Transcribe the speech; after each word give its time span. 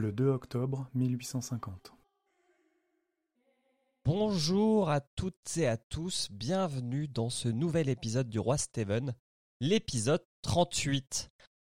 le 0.00 0.12
2 0.12 0.28
octobre 0.28 0.88
1850. 0.94 1.92
Bonjour 4.06 4.88
à 4.88 5.00
toutes 5.00 5.58
et 5.58 5.66
à 5.66 5.76
tous, 5.76 6.28
bienvenue 6.30 7.06
dans 7.06 7.28
ce 7.28 7.48
nouvel 7.48 7.90
épisode 7.90 8.30
du 8.30 8.38
Roi 8.38 8.56
Steven, 8.56 9.14
l'épisode 9.60 10.24
38, 10.40 11.30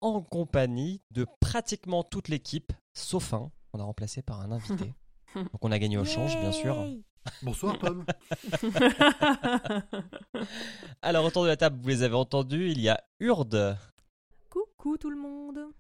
en 0.02 0.20
compagnie 0.20 1.01
de 1.11 1.27
pratiquement 1.41 2.05
toute 2.05 2.28
l'équipe, 2.28 2.75
sauf 2.92 3.33
un, 3.33 3.51
on 3.73 3.80
a 3.80 3.84
remplacé 3.84 4.20
par 4.20 4.42
un 4.42 4.52
invité. 4.52 4.92
Donc 5.34 5.64
on 5.64 5.73
a 5.73 5.78
gagné 5.78 5.97
au 5.97 6.05
change, 6.05 6.39
bien 6.41 6.52
sûr. 6.52 6.77
Bonsoir 7.42 7.78
Tom. 7.78 8.05
Alors 11.00 11.25
autour 11.25 11.45
de 11.45 11.48
la 11.48 11.56
table, 11.56 11.78
vous 11.80 11.89
les 11.89 12.02
avez 12.02 12.16
entendus, 12.16 12.70
il 12.70 12.83
y 12.83 12.91
a 12.91 13.02
Urde, 13.19 13.78
Coucou 14.50 14.98
tout 14.98 15.11
le 15.11 15.16
monde. 15.16 15.73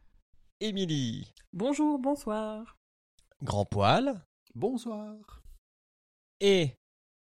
Émilie, 0.60 1.32
Bonjour, 1.52 1.98
bonsoir. 1.98 2.76
Grand 3.42 3.64
Poil, 3.64 4.22
Bonsoir. 4.54 5.42
et 6.40 6.74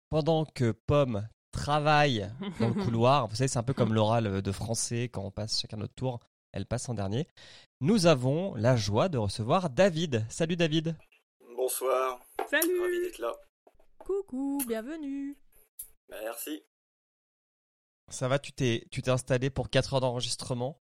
pendant 0.09 0.45
que 0.47 0.73
Pomme 0.73 1.29
travaille 1.53 2.33
dans 2.59 2.69
le 2.69 2.75
couloir, 2.85 3.29
vous 3.29 3.37
savez, 3.37 3.49
c'est 3.49 3.59
un 3.59 3.63
peu 3.63 3.75
comme 3.75 3.93
l'oral 3.95 4.41
de 4.43 4.53
français, 4.53 5.05
quand 5.13 5.23
on 5.23 5.31
passe 5.31 5.61
chacun 5.61 5.77
notre 5.77 5.95
tour, 5.95 6.19
elle 6.53 6.67
passe 6.67 6.89
en 6.89 6.95
dernier. 6.95 7.29
Nous 7.81 8.07
avons 8.07 8.55
la 8.55 8.75
joie 8.77 9.09
de 9.09 9.19
recevoir 9.19 9.71
David. 9.71 10.25
Salut 10.31 10.57
David. 10.57 10.97
Bonsoir, 11.57 12.21
ravi 12.39 12.49
Salut. 12.51 13.03
d'être 13.05 13.19
là. 13.19 13.33
Coucou, 13.99 14.59
bienvenue. 14.67 15.37
Merci. 16.09 16.63
Ça 18.09 18.27
va, 18.27 18.39
tu 18.41 18.53
t'es, 18.53 18.85
tu 18.91 19.03
t'es 19.03 19.11
installé 19.11 19.51
pour 19.51 19.71
4 19.71 19.95
heures 19.95 20.01
d'enregistrement? 20.01 20.81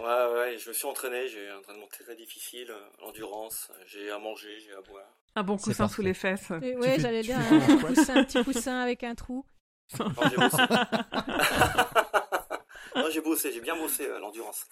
Ouais, 0.00 0.32
ouais, 0.34 0.58
je 0.58 0.68
me 0.68 0.74
suis 0.74 0.86
entraîné, 0.86 1.28
j'ai 1.28 1.48
un 1.50 1.58
entraînement 1.58 1.86
très 1.88 2.16
difficile, 2.16 2.70
euh, 2.70 2.88
l'endurance, 3.00 3.70
j'ai 3.86 4.10
à 4.10 4.18
manger, 4.18 4.58
j'ai 4.60 4.72
à 4.72 4.80
boire. 4.82 5.06
Un 5.34 5.42
bon 5.42 5.56
coussin 5.58 5.88
sous 5.88 6.02
les 6.02 6.14
fesses. 6.14 6.46
Tu 6.62 6.76
ouais, 6.76 6.98
j'allais 6.98 7.22
dire 7.22 7.38
un 7.38 7.78
coussin, 7.78 8.16
un 8.16 8.24
petit 8.24 8.42
coussin 8.44 8.80
avec 8.80 9.02
un 9.04 9.14
trou. 9.14 9.44
Non, 9.98 10.08
j'ai 10.28 10.36
bossé. 10.36 10.56
non, 12.96 13.04
j'ai 13.12 13.20
bossé, 13.20 13.52
j'ai 13.52 13.60
bien 13.60 13.76
bossé 13.76 14.04
euh, 14.06 14.18
l'endurance. 14.18 14.66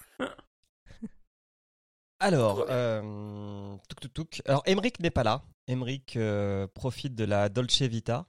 Alors, 2.19 2.67
euh, 2.71 3.77
touk 3.89 4.01
touk 4.01 4.13
touk. 4.15 4.43
Alors, 4.47 4.63
Emric 4.67 5.01
n'est 5.01 5.11
pas 5.11 5.25
là. 5.25 5.43
Emric 5.69 6.17
euh, 6.17 6.67
profite 6.69 7.15
de 7.15 7.25
la 7.25 7.49
Dolce 7.49 7.83
Vita 7.83 8.27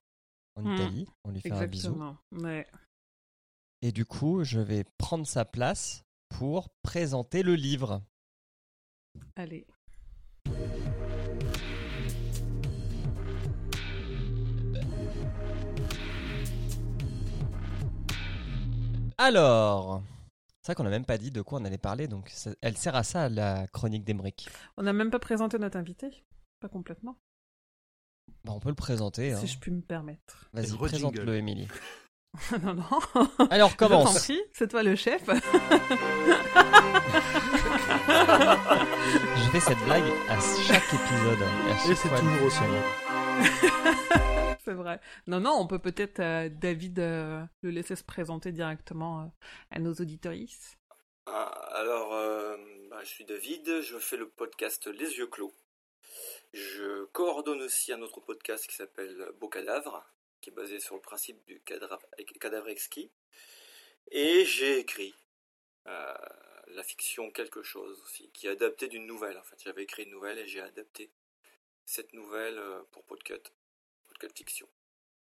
en 0.55 0.63
Hmm. 0.63 0.75
Italie. 0.75 1.07
On 1.23 1.31
lui 1.31 1.41
fait 1.41 1.51
un 1.51 1.65
bisou. 1.67 1.89
Exactement. 1.93 2.17
Ouais. 2.31 2.67
Et 3.81 3.91
du 3.91 4.05
coup, 4.05 4.43
je 4.43 4.59
vais 4.59 4.83
prendre 4.97 5.25
sa 5.27 5.45
place 5.45 6.03
pour 6.37 6.69
présenter 6.81 7.43
le 7.43 7.55
livre. 7.55 8.01
Allez. 9.35 9.65
Alors, 19.17 20.03
c'est 20.61 20.67
vrai 20.71 20.75
qu'on 20.75 20.83
n'a 20.83 20.89
même 20.89 21.05
pas 21.05 21.17
dit 21.17 21.31
de 21.31 21.41
quoi 21.41 21.59
on 21.59 21.65
allait 21.65 21.77
parler, 21.77 22.07
donc 22.07 22.29
ça- 22.29 22.51
elle 22.61 22.77
sert 22.77 22.95
à 22.95 23.03
ça, 23.03 23.29
la 23.29 23.67
chronique 23.67 24.03
d'Emric. 24.03 24.49
On 24.77 24.83
n'a 24.83 24.93
même 24.93 25.09
pas 25.11 25.19
présenté 25.19 25.57
notre 25.57 25.77
invité. 25.77 26.23
Pas 26.59 26.69
complètement. 26.69 27.17
Bah, 28.43 28.53
on 28.53 28.59
peut 28.59 28.69
le 28.69 28.75
présenter. 28.75 29.33
hein. 29.33 29.39
Si 29.39 29.47
je 29.47 29.57
puis 29.59 29.71
me 29.71 29.81
permettre. 29.81 30.49
Vas-y, 30.53 30.75
présente-le, 30.77 31.35
Émilie. 31.35 31.67
non, 32.63 32.73
non. 32.75 33.47
Alors, 33.49 33.75
commence. 33.75 34.31
c'est 34.53 34.67
toi 34.67 34.83
le 34.83 34.95
chef. 34.95 35.23
Je 38.07 39.49
fais 39.51 39.59
cette 39.59 39.83
blague 39.85 40.03
à 40.29 40.39
chaque 40.39 40.93
épisode. 40.93 41.41
Et, 41.41 41.71
à 41.71 41.77
chaque 41.77 41.89
Et 41.89 41.95
c'est 41.95 42.09
toujours 42.09 42.43
aussi 42.45 42.59
c'est 44.63 44.73
vrai. 44.73 44.99
Non, 45.27 45.39
non, 45.39 45.57
on 45.59 45.67
peut 45.67 45.79
peut-être, 45.79 46.19
euh, 46.19 46.49
David, 46.49 46.99
euh, 46.99 47.43
le 47.61 47.69
laisser 47.69 47.95
se 47.95 48.03
présenter 48.03 48.51
directement 48.51 49.21
euh, 49.21 49.25
à 49.71 49.79
nos 49.79 49.93
auditoristes. 49.93 50.77
Ah, 51.27 51.45
alors, 51.73 52.13
euh, 52.13 52.57
bah, 52.89 52.99
je 53.03 53.09
suis 53.09 53.25
David, 53.25 53.81
je 53.81 53.97
fais 53.97 54.17
le 54.17 54.29
podcast 54.29 54.87
Les 54.87 55.17
Yeux 55.17 55.27
Clos. 55.27 55.53
Je 56.53 57.05
coordonne 57.05 57.61
aussi 57.61 57.91
un 57.91 58.01
autre 58.01 58.21
podcast 58.21 58.65
qui 58.67 58.75
s'appelle 58.75 59.31
Beau 59.39 59.49
Cadavre, 59.49 60.05
qui 60.45 60.51
est 60.51 60.53
basé 60.53 60.79
sur 60.79 60.93
le 60.93 61.01
principe 61.01 61.43
du 61.47 61.59
cadavre, 61.61 61.99
cadavre 62.39 62.67
exquis. 62.69 63.09
Et 64.11 64.45
j'ai 64.45 64.77
écrit 64.77 65.15
euh, 65.87 66.13
la 66.67 66.83
fiction 66.83 67.31
quelque 67.31 67.63
chose 67.63 67.99
aussi, 68.03 68.29
qui 68.31 68.45
est 68.45 68.51
adaptée 68.51 68.87
d'une 68.87 69.07
nouvelle. 69.07 69.39
En 69.39 69.43
fait, 69.43 69.55
j'avais 69.63 69.81
écrit 69.81 70.03
une 70.03 70.11
nouvelle 70.11 70.37
et 70.37 70.47
j'ai 70.47 70.61
adapté 70.61 71.09
cette 71.83 72.13
nouvelle 72.13 72.59
euh, 72.59 72.83
pour 72.91 73.03
Podcut. 73.05 73.41
Podcut 74.07 74.35
Fiction. 74.35 74.67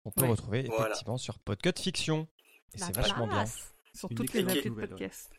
On 0.06 0.12
peut 0.12 0.24
Ouais. 0.24 0.30
retrouver 0.30 0.64
Voilà. 0.64 0.86
effectivement 0.88 1.18
sur 1.20 1.38
Podcut 1.38 1.80
Fiction. 1.80 2.28
Et 2.74 2.80
c'est 2.80 2.96
vachement 2.96 3.28
bien. 3.28 3.46
Sur 3.94 4.10
toutes 4.10 4.34
les 4.34 4.42
applis 4.42 4.72
de 4.72 4.88
podcast. 4.88 5.30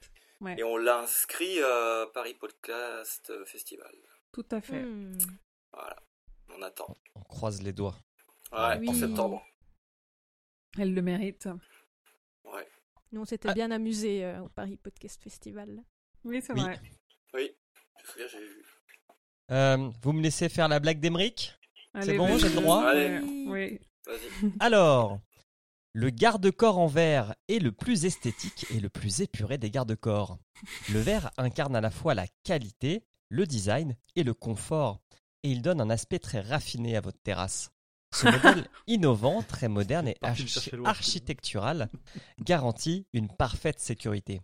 Ouais, 0.41 0.55
Et 0.60 0.62
on 0.62 0.76
l'a 0.76 1.00
inscrit 1.00 1.60
à 1.60 2.06
Paris 2.15 2.34
Podcast 2.34 3.32
Festival. 3.47 3.93
tout 4.31 4.47
à 4.53 4.60
fait. 4.60 4.81
Hmm. 4.82 5.19
Voilà, 5.72 5.97
on 6.50 6.62
attend. 6.62 6.97
On 7.16 7.22
croise 7.22 7.62
les 7.62 7.72
doigts. 7.72 7.97
Ouais, 8.53 8.78
Oui. 8.78 8.88
en 8.91 8.94
septembre. 8.94 9.44
Elle 10.78 10.94
le 10.94 11.03
mérite. 11.03 11.48
Ouais. 12.44 12.66
Nous, 13.12 13.20
on 13.20 13.25
s'était 13.25 13.48
Ah. 13.48 13.54
bien 13.54 13.70
amusés 13.70 14.25
euh, 14.25 14.42
au 14.42 14.48
Paris 14.48 14.76
Podcast 14.76 15.22
Festival. 15.22 15.82
Oui, 16.25 16.41
c'est 16.42 16.53
Oui. 16.53 16.60
vrai. 16.60 16.81
Oui, 17.34 17.50
je 17.98 18.03
me 18.03 18.09
souviens, 18.09 18.26
j'avais 18.28 18.47
vu. 18.47 18.62
Euh, 19.53 19.91
vous 20.03 20.12
me 20.12 20.22
laissez 20.22 20.48
faire 20.48 20.69
la 20.69 20.81
blague 20.81 20.98
d'Emeric 21.00 21.56
Allez, 21.94 22.19
bon, 22.19 22.37
j'ai 22.37 22.48
le 22.48 22.54
droit 22.56 22.84
Allez. 22.84 23.20
Oui. 23.47 23.78
Vas-y. 24.06 24.53
Alors, 24.60 25.20
le 25.92 26.10
garde-corps 26.10 26.78
en 26.78 26.87
verre 26.88 27.34
est 27.48 27.58
le 27.60 27.72
plus 27.72 28.04
esthétique 28.04 28.66
et 28.70 28.81
le 28.81 28.88
plus 28.91 29.20
épuré 29.22 29.56
des 29.56 29.70
garde-corps. 29.70 30.38
Le 30.93 30.98
verre 30.98 31.31
incarne 31.38 31.75
à 31.76 31.81
la 31.81 31.91
fois 31.91 32.14
la 32.14 32.26
qualité, 32.43 33.04
le 33.28 33.47
design 33.47 33.97
et 34.14 34.25
le 34.25 34.34
confort, 34.34 35.00
et 35.43 35.50
il 35.50 35.62
donne 35.62 35.81
un 35.81 35.91
aspect 35.91 36.19
très 36.19 36.41
raffiné 36.41 36.97
à 36.97 37.00
votre 37.00 37.20
terrasse. 37.22 37.70
Ce 38.16 38.27
modèle 38.27 38.66
innovant, 38.87 39.43
très 39.43 39.69
moderne 39.69 40.09
et 40.09 40.16
archi- 40.22 40.71
architectural 40.84 41.88
garantit 42.41 43.06
une 43.12 43.28
parfaite 43.28 43.78
sécurité. 43.81 44.41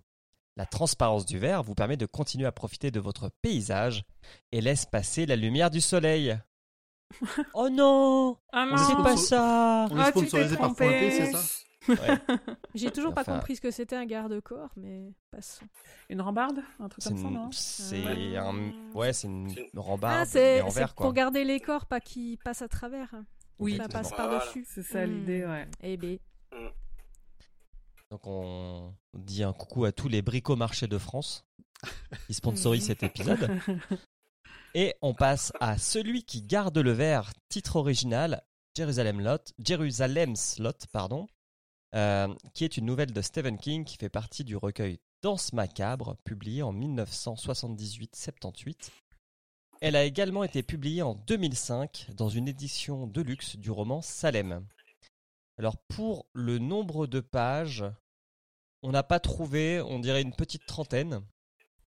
La 0.56 0.66
transparence 0.66 1.24
du 1.24 1.38
verre 1.38 1.62
vous 1.62 1.74
permet 1.74 1.96
de 1.96 2.04
continuer 2.06 2.46
à 2.46 2.52
profiter 2.52 2.90
de 2.90 3.00
votre 3.00 3.30
paysage 3.40 4.04
et 4.52 4.60
laisse 4.60 4.84
passer 4.84 5.24
la 5.26 5.36
lumière 5.36 5.70
du 5.70 5.80
soleil. 5.80 6.38
Oh 7.54 7.68
non 7.70 8.38
Ah 8.52 8.66
C'est 8.88 9.02
pas 9.02 9.16
ça 9.16 9.86
On 9.90 9.98
est 9.98 10.02
Ah, 10.02 10.10
sponsorisé 10.10 10.56
t'es 10.56 10.60
par 10.62 10.74
c'est 10.76 11.32
ça 11.32 11.40
J'ai 12.74 12.90
toujours 12.90 13.12
pas 13.12 13.24
compris 13.24 13.56
ce 13.56 13.60
que 13.60 13.70
c'était 13.70 13.96
un 13.96 14.06
garde-corps, 14.06 14.70
mais 14.76 15.12
passons. 15.30 15.64
Une 16.08 16.20
rambarde 16.20 16.60
Un 16.80 16.88
truc 16.88 17.02
C'est 17.02 17.10
comme 17.10 17.18
ça, 17.22 17.28
non 17.28 17.50
c'est 17.52 18.04
Ouais. 18.04 18.36
un, 18.36 18.54
ouais, 18.94 19.12
c'est 19.12 19.26
une 19.28 19.52
rambarde, 19.76 20.20
ah, 20.22 20.24
c'est 20.26 20.56
mais 20.56 20.62
en 20.62 20.70
c'est 20.70 20.78
verre, 20.78 20.94
quoi. 20.94 21.06
pour 21.06 21.12
garder 21.12 21.44
les 21.44 21.60
corps, 21.60 21.86
pas 21.86 22.00
qu'ils 22.00 22.38
passent 22.38 22.62
à 22.62 22.68
travers. 22.68 23.12
Oui, 23.62 23.76
Ça 23.76 23.88
passe 23.88 24.08
Voilà. 24.10 24.28
par-dessus. 24.38 24.64
C'est 24.68 24.82
ça 24.82 25.06
Hmm. 25.06 25.10
l'idée, 25.10 25.44
ouais. 25.46 25.68
Eh 25.82 25.96
ben, 25.96 26.18
Donc 28.10 28.26
on 28.26 28.94
dit 29.14 29.42
un 29.42 29.52
coucou 29.52 29.84
à 29.84 29.92
tous 29.92 30.08
les 30.08 30.22
bricomarchés 30.22 30.86
de 30.88 30.98
France 30.98 31.44
qui 32.26 32.34
sponsorisent 32.34 32.86
cet 32.86 33.02
épisode. 33.02 33.50
Et 34.74 34.94
on 35.02 35.12
passe 35.14 35.52
à 35.60 35.76
celui 35.78 36.24
qui 36.24 36.42
garde 36.42 36.78
le 36.78 36.92
verre, 36.92 37.32
titre 37.48 37.76
original, 37.76 38.42
Jérusalem 38.76 39.20
Lot, 39.20 39.52
Jérusalem's 39.62 40.58
Lot, 40.58 40.86
pardon, 40.92 41.26
euh, 41.94 42.34
qui 42.54 42.64
est 42.64 42.76
une 42.78 42.86
nouvelle 42.86 43.12
de 43.12 43.20
Stephen 43.20 43.58
King 43.58 43.84
qui 43.84 43.98
fait 43.98 44.08
partie 44.08 44.44
du 44.44 44.56
recueil 44.56 44.98
Danse 45.22 45.52
macabre, 45.52 46.16
publié 46.24 46.62
en 46.62 46.72
1978-78. 46.72 48.90
Elle 49.84 49.96
a 49.96 50.04
également 50.04 50.44
été 50.44 50.62
publiée 50.62 51.02
en 51.02 51.16
2005 51.26 52.10
dans 52.14 52.28
une 52.28 52.46
édition 52.46 53.08
de 53.08 53.20
luxe 53.20 53.56
du 53.56 53.72
roman 53.72 54.00
Salem. 54.00 54.64
Alors 55.58 55.76
pour 55.76 56.26
le 56.34 56.58
nombre 56.58 57.08
de 57.08 57.18
pages, 57.18 57.84
on 58.84 58.92
n'a 58.92 59.02
pas 59.02 59.18
trouvé, 59.18 59.80
on 59.80 59.98
dirait 59.98 60.22
une 60.22 60.36
petite 60.36 60.66
trentaine. 60.66 61.20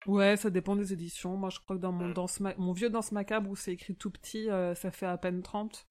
Ouais, 0.08 0.36
ça 0.36 0.50
dépend 0.50 0.76
des 0.76 0.92
éditions. 0.92 1.38
Moi, 1.38 1.50
je 1.50 1.60
crois 1.60 1.78
que 1.78 1.82
dans 1.82 1.94
mon, 1.94 2.10
danse 2.10 2.42
ma- 2.42 2.54
mon 2.58 2.74
vieux 2.74 2.90
Danse 2.90 3.14
Macabre, 3.14 3.50
où 3.50 3.56
c'est 3.56 3.72
écrit 3.72 3.96
tout 3.96 4.12
petit, 4.12 4.50
euh, 4.50 4.76
ça 4.76 4.92
fait 4.92 5.06
à 5.06 5.18
peine 5.18 5.42
30. 5.42 5.88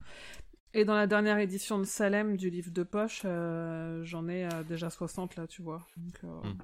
Et 0.75 0.85
dans 0.85 0.95
la 0.95 1.07
dernière 1.07 1.39
édition 1.39 1.79
de 1.79 1.85
Salem 1.85 2.37
du 2.37 2.51
livre 2.51 2.71
de 2.71 2.83
poche, 2.83 3.23
euh, 3.25 4.05
j'en 4.05 4.29
ai 4.29 4.45
euh, 4.45 4.63
déjà 4.63 4.91
60 4.91 5.37
là, 5.37 5.47
tu 5.47 5.63
vois. 5.63 5.87
Donc, 5.97 6.21
euh, 6.25 6.49
Hmm. 6.51 6.59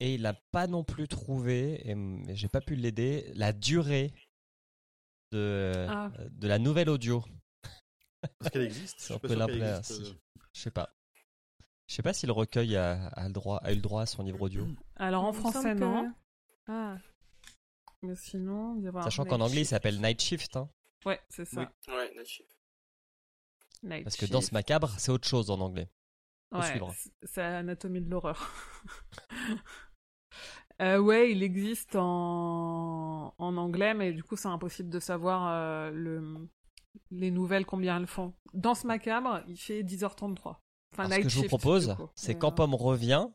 Et 0.00 0.14
il 0.14 0.22
n'a 0.22 0.34
pas 0.52 0.68
non 0.68 0.84
plus 0.84 1.08
trouvé, 1.08 1.82
et 1.90 1.96
j'ai 2.34 2.46
pas 2.46 2.60
pu 2.60 2.76
l'aider, 2.76 3.32
la 3.34 3.52
durée 3.52 4.12
de, 5.32 5.86
Ah. 5.88 6.10
de 6.30 6.48
la 6.48 6.58
nouvelle 6.58 6.88
audio. 6.90 7.22
Parce 8.38 8.50
qu'elle 8.52 8.62
existe? 8.62 8.98
C'est 9.00 9.08
Je 9.08 9.14
un 9.14 9.18
suis 9.18 9.20
pas 9.20 9.28
peu 9.28 9.28
sûr 9.28 9.46
qu'elle 9.46 9.58
l'implé- 9.58 9.78
existe, 9.78 10.04
si. 10.04 10.10
euh. 10.10 10.14
Je 10.54 10.60
sais 10.60 10.70
pas. 10.70 10.94
Je 11.86 11.94
sais 11.94 12.02
pas 12.02 12.12
si 12.12 12.26
le 12.26 12.32
recueil 12.32 12.76
a, 12.76 13.06
a 13.08 13.26
le 13.28 13.32
droit, 13.32 13.58
a 13.62 13.72
eu 13.72 13.76
le 13.76 13.80
droit 13.80 14.02
à 14.02 14.06
son 14.06 14.22
livre 14.22 14.40
audio. 14.42 14.66
Alors 14.96 15.24
en 15.24 15.32
français, 15.32 15.74
que- 15.74 15.78
non. 15.78 16.12
Ah, 16.66 16.98
Mais 18.02 18.14
sinon, 18.14 18.76
il 18.76 18.84
y 18.84 18.88
avoir 18.88 19.04
Sachant 19.04 19.24
qu'en 19.24 19.40
anglais, 19.40 19.62
il 19.62 19.66
s'appelle 19.66 20.00
Night 20.00 20.20
Shift. 20.20 20.56
hein, 20.56 20.68
Ouais, 21.06 21.20
c'est 21.30 21.44
ça. 21.46 21.60
Oui. 21.88 21.94
Ouais, 21.94 22.12
Night 22.14 22.26
Shift. 22.26 22.58
Night 23.84 24.04
parce 24.04 24.16
que 24.16 24.26
Danse 24.26 24.44
Shift. 24.44 24.52
Macabre, 24.52 24.90
c'est 24.98 25.10
autre 25.12 25.26
chose 25.28 25.50
en 25.50 25.60
anglais. 25.60 25.88
faut 26.52 26.58
Ouais, 26.58 26.94
c'est 27.22 27.42
Anatomie 27.42 28.00
de 28.00 28.10
l'horreur. 28.10 28.52
Euh, 30.80 30.98
ouais, 30.98 31.32
il 31.32 31.42
existe 31.42 31.96
en... 31.96 33.34
en 33.36 33.56
anglais, 33.56 33.94
mais 33.94 34.12
du 34.12 34.22
coup, 34.22 34.36
c'est 34.36 34.48
impossible 34.48 34.90
de 34.90 35.00
savoir 35.00 35.48
euh, 35.50 35.90
le... 35.90 36.48
les 37.10 37.30
nouvelles, 37.30 37.66
combien 37.66 37.98
elles 37.98 38.06
font. 38.06 38.32
Danse 38.54 38.84
macabre, 38.84 39.42
il 39.48 39.56
fait 39.56 39.82
10h33. 39.82 40.56
Enfin, 40.92 41.04
Alors, 41.04 41.12
ce 41.12 41.20
que 41.20 41.28
je 41.28 41.38
vous 41.40 41.46
propose, 41.46 41.96
c'est 42.14 42.36
quand 42.36 42.52
Pomme 42.52 42.74
revient, 42.74 43.26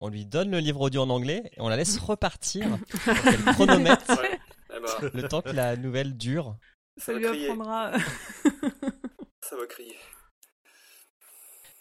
on 0.00 0.08
lui 0.08 0.26
donne 0.26 0.50
le 0.50 0.58
livre 0.58 0.80
audio 0.82 1.02
en 1.02 1.10
anglais 1.10 1.42
et 1.52 1.60
on 1.60 1.68
la 1.68 1.76
laisse 1.76 1.98
repartir 1.98 2.66
pour 2.88 3.00
qu'elle 3.24 3.44
chronomètre 3.54 4.08
Ouais. 4.10 4.38
Eh 4.76 4.80
ben, 4.80 5.10
le 5.14 5.28
temps 5.28 5.42
que 5.42 5.50
la 5.50 5.76
nouvelle 5.76 6.16
dure. 6.16 6.56
Ça 6.96 7.12
lui 7.12 7.24
crier. 7.24 7.50
apprendra. 7.50 7.92
ça 9.40 9.56
va 9.56 9.66
crier. 9.66 9.96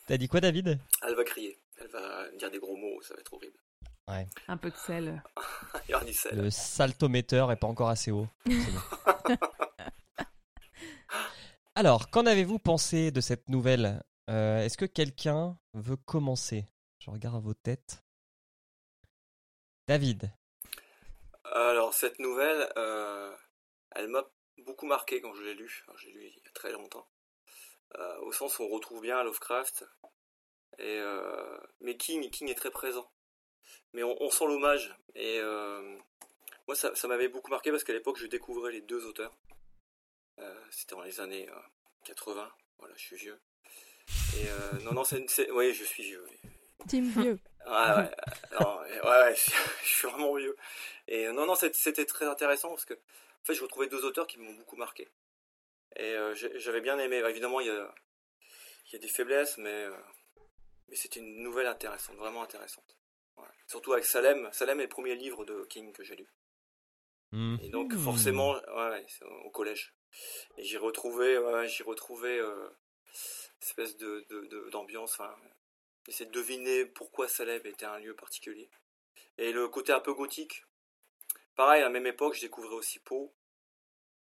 T'as 0.07 0.17
dit 0.17 0.27
quoi, 0.27 0.39
David? 0.41 0.79
Elle 1.05 1.15
va 1.15 1.23
crier. 1.23 1.59
Elle 1.79 1.87
va 1.89 2.31
dire 2.37 2.49
des 2.49 2.59
gros 2.59 2.75
mots, 2.75 3.01
ça 3.01 3.13
va 3.13 3.19
être 3.19 3.33
horrible. 3.33 3.57
Un 4.47 4.57
peu 4.57 4.69
de 4.71 4.75
sel. 4.75 5.23
Il 5.87 5.91
y 5.91 5.95
aura 5.95 6.03
du 6.05 6.13
sel. 6.13 6.35
Le 6.35 6.49
saltométeur 6.49 7.51
est 7.51 7.57
pas 7.57 7.67
encore 7.67 7.89
assez 7.89 8.11
haut. 8.11 8.27
Alors, 11.75 12.09
qu'en 12.09 12.25
avez-vous 12.25 12.59
pensé 12.59 13.11
de 13.11 13.21
cette 13.21 13.47
nouvelle? 13.49 14.03
Euh, 14.29 14.59
Est-ce 14.59 14.77
que 14.77 14.85
quelqu'un 14.85 15.57
veut 15.73 15.95
commencer? 15.95 16.67
Je 16.99 17.09
regarde 17.09 17.41
vos 17.43 17.53
têtes. 17.53 18.03
David. 19.87 20.31
Alors, 21.45 21.93
cette 21.93 22.19
nouvelle, 22.19 22.71
euh, 22.77 23.35
elle 23.91 24.07
m'a 24.09 24.23
beaucoup 24.57 24.85
marqué 24.85 25.21
quand 25.21 25.33
je 25.33 25.43
l'ai 25.43 25.53
lue. 25.55 25.83
J'ai 25.97 26.11
lu 26.11 26.25
il 26.25 26.43
y 26.43 26.47
a 26.47 26.51
très 26.53 26.71
longtemps. 26.71 27.07
Euh, 27.97 28.19
au 28.21 28.31
sens 28.31 28.59
où 28.59 28.63
on 28.63 28.69
retrouve 28.69 29.01
bien 29.01 29.23
Lovecraft. 29.23 29.85
Et, 30.77 30.97
euh, 30.99 31.57
mais 31.81 31.97
King, 31.97 32.29
King 32.29 32.49
est 32.49 32.55
très 32.55 32.71
présent. 32.71 33.11
Mais 33.93 34.03
on, 34.03 34.21
on 34.21 34.29
sent 34.29 34.45
l'hommage. 34.45 34.95
Et 35.15 35.39
euh, 35.39 35.97
moi, 36.67 36.75
ça, 36.75 36.93
ça 36.95 37.07
m'avait 37.07 37.27
beaucoup 37.27 37.51
marqué 37.51 37.71
parce 37.71 37.83
qu'à 37.83 37.93
l'époque, 37.93 38.17
je 38.17 38.27
découvrais 38.27 38.71
les 38.71 38.81
deux 38.81 39.05
auteurs. 39.05 39.35
Euh, 40.39 40.61
C'était 40.71 40.95
dans 40.95 41.01
les 41.01 41.19
années 41.19 41.49
euh, 41.49 41.59
80. 42.05 42.51
Voilà, 42.77 42.95
je 42.95 43.01
suis 43.01 43.15
vieux. 43.17 43.39
Et 44.37 44.47
euh, 44.49 44.79
non, 44.83 44.93
non, 44.93 45.03
c'est, 45.03 45.51
oui, 45.51 45.73
je 45.73 45.83
suis 45.83 46.03
vieux. 46.03 46.25
Team 46.87 47.09
vieux. 47.09 47.39
Ouais, 47.65 47.71
ouais, 47.73 48.11
non, 48.59 48.79
ouais, 48.79 49.01
ouais, 49.03 49.35
je 49.83 49.87
suis 49.87 50.07
vraiment 50.07 50.33
vieux. 50.35 50.55
Et 51.07 51.27
euh, 51.27 51.33
non, 51.33 51.45
non, 51.45 51.55
c'était 51.55 52.05
très 52.05 52.25
intéressant 52.25 52.69
parce 52.69 52.85
que, 52.85 52.93
en 52.93 53.45
fait, 53.45 53.53
je 53.53 53.61
retrouvais 53.61 53.87
deux 53.87 54.05
auteurs 54.05 54.27
qui 54.27 54.39
m'ont 54.39 54.53
beaucoup 54.53 54.77
marqué. 54.77 55.09
Et 55.95 56.13
euh, 56.13 56.33
j'avais 56.55 56.81
bien 56.81 56.97
aimé. 56.97 57.17
Évidemment, 57.17 57.59
il 57.59 57.67
y 57.67 57.69
a, 57.69 57.93
il 58.87 58.93
y 58.93 58.95
a 58.95 58.99
des 58.99 59.07
faiblesses, 59.07 59.57
mais, 59.57 59.69
euh, 59.85 59.95
mais 60.87 60.95
c'était 60.95 61.19
une 61.19 61.43
nouvelle 61.43 61.67
intéressante, 61.67 62.15
vraiment 62.15 62.43
intéressante. 62.43 62.95
Surtout 63.67 63.93
avec 63.93 64.05
Salem. 64.05 64.49
Salem 64.51 64.79
est 64.79 64.83
le 64.83 64.89
premier 64.89 65.15
livre 65.15 65.45
de 65.45 65.63
King 65.65 65.91
que 65.93 66.03
j'ai 66.03 66.15
lu. 66.15 66.27
Et 67.61 67.69
donc, 67.69 67.93
Mhm. 67.93 67.99
forcément, 68.03 68.53
ouais, 68.53 69.05
au 69.45 69.51
collège. 69.51 69.93
Et 70.57 70.63
ouais, 71.37 71.53
ouais, 71.53 71.67
j'ai 71.67 71.83
retrouvé 71.83 72.39
euh, 72.39 72.69
espèce 73.61 73.97
de, 73.97 74.25
de- 74.29 74.45
de- 74.47 74.69
d'ambiance. 74.71 75.13
Enfin, 75.13 75.35
essayer 76.07 76.25
de 76.25 76.31
deviner 76.31 76.85
pourquoi 76.85 77.27
Salem 77.27 77.61
était 77.65 77.85
un 77.85 77.99
lieu 77.99 78.15
particulier. 78.15 78.69
Et 79.37 79.51
le 79.51 79.67
côté 79.69 79.91
un 79.93 79.99
peu 79.99 80.13
gothique. 80.13 80.65
Pareil, 81.55 81.81
à 81.81 81.85
la 81.85 81.89
même 81.91 82.07
époque, 82.07 82.33
je 82.35 82.41
découvrais 82.41 82.75
aussi 82.75 82.99
Pau. 82.99 83.35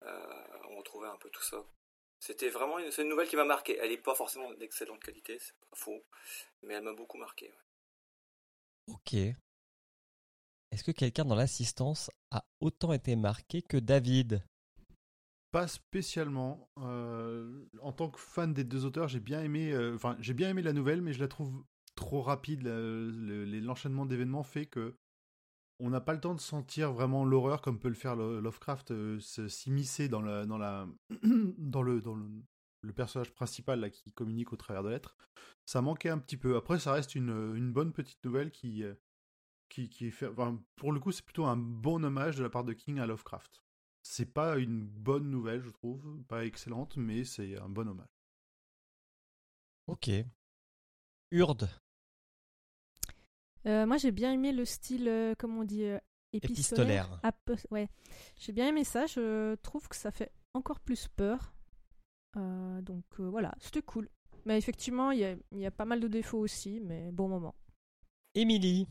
Euh, 0.03 0.47
on 0.71 0.77
retrouvait 0.79 1.09
un 1.09 1.17
peu 1.19 1.31
tout 1.31 1.43
ça. 1.43 1.65
C'était 2.21 2.49
vraiment 2.49 2.79
une, 2.81 2.91
une 2.99 3.09
nouvelle 3.09 3.29
qui 3.29 3.37
m'a 3.37 3.45
marqué. 3.45 3.77
Elle 3.79 3.91
n'est 3.91 3.99
pas 3.99 4.15
forcément 4.17 4.51
d'excellente 4.55 5.03
qualité, 5.05 5.39
c'est 5.39 5.55
pas 5.71 5.77
faux, 5.77 6.05
mais 6.63 6.75
elle 6.75 6.83
m'a 6.83 6.93
beaucoup 6.95 7.17
marqué. 7.19 7.47
ouais. 7.49 7.59
Ok. 8.89 9.15
Est-ce 9.15 10.85
que 10.85 10.93
quelqu'un 10.93 11.25
dans 11.25 11.35
l'assistance 11.35 12.11
a 12.31 12.45
autant 12.61 12.93
été 12.93 13.17
marqué 13.17 13.63
que 13.63 13.77
David? 13.79 14.43
Pas 15.51 15.67
spécialement. 15.67 16.69
Euh, 16.79 17.65
en 17.81 17.93
tant 17.93 18.11
que 18.11 18.19
fan 18.21 18.53
des 18.53 18.65
deux 18.65 18.85
auteurs, 18.85 19.09
j'ai 19.09 19.21
bien 19.21 19.43
aimé. 19.43 19.73
euh, 19.73 19.95
Enfin, 19.95 20.17
j'ai 20.21 20.35
bien 20.35 20.51
aimé 20.51 20.61
la 20.63 20.75
nouvelle, 20.75 21.01
mais 21.01 21.13
je 21.15 21.21
la 21.21 21.29
trouve 21.29 21.65
trop 21.95 22.21
rapide. 22.21 22.63
les- 22.67 23.61
L'enchaînement 23.61 24.05
d'événements 24.07 24.43
fait 24.43 24.67
que 24.67 24.95
on 25.81 25.91
n'a 25.91 26.01
pas 26.01 26.13
le 26.13 26.21
temps 26.21 26.35
de 26.35 26.41
sentir 26.41 26.93
vraiment 26.93 27.25
l'horreur 27.25 27.63
comme 27.63 27.79
peut 27.79 27.89
le 27.89 27.95
faire 27.95 28.17
Lovecraft, 28.17 28.91
euh, 28.91 29.21
s'immiscer 29.21 30.09
dans 30.09 30.21
la 30.21 30.45
dans 30.45 30.59
la 30.59 30.87
dans 31.57 31.83
le 31.83 32.01
dans 32.03 32.15
le, 32.15 32.27
le 32.83 32.93
personnage 32.93 33.33
principal 33.33 33.81
là 33.81 33.91
qui 33.91 34.13
communique 34.13 34.53
au 34.53 34.57
travers 34.57 34.83
de 34.83 34.91
lettres. 34.91 35.17
Ça 35.67 35.83
manquait 35.83 36.09
un 36.09 36.19
petit 36.19 36.37
peu. 36.37 36.57
Après, 36.57 36.79
ça 36.79 36.93
reste 36.93 37.15
une, 37.15 37.55
une 37.57 37.73
bonne 37.73 37.93
petite 37.93 38.25
nouvelle 38.25 38.51
qui 38.51 38.85
euh, 38.85 38.95
qui, 39.69 39.89
qui 39.89 40.11
fait. 40.11 40.27
enfin, 40.27 40.63
pour 40.77 40.93
le 40.93 41.01
coup, 41.01 41.13
c'est 41.13 41.25
plutôt 41.25 41.45
un 41.45 41.57
bon 41.57 42.05
hommage 42.05 42.37
de 42.37 42.43
la 42.43 42.51
part 42.51 42.65
de 42.65 42.73
King 42.73 42.99
à 42.99 43.07
Lovecraft. 43.07 43.63
C'est 44.03 44.33
pas 44.33 44.59
une 44.59 44.87
bonne 44.87 45.31
nouvelle, 45.31 45.63
je 45.63 45.71
trouve, 45.71 46.23
pas 46.29 46.47
excellente, 46.47 46.97
mais 46.97 47.25
c'est 47.25 47.59
un 47.59 47.69
bon 47.69 47.89
hommage. 47.89 48.09
Ok. 49.87 50.11
Urde. 51.31 51.69
Euh, 53.67 53.87
moi, 53.87 53.97
j'ai 53.99 54.13
bien 54.13 54.33
aimé 54.33 54.53
le 54.53 54.65
style, 54.65 55.09
euh, 55.09 55.35
comme 55.35 55.59
on 55.59 55.65
dit, 55.65 55.85
euh, 55.85 55.99
épistolaire. 56.33 57.21
Ouais. 57.71 57.89
J'ai 58.37 58.53
bien 58.53 58.69
aimé 58.69 58.85
ça. 58.85 59.07
Je 59.07 59.55
trouve 59.57 59.89
que 59.89 59.97
ça 59.97 60.11
fait 60.11 60.33
encore 60.55 60.81
plus 60.81 61.09
peur. 61.09 61.53
Euh, 62.37 62.81
donc 62.83 63.05
euh, 63.21 63.29
voilà, 63.29 63.55
c'était 63.61 63.83
cool. 63.83 64.09
Mais 64.45 64.57
effectivement, 64.59 65.11
il 65.11 65.21
y 65.21 65.25
a, 65.25 65.35
il 65.53 65.59
y 65.59 65.67
a 65.67 65.71
pas 65.71 65.85
mal 65.85 66.01
de 66.01 66.09
défauts 66.09 66.39
aussi, 66.39 66.81
mais 66.81 67.11
bon 67.13 67.29
moment. 67.29 67.55
Émilie. 68.35 68.89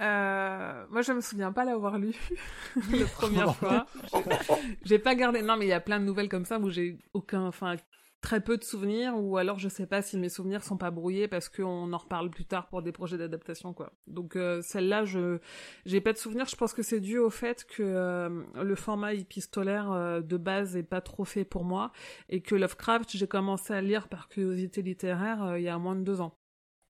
Euh, 0.00 0.86
moi, 0.90 1.02
je 1.02 1.12
me 1.12 1.20
souviens 1.20 1.52
pas 1.52 1.64
l'avoir 1.64 1.98
lu 1.98 2.14
la 2.90 3.06
première 3.14 3.54
fois. 3.54 3.86
J'ai 4.84 4.98
pas 4.98 5.14
gardé. 5.14 5.42
Non, 5.42 5.56
mais 5.56 5.66
il 5.66 5.68
y 5.68 5.72
a 5.72 5.80
plein 5.80 6.00
de 6.00 6.04
nouvelles 6.04 6.28
comme 6.28 6.44
ça 6.44 6.58
où 6.58 6.68
j'ai 6.70 6.98
aucun, 7.12 7.46
enfin, 7.46 7.76
très 8.24 8.40
peu 8.40 8.56
de 8.56 8.64
souvenirs, 8.64 9.12
ou 9.18 9.36
alors 9.36 9.58
je 9.58 9.68
sais 9.68 9.86
pas 9.86 10.00
si 10.00 10.16
mes 10.16 10.30
souvenirs 10.30 10.64
sont 10.64 10.78
pas 10.78 10.90
brouillés 10.90 11.28
parce 11.28 11.50
qu'on 11.50 11.92
en 11.92 11.98
reparle 11.98 12.30
plus 12.30 12.46
tard 12.46 12.68
pour 12.68 12.80
des 12.80 12.90
projets 12.90 13.18
d'adaptation, 13.18 13.74
quoi. 13.74 13.92
Donc 14.06 14.34
euh, 14.34 14.62
celle-là, 14.62 15.04
je 15.04 15.38
j'ai 15.84 16.00
pas 16.00 16.14
de 16.14 16.18
souvenirs. 16.18 16.46
Je 16.46 16.56
pense 16.56 16.72
que 16.72 16.82
c'est 16.82 17.00
dû 17.00 17.18
au 17.18 17.28
fait 17.28 17.66
que 17.66 17.82
euh, 17.82 18.42
le 18.62 18.74
format 18.76 19.12
épistolaire 19.12 19.92
euh, 19.92 20.22
de 20.22 20.38
base 20.38 20.74
est 20.74 20.82
pas 20.82 21.02
trop 21.02 21.26
fait 21.26 21.44
pour 21.44 21.64
moi 21.64 21.92
et 22.30 22.40
que 22.40 22.54
Lovecraft, 22.54 23.10
j'ai 23.14 23.26
commencé 23.26 23.74
à 23.74 23.82
lire 23.82 24.08
par 24.08 24.28
curiosité 24.28 24.80
littéraire 24.80 25.58
il 25.58 25.62
y 25.62 25.68
a 25.68 25.76
moins 25.76 25.94
de 25.94 26.02
deux 26.02 26.22
ans. 26.22 26.34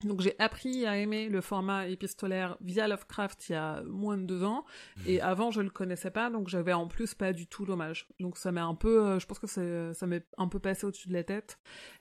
Donc 0.03 0.23
j'ai 0.23 0.35
appris 0.39 0.87
à 0.87 0.97
aimer 0.97 1.29
le 1.29 1.43
format 1.43 1.87
épistolaire 1.87 2.57
via 2.63 2.89
Lovecraft 2.89 3.51
il 3.51 3.53
y 3.53 3.55
a 3.55 3.83
moins 3.83 4.17
de 4.17 4.23
deux 4.25 4.43
ans 4.45 4.65
et 5.07 5.21
avant 5.21 5.51
je 5.51 5.61
le 5.61 5.69
connaissais 5.69 6.11
pas 6.11 6.31
donc 6.31 6.49
j'avais 6.49 6.73
en 6.73 6.89
plus 6.89 7.13
pas 7.15 7.35
du 7.35 7.47
tout 7.47 7.67
l'hommage. 7.67 8.09
Donc 8.19 8.39
ça 8.39 8.51
m'est 8.51 8.61
un 8.63 8.75
peu, 8.75 9.05
euh, 9.05 9.19
je 9.19 9.27
pense 9.27 9.39
que 9.39 9.47
c'est- 9.47 9.93
ça 9.93 10.07
m'est 10.07 10.27
un 10.39 10.49
peu 10.49 10.59
passé 10.59 10.87
au-dessus 10.87 11.09
de 11.09 11.13
la 11.13 11.23
tête 11.25 11.59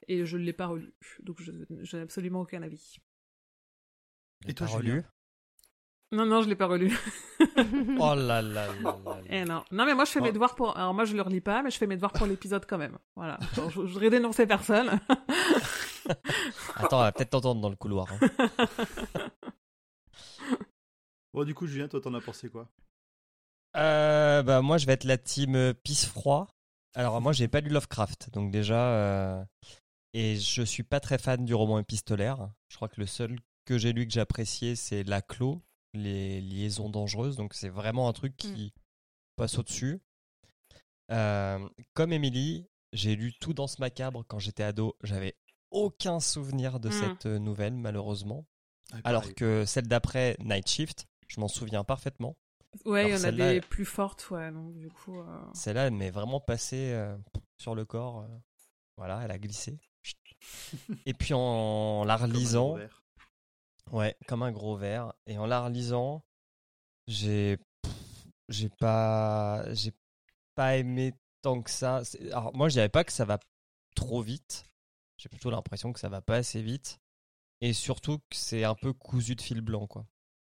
et 0.07 0.25
je 0.25 0.37
ne 0.37 0.43
l'ai 0.43 0.53
pas 0.53 0.67
relu. 0.67 0.93
Donc 1.23 1.41
je, 1.41 1.51
n'ai 1.51 2.01
absolument 2.01 2.39
aucun 2.41 2.61
avis. 2.63 2.95
Et 4.47 4.53
toi, 4.53 4.67
relu 4.67 5.03
Non 6.13 6.25
non 6.25 6.41
je 6.41 6.47
l'ai 6.47 6.55
pas 6.55 6.67
relu. 6.67 6.97
Oh 8.01 8.15
là 8.15 8.41
là 8.41 8.41
là 8.41 8.67
là 8.81 8.97
là. 9.05 9.17
Eh 9.29 9.43
non. 9.43 9.63
Non 9.71 9.85
mais 9.85 9.93
moi 9.93 10.05
je 10.05 10.11
fais 10.11 10.21
mes 10.21 10.29
Oh. 10.29 10.33
devoirs 10.33 10.55
pour, 10.55 10.77
alors 10.77 10.93
moi 10.93 11.03
je 11.03 11.13
le 11.15 11.21
relis 11.21 11.41
pas 11.41 11.61
mais 11.61 11.69
je 11.71 11.77
fais 11.77 11.87
mes 11.87 11.95
devoirs 11.95 12.13
pour 12.13 12.25
l'épisode 12.27 12.65
quand 12.65 12.77
même. 12.77 12.97
Voilà. 13.17 13.37
Je, 13.55 13.61
je 13.69 13.79
voudrais 13.93 14.09
dénoncer 14.09 14.47
personne. 14.47 14.99
Attends, 16.75 16.97
on 16.99 17.01
va 17.01 17.11
peut-être 17.11 17.29
t'entendre 17.31 17.61
dans 17.61 17.69
le 17.69 17.75
couloir. 17.75 18.07
hein. 18.11 18.19
Bon, 21.33 21.43
du 21.43 21.53
coup, 21.53 21.67
Julien, 21.67 21.87
toi, 21.87 22.01
t'en 22.01 22.13
as 22.15 22.21
pensé 22.21 22.49
quoi? 22.49 22.67
Euh, 23.77 24.41
bah, 24.41 24.61
moi, 24.61 24.77
je 24.77 24.85
vais 24.87 24.93
être 24.93 25.03
la 25.03 25.17
team 25.17 25.55
euh, 25.55 25.73
pisse 25.73 26.05
froid. 26.05 26.47
Alors, 26.95 27.21
moi, 27.21 27.33
j'ai 27.33 27.47
pas 27.47 27.61
lu 27.61 27.69
Lovecraft, 27.69 28.31
donc 28.31 28.51
déjà. 28.51 28.93
euh, 28.95 29.43
Et 30.13 30.37
je 30.37 30.63
suis 30.63 30.83
pas 30.83 30.99
très 30.99 31.19
fan 31.19 31.45
du 31.45 31.53
roman 31.53 31.77
épistolaire. 31.79 32.49
Je 32.69 32.75
crois 32.77 32.89
que 32.89 32.99
le 32.99 33.05
seul 33.05 33.37
que 33.65 33.77
j'ai 33.77 33.93
lu 33.93 34.07
que 34.07 34.13
j'ai 34.13 34.21
apprécié, 34.21 34.75
c'est 34.75 35.03
La 35.03 35.21
Clos, 35.21 35.61
les 35.93 36.41
liaisons 36.41 36.89
dangereuses. 36.89 37.35
Donc, 37.37 37.53
c'est 37.53 37.69
vraiment 37.69 38.09
un 38.09 38.13
truc 38.13 38.35
qui 38.35 38.73
passe 39.35 39.59
au-dessus. 39.59 40.01
Euh, 41.11 41.69
comme 41.93 42.11
Émilie, 42.11 42.65
j'ai 42.93 43.15
lu 43.15 43.33
tout 43.39 43.53
dans 43.53 43.67
ce 43.67 43.79
macabre 43.79 44.23
quand 44.27 44.39
j'étais 44.39 44.63
ado. 44.63 44.95
J'avais 45.03 45.35
aucun 45.71 46.19
souvenir 46.19 46.79
de 46.79 46.89
Mm. 46.89 46.91
cette 46.91 47.25
euh, 47.25 47.39
nouvelle, 47.39 47.73
malheureusement. 47.75 48.45
Ah, 48.93 48.97
Alors 49.03 49.33
que 49.35 49.65
celle 49.65 49.87
d'après, 49.87 50.35
Night 50.39 50.67
Shift, 50.67 51.07
je 51.27 51.39
m'en 51.39 51.47
souviens 51.47 51.83
parfaitement. 51.83 52.35
Ouais, 52.85 53.09
il 53.09 53.11
y 53.11 53.15
en 53.19 53.23
a 53.23 53.31
des 53.31 53.61
plus 53.61 53.85
fortes, 53.85 54.29
ouais. 54.31 54.51
Donc 54.51 54.75
du 54.77 54.89
coup. 54.89 55.19
euh, 55.19 55.39
Celle-là, 55.53 55.87
elle 55.87 55.93
m'est 55.93 56.11
vraiment 56.11 56.39
passée 56.39 56.91
euh, 56.93 57.17
sur 57.57 57.75
le 57.75 57.85
corps. 57.85 58.21
euh, 58.21 58.27
voilà, 58.97 59.21
elle 59.23 59.31
a 59.31 59.37
glissé. 59.39 59.79
Et 61.05 61.13
puis 61.13 61.33
en 61.33 62.03
la 62.05 62.15
Comme 62.17 62.23
un 62.23 62.33
relisant, 62.33 62.77
ouais, 63.91 64.15
comme 64.27 64.43
un 64.43 64.51
gros 64.51 64.75
verre. 64.75 65.13
Et 65.27 65.37
en 65.37 65.45
la 65.45 65.61
relisant, 65.63 66.23
j'ai, 67.07 67.57
j'ai 68.49 68.69
pas, 68.69 69.63
j'ai 69.73 69.93
pas 70.55 70.77
aimé 70.77 71.13
tant 71.41 71.61
que 71.61 71.69
ça. 71.71 72.01
Alors 72.31 72.55
moi, 72.55 72.69
je 72.69 72.73
dirais 72.73 72.89
pas 72.89 73.03
que 73.03 73.11
ça 73.11 73.25
va 73.25 73.39
trop 73.95 74.21
vite. 74.21 74.63
J'ai 75.19 75.27
plutôt 75.27 75.49
l'impression 75.51 75.91
que 75.91 75.99
ça 75.99 76.07
va 76.07 76.21
pas 76.21 76.37
assez 76.37 76.61
vite, 76.61 76.97
et 77.59 77.73
surtout 77.73 78.19
que 78.19 78.35
c'est 78.35 78.63
un 78.63 78.73
peu 78.73 78.93
cousu 78.93 79.35
de 79.35 79.41
fil 79.41 79.59
blanc, 79.59 79.85
quoi. 79.85 80.05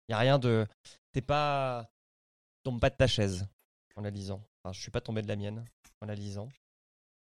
Y 0.09 0.13
a 0.13 0.17
rien 0.17 0.37
de, 0.37 0.67
t'es 1.13 1.21
pas, 1.21 1.89
tu 2.57 2.63
tombes 2.63 2.81
pas 2.81 2.89
de 2.89 2.95
ta 2.97 3.07
chaise 3.07 3.47
en 3.95 4.01
la 4.01 4.09
lisant. 4.09 4.43
Enfin, 4.63 4.73
je 4.73 4.81
suis 4.81 4.91
pas 4.91 4.99
tombé 4.99 5.21
de 5.21 5.27
la 5.29 5.37
mienne 5.37 5.63
en 6.01 6.07
la 6.07 6.15
lisant. 6.15 6.49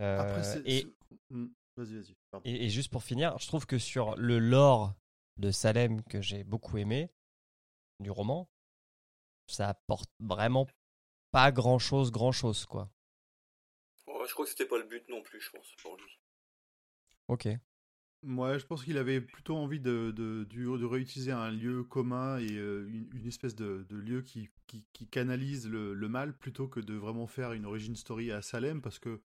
Euh, 0.03 0.19
Après, 0.21 0.43
c'est. 0.43 0.63
et, 0.71 0.87
Hmm, 1.31 1.47
Vas-y, 1.77 1.97
vas-y. 1.97 2.15
et, 2.45 2.67
et 2.67 2.69
juste 2.69 2.91
pour 2.93 3.03
finir, 3.03 3.39
je 3.39 3.47
trouve 3.47 3.65
que 3.65 3.79
sur 3.79 4.17
le 4.17 4.39
lore 4.39 4.93
de 5.39 5.51
Salem 5.51 6.03
que 6.05 6.21
j'ai 6.21 6.45
beaucoup 6.45 6.77
aimé, 6.77 7.09
du 8.01 8.11
roman, 8.11 8.49
ça 9.47 9.71
apporte 9.71 10.11
vraiment 10.21 10.67
pas 11.31 11.53
grand 11.53 11.79
chose, 11.79 12.13
grand 12.13 12.33
chose, 12.33 12.67
quoi. 12.67 12.91
Ouais, 14.07 14.27
je 14.29 14.33
crois 14.33 14.45
que 14.45 14.51
c'était 14.51 14.67
pas 14.67 14.79
le 14.79 14.85
but 14.85 15.09
non 15.09 15.23
plus, 15.23 15.41
je 15.41 15.51
pense, 15.51 15.67
pour 15.83 15.97
lui. 15.97 16.19
Ok. 17.29 17.49
Ouais, 18.27 18.59
je 18.59 18.65
pense 18.67 18.85
qu'il 18.85 18.97
avait 18.97 19.21
plutôt 19.21 19.55
envie 19.57 19.81
de, 19.81 20.11
de, 20.17 20.45
du- 20.45 20.65
de 20.65 20.85
réutiliser 20.87 21.31
un 21.33 21.51
lieu 21.51 21.85
commun 21.85 22.39
et 22.39 22.53
euh, 22.53 22.89
une, 22.89 23.11
une 23.15 23.27
espèce 23.27 23.55
de, 23.55 23.85
de 23.89 23.97
lieu 23.97 24.23
qui, 24.23 24.49
qui, 24.67 24.83
qui 24.95 25.07
canalise 25.07 25.69
le, 25.69 25.93
le 25.93 26.09
mal 26.09 26.35
plutôt 26.37 26.67
que 26.67 26.81
de 26.81 26.95
vraiment 26.95 27.27
faire 27.27 27.53
une 27.53 27.67
origin 27.67 27.95
story 27.95 28.33
à 28.33 28.41
Salem 28.41 28.81
parce 28.81 28.99
que 28.99 29.21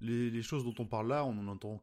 les, 0.00 0.30
les 0.30 0.42
choses 0.42 0.64
dont 0.64 0.74
on 0.80 0.86
parle 0.86 1.08
là, 1.08 1.24
on 1.24 1.38
en 1.38 1.46
entend. 1.46 1.80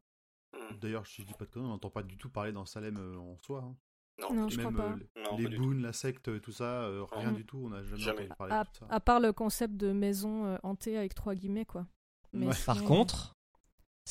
Hmm. 0.54 0.76
D'ailleurs, 0.82 1.06
je 1.06 1.22
dis 1.24 1.34
pas 1.34 1.46
de 1.46 1.52
conneries, 1.52 1.70
on 1.70 1.72
n'entend 1.72 1.90
pas 1.90 2.04
du 2.04 2.18
tout 2.18 2.30
parler 2.30 2.52
dans 2.52 2.66
Salem 2.66 2.98
euh, 2.98 3.18
en 3.18 3.38
soi. 3.38 3.64
hein. 3.64 3.78
Non, 4.20 4.50
je 4.50 4.58
même 4.58 4.74
crois 4.76 4.86
pas. 4.88 4.92
euh, 4.92 5.22
non, 5.24 5.38
les 5.38 5.44
pas 5.46 5.50
du 5.52 5.56
tout. 5.56 5.64
boons, 5.64 5.82
la 5.82 5.94
secte, 5.94 6.42
tout 6.42 6.52
ça, 6.52 6.84
euh, 6.84 7.06
rien 7.12 7.32
du 7.32 7.46
tout, 7.46 7.60
on 7.64 7.70
n'a 7.70 7.82
jamais, 7.84 8.02
Jamais. 8.02 8.20
entendu 8.24 8.36
parler 8.38 8.54
À, 8.54 8.64
de 8.66 8.70
tout 8.70 8.76
ça. 8.80 8.88
à 8.90 9.00
part 9.00 9.20
le 9.22 9.32
concept 9.32 9.78
de 9.78 9.94
maison 9.94 10.46
euh, 10.48 10.58
hantée 10.64 10.98
avec 10.98 11.16
trois 11.16 11.34
guillemets, 11.34 11.66
quoi. 11.66 11.88
Mais 12.34 12.48
Ouais. 12.48 12.54
Par 12.66 12.84
contre, 12.84 13.38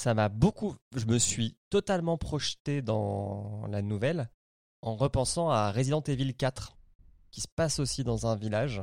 ça 0.00 0.14
m'a 0.14 0.30
beaucoup. 0.30 0.75
Je 0.97 1.04
me 1.04 1.19
suis 1.19 1.59
totalement 1.69 2.16
projeté 2.16 2.80
dans 2.80 3.66
la 3.69 3.83
nouvelle 3.83 4.30
en 4.80 4.97
repensant 4.97 5.50
à 5.50 5.71
Resident 5.71 6.00
Evil 6.00 6.35
4, 6.35 6.75
qui 7.30 7.42
se 7.42 7.49
passe 7.54 7.78
aussi 7.80 8.02
dans 8.02 8.26
un 8.26 8.35
village. 8.35 8.80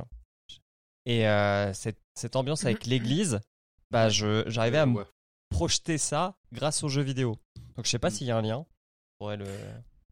Et 1.06 1.26
euh, 1.26 1.72
cette, 1.74 1.98
cette 2.14 2.36
ambiance 2.36 2.64
avec 2.64 2.86
l'église, 2.86 3.40
bah, 3.90 4.08
je, 4.08 4.44
j'arrivais 4.46 4.78
à 4.78 4.86
me 4.86 5.04
projeter 5.50 5.98
ça 5.98 6.36
grâce 6.52 6.84
aux 6.84 6.88
jeux 6.88 7.02
vidéo. 7.02 7.36
Donc 7.74 7.86
je 7.86 7.90
sais 7.90 7.98
pas 7.98 8.10
Mm. 8.10 8.12
s'il 8.12 8.26
y 8.28 8.30
a 8.30 8.36
un 8.36 8.42
lien. 8.42 8.64
Je 8.68 9.16
pourrais 9.18 9.36
le... 9.38 9.46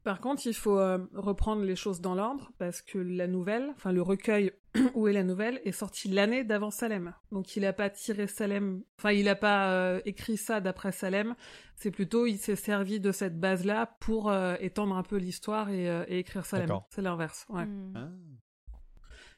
Par 0.06 0.20
contre, 0.20 0.46
il 0.46 0.54
faut 0.54 0.78
euh, 0.78 1.04
reprendre 1.14 1.64
les 1.64 1.74
choses 1.74 2.00
dans 2.00 2.14
l'ordre 2.14 2.52
parce 2.58 2.80
que 2.80 2.96
la 2.96 3.26
nouvelle, 3.26 3.70
enfin 3.74 3.90
le 3.90 4.02
recueil 4.02 4.52
où 4.94 5.08
est 5.08 5.12
la 5.12 5.24
nouvelle, 5.24 5.60
est 5.64 5.72
sorti 5.72 6.06
l'année 6.06 6.44
d'avant 6.44 6.70
Salem. 6.70 7.12
Donc 7.32 7.56
il 7.56 7.62
n'a 7.62 7.72
pas 7.72 7.90
tiré 7.90 8.28
Salem, 8.28 8.84
enfin 9.00 9.10
il 9.10 9.24
n'a 9.24 9.34
pas 9.34 9.72
euh, 9.72 10.00
écrit 10.04 10.36
ça 10.36 10.60
d'après 10.60 10.92
Salem. 10.92 11.34
C'est 11.74 11.90
plutôt 11.90 12.24
il 12.24 12.38
s'est 12.38 12.54
servi 12.54 13.00
de 13.00 13.10
cette 13.10 13.40
base-là 13.40 13.96
pour 13.98 14.30
euh, 14.30 14.54
étendre 14.60 14.96
un 14.96 15.02
peu 15.02 15.16
l'histoire 15.16 15.70
et, 15.70 15.90
euh, 15.90 16.04
et 16.06 16.20
écrire 16.20 16.46
Salem. 16.46 16.68
D'accord. 16.68 16.86
C'est 16.90 17.02
l'inverse. 17.02 17.44
Ouais. 17.48 17.66
Hmm. 17.66 17.92
Ah. 17.96 18.08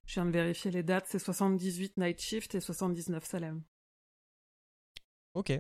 Je 0.04 0.12
viens 0.12 0.26
de 0.26 0.32
vérifier 0.32 0.70
les 0.70 0.82
dates. 0.82 1.06
C'est 1.08 1.18
78 1.18 1.96
Night 1.96 2.20
Shift 2.20 2.54
et 2.54 2.60
79 2.60 3.24
Salem. 3.24 3.62
Ok. 5.32 5.50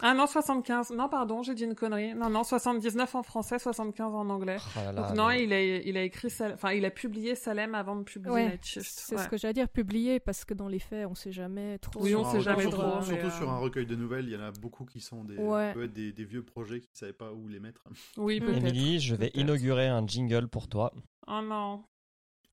Ah 0.00 0.14
non, 0.14 0.26
75. 0.26 0.90
Non, 0.92 1.08
pardon, 1.08 1.42
j'ai 1.42 1.54
dit 1.54 1.64
une 1.64 1.74
connerie. 1.76 2.14
Non, 2.14 2.28
non, 2.30 2.42
79 2.44 3.14
en 3.14 3.22
français, 3.22 3.58
75 3.58 4.14
en 4.14 4.28
anglais. 4.30 4.56
Oh 4.60 4.78
là 4.80 4.92
là, 4.92 5.02
Donc 5.08 5.16
non, 5.16 5.28
mais- 5.28 5.44
il 5.44 5.52
a, 5.52 5.62
il 5.62 5.96
a 5.96 6.02
écrit, 6.02 6.28
enfin, 6.54 6.72
il 6.72 6.84
a 6.84 6.90
publié 6.90 7.34
Salem 7.36 7.74
avant 7.74 7.94
de 7.96 8.02
publier 8.02 8.34
Ouais, 8.34 8.48
Night 8.48 8.64
Shift. 8.64 8.86
C'est 8.90 9.16
Ouais. 9.16 9.22
ce 9.22 9.28
que 9.28 9.36
j'allais 9.36 9.54
dire, 9.54 9.68
publier, 9.68 10.18
parce 10.18 10.44
que 10.44 10.54
dans 10.54 10.66
les 10.66 10.78
faits, 10.80 11.06
on 11.06 11.14
sait 11.14 11.30
jamais 11.30 11.78
trop. 11.78 12.00
Oui, 12.02 12.14
on 12.16 12.24
sait 12.24 12.40
jamais 12.40 12.68
trop, 12.68 13.00
Surtout, 13.02 13.26
euh, 13.26 13.30
sur 13.30 13.50
un 13.50 13.58
recueil 13.58 13.86
de 13.86 13.94
nouvelles, 13.94 14.24
il 14.26 14.32
y 14.32 14.36
en 14.36 14.40
a 14.42 14.50
beaucoup 14.50 14.86
qui 14.86 15.00
sont 15.00 15.22
des, 15.24 15.36
Ouais. 15.36 15.72
peut 15.74 15.84
être 15.84 15.92
des, 15.92 16.10
des 16.12 16.24
vieux 16.24 16.42
projets 16.42 16.80
qui 16.80 16.88
ne 16.92 16.96
savaient 16.96 17.12
pas 17.12 17.30
où 17.32 17.46
les 17.46 17.60
mettre. 17.60 17.84
Oui, 18.16 18.40
Mm. 18.40 18.44
peut-être. 18.46 18.56
Émilie, 18.58 18.98
je 18.98 19.14
vais 19.14 19.26
peut-être. 19.28 19.36
inaugurer 19.36 19.86
un 19.88 20.04
jingle 20.06 20.48
pour 20.48 20.68
toi. 20.68 20.92
Oh 21.28 21.40
non. 21.44 21.84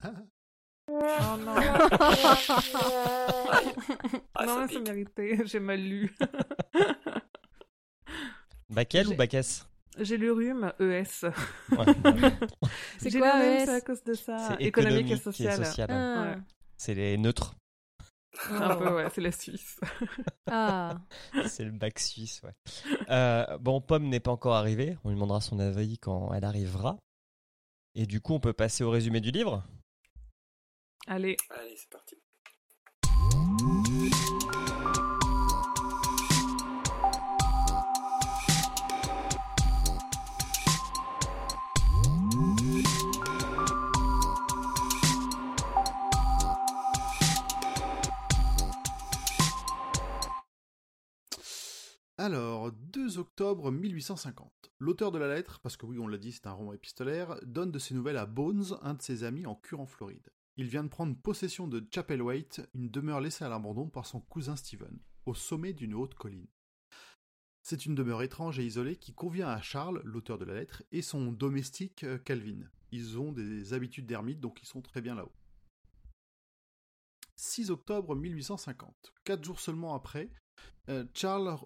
Ah. 0.03 0.12
Oh 0.91 1.38
non. 1.46 1.53
Ah, 4.36 4.46
non, 4.46 4.67
c'est 4.69 4.79
mérité. 4.81 5.39
J'ai 5.46 5.60
mal 5.60 5.79
lu. 5.79 6.13
Bakel 8.69 9.07
ou 9.07 9.15
Bakès 9.15 9.67
J'ai 9.97 10.17
lu 10.17 10.31
rhume, 10.31 10.73
ES. 10.79 10.83
Ouais, 10.83 11.03
C'est 12.97 13.11
quoi, 13.17 13.31
rhume, 13.33 13.41
ES 13.41 13.65
c'est 13.65 13.69
à 13.69 13.81
cause 13.81 14.03
de 14.03 14.13
ça. 14.13 14.38
C'est 14.38 14.63
Économique 14.65 15.11
économique 15.11 15.41
et 15.41 15.51
social. 15.51 15.88
Ah. 15.89 16.21
Ouais. 16.23 16.41
C'est 16.77 16.93
les 16.93 17.17
neutres. 17.17 17.55
Un 18.51 18.75
peu, 18.75 18.95
ouais, 18.95 19.07
c'est 19.13 19.21
la 19.21 19.31
Suisse. 19.31 19.79
Ah, 20.49 20.97
C'est 21.47 21.65
le 21.65 21.71
bac 21.71 21.99
suisse, 21.99 22.41
ouais. 22.43 22.53
Euh, 23.09 23.57
bon, 23.57 23.81
Pomme 23.81 24.07
n'est 24.07 24.19
pas 24.19 24.31
encore 24.31 24.55
arrivée. 24.55 24.97
On 25.03 25.09
lui 25.09 25.15
demandera 25.15 25.41
son 25.41 25.59
avis 25.59 25.97
quand 25.97 26.33
elle 26.33 26.45
arrivera. 26.45 26.97
Et 27.95 28.05
du 28.05 28.21
coup, 28.21 28.33
on 28.33 28.39
peut 28.39 28.53
passer 28.53 28.83
au 28.83 28.91
résumé 28.91 29.19
du 29.19 29.31
livre? 29.31 29.63
Allez. 31.07 31.35
Allez, 31.49 31.75
c'est 31.75 31.89
parti. 31.89 32.15
Alors, 52.29 52.71
2 52.71 53.17
octobre 53.17 53.71
1850. 53.71 54.71
L'auteur 54.77 55.12
de 55.12 55.17
la 55.17 55.33
lettre, 55.33 55.59
parce 55.62 55.77
que 55.77 55.88
oui, 55.88 55.98
on 55.98 56.05
l'a 56.05 56.19
dit, 56.19 56.31
c'est 56.31 56.45
un 56.45 56.51
roman 56.51 56.74
épistolaire, 56.74 57.39
donne 57.41 57.71
de 57.71 57.79
ses 57.79 57.95
nouvelles 57.95 58.17
à 58.17 58.27
Bones, 58.27 58.77
un 58.83 58.93
de 58.93 59.01
ses 59.01 59.24
amis 59.24 59.48
en 59.48 59.55
cure 59.55 59.79
en 59.79 59.88
Floride. 59.88 60.31
Il 60.55 60.67
vient 60.67 60.83
de 60.83 60.89
prendre 60.89 61.17
possession 61.19 61.67
de 61.67 61.83
Chapelwaite, 61.91 62.69
une 62.75 62.91
demeure 62.91 63.19
laissée 63.19 63.45
à 63.45 63.50
l'abandon 63.50 63.89
par 63.89 64.05
son 64.05 64.21
cousin 64.21 64.55
Stephen, 64.55 65.00
au 65.25 65.33
sommet 65.33 65.74
d'une 65.74 65.95
haute 65.95 66.13
colline. 66.13 66.45
C'est 67.63 67.88
une 67.88 67.95
demeure 67.95 68.21
étrange 68.21 68.59
et 68.59 68.65
isolée 68.65 68.98
qui 68.98 69.15
convient 69.15 69.48
à 69.48 69.59
Charles, 69.59 70.00
l'auteur 70.03 70.38
de 70.38 70.45
la 70.45 70.53
lettre, 70.53 70.83
et 70.91 71.01
son 71.01 71.31
domestique 71.31 72.03
euh, 72.03 72.19
Calvin. 72.19 72.62
Ils 72.91 73.17
ont 73.17 73.31
des 73.31 73.74
habitudes 73.74 74.05
d'ermite, 74.05 74.39
donc 74.39 74.62
ils 74.62 74.67
sont 74.67 74.83
très 74.83 75.01
bien 75.01 75.15
là-haut. 75.15 75.33
6 77.38 77.71
octobre 77.71 78.15
1850. 78.15 79.13
Quatre 79.24 79.43
jours 79.43 79.59
seulement 79.59 79.95
après, 79.95 80.29
euh, 80.89 81.05
Charles 81.15 81.57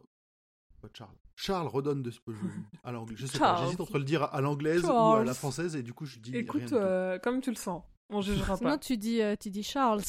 Pas 0.84 0.90
Charles. 0.94 1.16
Charles 1.38 1.68
redonne 1.68 2.04
de 2.04 2.12
je- 2.12 2.20
à 2.84 2.92
l'anglais. 2.92 3.16
Je 3.18 3.25
sais 3.25 3.40
pas, 3.40 3.63
j'hésite 3.63 3.80
entre 3.80 3.98
le 3.98 4.04
dire 4.04 4.24
à 4.24 4.42
l'anglaise 4.42 4.84
ou 4.84 4.88
à 4.88 4.90
Charles. 4.90 5.25
la 5.25 5.34
française 5.34 5.75
et 5.78 5.82
du 5.84 5.94
coup 5.94 6.06
je 6.06 6.20
dis 6.20 6.32
rien 6.32 6.42
Écoute, 6.42 6.74
euh, 6.74 7.18
comme 7.20 7.40
tu 7.40 7.50
le 7.52 7.56
sens. 7.56 7.84
On 8.10 8.22
jugera 8.22 8.58
pas. 8.58 8.78
tu 8.78 8.98
dis, 8.98 9.22
euh, 9.22 9.36
tu 9.40 9.50
dis 9.50 9.63
Charles. 9.63 10.04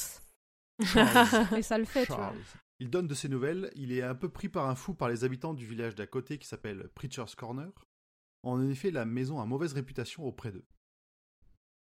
Charles. 0.82 1.28
Et 1.58 1.62
ça 1.62 1.78
le 1.78 1.84
fait, 1.84 2.02
tu 2.06 2.08
vois. 2.12 2.16
Charles. 2.16 2.38
Il 2.80 2.90
donne 2.90 3.06
de 3.06 3.14
ses 3.14 3.28
nouvelles. 3.28 3.70
Il 3.76 3.92
est 3.92 4.02
un 4.02 4.16
peu 4.16 4.28
pris 4.28 4.48
par 4.48 4.68
un 4.68 4.74
fou 4.74 4.94
par 4.94 5.08
les 5.08 5.22
habitants 5.22 5.54
du 5.54 5.64
village 5.64 5.94
d'à 5.94 6.08
côté 6.08 6.38
qui 6.38 6.48
s'appelle 6.48 6.88
Preacher's 6.96 7.36
Corner. 7.36 7.70
En 8.42 8.60
effet, 8.68 8.90
la 8.90 9.04
maison 9.04 9.40
a 9.40 9.46
mauvaise 9.46 9.72
réputation 9.74 10.24
auprès 10.26 10.50
d'eux. 10.50 10.66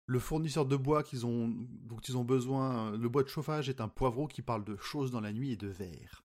Le 0.07 0.19
fournisseur 0.19 0.67
de 0.67 0.75
bois 0.77 1.05
qu'ils 1.05 1.25
ont, 1.25 1.47
dont 1.49 2.01
ils 2.09 2.17
ont 2.19 2.25
besoin, 2.25 2.91
le 2.97 3.09
bois 3.09 3.23
de 3.23 3.29
chauffage 3.29 3.69
est 3.69 3.81
un 3.81 3.89
poivreau 3.89 4.27
qui 4.27 4.43
parle 4.43 4.65
de 4.65 4.77
choses 4.77 5.13
dans 5.13 5.21
la 5.21 5.33
nuit 5.33 5.53
et 5.53 5.57
de 5.57 5.69
verre. 5.69 6.25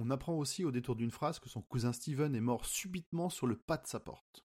On 0.00 0.10
apprend 0.10 0.34
aussi 0.38 0.64
au 0.64 0.70
détour 0.70 0.94
d'une 0.94 1.10
phrase 1.10 1.40
que 1.40 1.48
son 1.48 1.60
cousin 1.60 1.92
Steven 1.92 2.36
est 2.36 2.40
mort 2.40 2.64
subitement 2.66 3.30
sur 3.30 3.48
le 3.48 3.56
pas 3.58 3.76
de 3.78 3.86
sa 3.88 3.98
porte. 3.98 4.46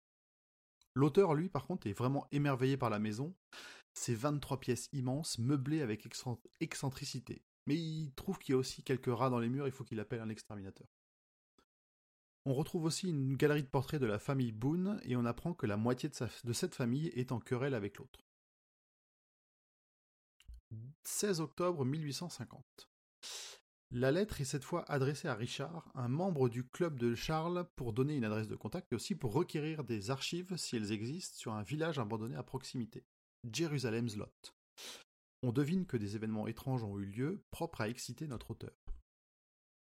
L'auteur, 0.94 1.34
lui, 1.34 1.50
par 1.50 1.68
contre, 1.68 1.88
est 1.88 1.94
vraiment 1.94 2.26
émerveillé 2.32 2.78
par 2.78 2.90
la 2.90 3.00
maison, 3.00 3.36
ses 3.94 4.16
23 4.16 4.62
pièces 4.62 4.88
immenses, 4.94 5.40
meublées 5.40 5.82
avec 5.82 6.06
excent- 6.06 6.42
excentricité. 6.62 7.44
Mais 7.68 7.76
il 7.76 8.14
trouve 8.14 8.40
qu'il 8.40 8.54
y 8.54 8.56
a 8.56 8.60
aussi 8.60 8.82
quelques 8.82 9.14
rats 9.14 9.30
dans 9.30 9.40
les 9.40 9.50
murs, 9.50 9.68
il 9.68 9.74
faut 9.74 9.84
qu'il 9.84 10.00
appelle 10.00 10.22
un 10.22 10.30
exterminateur. 10.30 10.88
On 12.46 12.54
retrouve 12.54 12.86
aussi 12.86 13.10
une 13.10 13.36
galerie 13.36 13.64
de 13.64 13.68
portraits 13.68 14.00
de 14.00 14.06
la 14.06 14.20
famille 14.20 14.54
Boone 14.54 15.02
et 15.04 15.18
on 15.18 15.26
apprend 15.26 15.54
que 15.54 15.66
la 15.66 15.76
moitié 15.76 16.08
de, 16.08 16.16
de 16.46 16.54
cette 16.54 16.76
famille 16.76 17.08
est 17.08 17.34
en 17.34 17.42
querelle 17.42 17.74
avec 17.74 17.98
l'autre. 17.98 18.22
16 21.04 21.42
octobre 21.42 21.84
1850. 21.84 22.90
La 23.94 24.10
lettre 24.10 24.40
est 24.40 24.46
cette 24.46 24.64
fois 24.64 24.90
adressée 24.90 25.28
à 25.28 25.36
Richard, 25.36 25.92
un 25.96 26.08
membre 26.08 26.48
du 26.48 26.64
club 26.64 26.98
de 26.98 27.14
Charles, 27.14 27.68
pour 27.76 27.92
donner 27.92 28.16
une 28.16 28.24
adresse 28.24 28.48
de 28.48 28.56
contact 28.56 28.94
et 28.94 28.96
aussi 28.96 29.16
pour 29.16 29.34
requérir 29.34 29.84
des 29.84 30.12
archives, 30.12 30.56
si 30.56 30.78
elles 30.78 30.94
existent, 30.94 31.38
sur 31.38 31.54
un 31.54 31.62
village 31.62 32.00
abandonné 32.00 32.38
à 32.38 32.44
proximité, 32.44 33.04
Jérusalem's 33.52 34.16
Lot. 34.16 34.56
On 35.44 35.52
devine 35.52 35.86
que 35.86 35.98
des 35.98 36.16
événements 36.16 36.48
étranges 36.48 36.84
ont 36.84 36.98
eu 37.00 37.06
lieu, 37.06 37.44
propres 37.52 37.82
à 37.82 37.90
exciter 37.90 38.28
notre 38.28 38.52
auteur. 38.52 38.78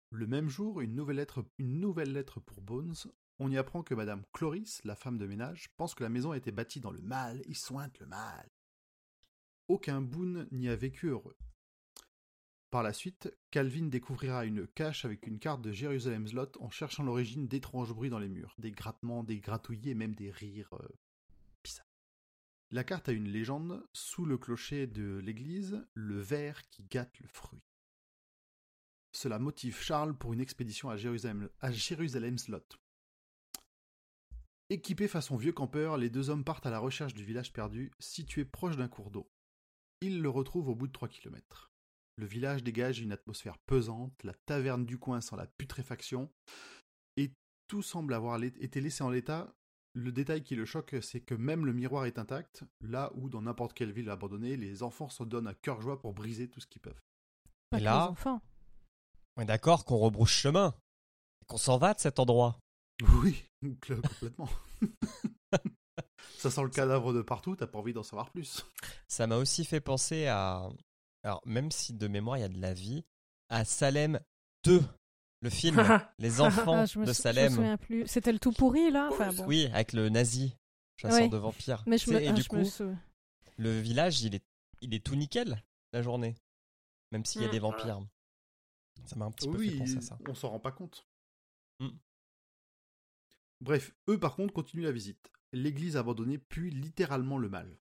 Le 0.09 0.25
même 0.25 0.49
jour, 0.49 0.81
une 0.81 0.95
nouvelle 0.95 1.17
lettre, 1.17 2.39
pour 2.39 2.61
Bones. 2.61 2.95
On 3.37 3.51
y 3.51 3.57
apprend 3.57 3.83
que 3.83 3.93
Madame 3.93 4.23
Cloris, 4.33 4.81
la 4.83 4.95
femme 4.95 5.19
de 5.19 5.27
ménage, 5.27 5.69
pense 5.77 5.93
que 5.93 6.03
la 6.03 6.09
maison 6.09 6.31
a 6.31 6.37
été 6.37 6.51
bâtie 6.51 6.79
dans 6.79 6.91
le 6.91 7.01
mal 7.01 7.43
et 7.45 7.53
sointe 7.53 7.99
le 7.99 8.07
mal. 8.07 8.49
Aucun 9.67 10.01
Boone 10.01 10.47
n'y 10.51 10.69
a 10.69 10.75
vécu 10.75 11.09
heureux. 11.09 11.37
Par 12.71 12.83
la 12.83 12.93
suite, 12.93 13.29
Calvin 13.51 13.87
découvrira 13.87 14.45
une 14.45 14.65
cache 14.65 15.03
avec 15.03 15.27
une 15.27 15.39
carte 15.39 15.61
de 15.61 15.73
Jérusalem's 15.73 16.31
Lot 16.31 16.57
en 16.61 16.69
cherchant 16.69 17.03
l'origine 17.03 17.49
d'étranges 17.49 17.93
bruits 17.93 18.09
dans 18.09 18.17
les 18.17 18.29
murs, 18.29 18.55
des 18.59 18.71
grattements, 18.71 19.25
des 19.25 19.39
gratouillis 19.39 19.89
et 19.89 19.93
même 19.93 20.15
des 20.15 20.31
rires 20.31 20.73
euh. 20.73 20.87
La 22.73 22.85
carte 22.85 23.09
a 23.09 23.11
une 23.11 23.27
légende 23.27 23.85
sous 23.91 24.23
le 24.23 24.37
clocher 24.37 24.87
de 24.87 25.17
l'église, 25.17 25.85
le 25.93 26.21
ver 26.21 26.61
qui 26.69 26.83
gâte 26.83 27.19
le 27.19 27.27
fruit. 27.27 27.61
Cela 29.11 29.39
motive 29.39 29.77
Charles 29.77 30.17
pour 30.17 30.31
une 30.31 30.39
expédition 30.39 30.89
à 30.89 30.95
Jérusalem, 30.95 31.49
à 31.59 31.73
Jérusalem's 31.73 32.47
Lot. 32.47 32.79
Équipés 34.69 35.09
façon 35.09 35.35
vieux 35.35 35.51
campeur, 35.51 35.97
les 35.97 36.09
deux 36.09 36.29
hommes 36.29 36.45
partent 36.45 36.65
à 36.65 36.71
la 36.71 36.79
recherche 36.79 37.13
du 37.13 37.25
village 37.25 37.51
perdu, 37.51 37.91
situé 37.99 38.45
proche 38.45 38.77
d'un 38.77 38.87
cours 38.87 39.11
d'eau. 39.11 39.29
Ils 39.99 40.21
le 40.21 40.29
retrouvent 40.29 40.69
au 40.69 40.75
bout 40.75 40.87
de 40.87 40.93
3 40.93 41.09
kilomètres. 41.09 41.70
Le 42.17 42.25
village 42.25 42.63
dégage 42.63 42.99
une 42.99 43.11
atmosphère 43.11 43.57
pesante, 43.65 44.13
la 44.23 44.33
taverne 44.45 44.85
du 44.85 44.97
coin 44.99 45.21
sent 45.21 45.35
la 45.37 45.47
putréfaction, 45.47 46.29
et 47.17 47.31
tout 47.67 47.81
semble 47.81 48.13
avoir 48.13 48.41
été 48.43 48.81
laissé 48.81 49.03
en 49.03 49.09
l'état. 49.09 49.53
Le 49.93 50.11
détail 50.11 50.43
qui 50.43 50.55
le 50.55 50.65
choque, 50.65 50.95
c'est 51.01 51.19
que 51.21 51.35
même 51.35 51.65
le 51.65 51.73
miroir 51.73 52.05
est 52.05 52.17
intact, 52.19 52.63
là 52.81 53.11
où 53.15 53.27
dans 53.29 53.41
n'importe 53.41 53.73
quelle 53.73 53.91
ville 53.91 54.09
abandonnée, 54.09 54.55
les 54.55 54.83
enfants 54.83 55.09
se 55.09 55.23
donnent 55.23 55.47
à 55.47 55.53
cœur 55.53 55.81
joie 55.81 55.99
pour 55.99 56.13
briser 56.13 56.47
tout 56.49 56.59
ce 56.61 56.67
qu'ils 56.67 56.81
peuvent. 56.81 56.99
Pas 57.69 57.79
Et 57.79 57.81
là- 57.81 58.05
les 58.05 58.11
enfants. 58.11 58.41
On 59.37 59.41
est 59.41 59.45
d'accord 59.45 59.83
qu'on 59.85 59.97
rebrouche 59.97 60.33
chemin. 60.33 60.73
Et 61.41 61.45
Qu'on 61.45 61.57
s'en 61.57 61.77
va 61.77 61.93
de 61.93 61.99
cet 61.99 62.19
endroit. 62.19 62.59
Oui, 63.21 63.43
complètement. 63.61 64.49
Ça 66.37 66.49
sent 66.51 66.63
le 66.63 66.69
cadavre 66.69 67.13
de 67.13 67.21
partout, 67.21 67.55
t'as 67.55 67.67
pas 67.67 67.79
envie 67.79 67.93
d'en 67.93 68.03
savoir 68.03 68.29
plus. 68.31 68.65
Ça 69.07 69.27
m'a 69.27 69.37
aussi 69.37 69.65
fait 69.65 69.81
penser 69.81 70.27
à. 70.27 70.69
Alors, 71.23 71.41
même 71.45 71.71
si 71.71 71.93
de 71.93 72.07
mémoire 72.07 72.37
il 72.37 72.41
y 72.41 72.43
a 72.43 72.49
de 72.49 72.59
la 72.59 72.73
vie, 72.73 73.03
à 73.49 73.63
Salem 73.65 74.19
2, 74.63 74.81
le 75.41 75.49
film 75.49 75.75
Les 76.19 76.41
enfants 76.41 76.79
Ah, 76.79 76.85
je 76.85 76.99
me 76.99 77.05
de 77.05 77.13
sou- 77.13 77.21
Je 77.23 77.29
me 77.29 77.33
Salem. 77.33 77.53
souviens 77.53 77.77
plus. 77.77 78.07
C'était 78.07 78.31
le 78.31 78.39
tout 78.39 78.51
pourri 78.51 78.91
là? 78.91 79.09
Enfin 79.11 79.31
bon. 79.33 79.45
Oui, 79.45 79.67
avec 79.73 79.93
le 79.93 80.09
nazi, 80.09 80.55
chasseur 80.97 81.21
Ouais. 81.21 81.29
de 81.29 81.37
vampires. 81.37 81.83
Mais 81.87 81.97
je 81.97 82.09
me, 82.11 82.21
et 82.21 82.27
ah, 82.27 82.33
du 82.33 82.41
je 82.41 82.47
coup, 82.49 82.57
me 82.57 82.95
le 83.57 83.79
village, 83.79 84.21
il 84.21 84.35
est, 84.35 84.43
il 84.81 84.93
est 84.93 85.03
tout 85.05 85.15
nickel 85.15 85.61
la 85.93 86.01
journée. 86.01 86.35
Même 87.11 87.25
s'il 87.25 87.41
y 87.41 87.45
a 87.45 87.47
Mm. 87.49 87.51
des 87.51 87.59
vampires. 87.59 88.01
Ça 89.05 89.15
m'a 89.15 89.25
un 89.25 89.31
petit 89.31 89.49
peu 89.49 89.57
fait 89.59 89.77
penser 89.77 89.97
à 89.97 90.01
ça. 90.01 90.17
on 90.27 90.33
s'en 90.35 90.49
rend 90.49 90.59
pas 90.59 90.71
compte. 90.71 91.05
Mm. 91.79 91.89
Bref, 93.61 93.93
eux 94.09 94.19
par 94.19 94.35
contre 94.35 94.53
continuent 94.53 94.83
la 94.83 94.91
visite. 94.91 95.31
L'église 95.53 95.97
abandonnée 95.97 96.37
pue 96.37 96.69
littéralement 96.69 97.37
le 97.37 97.49
mal. 97.49 97.77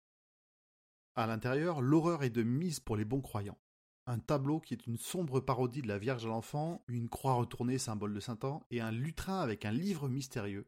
À 1.16 1.26
l'intérieur, 1.26 1.80
l'horreur 1.80 2.22
est 2.22 2.30
de 2.30 2.42
mise 2.42 2.80
pour 2.80 2.96
les 2.96 3.04
bons 3.04 3.20
croyants. 3.20 3.58
Un 4.06 4.18
tableau 4.18 4.60
qui 4.60 4.74
est 4.74 4.86
une 4.86 4.96
sombre 4.96 5.40
parodie 5.40 5.82
de 5.82 5.88
la 5.88 5.98
Vierge 5.98 6.24
à 6.24 6.28
l'enfant, 6.28 6.82
une 6.88 7.08
croix 7.08 7.34
retournée 7.34 7.78
symbole 7.78 8.14
de 8.14 8.20
Saint-An, 8.20 8.66
et 8.70 8.80
un 8.80 8.90
lutrin 8.90 9.40
avec 9.40 9.64
un 9.64 9.70
livre 9.72 10.08
mystérieux, 10.08 10.66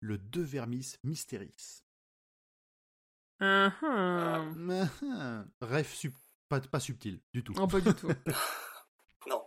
le 0.00 0.18
De 0.18 0.40
Vermis 0.42 0.94
Mysteris. 1.02 1.82
Ah. 3.40 3.72
Rêve 5.60 5.88
sub- 5.88 6.14
pas, 6.48 6.60
pas 6.60 6.80
subtil 6.80 7.20
du 7.32 7.42
tout. 7.42 7.52
Non, 7.54 7.66
pas 7.66 7.80
du 7.80 7.92
tout. 7.94 8.08
Non. 9.28 9.42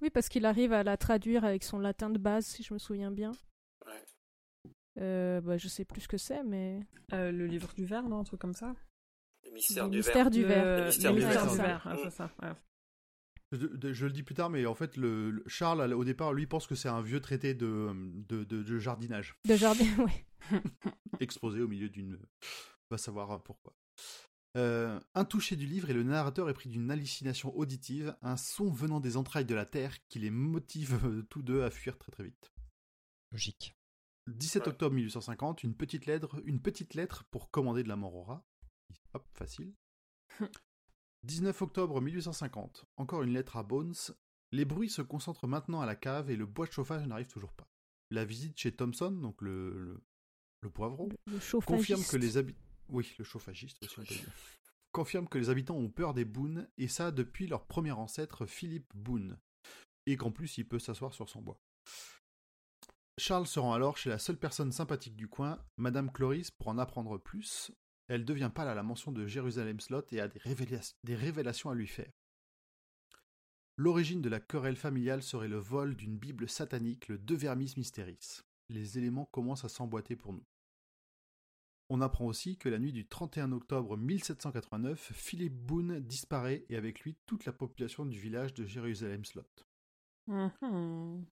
Oui, 0.00 0.08
parce 0.10 0.28
qu'il 0.30 0.46
arrive 0.46 0.72
à 0.72 0.82
la 0.82 0.96
traduire 0.96 1.44
avec 1.44 1.62
son 1.62 1.78
latin 1.78 2.08
de 2.08 2.18
base, 2.18 2.46
si 2.46 2.62
je 2.62 2.72
me 2.72 2.78
souviens 2.78 3.10
bien. 3.10 3.32
Ouais. 3.84 4.04
Euh, 4.98 5.40
bah, 5.42 5.58
je 5.58 5.68
sais 5.68 5.84
plus 5.84 6.00
ce 6.02 6.08
que 6.08 6.16
c'est, 6.16 6.42
mais. 6.42 6.80
Euh, 7.12 7.30
le 7.30 7.46
livre 7.46 7.72
du 7.74 7.84
verre, 7.84 8.08
non 8.08 8.20
Un 8.20 8.24
truc 8.24 8.40
comme 8.40 8.54
ça 8.54 8.74
mystère 9.56 9.88
du 9.90 9.96
mystère 9.98 10.30
du 10.30 10.44
verre. 10.44 10.64
Le 10.80 10.86
mystère 10.86 11.12
du 11.14 11.20
C'est 12.04 12.10
ça. 12.10 12.30
Je, 13.52 14.06
le 14.06 14.12
dis 14.12 14.22
plus 14.24 14.34
tard, 14.34 14.50
mais 14.50 14.66
en 14.66 14.74
fait, 14.74 14.96
le, 14.96 15.30
le- 15.30 15.44
Charles, 15.46 15.92
au 15.94 16.04
départ, 16.04 16.32
lui, 16.32 16.46
pense 16.46 16.66
que 16.66 16.74
c'est 16.74 16.88
un 16.88 17.00
vieux 17.00 17.20
traité 17.20 17.54
de, 17.54 17.92
de, 18.28 18.42
de- 18.44 18.62
de 18.62 18.78
jardinage, 18.78 19.36
De 19.48 19.54
jardin, 19.56 19.84
oui. 19.98 20.60
exposé 21.20 21.60
au 21.60 21.68
milieu 21.68 21.88
d'une... 21.88 22.18
Va 22.90 22.98
savoir 22.98 23.42
pourquoi. 23.42 23.72
Euh, 24.56 24.98
un 25.14 25.24
touché 25.24 25.54
du 25.54 25.66
livre 25.66 25.90
et 25.90 25.92
le 25.92 26.02
narrateur 26.02 26.48
est 26.48 26.54
pris 26.54 26.68
d'une 26.68 26.90
hallucination 26.90 27.54
auditive, 27.56 28.16
un 28.22 28.36
son 28.36 28.70
venant 28.70 29.00
des 29.00 29.16
entrailles 29.16 29.44
de 29.44 29.54
la 29.54 29.66
Terre 29.66 29.94
qui 30.08 30.18
les 30.18 30.30
motive 30.30 30.98
euh, 31.04 31.22
tous 31.30 31.42
deux 31.42 31.62
à 31.62 31.70
fuir 31.70 31.98
très 31.98 32.10
très 32.10 32.24
vite. 32.24 32.52
Logique. 33.32 33.76
17 34.28 34.62
Ouais. 34.62 34.68
octobre 34.70 34.94
1850, 34.96 35.62
une 35.62 35.74
petite 35.76 36.06
lettre, 36.06 36.40
une 36.46 36.60
petite 36.60 36.94
lettre 36.94 37.24
pour 37.30 37.50
commander 37.50 37.82
de 37.84 37.88
la 37.88 37.96
mort 37.96 38.14
au 38.16 38.22
rat. 38.24 38.44
Hop, 39.16 39.26
facile. 39.32 39.72
19 41.22 41.62
octobre 41.62 42.02
1850, 42.02 42.84
encore 42.98 43.22
une 43.22 43.32
lettre 43.32 43.56
à 43.56 43.62
Bones. 43.62 43.94
Les 44.52 44.66
bruits 44.66 44.90
se 44.90 45.00
concentrent 45.00 45.46
maintenant 45.46 45.80
à 45.80 45.86
la 45.86 45.96
cave 45.96 46.30
et 46.30 46.36
le 46.36 46.44
bois 46.44 46.66
de 46.66 46.72
chauffage 46.72 47.06
n'arrive 47.06 47.28
toujours 47.28 47.54
pas. 47.54 47.66
La 48.10 48.26
visite 48.26 48.58
chez 48.58 48.72
Thompson, 48.72 49.10
donc 49.10 49.40
le, 49.40 49.70
le, 49.70 50.04
le 50.60 50.70
poivron, 50.70 51.08
Le, 51.26 51.60
confirme 51.62 52.04
que 52.04 52.18
les 52.18 52.36
habitants... 52.36 52.60
Oui, 52.90 53.14
le 53.18 53.24
chauffagiste 53.24 53.82
aussi, 53.82 53.94
on 53.98 54.02
peut 54.02 54.14
dire. 54.14 54.30
Confirme 54.92 55.28
que 55.28 55.38
les 55.38 55.48
habitants 55.48 55.76
ont 55.76 55.88
peur 55.88 56.12
des 56.12 56.26
Boone, 56.26 56.68
et 56.76 56.86
ça 56.86 57.10
depuis 57.10 57.46
leur 57.46 57.64
premier 57.64 57.92
ancêtre 57.92 58.44
Philippe 58.44 58.94
Boone. 58.94 59.38
Et 60.04 60.18
qu'en 60.18 60.30
plus, 60.30 60.58
il 60.58 60.68
peut 60.68 60.78
s'asseoir 60.78 61.14
sur 61.14 61.30
son 61.30 61.40
bois. 61.40 61.58
Charles 63.16 63.46
se 63.46 63.58
rend 63.58 63.72
alors 63.72 63.96
chez 63.96 64.10
la 64.10 64.18
seule 64.18 64.38
personne 64.38 64.72
sympathique 64.72 65.16
du 65.16 65.26
coin, 65.26 65.64
Madame 65.78 66.12
Cloris, 66.12 66.50
pour 66.50 66.68
en 66.68 66.76
apprendre 66.76 67.16
plus. 67.16 67.72
Elle 68.08 68.24
devient 68.24 68.50
pâle 68.54 68.68
à 68.68 68.74
la 68.74 68.82
mention 68.82 69.12
de 69.12 69.26
Jérusalem 69.26 69.80
Slot 69.80 70.04
et 70.12 70.20
a 70.20 70.28
des, 70.28 70.38
révéla- 70.38 70.94
des 71.04 71.16
révélations 71.16 71.70
à 71.70 71.74
lui 71.74 71.88
faire. 71.88 72.10
L'origine 73.76 74.22
de 74.22 74.28
la 74.28 74.40
querelle 74.40 74.76
familiale 74.76 75.22
serait 75.22 75.48
le 75.48 75.58
vol 75.58 75.96
d'une 75.96 76.16
Bible 76.16 76.48
satanique, 76.48 77.08
le 77.08 77.18
De 77.18 77.34
Vermis 77.34 77.74
Mysteris. 77.76 78.42
Les 78.68 78.98
éléments 78.98 79.26
commencent 79.26 79.64
à 79.64 79.68
s'emboîter 79.68 80.16
pour 80.16 80.32
nous. 80.32 80.44
On 81.88 82.00
apprend 82.00 82.26
aussi 82.26 82.56
que 82.56 82.68
la 82.68 82.78
nuit 82.78 82.92
du 82.92 83.06
31 83.06 83.52
octobre 83.52 83.96
1789, 83.96 85.12
Philippe 85.12 85.54
Boone 85.54 86.00
disparaît 86.00 86.64
et 86.68 86.76
avec 86.76 87.00
lui 87.00 87.16
toute 87.26 87.44
la 87.44 87.52
population 87.52 88.06
du 88.06 88.18
village 88.18 88.54
de 88.54 88.66
Jérusalem 88.66 89.24
Slot. 89.24 89.46
Mhm. 90.26 91.26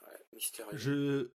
Ouais, 0.00 0.26
mystérieux. 0.32 0.76
Je... 0.76 1.30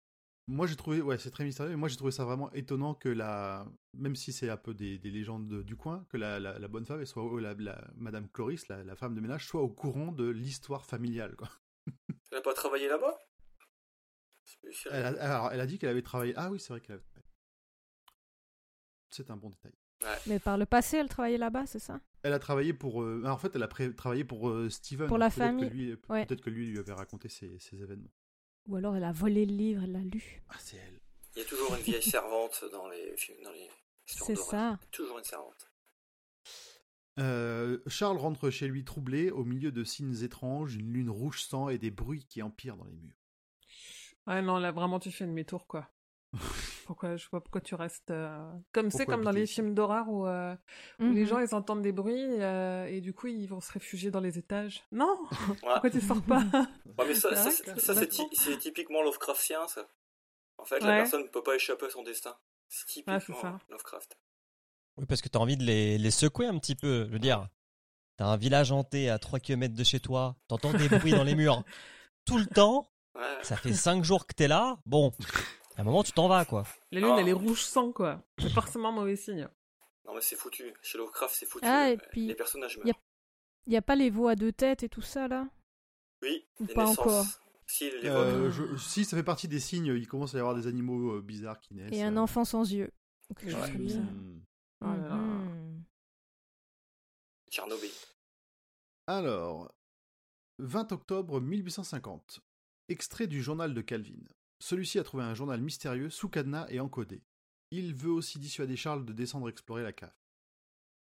Moi 0.48 0.68
j'ai 0.68 0.76
trouvé, 0.76 1.02
ouais 1.02 1.18
c'est 1.18 1.32
très 1.32 1.46
mystérieux, 1.46 1.72
mais 1.72 1.78
moi 1.78 1.88
j'ai 1.88 1.96
trouvé 1.96 2.12
ça 2.12 2.26
vraiment 2.26 2.52
étonnant 2.52 2.94
que 2.96 3.08
la, 3.08 3.66
même 3.94 4.16
si 4.16 4.34
c'est 4.34 4.50
un 4.50 4.58
peu 4.58 4.74
des, 4.74 4.98
des 4.98 5.10
légendes 5.10 5.48
de- 5.48 5.62
du 5.64 5.78
coin, 5.78 6.06
que 6.10 6.18
la, 6.18 6.38
la- 6.40 6.60
la 6.60 6.68
bonne 6.68 6.86
femme, 6.86 7.00
elle 7.00 7.08
soit, 7.08 7.24
au- 7.24 7.40
la, 7.40 7.54
la- 7.54 7.90
Madame 7.96 8.28
Cloris, 8.30 8.68
la, 8.68 8.84
la 8.84 8.96
femme 8.98 9.16
de 9.16 9.22
ménage, 9.22 9.48
soit 9.48 9.62
au 9.62 9.70
courant 9.70 10.12
de 10.12 10.28
l'histoire 10.30 10.86
familiale. 10.86 11.36
Quoi. 11.38 11.48
Elle 12.32 12.38
n'a 12.40 12.42
pas 12.42 12.54
travaillé 12.54 12.88
là-bas? 12.90 13.18
Elle, 14.92 15.06
a, 15.06 15.08
alors, 15.24 15.52
elle 15.54 15.62
a 15.62 15.66
dit 15.66 15.78
qu'elle 15.78 15.90
avait 15.92 16.02
travaillé. 16.02 16.34
Ah 16.36 16.50
oui, 16.52 16.60
c'est 16.60 16.70
vrai 16.74 16.82
qu'elle 16.82 16.96
avait 16.96 17.04
travaillé. 17.04 17.28
C'est 19.12 19.30
un 19.30 19.38
bon 19.38 19.50
détail. 19.50 19.74
Mais 20.28 20.40
par 20.40 20.58
le 20.58 20.66
passé, 20.66 20.98
elle 20.98 21.08
travaillait 21.08 21.38
là-bas, 21.38 21.66
c'est 21.68 21.80
ça? 21.80 22.02
Elle 22.24 22.34
a 22.34 22.40
travaillé 22.40 22.74
pour. 22.74 23.04
euh, 23.04 23.24
en 23.26 23.38
fait, 23.38 23.56
elle 23.56 23.64
a 23.64 23.68
pré- 23.68 23.94
travaillé 23.96 24.24
pour 24.24 24.50
euh, 24.50 24.70
Steven. 24.70 25.08
Pour 25.08 25.18
la 25.18 25.30
Peut-être 25.30 25.38
que 25.58 25.66
famille. 25.66 25.70
lui- 25.70 25.96
Ouais. 26.10 26.26
Peut-être 26.26 26.42
que 26.42 26.50
lui 26.50 26.68
lui 26.72 26.80
avait 26.80 26.94
raconté 26.94 27.30
ces, 27.30 27.58
ces 27.60 27.82
événements. 27.82 28.10
Ou 28.68 28.76
alors 28.76 28.96
elle 28.96 29.04
a 29.04 29.12
volé 29.12 29.46
le 29.46 29.54
livre, 29.54 29.84
elle 29.84 29.92
l'a 29.92 30.00
lu. 30.00 30.42
Ah, 30.50 30.56
c'est 30.60 30.78
elle. 30.78 31.00
Il 31.36 31.40
y 31.40 31.42
a 31.42 31.46
toujours 31.46 31.76
une 31.76 31.82
vieille 31.82 32.04
servante 32.04 32.64
dans 32.72 32.88
les 32.90 33.18
films, 33.18 33.44
dans 33.44 33.52
les 33.52 33.70
C'est 34.06 34.36
ça. 34.36 34.80
Toujours 34.92 35.18
une 35.18 35.24
servante. 35.24 35.70
Euh, 37.20 37.80
Charles 37.88 38.18
rentre 38.18 38.50
chez 38.50 38.68
lui 38.68 38.84
troublé, 38.84 39.30
au 39.32 39.44
milieu 39.44 39.72
de 39.72 39.84
signes 39.84 40.24
étranges, 40.24 40.76
une 40.76 40.92
lune 40.92 41.10
rouge 41.10 41.44
sang 41.44 41.70
et 41.70 41.78
des 41.78 41.92
bruits 41.92 42.26
qui 42.26 42.42
empirent 42.42 42.78
dans 42.78 42.86
les 42.86 42.96
murs. 42.96 43.18
Ouais, 44.26 44.42
non, 44.42 44.58
là, 44.58 44.72
vraiment, 44.72 45.00
tu 45.00 45.12
fais 45.12 45.26
demi-tour, 45.26 45.68
quoi. 45.68 45.92
pourquoi, 46.86 47.16
je 47.16 47.28
vois 47.30 47.42
pourquoi 47.42 47.62
tu 47.62 47.76
restes. 47.76 48.12
euh, 48.12 48.52
Comme 48.72 48.92
c'est 48.92 49.06
comme 49.06 49.24
dans 49.24 49.32
les 49.32 49.46
films 49.48 49.74
d'horreur 49.74 50.08
où, 50.10 50.26
euh, 50.28 50.56
où 51.00 51.12
les 51.12 51.22
Mhm. 51.24 51.28
gens 51.28 51.40
ils 51.40 51.54
entendent 51.56 51.82
des 51.82 51.92
bruits 51.92 52.42
euh, 52.42 52.86
et 52.86 53.02
du 53.02 53.14
coup 53.14 53.28
ils 53.28 53.48
vont 53.48 53.60
se 53.62 53.72
réfugier 53.72 54.12
dans 54.12 54.20
les 54.20 54.38
étages. 54.38 54.84
Non 54.92 55.18
Ouais. 55.50 55.56
Pourquoi 55.74 55.90
tu 55.90 56.02
sors 56.02 56.22
pas? 56.22 56.44
Ouais, 56.98 57.06
mais 57.08 57.16
ça, 57.16 57.30
C'est 57.30 57.36
ça, 57.36 57.42
vrai 57.42 57.52
c'est- 57.52 57.64
que- 57.64 57.80
ça, 57.82 57.94
c'est 57.96 58.00
D'accord. 58.12 58.30
ty- 58.30 58.36
c'est 58.36 58.58
typiquement 58.58 59.02
Lovecraftien, 59.04 59.68
ça. 59.68 59.88
En 60.58 60.66
fait, 60.66 60.80
la 60.82 60.98
personne 60.98 61.24
ne 61.24 61.28
peut 61.28 61.44
pas 61.44 61.56
échapper 61.56 61.88
à 61.88 61.90
son 61.90 62.04
destin. 62.04 62.36
C'est 62.70 62.86
typiquement 62.86 63.14
Ouais, 63.16 63.20
c'est 63.26 63.34
ça. 63.34 63.60
Lovecraft. 63.70 64.18
Oui, 64.98 65.06
parce 65.08 65.22
que 65.22 65.28
t'as 65.30 65.40
envie 65.40 65.58
de 65.58 65.64
les, 65.64 65.98
les 65.98 66.12
secouer 66.12 66.46
un 66.48 66.58
petit 66.60 66.76
peu. 66.76 67.06
Je 67.08 67.12
veux 67.12 67.20
dire, 67.20 67.48
t'as 68.18 68.26
un 68.26 68.38
village 68.38 68.72
hanté 68.72 69.10
à 69.10 69.18
3 69.20 69.40
km 69.40 69.74
de 69.74 69.84
chez 69.84 70.00
toi, 70.00 70.36
t'entends 70.48 70.72
des 70.74 70.88
bruits 70.88 71.12
dans 71.14 71.24
les 71.24 71.36
murs 71.36 71.64
tout 72.26 72.38
le 72.38 72.46
temps, 72.46 72.88
Ouais. 73.16 73.22
ça 73.44 73.56
fait 73.58 73.74
5 73.74 74.04
jours 74.04 74.26
que 74.26 74.34
t'es 74.34 74.48
là, 74.48 74.78
bon, 74.88 75.12
à 75.78 75.82
un 75.82 75.84
moment 75.84 76.04
tu 76.04 76.12
t'en 76.12 76.28
vas 76.28 76.46
quoi. 76.46 76.64
La 76.92 77.00
lune 77.02 77.10
Ah. 77.14 77.18
elle 77.20 77.30
est 77.30 77.34
rouge 77.34 77.64
sang, 77.64 77.92
quoi. 77.92 78.22
C'est 78.40 78.50
forcément 78.52 78.92
mauvais 78.92 79.16
signe. 79.16 79.48
Non, 80.06 80.14
mais 80.16 80.22
c'est 80.22 80.36
foutu. 80.36 80.74
Chez 80.82 80.98
Lovecraft, 80.98 81.34
c'est 81.36 81.46
foutu. 81.46 81.66
Ah, 81.68 81.90
et 81.92 81.94
Euh, 81.94 82.02
puis, 82.12 82.28
les 82.28 82.36
personnages 82.36 82.78
meurent. 82.78 82.88
y 82.88 82.92
a- 82.92 83.00
Il 83.66 83.70
n'y 83.70 83.78
a 83.78 83.82
pas 83.82 83.96
les 83.96 84.10
veaux 84.10 84.28
à 84.28 84.36
deux 84.36 84.52
têtes 84.52 84.84
et 84.84 84.90
tout 84.90 85.02
ça, 85.02 85.30
là? 85.30 85.48
Oui, 86.22 86.46
Ou 86.60 86.66
les 86.66 86.74
pas 86.74 86.82
naissances. 86.86 87.00
encore? 87.00 87.26
Si, 87.66 87.90
les 88.02 88.10
Euh, 88.10 88.52
je- 88.52 88.76
si 88.76 89.06
ça 89.06 89.16
fait 89.16 89.24
partie 89.24 89.48
des 89.48 89.62
signes, 89.62 89.86
il 89.96 90.06
commence 90.06 90.34
à 90.36 90.38
y 90.38 90.42
avoir 90.42 90.54
des 90.54 90.68
animaux 90.68 91.14
euh, 91.16 91.22
bizarres 91.22 91.60
qui 91.62 91.74
naissent. 91.74 91.94
Et 91.94 92.04
un 92.04 92.18
euh. 92.18 92.20
enfant 92.20 92.44
sans 92.44 92.70
yeux. 92.70 92.92
Chose 93.42 93.54
Ouais. 93.56 93.72
comme 93.72 93.88
ça. 93.90 93.98
Hmm. 94.00 94.42
Oh. 94.82 94.86
Mhm. 94.86 95.84
Tchernobyl. 97.50 97.90
Alors, 99.08 99.74
20 100.60 100.92
octobre 100.92 101.40
1850. 101.40 102.42
Extrait 102.90 103.28
du 103.28 103.42
journal 103.42 103.74
de 103.74 103.82
Calvin. 103.82 104.20
Celui-ci 104.64 104.98
a 104.98 105.04
trouvé 105.04 105.26
un 105.26 105.34
journal 105.34 105.62
mystérieux 105.62 106.10
sous 106.10 106.30
cadenas 106.30 106.68
et 106.70 106.80
encodé. 106.80 107.22
Il 107.72 107.94
veut 107.94 108.14
aussi 108.14 108.40
dissuader 108.40 108.78
Charles 108.78 109.04
de 109.04 109.12
descendre 109.12 109.50
explorer 109.50 109.84
la 109.84 109.92
cave. 109.92 110.16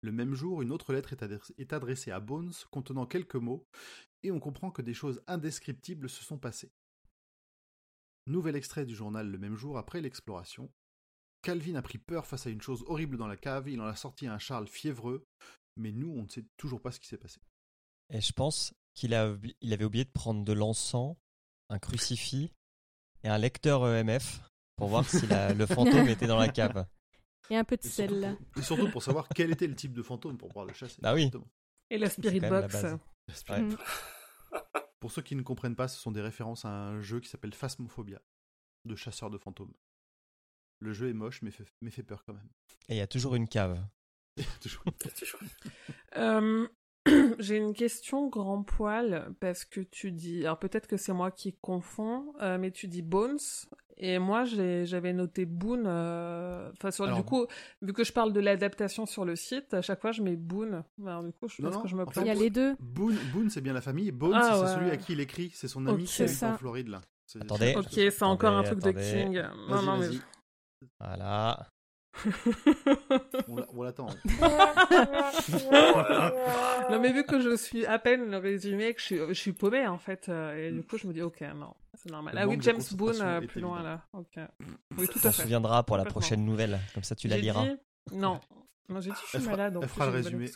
Le 0.01 0.13
même 0.13 0.33
jour, 0.33 0.63
une 0.63 0.73
autre 0.73 0.95
lettre 0.95 1.13
est 1.13 1.73
adressée- 1.75 2.11
à 2.11 2.21
Bones 2.21 2.55
contenant 2.71 3.05
quelques 3.05 3.37
mots, 3.37 3.69
et 4.23 4.31
on 4.31 4.41
comprend 4.41 4.71
que 4.71 4.81
des 4.81 4.95
choses 4.95 5.23
indescriptibles 5.27 6.09
se 6.09 6.25
sont 6.25 6.39
passées. 6.39 6.73
Nouvel 8.27 8.57
extrait 8.57 8.87
du 8.87 8.97
journal 8.97 9.31
le 9.31 9.37
même 9.37 9.57
jour 9.57 9.77
après 9.77 10.01
l'exploration. 10.01 10.73
Calvin 11.43 11.75
a 11.75 11.83
pris 11.83 11.99
peur 11.99 12.27
face 12.27 12.47
à 12.47 12.51
une 12.51 12.63
chose 12.63 12.83
horrible 12.87 13.19
dans 13.19 13.27
la 13.27 13.37
cave, 13.37 13.69
il 13.69 13.83
en 13.83 13.87
a 13.87 13.95
sorti 13.95 14.27
un 14.27 14.39
Charles 14.39 14.69
fiévreux, 14.69 15.27
mais 15.77 15.93
nous, 15.93 16.09
on 16.09 16.23
ne 16.23 16.29
sait 16.29 16.47
toujours 16.57 16.81
pas 16.81 16.93
ce 16.93 17.01
qui 17.01 17.09
s'est 17.09 17.19
passé. 17.19 17.43
Et 18.09 18.23
je 18.23 18.33
pense 18.33 18.73
qu'il 18.95 19.13
avait 19.13 19.85
oublié 19.85 20.07
de 20.07 20.11
prendre 20.11 20.45
de 20.45 20.53
l'encens, 20.55 21.19
un 21.69 21.79
crucifix 21.79 22.55
et 23.25 23.29
un 23.29 23.39
lecteur 23.39 23.87
EMF 23.87 24.41
pour 24.77 24.89
voir 24.89 25.09
si 25.09 25.27
la- 25.27 25.53
le 25.55 25.67
fantôme 26.05 26.09
était 26.09 26.27
dans 26.27 26.39
la 26.39 26.49
cave. 26.49 26.87
Et 27.51 27.57
un 27.57 27.65
peu 27.65 27.77
de 27.77 27.85
Et 27.85 27.89
surtout, 27.89 28.15
sel. 28.21 28.37
pour, 28.53 28.63
et 28.63 28.65
surtout 28.65 28.91
pour 28.91 29.03
savoir 29.03 29.29
quel 29.35 29.51
était 29.51 29.67
le 29.67 29.75
type 29.75 29.93
de 29.93 30.03
fantôme 30.03 30.39
pour 30.39 30.49
pouvoir 30.49 30.67
le 30.67 30.73
chasser. 30.73 30.97
Bah 31.03 31.15
oui. 31.15 31.23
Exactement. 31.25 31.51
Et 31.91 31.99
la 31.99 32.09
Spirit 32.09 32.41
la 32.41 32.49
Box. 32.63 32.75
Ouais. 33.49 33.61
Mm. 33.61 33.77
Pour 35.01 35.11
ceux 35.13 35.23
qui 35.23 35.35
ne 35.35 35.43
comprennent 35.43 35.77
pas, 35.77 35.89
ce 35.89 35.99
sont 35.99 36.13
des 36.13 36.21
références 36.21 36.65
à 36.65 36.69
un 36.69 37.01
jeu 37.01 37.21
qui 37.21 37.29
s'appelle 37.29 37.55
Phasmophobia, 37.55 38.21
de 38.85 38.95
chasseurs 38.95 39.31
de 39.31 39.39
fantômes. 39.39 39.73
Le 40.79 40.93
jeu 40.93 41.09
est 41.09 41.15
moche, 41.15 41.41
mais 41.43 41.51
fait, 41.51 41.65
mais 41.81 41.91
fait 41.91 42.03
peur 42.03 42.23
quand 42.25 42.35
même. 42.35 42.49
Et 42.89 42.95
il 42.95 42.99
y 42.99 43.01
a 43.01 43.07
toujours 43.07 43.35
une 43.35 43.49
cave. 43.49 43.83
Toujours. 44.61 44.85
C'est 45.15 45.25
chaud. 45.27 45.39
Euh, 46.17 46.69
J'ai 47.39 47.57
une 47.57 47.73
question 47.73 48.29
grand 48.29 48.63
poil 48.63 49.33
parce 49.41 49.65
que 49.65 49.81
tu 49.81 50.13
dis, 50.13 50.45
alors 50.45 50.59
peut-être 50.59 50.87
que 50.87 50.97
c'est 50.97 51.13
moi 51.13 51.31
qui 51.31 51.55
confonds, 51.61 52.33
euh, 52.43 52.59
mais 52.59 52.71
tu 52.71 52.89
dis 52.89 53.03
Bones 53.03 53.39
et 54.03 54.19
moi 54.19 54.45
j'avais 54.45 55.13
noté 55.13 55.45
Boone. 55.47 55.85
euh, 55.87 56.71
Enfin 56.73 56.91
sur 56.91 57.05
Alors- 57.05 57.17
du 57.19 57.25
coup, 57.25 57.47
vu 57.83 57.93
que 57.95 58.05
je 58.05 58.13
parle 58.13 58.33
de 58.33 58.41
l'adaptation 58.41 59.07
sur 59.07 59.25
le 59.25 59.35
site, 59.37 59.73
à 59.75 59.81
chaque 59.83 60.01
fois 60.01 60.13
je 60.13 60.23
mets 60.23 60.37
Boone. 60.37 60.85
Alors 61.07 61.23
du 61.23 61.33
coup, 61.33 61.49
je 61.49 61.63
Non, 61.63 61.69
pense 61.69 61.77
non, 61.77 61.83
que 61.83 61.89
je 61.89 61.97
me 61.97 62.05
Il 62.21 62.27
y 62.27 62.31
a 62.31 62.35
les 62.35 62.51
deux. 62.51 62.77
Boone, 62.81 63.17
Boone, 63.33 63.49
c'est 63.51 63.61
bien 63.63 63.73
la 63.73 63.81
famille. 63.81 64.11
Bones, 64.11 64.33
Ah, 64.35 64.53
c'est 64.55 64.61
ouais. 64.63 64.75
celui 64.75 64.91
à 64.91 64.97
qui 64.99 65.13
il 65.15 65.21
écrit. 65.21 65.51
C'est 65.55 65.69
son 65.69 65.87
ami 65.87 66.03
Ok. 66.05 66.09
qui 66.09 66.29
ça. 66.29 66.53
en 66.53 66.57
Floride, 66.59 66.89
là. 66.89 67.01
C'est- 67.27 67.41
Attendez. 67.43 67.75
Ok, 67.77 67.87
c'est 67.93 68.23
encore 68.25 68.55
un 68.57 68.63
truc 68.63 68.79
Attendez, 68.79 68.95
de. 68.95 69.23
King. 69.25 69.43
Non, 69.71 69.97
mais. 69.99 70.07
Voilà. 70.99 71.67
On 73.49 73.57
l'a- 73.57 73.67
on 73.75 73.83
l'attend. 73.83 74.09
non 76.91 77.01
mais 77.01 77.13
vu 77.13 77.25
que 77.25 77.41
je 77.41 77.57
suis 77.57 77.87
à 77.87 77.99
peine 77.99 78.31
le 78.31 78.37
résumé, 78.39 78.95
que 78.95 79.01
je 79.01 79.05
suis, 79.07 79.19
je 79.29 79.33
suis 79.33 79.53
paumé 79.53 79.87
en 79.87 79.99
fait, 79.99 80.29
euh, 80.29 80.57
et 80.69 80.73
du 80.73 80.83
coup 80.83 80.99
je 80.99 81.07
me 81.07 81.13
dis 81.13 81.23
ok 81.23 81.41
non, 81.55 81.75
c'est 81.95 82.11
normal. 82.11 82.35
Le 82.35 82.41
ah 82.41 82.47
oui, 82.49 82.59
James 82.61 82.81
Boone 82.93 83.21
euh, 83.21 83.41
plus 83.41 83.61
loin 83.61 83.83
là. 83.83 84.05
Ok. 84.13 84.39
Oui 84.99 85.09
tout 85.09 85.19
à 85.25 85.33
se 85.33 85.43
souviendra 85.43 85.83
pour 85.85 85.97
la 85.97 86.05
prochaine 86.05 86.45
nouvelle. 86.45 86.79
Comme 86.95 87.03
ça, 87.05 87.15
tu 87.15 87.29
la 87.29 87.39
liras. 87.39 87.65
dit- 87.65 88.17
Non, 88.17 88.41
non 88.89 89.01
j'ai 89.01 89.11
dit 89.11 89.17
je 89.23 89.27
suis 89.29 89.39
Elle 89.39 89.43
fera- 89.45 89.57
malade. 89.57 89.75
donc 89.75 89.83
le 89.97 90.11
résumé. 90.11 90.47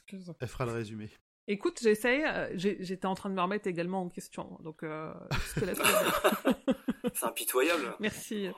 Elle 0.40 0.48
fera 0.48 0.66
le 0.66 0.72
résumé. 0.72 1.10
Écoute, 1.46 1.78
j'essaye. 1.82 2.24
euh, 2.24 2.48
J'étais 2.54 3.06
en 3.06 3.14
train 3.14 3.28
de 3.28 3.34
me 3.34 3.40
remettre 3.42 3.66
également 3.66 4.00
en 4.02 4.08
question, 4.08 4.56
donc 4.62 4.82
euh. 4.82 5.12
C'est 7.14 7.24
impitoyable. 7.26 7.94
Merci. 8.00 8.48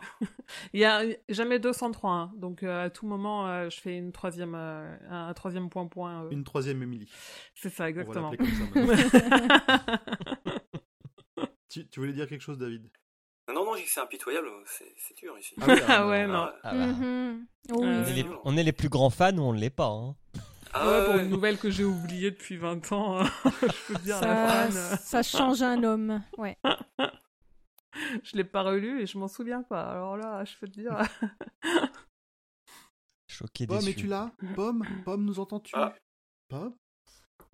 Il 0.72 0.80
y 0.80 0.84
a 0.84 1.02
jamais 1.28 1.58
203, 1.58 2.10
hein, 2.12 2.32
donc 2.36 2.62
euh, 2.62 2.84
à 2.84 2.90
tout 2.90 3.06
moment 3.06 3.48
euh, 3.48 3.68
je 3.70 3.80
fais 3.80 3.96
une 3.96 4.12
troisième, 4.12 4.54
euh, 4.54 4.96
un, 5.10 5.28
un 5.28 5.34
troisième 5.34 5.68
point 5.68 5.86
point. 5.88 6.24
euh, 6.24 6.30
Une 6.30 6.44
troisième 6.44 6.80
Émilie. 6.82 7.10
C'est 7.54 7.70
ça 7.70 7.82
On 7.84 7.86
va 7.86 7.90
exactement. 7.90 8.30
ça 8.32 9.82
tu, 11.68 11.88
tu 11.88 12.00
voulais 12.00 12.12
dire 12.12 12.28
quelque 12.28 12.40
chose, 12.42 12.58
David? 12.58 12.88
Non, 13.48 13.54
non, 13.54 13.64
non, 13.66 13.74
je 13.74 13.80
dis 13.80 13.84
que 13.86 13.90
c'est 13.90 14.00
impitoyable. 14.00 14.48
C'est 14.66 15.16
dur 15.18 15.36
ici. 15.38 15.54
Ah 15.60 15.66
oui, 15.68 15.80
Ah 15.88 16.06
ouais, 16.08 16.26
non. 16.26 16.48
Ah. 16.62 16.72
Oui. 16.72 17.46
on, 17.72 17.82
est 18.04 18.12
les, 18.14 18.24
on 18.44 18.56
est 18.56 18.62
les 18.62 18.72
plus 18.72 18.88
grands 18.88 19.10
fans 19.10 19.36
ou 19.36 19.42
on 19.42 19.52
ne 19.52 19.58
l'est 19.60 19.70
pas. 19.70 19.86
hein. 19.88 20.14
Ah 20.72 20.88
ouais, 20.88 21.04
pour 21.06 21.14
ouais. 21.14 21.24
une 21.24 21.30
nouvelle 21.30 21.58
que 21.58 21.70
j'ai 21.70 21.84
oubliée 21.84 22.30
depuis 22.30 22.56
20 22.56 22.92
ans, 22.92 23.24
je 23.44 23.86
peux 23.88 23.94
te 23.94 24.02
dire, 24.02 24.20
la 24.20 24.20
Ça, 24.20 24.48
fan, 24.70 24.76
euh, 24.76 24.96
ça 24.96 25.22
change 25.22 25.62
un 25.62 25.82
homme. 25.82 26.22
Ouais. 26.38 26.56
je 28.22 28.36
l'ai 28.36 28.44
pas 28.44 28.62
relue 28.62 29.00
et 29.00 29.06
je 29.06 29.16
m'en 29.18 29.28
souviens 29.28 29.62
pas. 29.62 29.90
Alors 29.92 30.16
là, 30.16 30.44
je 30.44 30.54
peux 30.58 30.66
te 30.68 30.72
dire. 30.80 30.98
Choqué 33.28 33.66
Pomme, 33.66 33.88
es-tu 33.88 34.06
là 34.06 34.32
Pomme? 34.54 34.84
Pomme, 35.04 35.24
nous 35.24 35.40
entends-tu? 35.40 35.74
Ah. 35.76 35.94
Pomme? 36.48 36.74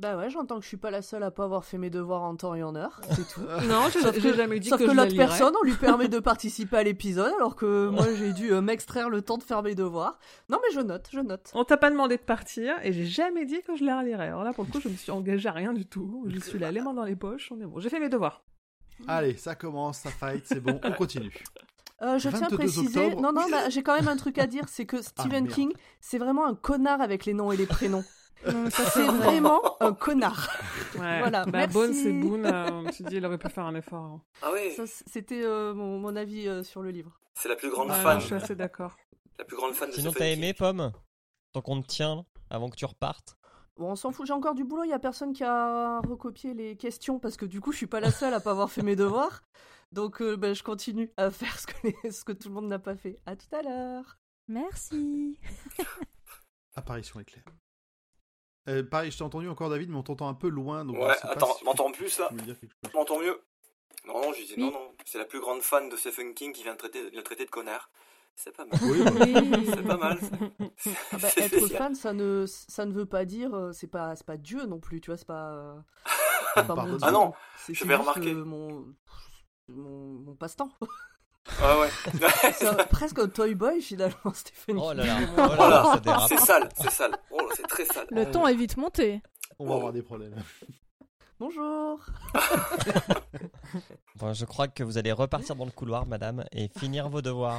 Bah 0.03 0.17
ouais, 0.17 0.31
j'entends 0.31 0.57
que 0.57 0.63
je 0.63 0.67
suis 0.69 0.77
pas 0.77 0.91
la 0.91 1.01
seule 1.01 1.23
à 1.23 1.31
pas 1.31 1.45
avoir 1.45 1.65
fait 1.65 1.79
mes 1.79 1.89
devoirs 1.89 2.23
en 2.23 2.35
temps 2.35 2.57
et 2.57 2.63
en 2.65 2.75
heure, 2.75 3.01
c'est 3.11 3.29
tout. 3.29 3.41
non, 3.69 3.85
j'ai 3.93 4.01
Sauf 4.01 4.21
que- 4.21 4.35
jamais 4.35 4.59
dit 4.59 4.69
Sauf 4.69 4.81
que, 4.81 4.87
que, 4.87 4.91
je 4.91 4.97
la 4.97 5.05
l'autre 5.05 5.17
personne, 5.17 5.55
on 5.61 5.65
lui 5.65 5.75
permet 5.75 6.09
de 6.09 6.19
participer 6.19 6.79
à 6.79 6.83
l'épisode, 6.83 7.33
alors 7.37 7.55
que 7.55 7.87
moi 7.87 8.07
j'ai 8.19 8.33
dû 8.33 8.53
euh, 8.53 8.61
m'extraire 8.61 9.09
le 9.11 9.23
temps 9.23 9.39
de 9.39 9.45
faire 9.45 9.63
mes 9.63 9.77
devoirs. 9.77 10.19
Non 10.49 10.59
mais 10.61 10.75
je 10.75 10.81
note, 10.81 11.07
je 11.13 11.21
note. 11.21 11.53
On 11.55 11.63
t'a 11.63 11.77
pas 11.77 11.89
demandé 11.89 12.17
de 12.17 12.23
partir 12.23 12.75
et 12.83 12.93
j'ai 12.93 13.07
jamais 13.07 13.47
dit 13.47 13.63
que 13.63 13.77
je 13.77 13.85
la 13.85 14.01
relirais. 14.01 14.27
Alors 14.27 14.43
là, 14.43 14.53
pour 14.53 14.65
le 14.65 14.73
coup, 14.73 14.81
je 14.81 14.89
me 14.89 14.97
suis 14.97 15.13
engagée 15.13 15.49
à 15.49 15.53
rien 15.53 15.73
du 15.73 15.87
tout. 15.87 16.25
Je 16.27 16.41
suis 16.41 16.59
là, 16.59 16.73
les 16.73 16.81
mains 16.81 16.95
dans 16.95 17.05
les 17.05 17.15
poches, 17.15 17.53
on 17.53 17.61
est 17.61 17.65
bon. 17.65 17.79
J'ai 17.79 17.89
fait 17.89 18.01
mes 18.01 18.09
devoirs. 18.09 18.43
Allez, 19.07 19.37
ça 19.37 19.55
commence, 19.55 19.99
ça 19.99 20.11
fight, 20.11 20.43
c'est 20.47 20.59
bon, 20.61 20.81
on 20.83 20.93
continue. 20.95 21.33
Euh, 22.03 22.19
je 22.19 22.29
tiens 22.29 22.39
à 22.39 22.43
22 22.49 22.57
préciser, 22.57 23.05
octobre. 23.07 23.23
non 23.23 23.33
non, 23.33 23.49
bah, 23.49 23.69
j'ai 23.69 23.85
quand 23.85 23.95
même 23.95 24.09
un 24.09 24.17
truc 24.17 24.39
à 24.39 24.49
dire, 24.49 24.65
c'est 24.67 24.87
que 24.87 25.01
Stephen 25.01 25.45
merde. 25.45 25.55
King, 25.55 25.73
c'est 26.01 26.19
vraiment 26.19 26.45
un 26.45 26.57
connard 26.57 27.01
avec 27.01 27.25
les 27.25 27.35
noms 27.35 27.53
et 27.53 27.57
les 27.57 27.67
prénoms. 27.67 28.03
Non, 28.51 28.71
ça, 28.71 28.85
C'est 28.91 29.07
vraiment 29.07 29.61
un 29.83 29.93
connard. 29.95 30.49
Ouais. 30.99 31.19
Voilà, 31.21 31.45
bah, 31.45 31.51
merci. 31.53 31.73
Boone, 31.75 31.93
c'est 31.93 32.13
Boone. 32.13 32.47
euh, 32.47 32.71
on 32.71 32.83
me 32.83 32.93
suis 32.93 33.05
dit, 33.05 33.17
il 33.17 33.27
aurait 33.27 33.39
pu 33.39 33.49
faire 33.49 33.65
un 33.67 33.75
effort. 33.75 34.03
hein. 34.05 34.23
Ah 34.43 34.51
Ça, 34.77 34.83
C'était 35.07 35.43
euh, 35.45 35.75
mon, 35.75 35.99
mon 35.99 36.17
avis 36.17 36.49
euh, 36.49 36.63
sur 36.63 36.83
le 36.83 36.91
livre. 36.91 37.19
c'est 37.35 37.49
la 37.49 37.57
plus 37.57 37.71
grande 37.71 37.89
Ouais, 37.91 37.95
fan. 38.03 38.21
je 38.21 38.27
suis 38.27 38.35
assez 38.35 38.55
d'accord. 38.57 38.97
La 39.39 39.45
plus 39.45 39.57
grande 39.57 39.75
fan 39.75 39.89
de 39.91 39.95
Sinon, 39.95 40.13
t'as 40.13 40.27
aimé, 40.27 40.55
Pomme? 40.55 40.93
Tant 41.53 41.61
qu'on 41.63 41.81
te 41.83 41.87
tient 41.87 42.25
avant 42.51 42.69
que 42.69 42.77
tu 42.77 42.85
repartes? 42.85 43.37
Bon, 43.77 43.91
on 43.93 43.97
s'en 43.97 44.13
fout, 44.13 44.27
j'ai 44.27 44.33
encore 44.35 44.55
du 44.55 44.65
boulot, 44.65 44.85
il 44.85 44.91
y 44.91 44.93
a 44.93 44.99
personne 44.99 45.33
qui 45.33 45.45
a 45.45 46.01
recopié 46.01 46.53
les 46.53 46.77
questions 46.77 47.19
parce 47.19 47.37
que 47.39 47.47
du 47.47 47.61
coup, 47.61 47.73
je 47.73 47.79
suis 47.79 47.87
pas 47.87 48.01
la 48.01 48.11
seule 48.11 48.35
à 48.35 48.41
pas 48.41 48.51
avoir 48.51 48.71
fait 48.71 48.83
mes 48.83 48.97
devoirs. 48.97 49.43
Donc, 49.93 50.21
euh, 50.21 50.37
ben, 50.37 50.55
je 50.55 50.63
continue 50.63 51.11
à 51.17 51.31
faire 51.31 51.59
ce 51.59 51.67
que, 51.67 51.75
les- 52.05 52.11
ce 52.11 52.25
que 52.25 52.33
tout 52.33 52.49
le 52.49 52.55
monde 52.55 52.69
n'a 52.69 52.79
pas 52.79 52.97
fait. 52.97 53.19
À 53.27 53.35
tout 53.37 53.55
à 53.55 53.63
l'heure. 53.63 54.19
Merci. 54.49 55.39
Apparition 56.75 57.21
éclair. 57.21 57.45
Euh, 58.69 58.83
pareil, 58.85 59.11
je 59.11 59.17
t'ai 59.19 59.25
entendu 59.25 59.49
encore, 59.49 59.71
David, 59.71 59.91
mais 59.91 59.97
on 59.97 60.03
t'entend 60.03 60.29
un 60.29 60.35
peu 60.35 60.49
loin. 60.49 60.85
Donc 60.85 60.97
Ouais, 60.99 61.17
attends, 61.23 61.55
si- 61.55 61.65
m'entends 61.65 61.91
plus 61.91 62.19
là 62.19 62.31
m'entends 62.95 63.19
mieux 63.19 63.41
Non, 64.07 64.21
non, 64.23 64.33
je 64.33 64.41
disais 64.43 64.55
Oui. 64.57 64.63
non, 64.63 64.71
non. 64.73 64.93
C'est 65.05 65.19
la 65.19 65.25
plus 65.25 65.41
grande 65.41 65.63
fan 65.63 65.89
de 65.89 65.97
Stephen 65.97 66.33
King 66.35 66.53
qui 66.53 66.63
vient 66.63 66.73
de 66.75 66.79
traiter, 66.79 67.11
vient 67.11 67.21
de 67.21 67.25
traiter 67.25 67.45
de 67.45 67.51
connard. 67.51 67.91
C'est 68.37 68.57
pas 68.57 68.65
mal. 68.65 68.79
Oui, 68.83 69.01
Oui. 69.21 69.67
C'est 69.67 69.83
pas 69.87 69.97
mal. 69.97 70.19
ça. 70.21 70.27
Ah 71.13 71.17
bah, 71.21 71.29
être 71.37 71.47
spécial. 71.49 71.69
fan, 71.79 71.95
ça 71.95 72.13
ne, 72.13 72.47
ça 72.47 72.87
ne 72.87 72.93
veut 72.93 73.05
pas 73.07 73.25
dire, 73.25 73.53
euh, 73.55 73.73
c'est 73.73 73.89
pas, 73.89 74.17
c'est 74.17 74.27
pas 74.27 74.37
Dieu 74.39 74.65
non 74.67 74.79
plus, 74.81 75.01
tu 75.01 75.11
vois, 75.11 75.19
c'est 75.19 75.27
pas. 75.27 75.75
mon. 76.69 76.99
Ah 77.03 77.11
non, 77.11 77.33
c'est 77.59 77.75
je 77.75 77.81
c'est 77.81 77.89
vais 77.89 77.97
juste, 77.97 78.09
remarquer. 78.09 78.33
euh, 78.33 78.45
mon, 78.45 78.87
mon, 79.69 80.09
mon 80.21 80.35
passe-temps. 80.35 80.71
Ah 81.61 81.81
ouais. 81.81 81.89
c'est 82.55 82.89
presque 82.91 83.19
un 83.19 83.29
toy 83.29 83.55
boy 83.55 83.81
finalement, 83.83 84.33
Stéphanie. 84.35 84.81
Oh 84.83 84.93
là 84.93 85.05
là, 85.05 85.19
oh 85.21 85.27
Vraiment. 85.27 85.47
là 85.49 85.57
Voilà. 85.57 85.77
là, 85.77 85.85
ça 85.95 86.01
dérape. 86.01 86.29
c'est 86.29 86.39
sale, 86.39 86.69
c'est 86.77 86.91
sale. 86.91 87.17
Oh, 87.31 87.49
c'est 87.57 87.67
très 87.67 87.85
sale. 87.85 88.07
Le 88.11 88.31
ton 88.31 88.47
est 88.47 88.55
vite 88.55 88.77
monté. 88.77 89.21
on 89.59 89.67
va 89.69 89.75
avoir 89.75 89.93
des 89.93 90.03
problèmes. 90.03 90.35
Bonjour. 91.39 91.99
Bon, 94.17 94.33
je 94.35 94.45
crois 94.45 94.69
que 94.69 94.85
vous 94.85 94.99
allez 94.99 95.11
repartir 95.11 95.57
dans 95.57 95.65
le 95.65 95.71
couloir, 95.73 96.07
madame, 96.07 96.45
et 96.53 96.69
finir 96.79 97.09
vos 97.09 97.23
devoirs. 97.23 97.59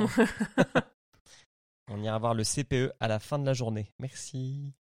On 1.90 2.02
ira 2.02 2.18
voir 2.20 2.34
le 2.36 2.44
CPE 2.44 2.94
à 3.02 3.08
la 3.08 3.20
fin 3.20 3.40
de 3.40 3.46
la 3.46 3.54
journée. 3.54 3.92
Merci. 4.00 4.72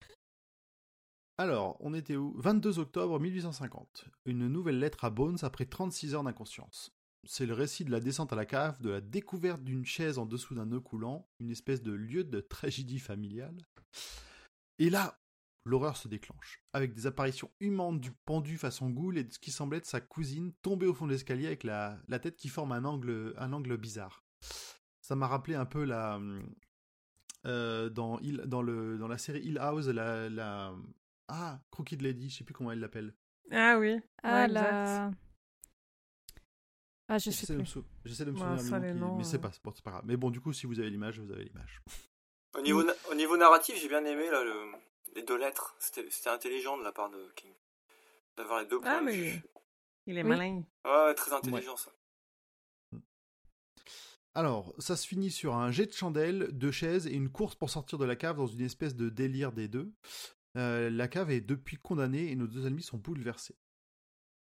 Alors, 1.39 1.77
on 1.81 1.95
était 1.95 2.15
où? 2.17 2.35
22 2.37 2.79
octobre 2.79 3.19
1850. 3.19 4.05
Une 4.27 4.47
nouvelle 4.47 4.79
lettre 4.79 5.05
à 5.05 5.11
Bones 5.11 5.39
après 5.43 5.65
36 5.65 6.15
heures 6.15 6.23
d'inconscience. 6.23 6.93
C'est 7.27 7.47
le 7.47 7.55
récit 7.55 7.85
de 7.85 7.91
la 7.91 8.01
descente 8.01 8.33
à 8.33 8.37
la 8.37 8.47
cave, 8.47 8.81
de 8.81 8.91
la 8.91 9.01
découverte 9.01 9.63
d'une 9.63 9.85
chaise 9.85 10.19
en 10.19 10.27
dessous 10.27 10.55
d'un 10.55 10.67
nœud 10.67 10.81
coulant, 10.81 11.29
une 11.41 11.51
espèce 11.51 11.83
de 11.83 11.93
lieu 11.93 12.25
de 12.25 12.41
tragédie 12.41 12.99
familiale. 12.99 13.57
Et 14.79 14.91
là, 14.91 15.21
l'horreur 15.65 15.97
se 15.97 16.09
déclenche, 16.09 16.61
avec 16.73 16.95
des 16.95 17.07
apparitions 17.07 17.51
humantes 17.61 18.01
du 18.01 18.11
pendu 18.25 18.59
façon 18.59 18.91
goule 18.91 19.19
et 19.19 19.25
de 19.25 19.33
ce 19.33 19.39
qui 19.39 19.53
semblait 19.53 19.79
être 19.79 19.87
sa 19.87 20.01
cousine 20.01 20.53
tombée 20.63 20.87
au 20.87 20.95
fond 20.95 21.07
de 21.07 21.13
l'escalier 21.13 21.47
avec 21.47 21.63
la, 21.63 22.01
la 22.09 22.19
tête 22.19 22.37
qui 22.37 22.49
forme 22.49 22.73
un 22.73 22.85
angle, 22.85 23.35
un 23.37 23.53
angle 23.53 23.77
bizarre. 23.77 24.25
Ça 25.01 25.15
m'a 25.15 25.29
rappelé 25.29 25.55
un 25.55 25.67
peu 25.67 25.85
la... 25.85 26.21
euh, 27.47 27.89
dans, 27.89 28.19
Hill- 28.19 28.43
dans, 28.47 28.63
le, 28.63 28.99
dans 28.99 29.09
la 29.09 29.19
série 29.19 29.43
Hill 29.45 29.59
House, 29.59 29.87
la, 29.87 30.29
la... 30.29 30.75
Ah, 31.29 31.61
Crooked 31.71 32.03
Lady, 32.03 32.31
je 32.31 32.39
sais 32.39 32.45
plus 32.45 32.55
comment 32.55 32.73
elle 32.73 32.81
l'appelle. 32.81 33.15
Ah 33.53 33.79
oui. 33.79 34.01
Ah 34.25 34.43
Ouais, 34.43 34.49
là. 34.49 35.11
Ah, 37.15 37.19
je 37.19 37.25
sais 37.31 37.41
J'essaie 37.41 37.53
de 37.53 37.59
me, 37.59 37.65
plus. 37.65 37.71
sou- 37.71 37.85
j'essaie 38.07 38.25
de 38.25 38.31
me 38.31 38.37
Ouais, 38.37 38.41
souvenir 38.59 38.95
du 38.95 38.99
qui- 39.01 39.17
mais 39.19 39.25
c'est 39.25 39.37
euh. 39.37 39.41
pas, 39.41 39.53
c'est 39.53 39.61
pas- 39.63 39.73
c'est 39.75 39.85
pas 39.85 39.91
grave. 39.91 40.05
Mais 40.07 40.17
bon, 40.17 40.31
du 40.31 40.41
coup, 40.41 40.53
si 40.55 40.65
vous 40.65 40.81
avez 40.81 40.89
l'image, 40.89 41.21
vous 41.21 41.31
avez 41.31 41.45
l'image. 41.45 41.83
Au 42.57 42.63
niveau, 42.63 42.83
na- 42.83 42.95
au 43.11 43.15
niveau 43.15 43.37
narratif, 43.37 43.77
j'ai 43.79 43.89
bien 43.89 44.03
aimé 44.07 44.31
là, 44.31 44.43
le- 44.43 44.73
les 45.15 45.23
deux 45.23 45.37
lettres. 45.37 45.77
C'était 45.79 46.31
intelligent 46.31 46.79
de 46.79 46.83
la 46.85 46.93
part 46.93 47.11
de 47.11 47.31
King. 47.37 47.53
D'avoir 48.39 48.61
les 48.61 48.67
deux 48.67 48.81
points 48.81 48.97
Ah, 48.99 49.01
mais-. 49.03 49.43
Il 50.07 50.17
est 50.17 50.23
Oui. 50.23 50.29
malin. 50.31 50.63
Ouais, 50.87 50.91
ouais, 51.05 51.15
très 51.15 51.33
intelligent 51.35 51.77
ça. 51.77 51.93
Alors, 54.35 54.73
ça 54.79 54.97
se 54.97 55.07
finit 55.07 55.31
sur 55.31 55.55
un 55.57 55.71
jet 55.71 55.85
de 55.87 55.93
chandelle, 55.93 56.49
deux 56.53 56.73
chaises 56.73 57.07
et 57.07 57.13
une 57.13 57.29
course 57.31 57.55
pour 57.55 57.69
sortir 57.69 57.99
de 57.99 58.07
la 58.07 58.17
cave 58.17 58.39
dans 58.39 58.47
une 58.47 58.63
espèce 58.63 58.97
de 58.97 59.11
délire 59.11 59.53
des 59.53 59.69
deux. 59.69 59.93
Euh, 60.57 60.89
la 60.89 61.09
cave 61.09 61.31
est 61.31 61.43
depuis 61.43 61.77
condamnée 61.77 62.31
et 62.31 62.37
nos 62.37 62.47
deux 62.47 62.67
ennemis 62.67 62.83
sont 62.83 62.97
bouleversés. 62.97 63.57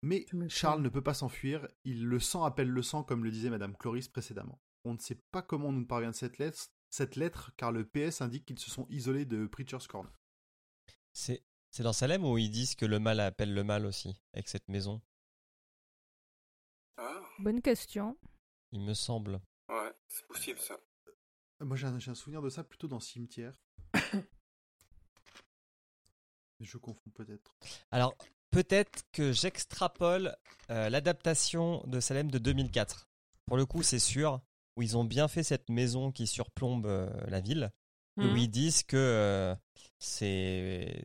Mais. 0.04 0.26
Charles 0.50 0.82
ne 0.82 0.90
peut 0.90 1.04
pas 1.04 1.14
s'enfuir, 1.14 1.68
il 1.84 2.06
le 2.06 2.20
sang 2.20 2.44
appelle 2.44 2.70
le 2.70 2.82
sang 2.82 3.04
comme 3.04 3.24
le 3.24 3.32
disait 3.32 3.50
Madame 3.50 3.78
Cloris 3.78 4.08
précédemment. 4.08 4.60
On 4.84 4.94
ne 4.94 5.00
sait 5.00 5.22
pas 5.32 5.42
comment 5.44 5.68
on 5.70 5.72
nous 5.74 5.86
parvient 5.86 6.10
de 6.10 6.16
cette 6.16 6.40
lettre, 6.40 6.70
cette 6.90 7.16
lettre 7.16 7.52
car 7.56 7.72
le 7.72 7.86
PS 7.88 8.22
indique 8.22 8.46
qu'ils 8.46 8.58
se 8.60 8.72
sont 8.72 8.88
isolés 8.90 9.26
de 9.26 9.46
Preacher's 9.46 9.88
Corner. 9.88 10.12
C'est 11.14 11.44
c'est 11.70 11.84
dans 11.84 11.94
Salem 11.94 12.26
où 12.26 12.38
ils 12.38 12.50
disent 12.52 12.76
que 12.76 12.86
le 12.86 13.00
mal 13.00 13.20
appelle 13.20 13.54
le 13.54 13.64
mal 13.64 13.86
aussi, 13.86 14.20
avec 14.34 14.50
cette 14.50 14.68
maison, 14.68 15.02
Ah, 16.98 17.22
Bonne 17.40 17.62
question. 17.62 18.18
il 18.72 18.82
me 18.82 18.94
semble. 18.94 19.40
ouais, 19.70 19.94
c'est 20.08 20.28
possible 20.28 20.60
ça. 20.60 20.78
Moi 21.62 21.78
j'ai 21.78 21.88
un, 21.88 21.96
un 21.96 22.16
souvenir 22.16 22.42
de 22.42 22.50
ça 22.50 22.64
plutôt 22.64 22.88
dans 22.88 23.00
Cimetière. 23.00 23.54
Je 26.60 26.78
confonds 26.78 27.10
peut-être. 27.12 27.56
Alors, 27.92 28.16
peut-être 28.52 29.04
que 29.12 29.32
j'extrapole 29.32 30.36
euh, 30.70 30.90
l'adaptation 30.90 31.84
de 31.88 32.00
Salem 32.00 32.30
de 32.30 32.38
2004. 32.38 33.08
Pour 33.46 33.58
le 33.58 33.66
coup, 33.66 33.84
c'est 33.84 34.00
sûr, 34.00 34.40
où 34.78 34.82
ils 34.82 34.98
ont 34.98 35.04
bien 35.04 35.28
fait 35.28 35.44
cette 35.44 35.70
maison 35.70 36.12
qui 36.12 36.28
surplombe 36.28 36.86
euh, 36.86 37.10
la 37.28 37.40
ville, 37.40 37.72
et 38.20 38.26
où 38.26 38.32
Mhm. 38.32 38.38
ils 38.38 38.50
disent 38.52 38.84
que 38.84 38.98
euh, 38.98 39.56
c'est 40.00 41.02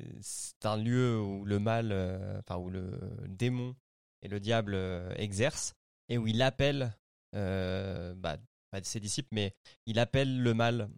un 0.64 0.76
lieu 0.76 1.20
où 1.20 1.44
le 1.44 1.58
mal, 1.58 1.92
enfin 2.40 2.56
où 2.56 2.68
le 2.68 2.98
démon 3.28 3.74
et 4.22 4.28
le 4.28 4.40
diable 4.40 4.74
exercent, 5.16 5.74
et 6.08 6.18
où 6.18 6.26
il 6.26 6.42
appelle 6.42 6.92
bah, 7.32 8.38
pas 8.70 8.82
ses 8.82 8.98
disciples, 9.00 9.28
mais 9.32 9.54
il 9.86 9.98
appelle 9.98 10.42
le 10.42 10.54
mal. 10.54 10.88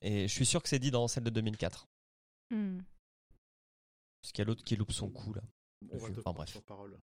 Et 0.00 0.26
je 0.26 0.32
suis 0.32 0.46
sûr 0.46 0.62
que 0.62 0.68
c'est 0.68 0.78
dit 0.78 0.90
dans 0.90 1.06
celle 1.06 1.24
de 1.24 1.30
2004. 1.30 1.86
Hmm. 2.50 2.78
Parce 4.20 4.32
qu'il 4.32 4.42
y 4.42 4.42
a 4.42 4.46
l'autre 4.46 4.64
qui 4.64 4.76
loupe 4.76 4.92
son 4.92 5.10
coup 5.10 5.32
là. 5.34 5.42
On 5.90 5.96
va 5.96 6.02
Enfin, 6.04 6.08
te 6.08 6.12
bref. 6.12 6.22
prendre 6.24 6.48
sur 6.48 6.62
parole. 6.62 6.98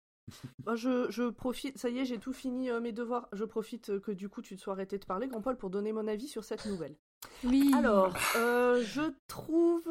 Bah, 0.65 0.75
je, 0.75 1.11
je 1.11 1.29
profite, 1.29 1.77
ça 1.79 1.91
y 1.91 1.99
est, 1.99 2.05
j'ai 2.07 2.19
tout 2.19 2.33
fini 2.33 2.71
euh, 2.71 2.81
mes 2.81 2.93
devoirs. 2.93 3.29
Je 3.33 3.45
profite 3.45 3.91
euh, 3.91 4.01
que 4.01 4.11
du 4.11 4.29
coup 4.31 4.41
tu 4.43 4.57
te 4.57 4.61
sois 4.63 4.73
arrêté 4.73 4.99
de 4.99 5.05
parler, 5.05 5.29
Grand 5.29 5.43
Paul, 5.43 5.57
pour 5.57 5.69
donner 5.71 5.93
mon 5.93 6.07
avis 6.09 6.29
sur 6.29 6.45
cette 6.45 6.65
nouvelle. 6.65 6.97
Oui. 7.43 7.71
Alors, 7.75 8.15
euh, 8.37 8.83
je 8.85 9.03
trouve. 9.27 9.83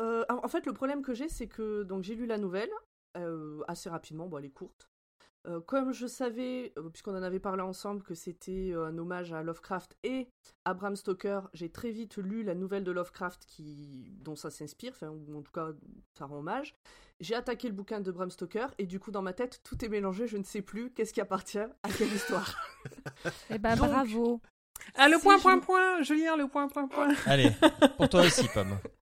euh, 0.00 0.24
en 0.28 0.44
en 0.44 0.48
fait, 0.48 0.66
le 0.66 0.72
problème 0.72 1.02
que 1.02 1.14
j'ai, 1.14 1.28
c'est 1.28 1.48
que 1.48 1.82
donc 1.82 2.02
j'ai 2.04 2.14
lu 2.14 2.26
la 2.26 2.38
nouvelle 2.38 2.70
euh, 3.16 3.62
assez 3.66 3.88
rapidement. 3.90 4.26
Bon, 4.28 4.38
elle 4.38 4.44
est 4.44 4.50
courte. 4.50 4.89
Euh, 5.46 5.60
comme 5.60 5.92
je 5.92 6.06
savais, 6.06 6.72
euh, 6.76 6.90
puisqu'on 6.90 7.16
en 7.16 7.22
avait 7.22 7.40
parlé 7.40 7.62
ensemble, 7.62 8.02
que 8.02 8.14
c'était 8.14 8.72
euh, 8.74 8.84
un 8.86 8.98
hommage 8.98 9.32
à 9.32 9.42
Lovecraft 9.42 9.96
et 10.02 10.28
à 10.66 10.74
Bram 10.74 10.94
Stoker, 10.96 11.40
j'ai 11.54 11.70
très 11.70 11.90
vite 11.90 12.18
lu 12.18 12.42
la 12.42 12.54
nouvelle 12.54 12.84
de 12.84 12.92
Lovecraft 12.92 13.46
qui, 13.46 14.12
dont 14.20 14.36
ça 14.36 14.50
s'inspire, 14.50 14.92
enfin, 14.94 15.08
ou 15.08 15.38
en 15.38 15.42
tout 15.42 15.52
cas, 15.52 15.70
ça 16.18 16.26
rend 16.26 16.36
hommage. 16.40 16.76
J'ai 17.20 17.34
attaqué 17.34 17.68
le 17.68 17.74
bouquin 17.74 18.00
de 18.00 18.10
Bram 18.12 18.30
Stoker 18.30 18.66
et 18.78 18.86
du 18.86 19.00
coup, 19.00 19.10
dans 19.10 19.22
ma 19.22 19.32
tête, 19.32 19.60
tout 19.64 19.82
est 19.82 19.88
mélangé. 19.88 20.26
Je 20.26 20.36
ne 20.36 20.44
sais 20.44 20.60
plus 20.62 20.90
qu'est-ce 20.92 21.14
qui 21.14 21.20
appartient 21.22 21.58
à 21.58 21.88
quelle 21.96 22.12
histoire. 22.12 22.54
Eh 23.50 23.58
ben, 23.58 23.76
Donc- 23.76 23.88
bravo. 23.88 24.40
Ah, 24.94 25.08
le 25.08 25.18
point, 25.18 25.36
je- 25.36 25.42
point, 25.42 25.58
point, 25.58 26.02
Julien, 26.02 26.36
le 26.36 26.48
point, 26.48 26.68
point, 26.68 26.86
point. 26.88 27.14
Allez, 27.26 27.50
pour 27.98 28.08
toi 28.08 28.22
aussi, 28.22 28.46
Pomme. 28.52 28.78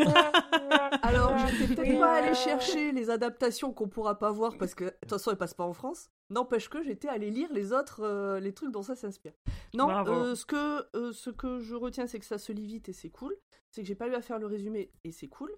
Alors, 1.02 1.36
je 1.38 1.56
vais 1.56 1.74
peut-être 1.74 1.98
pas 1.98 2.14
aller 2.14 2.34
chercher 2.34 2.92
les 2.92 3.10
adaptations 3.10 3.72
qu'on 3.72 3.88
pourra 3.88 4.18
pas 4.18 4.30
voir 4.30 4.56
parce 4.58 4.74
que 4.74 4.84
de 4.84 4.90
toute 5.02 5.10
façon, 5.10 5.30
elles 5.30 5.36
passent 5.36 5.54
pas 5.54 5.64
en 5.64 5.72
France. 5.72 6.10
N'empêche 6.30 6.68
que 6.68 6.82
j'étais 6.82 7.08
allé 7.08 7.30
lire 7.30 7.52
les 7.52 7.72
autres, 7.72 8.04
euh, 8.04 8.40
les 8.40 8.52
trucs 8.52 8.70
dont 8.70 8.82
ça 8.82 8.94
s'inspire. 8.94 9.32
Non, 9.74 9.90
euh, 10.06 10.34
ce 10.34 10.46
que 10.46 10.86
euh, 10.96 11.12
ce 11.12 11.30
que 11.30 11.58
je 11.58 11.74
retiens, 11.74 12.06
c'est 12.06 12.20
que 12.20 12.24
ça 12.24 12.38
se 12.38 12.52
lit 12.52 12.66
vite 12.66 12.88
et 12.88 12.92
c'est 12.92 13.10
cool. 13.10 13.36
C'est 13.70 13.82
que 13.82 13.88
j'ai 13.88 13.94
pas 13.94 14.08
eu 14.08 14.14
à 14.14 14.22
faire 14.22 14.38
le 14.38 14.46
résumé 14.46 14.90
et 15.04 15.12
c'est 15.12 15.28
cool. 15.28 15.52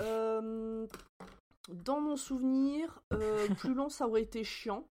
Dans 0.00 2.00
mon 2.00 2.16
souvenir, 2.16 3.02
plus 3.58 3.74
long, 3.74 3.88
ça 3.88 4.08
aurait 4.08 4.22
été 4.22 4.44
chiant 4.44 4.88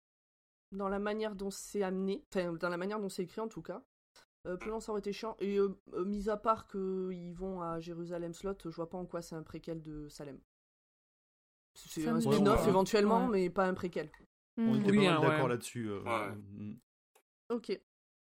dans 0.72 0.88
la 0.88 0.98
manière 0.98 1.36
dont 1.36 1.50
c'est 1.50 1.82
amené, 1.82 2.24
enfin 2.34 2.52
dans 2.52 2.68
la 2.68 2.76
manière 2.76 2.98
dont 2.98 3.08
c'est 3.08 3.22
écrit 3.22 3.40
en 3.40 3.48
tout 3.48 3.62
cas. 3.62 3.82
Euh, 4.46 4.56
plus 4.56 4.70
long, 4.70 4.80
ça 4.80 4.92
aurait 4.92 4.98
été 5.00 5.12
chiant. 5.12 5.36
Et 5.40 5.56
euh, 5.58 5.74
euh, 5.94 6.04
mis 6.04 6.28
à 6.28 6.36
part 6.36 6.66
qu'ils 6.68 7.32
vont 7.34 7.62
à 7.62 7.80
Jérusalem 7.80 8.34
Slot, 8.34 8.56
je 8.64 8.68
vois 8.68 8.90
pas 8.90 8.98
en 8.98 9.06
quoi 9.06 9.22
c'est 9.22 9.34
un 9.34 9.42
préquel 9.42 9.80
de 9.80 10.08
Salem. 10.08 10.38
C'est 11.74 12.02
Ça 12.02 12.12
un 12.12 12.20
spin-off 12.20 12.68
éventuellement, 12.68 13.24
Ouais. 13.26 13.30
mais 13.44 13.50
pas 13.50 13.66
un 13.66 13.74
préquel. 13.74 14.10
On 14.56 14.74
Hmm. 14.74 14.80
était 14.80 14.90
Oui, 14.92 14.96
pas 14.98 15.02
hein, 15.10 15.18
mal 15.18 15.28
d'accord 15.28 15.44
ouais. 15.44 15.48
là-dessus. 15.50 15.88
euh, 15.88 16.02
Ouais. 16.02 16.30
mm. 16.36 16.74
Ok. 17.50 17.80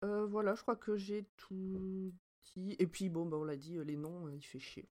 Euh, 0.05 0.27
voilà, 0.27 0.55
je 0.55 0.63
crois 0.63 0.77
que 0.77 0.97
j'ai 0.97 1.25
tout 1.37 2.13
dit. 2.55 2.77
Et 2.79 2.87
puis, 2.87 3.09
bon, 3.11 3.27
bah, 3.27 3.37
on 3.37 3.45
l'a 3.45 3.57
dit, 3.57 3.77
les 3.85 3.97
noms, 3.97 4.27
euh, 4.29 4.35
il 4.35 4.43
fait 4.43 4.59
chier. 4.61 4.89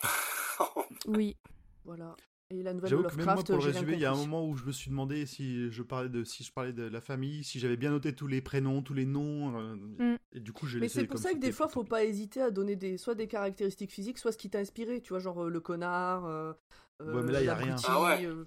Oui. 1.06 1.36
Voilà. 1.84 2.16
Et 2.50 2.62
la 2.62 2.72
nouvelle 2.72 2.90
de 2.90 2.96
même 2.96 3.02
moi, 3.02 3.10
Lovecraft, 3.12 3.46
pour 3.46 3.56
le 3.58 3.62
résumer, 3.62 3.92
il 3.92 3.98
y 4.00 4.04
a 4.06 4.12
un 4.12 4.16
moment 4.16 4.46
où 4.48 4.56
je 4.56 4.64
me 4.64 4.72
suis 4.72 4.90
demandé 4.90 5.26
si 5.26 5.70
je 5.70 5.82
parlais 5.82 6.08
de 6.08 6.24
si 6.24 6.44
je 6.44 6.52
parlais 6.52 6.72
de 6.72 6.84
la 6.84 7.02
famille, 7.02 7.44
si 7.44 7.58
j'avais 7.60 7.76
bien 7.76 7.90
noté 7.90 8.14
tous 8.14 8.26
les 8.26 8.40
prénoms, 8.40 8.80
tous 8.82 8.94
les 8.94 9.04
noms. 9.04 9.58
euh, 9.58 9.74
Mm. 9.76 10.16
Et 10.32 10.40
du 10.40 10.52
coup, 10.52 10.66
j'ai 10.66 10.80
Mais 10.80 10.88
c'est 10.88 11.04
pour 11.06 11.18
ça 11.18 11.32
que 11.32 11.38
des 11.38 11.52
fois, 11.52 11.68
faut 11.68 11.84
pas 11.84 12.04
hésiter 12.04 12.40
à 12.40 12.50
donner 12.50 12.76
des, 12.76 12.96
soit 12.96 13.14
des 13.14 13.28
caractéristiques 13.28 13.92
physiques, 13.92 14.18
soit 14.18 14.32
ce 14.32 14.38
qui 14.38 14.48
t'a 14.48 14.58
inspiré. 14.60 15.00
Tu 15.02 15.10
vois, 15.10 15.18
genre 15.18 15.44
euh, 15.44 15.50
le 15.50 15.60
connard. 15.60 16.24
euh, 16.26 16.52
Ouais, 17.00 17.22
mais 17.22 17.32
là, 17.32 17.42
y 17.42 17.48
a 17.48 17.54
rien. 17.54 17.76
Ah 17.86 18.02
ouais. 18.02 18.26
euh, 18.26 18.44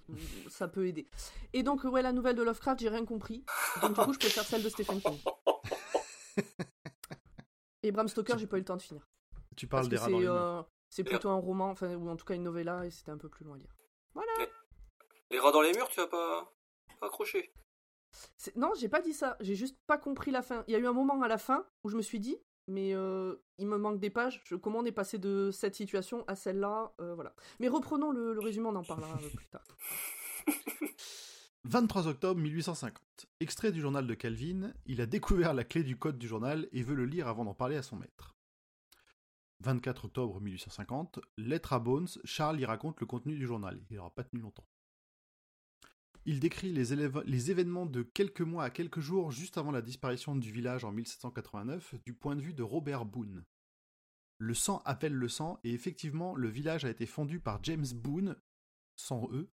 ça 0.49 0.67
peut 0.67 0.85
aider. 0.85 1.07
Et 1.53 1.63
donc, 1.63 1.85
euh, 1.85 1.89
ouais, 1.89 2.01
la 2.01 2.11
nouvelle 2.11 2.35
de 2.35 2.43
Lovecraft, 2.43 2.81
j'ai 2.81 2.89
rien 2.89 3.05
compris. 3.05 3.45
Donc, 3.81 3.93
du 3.93 4.01
coup, 4.01 4.13
je 4.13 4.19
préfère 4.19 4.43
celle 4.43 4.61
de 4.63 4.67
Stephen 4.69 4.99
King. 4.99 5.17
Et 7.83 7.91
Bram 7.91 8.07
Stoker, 8.07 8.37
j'ai 8.37 8.47
pas 8.47 8.57
eu 8.57 8.59
le 8.61 8.65
temps 8.65 8.77
de 8.77 8.81
finir. 8.81 9.07
Tu 9.55 9.67
Parce 9.67 9.87
parles 9.87 9.89
que 9.89 9.95
des 9.95 9.97
rats 9.97 10.67
c'est 10.89 11.07
euh, 11.07 11.09
plutôt 11.09 11.29
un 11.29 11.35
roman, 11.35 11.69
enfin, 11.69 11.95
ou 11.95 12.09
en 12.09 12.15
tout 12.17 12.25
cas 12.25 12.35
une 12.35 12.43
novella, 12.43 12.85
et 12.85 12.91
c'était 12.91 13.11
un 13.11 13.17
peu 13.17 13.29
plus 13.29 13.45
long 13.45 13.53
à 13.53 13.57
lire. 13.57 13.73
Voilà. 14.13 14.32
Les 15.30 15.39
rats 15.39 15.52
dans 15.52 15.62
les 15.62 15.71
murs, 15.74 15.88
tu 15.89 16.00
vas 16.00 16.08
pas, 16.08 16.54
pas 17.00 17.08
accrocher. 17.08 17.54
C'est- 18.38 18.56
Non, 18.58 18.74
j'ai 18.78 18.89
pas 18.89 19.02
dit 19.02 19.13
ça. 19.13 19.38
J'ai 19.39 19.56
juste 19.56 19.78
pas 19.88 19.97
compris 19.97 20.32
la 20.32 20.41
fin. 20.41 20.63
Il 20.67 20.74
y 20.74 20.76
a 20.76 20.80
eu 20.80 20.88
un 20.88 20.93
moment 20.93 21.21
à 21.21 21.28
la 21.28 21.38
fin 21.38 21.65
où 21.84 21.89
je 21.89 21.95
me 21.95 22.02
suis 22.02 22.19
dit, 22.19 22.38
mais 22.67 22.93
euh, 22.93 23.36
il 23.58 23.67
me 23.67 23.78
manque 23.78 24.00
des 24.00 24.10
pages. 24.10 24.41
Je- 24.43 24.56
comment 24.56 24.80
on 24.80 24.86
est 24.86 24.91
passé 24.91 25.17
de 25.17 25.50
cette 25.52 25.76
situation 25.76 26.26
à 26.28 26.36
celle-là 26.36 26.93
euh, 27.00 27.15
Voilà. 27.15 27.34
Mais 27.60 27.69
reprenons 27.69 28.12
le, 28.12 28.34
le 28.34 28.39
résumé, 28.41 28.67
on 28.67 28.76
en 28.76 28.84
parlera 28.84 29.13
euh, 29.24 29.30
plus 29.30 29.47
tard. 29.47 29.63
23 31.63 32.08
octobre 32.08 32.41
1850. 32.41 33.00
Extrait 33.39 33.71
du 33.71 33.82
journal 33.82 34.08
de 34.08 34.13
Calvin, 34.15 34.74
il 34.88 35.00
a 35.00 35.06
découvert 35.06 35.54
la 35.54 35.63
clé 35.63 35.84
du 35.84 35.97
code 35.97 36.17
du 36.17 36.28
journal 36.28 36.67
et 36.71 36.82
veut 36.82 36.95
le 36.95 37.06
lire 37.06 37.28
avant 37.28 37.45
d'en 37.45 37.54
parler 37.54 37.78
à 37.78 37.84
son 37.84 37.95
maître. 37.97 38.36
24 39.62 40.06
octobre 40.06 40.41
1850, 40.41 41.19
lettre 41.38 41.74
à 41.74 41.80
Bones, 41.80 42.08
Charles 42.24 42.60
y 42.60 42.65
raconte 42.65 43.00
le 43.00 43.06
contenu 43.06 43.38
du 43.38 43.45
journal. 43.45 43.80
Il 43.89 43.97
n'aura 43.97 44.13
pas 44.13 44.24
tenu 44.24 44.41
longtemps. 44.41 44.67
Il 46.26 46.39
décrit 46.39 46.71
les, 46.71 47.52
événements 47.52 47.88
de 47.88 48.04
quelques 48.04 48.41
mois 48.41 48.63
à 48.63 48.69
quelques 48.69 49.00
jours 49.00 49.32
juste 49.32 49.58
avant 49.58 49.71
la 49.71 49.82
disparition 49.82 50.36
du 50.36 50.52
village 50.52 50.84
en 50.84 50.91
1789 50.91 51.95
du 52.06 52.13
point 52.13 52.36
de 52.36 52.41
vue 52.41 52.54
de 52.54 52.62
Robert 52.62 53.06
Boone. 53.06 53.43
Le 54.38 54.54
sang 54.54 54.82
appelle 54.86 55.13
le 55.13 55.28
sang 55.28 55.60
et 55.63 55.74
effectivement 55.74 56.36
le 56.36 56.47
village 56.47 56.86
a 56.86 56.89
été 56.89 57.06
fondu 57.06 57.39
par 57.39 57.63
James 57.63 57.88
Boone, 57.93 58.36
sans 58.95 59.32
E, 59.32 59.50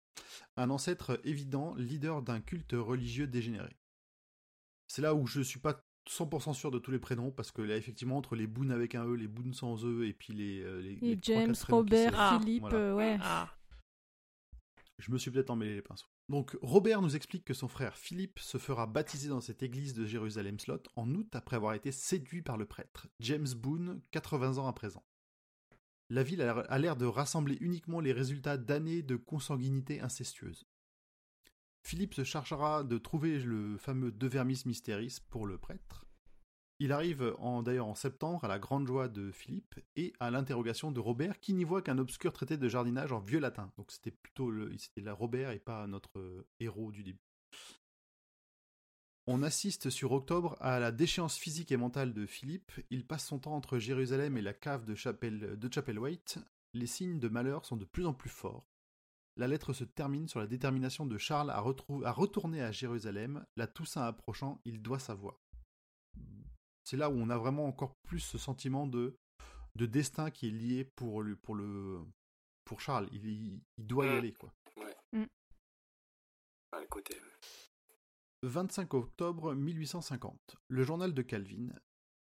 un 0.56 0.68
ancêtre 0.68 1.20
évident, 1.24 1.74
leader 1.74 2.22
d'un 2.22 2.40
culte 2.40 2.72
religieux 2.72 3.26
dégénéré. 3.26 3.78
C'est 4.88 5.02
là 5.02 5.14
où 5.14 5.26
je 5.26 5.40
suis 5.40 5.60
pas 5.60 5.87
100% 6.08 6.54
sûr 6.54 6.70
de 6.70 6.78
tous 6.78 6.90
les 6.90 6.98
prénoms, 6.98 7.30
parce 7.30 7.50
que 7.52 7.62
là, 7.62 7.76
effectivement, 7.76 8.16
entre 8.16 8.34
les 8.36 8.46
Boone 8.46 8.70
avec 8.70 8.94
un 8.94 9.04
E, 9.06 9.14
les 9.14 9.28
Boone 9.28 9.52
sans 9.52 9.84
E, 9.84 10.04
et 10.06 10.12
puis 10.12 10.32
les. 10.32 10.60
euh, 10.62 10.80
les, 10.80 10.96
les 10.96 11.10
Et 11.12 11.16
trois, 11.20 11.34
James, 11.44 11.54
Robert, 11.68 12.12
Ah, 12.16 12.38
Philippe, 12.40 12.60
voilà. 12.62 12.76
euh, 12.76 12.94
ouais. 12.94 13.18
Ah. 13.20 13.54
Je 14.98 15.12
me 15.12 15.18
suis 15.18 15.30
peut-être 15.30 15.50
emmêlé 15.50 15.74
les 15.76 15.82
pinceaux. 15.82 16.08
Donc, 16.28 16.56
Robert 16.60 17.00
nous 17.02 17.14
explique 17.14 17.44
que 17.44 17.54
son 17.54 17.68
frère 17.68 17.96
Philippe 17.96 18.38
se 18.40 18.58
fera 18.58 18.86
baptiser 18.86 19.28
dans 19.28 19.40
cette 19.40 19.62
église 19.62 19.94
de 19.94 20.04
Jérusalem 20.04 20.58
Slot 20.58 20.82
en 20.96 21.08
août 21.14 21.28
après 21.34 21.56
avoir 21.56 21.74
été 21.74 21.92
séduit 21.92 22.42
par 22.42 22.56
le 22.56 22.66
prêtre, 22.66 23.06
James 23.20 23.46
Boone, 23.56 24.00
80 24.10 24.58
ans 24.58 24.66
à 24.66 24.72
présent. 24.72 25.04
La 26.10 26.22
ville 26.22 26.42
a 26.42 26.78
l'air 26.78 26.96
de 26.96 27.04
rassembler 27.06 27.56
uniquement 27.60 28.00
les 28.00 28.12
résultats 28.12 28.56
d'années 28.56 29.02
de 29.02 29.16
consanguinité 29.16 30.00
incestueuse. 30.00 30.66
Philippe 31.88 32.12
se 32.12 32.22
chargera 32.22 32.84
de 32.84 32.98
trouver 32.98 33.38
le 33.38 33.78
fameux 33.78 34.12
De 34.12 34.26
Vermis 34.26 34.60
Mysteris 34.66 35.20
pour 35.30 35.46
le 35.46 35.56
prêtre. 35.56 36.04
Il 36.80 36.92
arrive 36.92 37.34
d'ailleurs 37.64 37.86
en 37.86 37.94
septembre 37.94 38.44
à 38.44 38.48
la 38.48 38.58
grande 38.58 38.86
joie 38.86 39.08
de 39.08 39.30
Philippe 39.30 39.80
et 39.96 40.12
à 40.20 40.30
l'interrogation 40.30 40.92
de 40.92 41.00
Robert 41.00 41.40
qui 41.40 41.54
n'y 41.54 41.64
voit 41.64 41.80
qu'un 41.80 41.96
obscur 41.96 42.34
traité 42.34 42.58
de 42.58 42.68
jardinage 42.68 43.10
en 43.10 43.20
vieux 43.20 43.38
latin. 43.38 43.72
Donc 43.78 43.90
c'était 43.90 44.10
plutôt 44.10 44.50
la 44.50 45.14
Robert 45.14 45.50
et 45.50 45.58
pas 45.58 45.86
notre 45.86 46.44
héros 46.60 46.92
du 46.92 47.04
début. 47.04 47.24
On 49.26 49.42
assiste 49.42 49.88
sur 49.88 50.12
Octobre 50.12 50.58
à 50.60 50.80
la 50.80 50.92
déchéance 50.92 51.38
physique 51.38 51.72
et 51.72 51.78
mentale 51.78 52.12
de 52.12 52.26
Philippe. 52.26 52.70
Il 52.90 53.06
passe 53.06 53.24
son 53.24 53.38
temps 53.38 53.56
entre 53.56 53.78
Jérusalem 53.78 54.36
et 54.36 54.42
la 54.42 54.52
cave 54.52 54.84
de 54.84 54.94
Chapelle, 54.94 55.58
Chapel 55.72 55.98
White. 55.98 56.38
Les 56.74 56.86
signes 56.86 57.18
de 57.18 57.28
malheur 57.28 57.64
sont 57.64 57.78
de 57.78 57.86
plus 57.86 58.04
en 58.04 58.12
plus 58.12 58.28
forts. 58.28 58.66
La 59.38 59.46
lettre 59.48 59.72
se 59.72 59.84
termine 59.84 60.28
sur 60.28 60.40
la 60.40 60.46
détermination 60.46 61.06
de 61.06 61.16
Charles 61.16 61.50
à, 61.50 61.60
retourner 61.60 62.60
à 62.62 62.72
Jérusalem. 62.72 63.44
La 63.56 63.66
Toussaint 63.66 64.02
approchant, 64.02 64.60
il 64.64 64.82
doit 64.82 64.98
savoir. 64.98 65.36
C'est 66.84 66.96
là 66.96 67.08
où 67.08 67.14
on 67.14 67.30
a 67.30 67.38
vraiment 67.38 67.66
encore 67.66 67.94
plus 68.02 68.20
ce 68.20 68.36
sentiment 68.38 68.86
de, 68.86 69.16
de 69.76 69.86
destin 69.86 70.30
qui 70.30 70.48
est 70.48 70.50
lié 70.50 70.84
pour, 70.84 71.22
le, 71.22 71.36
pour, 71.36 71.54
le, 71.54 72.00
pour 72.64 72.80
Charles. 72.80 73.08
Il, 73.12 73.26
il- 73.26 73.60
il 73.78 73.86
doit 73.86 74.06
y 74.06 74.10
Mm. 74.10 74.12
aller, 74.18 74.32
quoi. 74.32 74.52
Ah, 76.72 76.80
le 76.80 76.86
côté. 76.86 77.16
25 78.42 78.92
octobre 78.94 79.54
1850. 79.54 80.56
Le 80.68 80.82
journal 80.84 81.14
de 81.14 81.22
Calvin. 81.22 81.68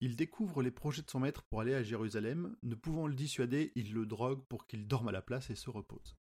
Il 0.00 0.16
découvre 0.16 0.62
les 0.62 0.70
projets 0.70 1.02
de 1.02 1.10
son 1.10 1.20
maître 1.20 1.42
pour 1.50 1.60
aller 1.60 1.74
à 1.74 1.82
Jérusalem. 1.82 2.56
Ne 2.62 2.74
pouvant 2.74 3.06
le 3.06 3.14
dissuader, 3.14 3.70
il 3.74 3.92
le 3.92 4.06
drogue 4.06 4.42
pour 4.48 4.66
qu'il 4.66 4.86
dorme 4.88 5.08
à 5.08 5.12
la 5.12 5.20
place 5.22 5.50
et 5.50 5.54
se 5.54 5.68
repose. 5.70 6.16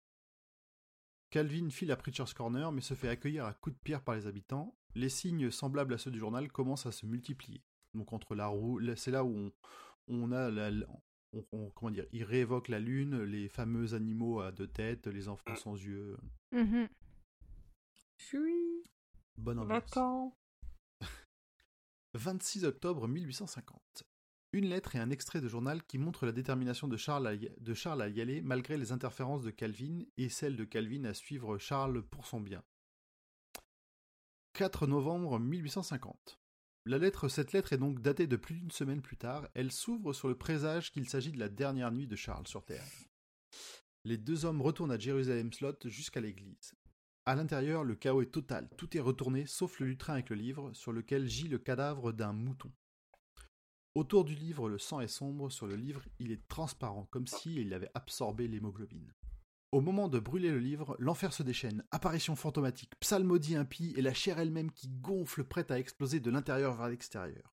Calvin 1.29 1.69
file 1.69 1.91
à 1.91 1.97
Preacher's 1.97 2.33
Corner 2.33 2.71
mais 2.71 2.81
se 2.81 2.93
fait 2.93 3.09
accueillir 3.09 3.45
à 3.45 3.53
coups 3.53 3.75
de 3.75 3.81
pierre 3.81 4.03
par 4.03 4.15
les 4.15 4.27
habitants. 4.27 4.75
Les 4.95 5.09
signes 5.09 5.51
semblables 5.51 5.93
à 5.93 5.97
ceux 5.97 6.11
du 6.11 6.19
journal 6.19 6.51
commencent 6.51 6.85
à 6.85 6.91
se 6.91 7.05
multiplier. 7.05 7.61
Donc 7.93 8.13
entre 8.13 8.35
la 8.35 8.47
roue, 8.47 8.79
c'est 8.95 9.11
là 9.11 9.23
où 9.23 9.29
on, 9.35 9.51
on 10.07 10.31
a 10.31 10.49
la, 10.49 10.71
on- 11.33 11.45
on- 11.51 11.69
comment 11.71 11.91
dire, 11.91 12.05
il 12.11 12.23
réévoque 12.23 12.67
la 12.69 12.79
lune, 12.79 13.23
les 13.23 13.49
fameux 13.49 13.93
animaux 13.93 14.39
à 14.39 14.51
deux 14.51 14.67
têtes, 14.67 15.07
les 15.07 15.27
enfants 15.27 15.55
sans 15.55 15.75
yeux. 15.75 16.17
Mhm. 16.51 16.87
Oui, 18.33 18.83
Bonne 19.37 19.59
ambiance. 19.59 19.83
d'accord. 19.85 20.31
26 22.13 22.65
octobre 22.65 23.07
1850. 23.07 24.03
Une 24.53 24.69
lettre 24.69 24.95
et 24.95 24.99
un 24.99 25.09
extrait 25.09 25.41
de 25.41 25.47
journal 25.49 25.83
qui 25.83 25.97
montrent 25.97 26.25
la 26.25 26.31
détermination 26.31 26.87
de 26.87 26.95
Charles, 26.95 27.27
à 27.27 27.33
y, 27.35 28.21
aller 28.21 28.41
malgré 28.41 28.77
les 28.77 28.93
interférences 28.93 29.43
de 29.43 29.51
Calvin 29.51 30.03
et 30.17 30.29
celle 30.29 30.55
de 30.55 30.63
Calvin 30.63 31.03
à 31.03 31.13
suivre 31.13 31.57
Charles 31.57 32.01
pour 32.01 32.25
son 32.25 32.39
bien. 32.39 32.63
4 34.53 34.87
novembre 34.87 35.39
1850. 35.39 36.39
La 36.85 36.97
lettre, 36.97 37.27
cette 37.27 37.51
lettre 37.51 37.73
est 37.73 37.77
donc 37.77 38.01
datée 38.01 38.27
de 38.27 38.37
plus 38.37 38.55
d'une 38.55 38.71
semaine 38.71 39.01
plus 39.01 39.17
tard. 39.17 39.49
Elle 39.53 39.73
s'ouvre 39.73 40.13
sur 40.13 40.29
le 40.29 40.37
présage 40.37 40.91
qu'il 40.91 41.09
s'agit 41.09 41.33
de 41.33 41.39
la 41.39 41.49
dernière 41.49 41.91
nuit 41.91 42.07
de 42.07 42.15
Charles 42.15 42.47
sur 42.47 42.63
Terre. 42.63 42.85
Les 44.05 44.17
deux 44.17 44.45
hommes 44.45 44.61
retournent 44.61 44.93
à 44.93 44.97
Jérusalem 44.97 45.51
Slot 45.51 45.79
jusqu'à 45.85 46.21
l'église. 46.21 46.73
À 47.25 47.35
l'intérieur, 47.35 47.83
le 47.83 47.95
chaos 47.95 48.21
est 48.21 48.31
total. 48.31 48.69
Tout 48.77 48.95
est 48.95 49.01
retourné, 49.01 49.45
sauf 49.45 49.81
le 49.81 49.87
lutrin 49.87 50.13
avec 50.13 50.29
le 50.29 50.37
livre, 50.37 50.71
sur 50.71 50.93
lequel 50.93 51.27
gît 51.27 51.49
le 51.49 51.57
cadavre 51.57 52.13
d'un 52.13 52.31
mouton. 52.31 52.71
Autour 53.97 54.25
du 54.25 54.35
livre, 54.35 54.69
le 54.69 54.77
sang 54.77 54.99
est 54.99 55.07
sombre. 55.07 55.49
Sur 55.49 55.65
le 55.65 55.75
livre, 55.75 56.03
il 56.19 56.31
est 56.31 56.47
transparent, 56.49 57.07
comme 57.09 57.25
s'il 57.25 57.73
avait 57.73 57.89
absorbé 57.95 58.47
l'hémoglobine. 58.47 59.11
Au 59.71 59.81
moment 59.81 60.07
de 60.07 60.19
brûler 60.19 60.51
le 60.51 60.59
livre, 60.59 60.95
l'enfer 60.99 61.33
se 61.33 61.41
déchaîne. 61.41 61.83
Apparition 61.89 62.35
fantomatique, 62.35 62.93
psalmodie 62.99 63.55
impie 63.55 63.95
et 63.97 64.03
la 64.03 64.13
chair 64.13 64.37
elle-même 64.37 64.71
qui 64.71 64.87
gonfle, 64.87 65.43
prête 65.43 65.71
à 65.71 65.79
exploser 65.79 66.19
de 66.19 66.29
l'intérieur 66.29 66.75
vers 66.75 66.89
l'extérieur. 66.89 67.55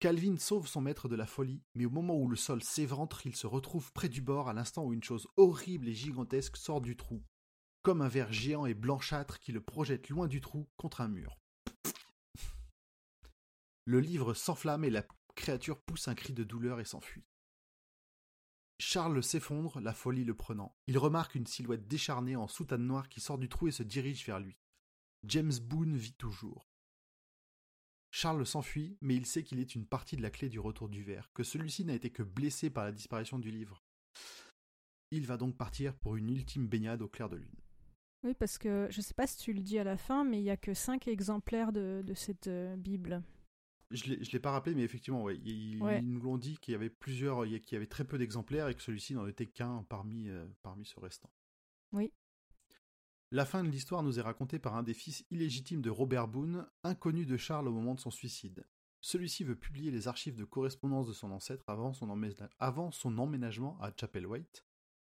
Calvin 0.00 0.36
sauve 0.36 0.68
son 0.68 0.82
maître 0.82 1.08
de 1.08 1.16
la 1.16 1.24
folie, 1.24 1.62
mais 1.74 1.86
au 1.86 1.90
moment 1.90 2.18
où 2.18 2.28
le 2.28 2.36
sol 2.36 2.62
s'éventre, 2.62 3.26
il 3.26 3.34
se 3.34 3.46
retrouve 3.46 3.90
près 3.94 4.10
du 4.10 4.20
bord 4.20 4.50
à 4.50 4.52
l'instant 4.52 4.84
où 4.84 4.92
une 4.92 5.02
chose 5.02 5.28
horrible 5.38 5.88
et 5.88 5.94
gigantesque 5.94 6.58
sort 6.58 6.82
du 6.82 6.94
trou, 6.94 7.22
comme 7.82 8.02
un 8.02 8.08
ver 8.08 8.30
géant 8.34 8.66
et 8.66 8.74
blanchâtre 8.74 9.40
qui 9.40 9.52
le 9.52 9.62
projette 9.62 10.10
loin 10.10 10.28
du 10.28 10.42
trou 10.42 10.68
contre 10.76 11.00
un 11.00 11.08
mur. 11.08 11.38
Le 13.84 13.98
livre 13.98 14.34
s'enflamme 14.34 14.84
et 14.84 14.90
la 14.90 15.02
créature 15.34 15.80
pousse 15.80 16.08
un 16.08 16.14
cri 16.14 16.32
de 16.32 16.44
douleur 16.44 16.80
et 16.80 16.84
s'enfuit. 16.84 17.24
Charles 18.78 19.22
s'effondre, 19.22 19.80
la 19.80 19.94
folie 19.94 20.24
le 20.24 20.34
prenant. 20.34 20.76
Il 20.88 20.98
remarque 20.98 21.36
une 21.36 21.46
silhouette 21.46 21.86
décharnée 21.86 22.34
en 22.34 22.48
soutane 22.48 22.84
noire 22.84 23.08
qui 23.08 23.20
sort 23.20 23.38
du 23.38 23.48
trou 23.48 23.68
et 23.68 23.72
se 23.72 23.84
dirige 23.84 24.26
vers 24.26 24.40
lui. 24.40 24.56
James 25.24 25.52
Boone 25.62 25.96
vit 25.96 26.14
toujours. 26.14 26.68
Charles 28.10 28.44
s'enfuit, 28.44 28.98
mais 29.00 29.14
il 29.14 29.24
sait 29.24 29.44
qu'il 29.44 29.60
est 29.60 29.74
une 29.74 29.86
partie 29.86 30.16
de 30.16 30.22
la 30.22 30.30
clé 30.30 30.48
du 30.48 30.58
retour 30.58 30.88
du 30.88 31.02
verre, 31.02 31.30
que 31.32 31.44
celui-ci 31.44 31.84
n'a 31.84 31.94
été 31.94 32.10
que 32.10 32.22
blessé 32.22 32.70
par 32.70 32.84
la 32.84 32.92
disparition 32.92 33.38
du 33.38 33.50
livre. 33.50 33.82
Il 35.12 35.26
va 35.26 35.36
donc 35.36 35.56
partir 35.56 35.94
pour 35.94 36.16
une 36.16 36.28
ultime 36.28 36.66
baignade 36.66 37.02
au 37.02 37.08
clair 37.08 37.28
de 37.28 37.36
lune. 37.36 37.60
Oui, 38.24 38.34
parce 38.34 38.58
que 38.58 38.88
je 38.90 39.00
sais 39.00 39.14
pas 39.14 39.26
si 39.26 39.38
tu 39.38 39.52
le 39.52 39.60
dis 39.60 39.78
à 39.78 39.84
la 39.84 39.96
fin, 39.96 40.24
mais 40.24 40.40
il 40.40 40.44
y 40.44 40.50
a 40.50 40.56
que 40.56 40.74
5 40.74 41.08
exemplaires 41.08 41.72
de, 41.72 42.02
de 42.04 42.14
cette 42.14 42.48
euh, 42.48 42.76
Bible. 42.76 43.22
Je 43.92 44.10
ne 44.14 44.16
l'ai 44.32 44.40
pas 44.40 44.50
rappelé, 44.52 44.74
mais 44.74 44.82
effectivement, 44.82 45.22
ouais, 45.22 45.36
ils, 45.44 45.80
Ouais. 45.82 46.00
ils 46.00 46.08
nous 46.10 46.20
l'ont 46.20 46.38
dit 46.38 46.56
qu'il 46.58 46.72
y 46.72 46.74
avait 46.74 46.90
plusieurs, 46.90 47.44
qu'il 47.44 47.72
y 47.72 47.76
avait 47.76 47.86
très 47.86 48.04
peu 48.04 48.18
d'exemplaires 48.18 48.68
et 48.68 48.74
que 48.74 48.82
celui-ci 48.82 49.14
n'en 49.14 49.26
était 49.26 49.46
qu'un 49.46 49.84
parmi, 49.84 50.28
euh, 50.28 50.46
parmi 50.62 50.84
ce 50.86 50.98
restant. 50.98 51.30
Oui. 51.92 52.12
La 53.30 53.44
fin 53.46 53.64
de 53.64 53.68
l'histoire 53.70 54.02
nous 54.02 54.18
est 54.18 54.22
racontée 54.22 54.58
par 54.58 54.76
un 54.76 54.82
des 54.82 54.94
fils 54.94 55.24
illégitimes 55.30 55.80
de 55.82 55.90
Robert 55.90 56.28
Boone, 56.28 56.66
inconnu 56.84 57.24
de 57.26 57.36
Charles 57.36 57.68
au 57.68 57.72
moment 57.72 57.94
de 57.94 58.00
son 58.00 58.10
suicide. 58.10 58.66
Celui-ci 59.00 59.42
veut 59.42 59.56
publier 59.56 59.90
les 59.90 60.06
archives 60.06 60.36
de 60.36 60.44
correspondance 60.44 61.08
de 61.08 61.12
son 61.12 61.30
ancêtre 61.32 61.64
avant 61.68 61.92
son, 61.92 62.08
emména- 62.08 62.48
avant 62.58 62.90
son 62.90 63.18
emménagement 63.18 63.78
à 63.80 63.90
Chapel 63.98 64.26
White. 64.26 64.64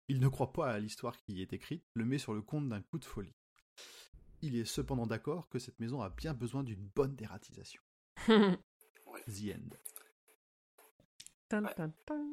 Il 0.08 0.20
ne 0.20 0.28
croit 0.28 0.52
pas 0.52 0.70
à 0.72 0.78
l'histoire 0.78 1.16
qui 1.16 1.32
y 1.34 1.42
est 1.42 1.52
écrite, 1.52 1.84
le 1.94 2.04
met 2.04 2.18
sur 2.18 2.34
le 2.34 2.42
compte 2.42 2.68
d'un 2.68 2.82
coup 2.82 2.98
de 2.98 3.04
folie. 3.04 3.34
Il 4.42 4.56
est 4.56 4.64
cependant 4.64 5.06
d'accord 5.06 5.48
que 5.48 5.58
cette 5.58 5.78
maison 5.80 6.02
a 6.02 6.10
bien 6.10 6.34
besoin 6.34 6.62
d'une 6.64 6.84
bonne 6.94 7.16
dératisation. 7.16 7.80
The 8.26 9.54
End. 9.54 9.76
Tan, 11.48 11.62
tan, 11.76 11.90
tan. 12.06 12.26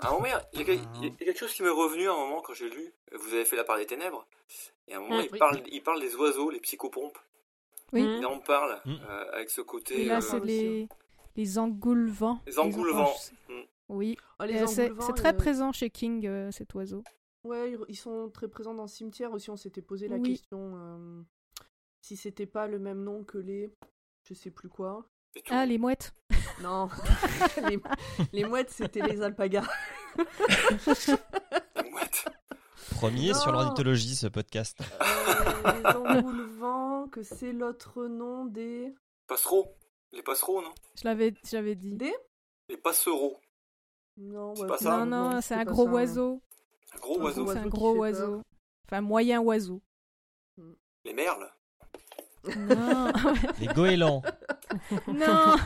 À 0.00 0.08
un 0.08 0.12
moment, 0.12 0.26
il 0.52 0.58
y, 0.58 0.62
a, 0.62 0.64
quel- 0.64 0.80
il 0.96 1.04
y 1.04 1.06
a 1.06 1.10
quelque 1.10 1.38
chose 1.38 1.52
qui 1.54 1.62
m'est 1.62 1.68
revenu 1.68 2.08
à 2.08 2.12
un 2.12 2.16
moment 2.16 2.42
quand 2.42 2.54
j'ai 2.54 2.68
lu. 2.68 2.92
Vous 3.12 3.32
avez 3.32 3.44
fait 3.44 3.56
la 3.56 3.62
part 3.64 3.76
des 3.78 3.86
ténèbres. 3.86 4.26
Et 4.88 4.94
à 4.94 4.98
un 4.98 5.00
moment, 5.00 5.18
Mm, 5.18 5.22
il, 5.26 5.28
oui. 5.32 5.38
parle, 5.38 5.62
il 5.70 5.82
parle 5.82 6.00
des 6.00 6.14
oiseaux, 6.16 6.50
les 6.50 6.60
psychopompes. 6.60 7.18
Oui. 7.92 8.00
Et 8.02 8.24
on 8.26 8.40
parle 8.40 8.80
Mm. 8.84 8.92
euh, 9.08 9.32
avec 9.32 9.50
ce 9.50 9.60
côté. 9.60 10.02
Et 10.02 10.04
là, 10.06 10.16
euh, 10.16 10.20
c'est 10.20 10.36
aussi. 10.38 10.46
les, 10.46 10.88
les 11.36 11.58
engoulevents. 11.58 12.40
Les 12.46 12.58
engoulevents. 12.58 13.12
oh, 13.48 13.52
Mm. 13.52 13.62
Oui, 13.90 14.16
Ah, 14.38 14.46
les 14.46 14.62
Euh, 14.62 14.66
c'est 14.66 14.86
engoulevents, 14.86 15.06
c'est 15.06 15.12
très 15.12 15.34
euh, 15.34 15.36
présent 15.36 15.70
chez 15.72 15.90
King, 15.90 16.26
euh, 16.26 16.50
cet 16.50 16.74
oiseau. 16.74 17.02
Ouais, 17.44 17.72
ils- 17.72 17.78
ils 17.88 17.96
sont 17.96 18.30
très 18.30 18.48
présents 18.48 18.74
dans 18.74 18.82
le 18.82 18.88
cimetière 18.88 19.30
aussi. 19.32 19.50
On 19.50 19.56
s'était 19.56 19.82
posé 19.82 20.08
la 20.08 20.16
Oui. 20.16 20.30
question 20.30 20.72
euh, 20.76 21.22
si 22.00 22.16
c'était 22.16 22.46
pas 22.46 22.66
le 22.66 22.78
même 22.80 23.04
nom 23.04 23.22
que 23.22 23.38
les. 23.38 23.70
Je 24.24 24.34
sais 24.34 24.50
plus 24.50 24.68
quoi. 24.70 25.06
Ah, 25.50 25.66
les 25.66 25.78
mouettes. 25.78 26.14
Non, 26.62 26.88
les, 27.68 27.78
les 28.32 28.44
mouettes, 28.44 28.70
c'était 28.70 29.00
les 29.02 29.20
alpagas. 29.22 29.66
Les 30.16 31.90
mouettes. 31.90 32.24
Premier 32.96 33.34
sur 33.34 33.52
Non. 33.52 33.58
l'ornithologie, 33.60 34.14
ce 34.14 34.26
podcast. 34.28 34.78
Euh, 35.00 35.72
les 35.72 35.86
engoulevents, 36.20 37.08
que 37.08 37.22
c'est 37.22 37.52
l'autre 37.52 38.04
nom 38.06 38.44
des. 38.46 38.94
Passereaux. 39.26 39.74
Les 40.12 40.22
passereaux, 40.22 40.62
non? 40.62 40.72
Je 40.96 41.04
l'avais 41.04 41.34
je 41.44 41.56
l'avais 41.56 41.74
dit. 41.74 41.92
Des 41.94 42.14
Les 42.68 42.76
passereaux. 42.76 43.40
Non, 44.16 44.54
C'est 44.54 44.62
ouais, 44.62 44.68
pas 44.68 44.78
ça 44.78 45.04
non, 45.04 45.30
non, 45.32 45.40
c'est 45.40 45.54
un 45.54 45.64
pas 45.64 45.72
gros 45.72 45.86
ça. 45.86 45.90
oiseau. 45.92 46.42
Un 46.94 46.98
gros 46.98 47.18
Un 47.20 47.24
oiseau. 47.24 47.44
gros 47.44 47.52
C'est 47.52 47.58
un 47.58 47.66
gros 47.66 47.96
oiseau. 47.96 48.42
Enfin, 48.86 49.00
moyen 49.00 49.40
oiseau. 49.40 49.82
Les 51.04 51.12
merles. 51.12 51.50
Non, 52.56 53.12
Les 53.60 53.66
goélands. 53.68 54.22
non. 55.08 55.56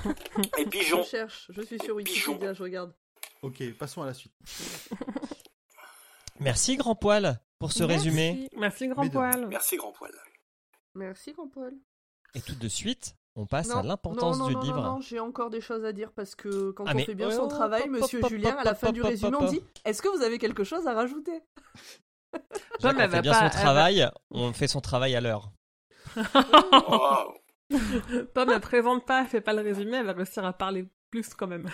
Les 0.57 0.65
Je 0.65 0.69
pigeons. 0.69 1.05
cherche, 1.05 1.51
je 1.53 1.63
suis 1.63 1.79
sur. 1.81 1.97
Wikipédia, 1.97 2.53
je 2.55 2.63
regarde. 2.63 2.95
Ok, 3.43 3.63
passons 3.79 4.03
à 4.03 4.07
la 4.07 4.15
suite. 4.15 4.33
Merci, 6.41 6.77
Grand 6.77 6.95
Poil, 6.95 7.41
pour 7.59 7.73
ce 7.73 7.83
Merci. 7.85 7.95
résumé. 8.09 8.49
Merci, 8.57 8.89
grand 8.89 9.09
poil. 9.09 9.47
Merci, 9.49 9.77
grand 9.77 9.93
poil. 9.93 10.13
Merci, 10.95 11.33
grand 11.33 11.49
Paul. 11.49 11.75
Et 12.35 12.41
tout 12.41 12.55
de 12.55 12.69
suite, 12.69 13.15
on 13.37 13.47
passe 13.47 13.69
Non, 13.69 13.79
à 13.79 13.83
l'importance 13.83 14.37
du 14.47 14.55
non, 14.55 14.61
livre. 14.61 14.77
Non, 14.83 14.95
non, 14.95 15.01
j'ai 15.01 15.21
encore 15.21 15.51
des 15.51 15.61
choses 15.61 15.85
à 15.85 15.93
dire 15.93 16.13
parce 16.13 16.35
que 16.35 16.71
quand 16.73 16.85
Ah, 16.87 16.93
on 16.93 16.97
mais- 16.97 17.05
fait 17.05 17.15
bien 17.15 17.29
Ouais, 17.29 17.35
son 17.35 17.45
oh, 17.45 17.49
travail, 17.49 17.83
pop, 17.83 17.91
monsieur 18.03 18.21
pop, 18.21 18.31
Julien, 18.31 18.51
pop, 18.51 18.61
à 18.61 18.65
la 18.65 18.75
pop, 18.75 18.81
fin 18.81 18.93
du 18.93 19.01
pop, 19.01 19.11
résumé, 19.11 19.31
pop, 19.33 19.43
on 19.43 19.51
dit 19.51 19.61
Est-ce 19.85 20.03
que 20.03 20.09
vous 20.09 20.23
avez 20.23 20.39
quelque 20.39 20.65
chose 20.65 20.87
à 20.87 20.95
rajouter? 20.95 21.41
Jacques, 22.81 22.97
mais 22.97 23.07
on 23.07 23.07
fait 23.07 23.09
va 23.09 23.23
bien 23.23 23.33
pas- 23.33 23.39
son 23.39 23.45
va- 23.45 23.51
travail, 23.51 24.09
on 24.31 24.53
fait 24.53 24.69
son 24.69 24.81
travail 24.81 25.15
à 25.17 25.21
l'heure. 25.21 25.51
Waouh. 26.17 27.35
Pomme, 28.35 28.51
elle 28.51 28.61
présente 28.61 29.05
pas, 29.07 29.21
elle 29.23 29.27
fait 29.29 29.41
pas 29.41 29.53
le 29.53 29.61
résumé, 29.63 29.99
elle 29.99 30.07
va 30.07 30.13
réussir 30.15 30.45
à 30.45 30.53
parler 30.53 30.89
plus 31.11 31.35
quand 31.35 31.47
même. 31.47 31.69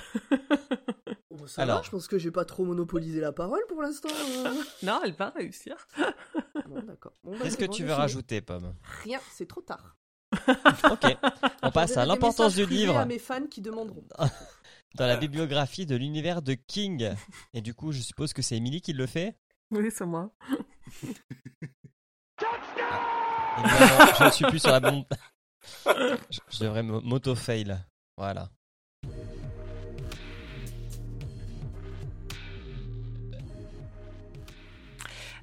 Oh, 1.30 1.36
bah, 1.36 1.46
ça 1.46 1.62
Alors. 1.62 1.76
va, 1.78 1.82
je 1.82 1.90
pense 1.90 2.06
que 2.08 2.18
j'ai 2.18 2.30
pas 2.30 2.44
trop 2.44 2.64
monopolisé 2.64 3.20
la 3.20 3.32
parole 3.32 3.62
pour 3.68 3.82
l'instant. 3.82 4.08
euh. 4.10 4.54
Non, 4.82 5.00
elle 5.04 5.12
va 5.12 5.30
réussir. 5.30 5.76
bon, 6.68 6.82
d'accord. 6.82 7.12
Bon, 7.22 7.32
bah, 7.32 7.38
Qu'est-ce 7.42 7.56
que 7.56 7.64
tu 7.64 7.84
veux 7.84 7.92
rajouter, 7.92 8.40
Pomme? 8.40 8.74
Rien, 9.04 9.20
c'est 9.32 9.46
trop 9.48 9.60
tard. 9.62 9.96
Ok, 10.90 11.16
on 11.62 11.70
passe 11.70 11.96
à 11.96 12.04
l'importance 12.04 12.56
du 12.56 12.66
livre 12.66 12.96
à 12.96 13.06
mes 13.06 13.20
fans 13.20 13.46
qui 13.46 13.60
demanderont. 13.60 14.04
dans 14.96 15.06
la 15.06 15.16
bibliographie 15.16 15.86
de 15.86 15.94
l'univers 15.94 16.42
de 16.42 16.54
King. 16.54 17.12
Et 17.52 17.60
du 17.60 17.72
coup, 17.72 17.92
je 17.92 18.00
suppose 18.00 18.32
que 18.32 18.42
c'est 18.42 18.56
Emily 18.56 18.80
qui 18.80 18.92
le 18.94 19.06
fait? 19.06 19.36
Oui, 19.70 19.90
c'est 19.92 20.06
moi. 20.06 20.32
Évidemment, 23.58 24.12
je 24.18 24.24
ne 24.24 24.30
suis 24.30 24.44
plus 24.46 24.58
sur 24.58 24.70
la 24.70 24.80
bonne. 24.80 25.04
Je, 25.86 26.38
je 26.50 26.64
devrais 26.64 26.82
m'auto-fail. 26.82 27.76
Voilà. 28.16 28.48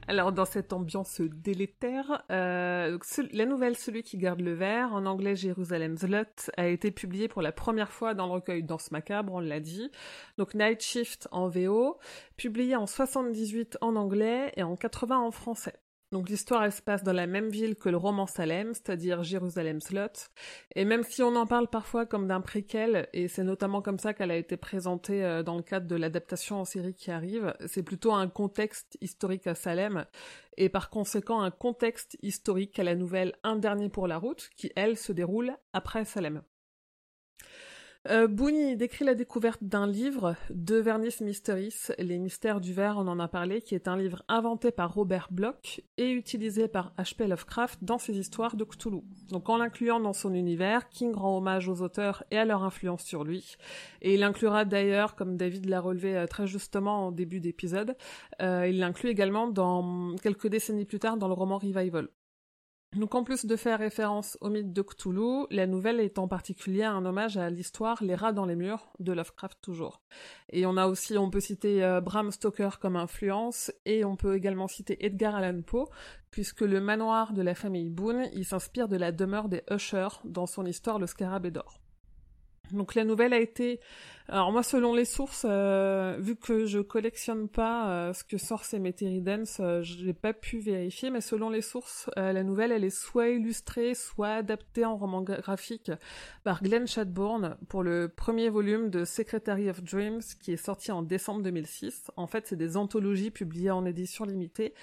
Alors, 0.08 0.34
dans 0.34 0.44
cette 0.44 0.74
ambiance 0.74 1.22
délétère, 1.22 2.24
euh, 2.32 2.98
la 3.32 3.46
nouvelle 3.46 3.78
Celui 3.78 4.04
qui 4.04 4.18
garde 4.18 4.42
le 4.42 4.54
verre, 4.54 4.94
en 4.94 5.06
anglais 5.06 5.38
Jérusalem's 5.38 6.04
Lot, 6.04 6.52
a 6.58 6.68
été 6.68 6.92
publiée 6.92 7.30
pour 7.30 7.42
la 7.42 7.54
première 7.54 7.92
fois 7.92 8.14
dans 8.14 8.26
le 8.26 8.34
recueil 8.34 8.62
Danse 8.62 8.92
macabre, 8.92 9.32
on 9.34 9.40
l'a 9.40 9.62
dit. 9.62 9.90
Donc 10.38 10.54
Night 10.54 10.82
Shift 10.82 11.30
en 11.32 11.48
VO, 11.48 11.98
publiée 12.36 12.76
en 12.76 12.88
78 12.88 13.78
en 13.80 13.96
anglais 13.96 14.52
et 14.58 14.64
en 14.64 14.76
80 14.76 15.18
en 15.18 15.32
français. 15.32 15.80
Donc 16.12 16.28
l'histoire, 16.28 16.66
elle 16.66 16.74
se 16.74 16.82
passe 16.82 17.04
dans 17.04 17.14
la 17.14 17.26
même 17.26 17.50
ville 17.50 17.76
que 17.76 17.88
le 17.88 17.96
roman 17.96 18.28
Salem, 18.28 18.74
c'est-à-dire 18.74 19.24
Jérusalem's 19.24 19.92
Lot. 19.92 20.30
Et 20.76 20.84
même 20.84 21.04
si 21.04 21.24
on 21.24 21.36
en 21.38 21.48
parle 21.48 21.70
parfois 21.70 22.06
comme 22.06 22.28
d'un 22.28 22.42
préquel, 22.42 23.08
et 23.14 23.30
c'est 23.30 23.46
notamment 23.46 23.82
comme 23.82 23.98
ça 23.98 24.14
qu'elle 24.14 24.32
a 24.32 24.36
été 24.36 24.58
présentée 24.58 25.24
euh, 25.24 25.42
dans 25.42 25.56
le 25.56 25.64
cadre 25.64 25.88
de 25.88 25.96
l'adaptation 25.96 26.60
en 26.60 26.66
série 26.66 26.96
qui 26.96 27.12
arrive, 27.12 27.56
c'est 27.66 27.84
plutôt 27.84 28.12
un 28.12 28.28
contexte 28.28 28.98
historique 29.00 29.48
à 29.48 29.56
Salem, 29.56 30.06
et 30.58 30.68
par 30.68 30.90
conséquent 30.90 31.42
un 31.42 31.52
contexte 31.52 32.18
historique 32.22 32.78
à 32.78 32.84
la 32.84 32.96
nouvelle 32.96 33.34
Un 33.44 33.56
dernier 33.56 33.88
pour 33.88 34.08
la 34.08 34.18
route, 34.18 34.50
qui 34.58 34.70
elle 34.76 34.98
se 34.98 35.14
déroule 35.14 35.56
après 35.72 36.04
Salem. 36.04 36.42
Euh, 38.10 38.28
Boone 38.28 38.78
décrit 38.78 39.06
la 39.06 39.14
découverte 39.14 39.64
d'un 39.64 39.86
livre, 39.86 40.36
De 40.50 40.78
Vernis 40.78 41.18
Mysteries, 41.22 41.76
Les 42.00 42.18
mystères 42.18 42.60
du 42.60 42.74
verre, 42.74 42.96
on 42.98 43.08
en 43.08 43.20
a 43.20 43.28
parlé, 43.28 43.62
qui 43.62 43.76
est 43.76 43.88
un 43.88 43.96
livre 43.96 44.24
inventé 44.28 44.72
par 44.72 44.96
Robert 44.96 45.28
Bloch 45.30 45.82
et 45.98 46.10
utilisé 46.10 46.68
par 46.68 46.94
H.P. 46.98 47.28
Lovecraft 47.28 47.84
dans 47.84 48.00
ses 48.00 48.18
histoires 48.18 48.56
de 48.56 48.64
Cthulhu. 48.64 49.02
Donc 49.30 49.50
en 49.50 49.58
l'incluant 49.58 50.00
dans 50.00 50.14
son 50.14 50.34
univers, 50.34 50.90
King 50.90 51.14
rend 51.14 51.38
hommage 51.38 51.70
aux 51.70 51.84
auteurs 51.84 52.24
et 52.32 52.40
à 52.40 52.46
leur 52.46 52.64
influence 52.64 53.04
sur 53.04 53.24
lui. 53.24 53.56
Et 54.02 54.16
il 54.16 54.24
inclura 54.24 54.66
d'ailleurs, 54.66 55.16
comme 55.16 55.38
David 55.38 55.68
l'a 55.68 55.80
relevé 55.80 56.18
euh, 56.18 56.26
très 56.26 56.48
justement 56.48 57.08
en 57.08 57.12
début 57.12 57.40
d'épisode, 57.40 57.96
euh, 58.42 58.68
il 58.68 58.80
l'inclut 58.80 59.10
également 59.10 59.48
dans 59.48 60.16
quelques 60.24 60.48
décennies 60.48 60.86
plus 60.86 61.00
tard 61.00 61.18
dans 61.18 61.28
le 61.28 61.36
roman 61.36 61.60
Revival. 61.60 62.08
Donc 62.98 63.16
en 63.16 63.24
plus 63.24 63.46
de 63.46 63.56
faire 63.56 63.80
référence 63.80 64.38
au 64.42 64.50
mythe 64.50 64.74
de 64.74 64.82
Cthulhu, 64.82 65.46
la 65.50 65.66
nouvelle 65.66 66.02
est 66.02 66.20
en 66.20 66.28
particulier 66.28 66.84
un 66.84 67.06
hommage 67.06 67.38
à 67.38 67.50
l'histoire 67.50 68.04
Les 68.04 68.16
rats 68.16 68.34
dans 68.34 68.46
les 68.46 68.58
murs 68.58 68.92
de 69.00 69.14
Lovecraft 69.14 69.60
toujours. 69.62 70.02
Et 70.50 70.66
on 70.66 70.76
a 70.76 70.88
aussi, 70.88 71.18
on 71.18 71.30
peut 71.30 71.40
citer 71.40 71.86
euh, 71.86 72.02
Bram 72.02 72.32
Stoker 72.32 72.80
comme 72.82 72.98
influence 72.98 73.72
et 73.86 74.04
on 74.04 74.18
peut 74.18 74.36
également 74.36 74.68
citer 74.68 75.06
Edgar 75.06 75.36
Allan 75.36 75.62
Poe 75.62 75.88
puisque 76.32 76.62
le 76.62 76.82
manoir 76.82 77.32
de 77.32 77.42
la 77.42 77.56
famille 77.56 77.90
Boone, 77.90 78.28
il 78.34 78.44
s'inspire 78.44 78.90
de 78.90 78.98
la 78.98 79.14
demeure 79.14 79.48
des 79.48 79.64
Usher 79.72 80.10
dans 80.26 80.46
son 80.46 80.66
histoire 80.66 81.00
Le 81.00 81.08
Scarabée 81.08 81.52
d'or. 81.52 81.81
Donc 82.74 82.96
la 82.96 83.04
nouvelle 83.04 83.34
a 83.34 83.40
été, 83.40 83.80
alors 84.28 84.52
moi 84.52 84.64
selon 84.64 84.94
les 84.94 85.06
sources, 85.06 85.46
euh, 85.50 86.18
vu 86.20 86.36
que 86.36 86.66
je 86.66 86.80
collectionne 86.80 87.48
pas 87.50 87.90
euh, 87.90 88.14
ce 88.14 88.24
que 88.24 88.38
sort 88.38 88.64
Cemetery 88.66 89.22
Dance, 89.22 89.58
euh, 89.60 89.82
j'ai 89.82 90.14
pas 90.14 90.34
pu 90.34 90.60
vérifier, 90.60 91.10
mais 91.10 91.22
selon 91.22 91.50
les 91.50 91.62
sources, 91.62 92.10
euh, 92.18 92.32
la 92.32 92.44
nouvelle 92.44 92.72
elle 92.72 92.84
est 92.84 92.90
soit 92.90 93.30
illustrée, 93.30 93.94
soit 93.94 94.30
adaptée 94.36 94.86
en 94.86 94.96
roman 94.98 95.22
gra- 95.24 95.42
graphique 95.42 95.92
par 96.44 96.64
Glenn 96.64 96.88
Chadbourne 96.88 97.58
pour 97.68 97.84
le 97.84 98.08
premier 98.08 98.50
volume 98.50 98.90
de 98.90 99.04
Secretary 99.06 99.70
of 99.70 99.84
Dreams 99.84 100.22
qui 100.42 100.54
est 100.54 100.58
sorti 100.64 100.92
en 100.92 101.02
décembre 101.02 101.42
2006. 101.44 102.12
En 102.16 102.28
fait, 102.28 102.48
c'est 102.48 102.56
des 102.56 102.78
anthologies 102.78 103.32
publiées 103.32 103.72
en 103.72 103.86
édition 103.86 104.26
limitée 104.26 104.74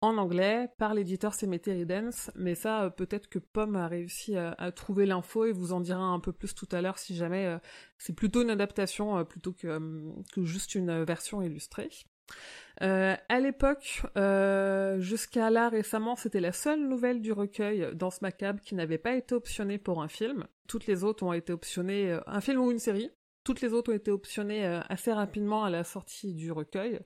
en 0.00 0.16
anglais 0.16 0.68
par 0.78 0.94
l'éditeur 0.94 1.34
Cemetery 1.34 1.84
Dance, 1.84 2.30
mais 2.34 2.54
ça 2.54 2.84
euh, 2.84 2.90
peut-être 2.90 3.28
que 3.28 3.38
Pomme 3.38 3.76
a 3.76 3.88
réussi 3.88 4.36
à, 4.36 4.52
à 4.52 4.70
trouver 4.70 5.06
l'info 5.06 5.44
et 5.44 5.52
vous 5.52 5.72
en 5.72 5.80
dira 5.80 6.02
un 6.02 6.20
peu 6.20 6.32
plus 6.32 6.54
tout 6.54 6.68
à 6.72 6.80
l'heure 6.80 6.98
si 6.98 7.16
jamais 7.16 7.46
euh, 7.46 7.58
c'est 7.98 8.14
plutôt 8.14 8.42
une 8.42 8.50
adaptation 8.50 9.18
euh, 9.18 9.24
plutôt 9.24 9.52
que, 9.52 9.66
euh, 9.66 10.44
juste 10.44 10.74
une 10.74 10.90
euh, 10.90 11.04
version 11.04 11.42
illustrée. 11.42 11.90
Euh, 12.82 13.16
à 13.28 13.40
l'époque, 13.40 14.02
euh, 14.16 15.00
jusqu'à 15.00 15.50
là 15.50 15.68
récemment, 15.68 16.14
c'était 16.14 16.40
la 16.40 16.52
seule 16.52 16.86
nouvelle 16.86 17.20
du 17.20 17.32
recueil 17.32 17.88
dans 17.94 18.10
ce 18.10 18.18
macabre 18.22 18.60
qui 18.60 18.74
n'avait 18.74 18.98
pas 18.98 19.14
été 19.14 19.34
optionnée 19.34 19.78
pour 19.78 20.02
un 20.02 20.08
film. 20.08 20.46
Toutes 20.68 20.86
les 20.86 21.02
autres 21.02 21.24
ont 21.24 21.32
été 21.32 21.52
optionnées, 21.52 22.12
euh, 22.12 22.20
un 22.26 22.40
film 22.40 22.60
ou 22.60 22.70
une 22.70 22.78
série. 22.78 23.10
Toutes 23.42 23.60
les 23.62 23.72
autres 23.72 23.90
ont 23.90 23.96
été 23.96 24.10
optionnées 24.10 24.64
euh, 24.64 24.80
assez 24.88 25.12
rapidement 25.12 25.64
à 25.64 25.70
la 25.70 25.82
sortie 25.82 26.34
du 26.34 26.52
recueil. 26.52 27.00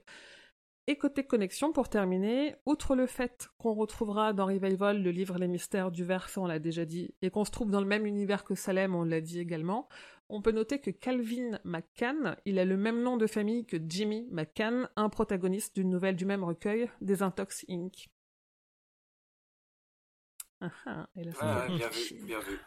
Et 0.87 0.97
côté 0.97 1.23
connexion, 1.25 1.71
pour 1.71 1.87
terminer, 1.87 2.55
outre 2.65 2.95
le 2.95 3.07
fait 3.07 3.49
qu'on 3.57 3.73
retrouvera 3.73 4.33
dans 4.33 4.47
Revival 4.47 5.01
le 5.01 5.11
livre 5.11 5.37
Les 5.37 5.47
Mystères 5.47 5.91
du 5.91 6.03
Verre, 6.03 6.27
ça 6.27 6.41
on 6.41 6.45
l'a 6.45 6.59
déjà 6.59 6.83
dit, 6.83 7.15
et 7.21 7.29
qu'on 7.29 7.45
se 7.45 7.51
trouve 7.51 7.71
dans 7.71 7.79
le 7.79 7.87
même 7.87 8.05
univers 8.05 8.43
que 8.43 8.53
Salem, 8.53 8.93
on 8.93 9.03
l'a 9.03 9.21
dit 9.21 9.39
également, 9.39 9.87
on 10.27 10.41
peut 10.41 10.51
noter 10.51 10.81
que 10.81 10.91
Calvin 10.91 11.57
McCann, 11.63 12.35
il 12.43 12.59
a 12.59 12.65
le 12.65 12.75
même 12.75 13.01
nom 13.01 13.15
de 13.15 13.27
famille 13.27 13.65
que 13.65 13.77
Jimmy 13.87 14.27
McCann, 14.31 14.89
un 14.97 15.07
protagoniste 15.07 15.73
d'une 15.75 15.89
nouvelle 15.89 16.17
du 16.17 16.25
même 16.25 16.43
recueil, 16.43 16.89
Desintox 16.99 17.65
Inc. 17.69 18.09
Ah 20.59 20.71
ah, 20.85 21.09
et 21.15 21.23
là, 21.23 21.31
Ah, 21.39 21.67
bien 21.67 21.89
vu, 21.89 22.25
bien 22.25 22.39
vu. 22.39 22.59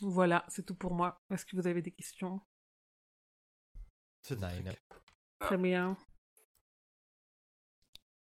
Voilà, 0.00 0.46
c'est 0.48 0.64
tout 0.64 0.74
pour 0.74 0.94
moi. 0.94 1.20
Est-ce 1.30 1.44
que 1.44 1.56
vous 1.56 1.66
avez 1.66 1.82
des 1.82 1.90
questions? 1.90 2.40
C'est 4.22 4.38
clair. 4.38 4.76
Très 5.40 5.58
bien. 5.58 5.96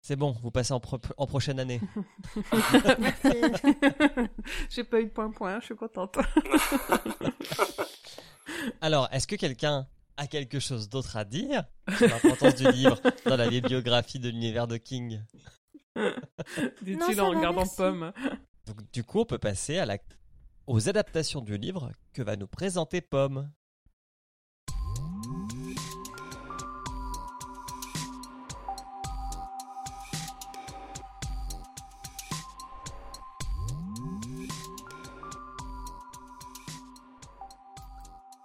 C'est 0.04 0.16
bon, 0.16 0.32
vous 0.42 0.50
passez 0.50 0.72
en, 0.72 0.80
pro- 0.80 0.98
en 1.16 1.26
prochaine 1.28 1.60
année. 1.60 1.80
J'ai 4.68 4.82
pas 4.84 5.00
eu 5.00 5.04
de 5.04 5.10
point-point, 5.10 5.60
je 5.60 5.66
suis 5.66 5.76
contente. 5.76 6.16
Alors, 8.80 9.08
est-ce 9.12 9.26
que 9.28 9.36
quelqu'un 9.36 9.86
a 10.16 10.26
quelque 10.26 10.58
chose 10.58 10.88
d'autre 10.88 11.16
à 11.16 11.24
dire 11.24 11.62
sur 11.96 12.08
l'importance 12.08 12.56
du 12.56 12.68
livre 12.72 13.00
dans 13.26 13.36
la 13.36 13.48
bibliographie 13.48 14.18
de 14.18 14.28
l'univers 14.28 14.66
de 14.66 14.76
King? 14.76 15.22
Dit-il 16.82 17.20
en 17.20 17.30
va, 17.30 17.36
regardant 17.36 17.60
merci. 17.60 17.76
Pomme. 17.76 18.12
Donc, 18.66 18.78
du 18.92 19.04
coup, 19.04 19.20
on 19.20 19.24
peut 19.24 19.38
passer 19.38 19.78
à 19.78 19.86
la... 19.86 19.98
aux 20.66 20.88
adaptations 20.88 21.40
du 21.40 21.56
livre 21.58 21.92
que 22.12 22.22
va 22.22 22.34
nous 22.36 22.48
présenter 22.48 23.00
Pomme. 23.00 23.50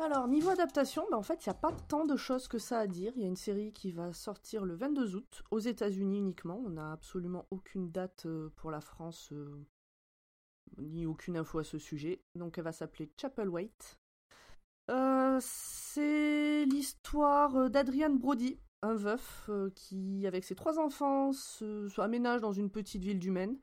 Alors, 0.09 0.29
niveau 0.29 0.51
adaptation, 0.51 1.05
bah, 1.11 1.17
en 1.17 1.21
fait, 1.21 1.45
il 1.45 1.49
n'y 1.49 1.51
a 1.51 1.59
pas 1.59 1.73
tant 1.89 2.05
de 2.05 2.15
choses 2.15 2.47
que 2.47 2.59
ça 2.59 2.79
à 2.79 2.87
dire. 2.87 3.11
Il 3.17 3.23
y 3.23 3.25
a 3.25 3.27
une 3.27 3.35
série 3.35 3.73
qui 3.73 3.91
va 3.91 4.13
sortir 4.13 4.63
le 4.63 4.73
22 4.73 5.17
août, 5.17 5.43
aux 5.51 5.59
États-Unis 5.59 6.19
uniquement. 6.19 6.63
On 6.65 6.69
n'a 6.69 6.93
absolument 6.93 7.45
aucune 7.51 7.91
date 7.91 8.25
euh, 8.25 8.49
pour 8.55 8.71
la 8.71 8.79
France, 8.79 9.33
euh, 9.33 9.67
ni 10.77 11.05
aucune 11.05 11.35
info 11.35 11.59
à 11.59 11.65
ce 11.65 11.77
sujet. 11.77 12.21
Donc, 12.35 12.57
elle 12.57 12.63
va 12.63 12.71
s'appeler 12.71 13.11
Chapel 13.19 13.49
Waite. 13.49 13.99
Euh, 14.89 15.39
c'est 15.41 16.63
l'histoire 16.63 17.69
d'Adrian 17.69 18.11
Brody, 18.11 18.61
un 18.83 18.95
veuf 18.95 19.49
qui, 19.75 20.25
avec 20.25 20.45
ses 20.45 20.55
trois 20.55 20.79
enfants, 20.79 21.33
se, 21.33 21.89
se 21.89 21.99
aménage 21.99 22.39
dans 22.39 22.53
une 22.53 22.69
petite 22.69 23.03
ville 23.03 23.19
du 23.19 23.29
Maine. 23.29 23.57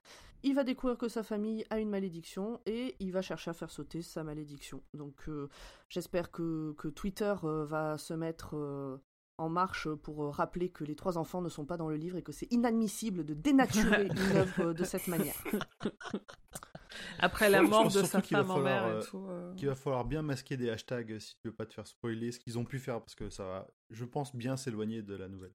Il 0.46 0.54
va 0.54 0.62
découvrir 0.62 0.98
que 0.98 1.08
sa 1.08 1.22
famille 1.22 1.64
a 1.70 1.78
une 1.80 1.88
malédiction 1.88 2.60
et 2.66 2.94
il 3.00 3.10
va 3.12 3.22
chercher 3.22 3.50
à 3.50 3.54
faire 3.54 3.70
sauter 3.70 4.02
sa 4.02 4.22
malédiction. 4.22 4.82
Donc, 4.92 5.14
euh, 5.28 5.48
J'espère 5.88 6.30
que, 6.30 6.74
que 6.76 6.88
Twitter 6.88 7.34
euh, 7.44 7.64
va 7.64 7.96
se 7.98 8.12
mettre 8.14 8.54
euh, 8.56 8.98
en 9.38 9.48
marche 9.48 9.88
pour 10.02 10.34
rappeler 10.34 10.68
que 10.68 10.84
les 10.84 10.94
trois 10.96 11.16
enfants 11.18 11.40
ne 11.42 11.48
sont 11.48 11.64
pas 11.64 11.76
dans 11.76 11.88
le 11.88 11.96
livre 11.96 12.16
et 12.18 12.22
que 12.22 12.30
c'est 12.32 12.52
inadmissible 12.52 13.24
de 13.24 13.32
dénaturer 13.34 14.06
une 14.10 14.36
œuvre 14.36 14.60
euh, 14.66 14.74
de 14.74 14.84
cette 14.84 15.08
manière. 15.08 15.34
Après 17.18 17.50
la 17.50 17.62
mort 17.62 17.90
de 17.90 18.02
sa 18.04 18.22
femme 18.22 18.50
en 18.50 18.54
falloir, 18.56 18.98
et 19.00 19.04
tout. 19.04 19.26
euh. 19.28 19.54
Qu'il 19.56 19.66
va 19.68 19.74
falloir 19.74 20.04
bien 20.04 20.22
masquer 20.22 20.56
des 20.56 20.70
hashtags 20.70 21.18
si 21.18 21.34
tu 21.38 21.48
veux 21.48 21.54
pas 21.54 21.66
te 21.66 21.74
faire 21.74 21.86
spoiler 21.86 22.30
ce 22.30 22.38
qu'ils 22.38 22.58
ont 22.58 22.64
pu 22.64 22.78
faire 22.78 23.00
parce 23.00 23.14
que 23.16 23.30
ça 23.30 23.44
va, 23.44 23.66
je 23.90 24.04
pense, 24.04 24.36
bien 24.36 24.56
s'éloigner 24.56 25.02
de 25.02 25.14
la 25.14 25.26
nouvelle. 25.28 25.54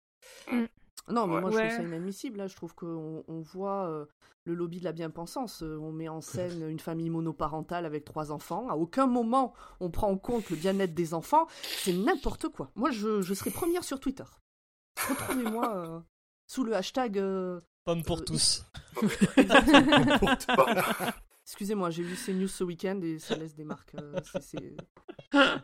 Non, 1.08 1.26
mais 1.28 1.36
Ouais. 1.36 1.42
moi 1.42 1.50
je 1.52 1.56
Ouais. 1.56 1.68
trouve 1.70 1.78
ça 1.78 1.84
inadmissible. 1.84 2.38
Là, 2.38 2.48
je 2.48 2.56
trouve 2.56 2.76
qu'on 2.76 3.24
on 3.28 3.42
voit 3.42 3.88
euh, 3.90 4.06
le 4.46 4.54
lobby 4.54 4.80
de 4.80 4.84
la 4.84 4.92
bien-pensance. 4.92 5.64
Euh, 5.64 5.78
On 5.82 5.92
met 5.92 6.08
en 6.10 6.22
scène 6.22 6.68
une 6.70 6.80
famille 6.80 7.10
monoparentale 7.10 7.86
avec 7.86 8.06
trois 8.06 8.32
enfants. 8.32 8.70
À 8.70 8.76
aucun 8.76 9.08
moment 9.08 9.54
on 9.80 9.90
prend 9.90 10.10
en 10.10 10.18
compte 10.18 10.50
le 10.50 10.56
bien-être 10.56 10.94
des 10.94 11.14
enfants. 11.14 11.48
C'est 11.64 11.94
n'importe 11.94 12.50
quoi. 12.50 12.70
Moi, 12.76 12.92
je, 12.92 13.22
je 13.22 13.34
serai 13.34 13.50
première 13.52 13.84
sur 13.84 14.00
Twitter. 14.00 14.26
Retrouvez-moi 15.10 15.76
euh, 15.76 16.00
sous 16.48 16.64
le 16.64 16.76
hashtag. 16.76 17.18
euh, 17.18 17.62
Pomme 17.86 18.04
pour 18.04 18.20
Euh, 18.20 18.24
tous. 18.26 18.66
Excusez-moi, 21.46 21.90
j'ai 21.90 22.04
lu 22.04 22.16
ces 22.16 22.34
news 22.34 22.48
ce 22.48 22.64
week-end 22.64 23.00
et 23.02 23.18
ça 23.18 23.36
laisse 23.36 23.56
des 23.56 23.64
marques. 23.64 23.96
euh, 23.96 24.14
c'est- 24.24 24.42
c'est- 24.42 24.78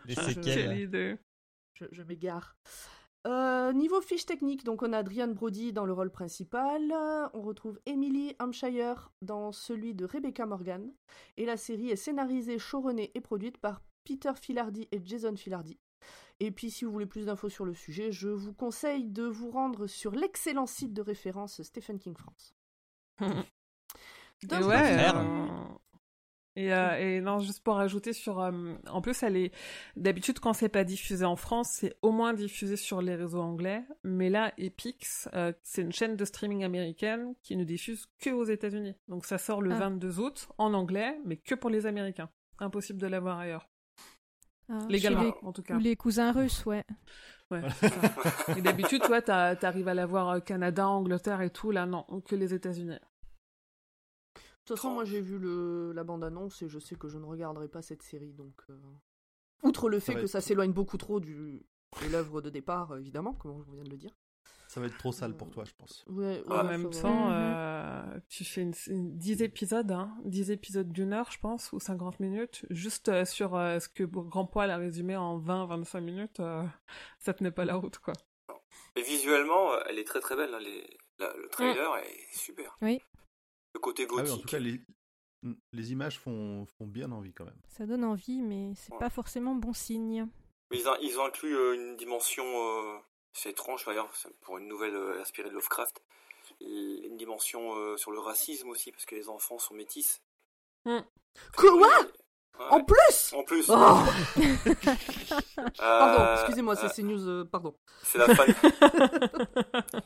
Les 0.05 0.15
séquelles. 0.15 1.19
je, 1.75 1.85
je 1.91 2.01
m'égare. 2.03 2.55
Euh, 3.25 3.73
niveau 3.73 4.01
fiche 4.01 4.25
technique, 4.25 4.63
donc 4.63 4.83
on 4.83 4.93
a 4.93 4.99
Adrian 4.99 5.29
Brody 5.29 5.73
dans 5.73 5.85
le 5.85 5.93
rôle 5.93 6.11
principal, 6.11 6.93
on 7.33 7.41
retrouve 7.41 7.79
Emily 7.87 8.35
Hampshire 8.39 9.11
dans 9.23 9.51
celui 9.51 9.95
de 9.95 10.05
Rebecca 10.05 10.45
Morgan, 10.45 10.93
et 11.37 11.45
la 11.45 11.57
série 11.57 11.89
est 11.89 11.95
scénarisée, 11.95 12.59
showrunnée 12.59 13.11
et 13.15 13.21
produite 13.21 13.57
par 13.57 13.81
Peter 14.03 14.33
Filardi 14.39 14.87
et 14.91 15.01
Jason 15.03 15.35
Filardi. 15.35 15.79
Et 16.39 16.51
puis, 16.51 16.69
si 16.69 16.85
vous 16.85 16.91
voulez 16.91 17.05
plus 17.07 17.25
d'infos 17.25 17.49
sur 17.49 17.65
le 17.65 17.73
sujet, 17.73 18.11
je 18.11 18.29
vous 18.29 18.53
conseille 18.53 19.05
de 19.05 19.23
vous 19.23 19.49
rendre 19.49 19.87
sur 19.87 20.11
l'excellent 20.11 20.67
site 20.67 20.93
de 20.93 21.01
référence 21.01 21.63
Stephen 21.63 21.97
King 21.97 22.15
France. 22.15 22.53
Donc, 24.43 24.65
ouais. 24.65 24.97
euh, 24.99 25.47
Et, 26.57 26.73
euh, 26.73 26.97
et 27.17 27.19
non, 27.21 27.39
juste 27.39 27.63
pour 27.63 27.75
rajouter 27.75 28.13
sur. 28.13 28.39
euh, 28.39 28.51
en 28.87 29.01
plus, 29.01 29.23
elle 29.23 29.35
est. 29.35 29.51
D'habitude, 29.97 30.39
quand 30.39 30.53
c'est 30.53 30.69
pas 30.69 30.85
diffusé 30.85 31.25
en 31.25 31.35
France, 31.35 31.69
c'est 31.69 31.95
au 32.01 32.11
moins 32.11 32.33
diffusé 32.33 32.77
sur 32.77 33.01
les 33.01 33.15
réseaux 33.15 33.41
anglais. 33.41 33.83
Mais 34.03 34.29
là, 34.29 34.53
Epix, 34.57 35.27
euh, 35.33 35.51
c'est 35.63 35.81
une 35.81 35.91
chaîne 35.91 36.15
de 36.15 36.23
streaming 36.23 36.63
américaine 36.63 37.33
qui 37.43 37.57
ne 37.57 37.65
diffuse 37.65 38.05
que 38.19 38.29
aux 38.29 38.45
États-Unis. 38.45 38.95
Donc 39.09 39.25
ça 39.25 39.37
sort 39.37 39.61
le 39.61 39.71
Ah. 39.73 39.79
22 39.79 40.19
août 40.21 40.47
en 40.57 40.73
anglais, 40.73 41.19
mais 41.25 41.35
que 41.35 41.55
pour 41.55 41.69
les 41.69 41.85
Américains. 41.85 42.29
Impossible 42.59 43.01
de 43.01 43.07
l'avoir 43.07 43.39
ailleurs. 43.39 43.67
Ah, 44.69 44.79
Légalement, 44.89 45.23
les- 45.23 45.33
en 45.43 45.51
tout 45.51 45.61
cas. 45.61 45.75
Ou 45.75 45.79
les 45.79 45.95
cousins 45.97 46.31
russes, 46.31 46.65
ouais. 46.65 46.83
Ouais. 47.51 47.61
Et 48.57 48.61
d'habitude, 48.61 49.01
toi, 49.03 49.21
t'arrives 49.21 49.87
à 49.87 49.93
l'avoir 49.93 50.43
Canada, 50.43 50.87
Angleterre 50.87 51.41
et 51.41 51.51
tout. 51.51 51.69
Là, 51.69 51.85
non, 51.85 52.03
que 52.25 52.35
les 52.35 52.53
États-Unis. 52.55 52.97
De 54.65 54.69
toute 54.69 54.77
façon, 54.77 54.89
moi 54.93 55.05
j'ai 55.05 55.21
vu 55.21 55.37
le, 55.37 55.91
la 55.93 56.03
bande-annonce 56.03 56.61
et 56.63 56.67
je 56.67 56.79
sais 56.79 56.95
que 56.95 57.07
je 57.07 57.19
ne 57.19 57.25
regarderai 57.25 57.67
pas 57.67 57.83
cette 57.83 58.01
série. 58.01 58.33
Donc, 58.33 58.53
euh, 58.71 58.73
outre 59.61 59.89
le 59.89 59.99
Ça 59.99 60.07
fait 60.07 60.13
que 60.15 60.19
être- 60.23 60.27
ça 60.27 60.41
s'éloigne 60.41 60.71
beaucoup 60.73 60.97
trop 60.97 61.19
du, 61.19 61.63
de 62.01 62.07
l'œuvre 62.11 62.41
de 62.41 62.49
départ, 62.49 62.91
euh, 62.93 62.97
évidemment, 62.99 63.33
comme 63.33 63.63
je 63.67 63.71
viens 63.71 63.83
de 63.83 63.89
le 63.91 63.97
dire. 63.97 64.15
Ça 64.67 64.79
va 64.81 64.87
être 64.87 64.97
trop 64.97 65.11
sale 65.11 65.37
pour 65.37 65.51
toi, 65.51 65.63
je 65.65 65.71
pense. 65.77 66.03
Ouais, 66.07 66.41
En 66.49 66.63
même 66.63 66.89
temps, 66.89 67.29
euh, 67.31 68.19
tu 68.27 68.43
fais 68.43 68.61
une, 68.63 68.73
une- 68.87 69.15
10 69.17 69.43
épisodes, 69.43 69.91
hein, 69.91 70.17
10 70.25 70.49
épisodes 70.49 70.91
d'une 70.91 71.13
heure, 71.13 71.31
je 71.31 71.39
pense, 71.39 71.71
ou 71.71 71.79
50 71.79 72.19
minutes, 72.19 72.65
juste 72.71 73.07
euh, 73.09 73.23
sur 73.23 73.55
euh, 73.55 73.79
ce 73.79 73.87
que 73.87 74.03
Grand 74.03 74.45
Poil 74.47 74.71
a 74.71 74.77
résumé 74.77 75.15
en 75.15 75.37
20-25 75.39 76.01
minutes, 76.01 76.39
euh, 76.39 76.63
ça 77.19 77.33
tenait 77.35 77.51
pas 77.51 77.65
la 77.65 77.75
route, 77.75 77.99
quoi. 77.99 78.13
Et 78.95 79.03
visuellement, 79.03 79.73
euh, 79.73 79.79
elle 79.87 79.99
est 79.99 80.03
très 80.05 80.19
très 80.19 80.35
belle. 80.35 80.55
les- 80.59 80.97
la- 81.19 81.33
le 81.37 81.47
trailer 81.49 81.95
est 81.97 82.35
super. 82.35 82.77
Oui. 82.81 82.99
Le 83.75 83.79
côté 83.79 84.07
Ah 84.09 84.13
oui, 84.13 84.21
en 84.21 84.23
gothique. 84.23 84.41
tout 84.43 84.47
cas, 84.47 84.59
les, 84.59 84.79
mm, 85.43 85.53
les 85.73 85.91
images 85.91 86.17
font, 86.17 86.65
font 86.77 86.87
bien 86.87 87.11
envie 87.11 87.33
quand 87.33 87.43
même. 87.43 87.59
Ça 87.67 87.85
donne 87.85 88.05
envie, 88.05 88.41
mais 88.41 88.71
c'est 88.75 88.93
Ouais. 88.93 88.99
pas 88.99 89.09
forcément 89.09 89.53
bon 89.53 89.73
signe. 89.73 90.27
Mais 90.71 90.79
ils, 90.79 90.87
ont, 90.87 90.95
ils 91.01 91.19
ont 91.19 91.25
inclus 91.25 91.53
euh, 91.55 91.73
une 91.75 91.97
dimension, 91.97 92.45
euh, 92.45 92.97
c'est 93.33 93.49
étrange 93.49 93.83
d'ailleurs, 93.85 94.09
pour 94.41 94.57
une 94.59 94.67
nouvelle 94.69 94.95
euh, 94.95 95.19
inspirée 95.21 95.49
de 95.49 95.53
Lovecraft, 95.53 96.01
une 96.61 97.17
dimension 97.17 97.75
euh, 97.75 97.97
sur 97.97 98.11
le 98.11 98.19
racisme 98.19 98.69
aussi, 98.69 98.93
parce 98.93 99.05
que 99.05 99.15
les 99.15 99.27
enfants 99.27 99.59
sont 99.59 99.73
métis. 99.73 100.21
Hmm. 100.85 100.99
Quoi 101.57 101.73
Ouais, 101.75 101.89
En 102.69 102.81
plus 102.81 103.33
En 103.33 103.43
plus, 103.43 103.69
Oh 103.69 103.73
Pardon, 105.77 106.33
excusez-moi, 106.35 106.77
c'est 106.77 106.85
euh, 106.85 106.89
CNews, 106.89 107.27
euh, 107.27 107.43
pardon. 107.43 107.75
c'est 108.03 108.19
la 108.19 108.33
fan. 108.33 108.55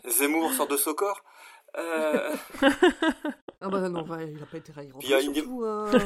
Zemmour 0.08 0.52
sort 0.54 0.68
de 0.68 0.76
Socor. 0.78 1.22
Euh, 1.78 2.36
Ah 3.62 3.68
bah 3.68 3.90
non, 3.90 4.06
il 4.20 4.42
a 4.42 4.46
pas 4.46 4.58
été 4.58 4.72
raillé. 4.72 4.90
Puis 4.98 5.08
il 5.08 5.12
y 5.12 5.14
a 5.14 5.20
une- 5.22 5.34
surtout, 5.34 5.64
euh, 5.66 5.92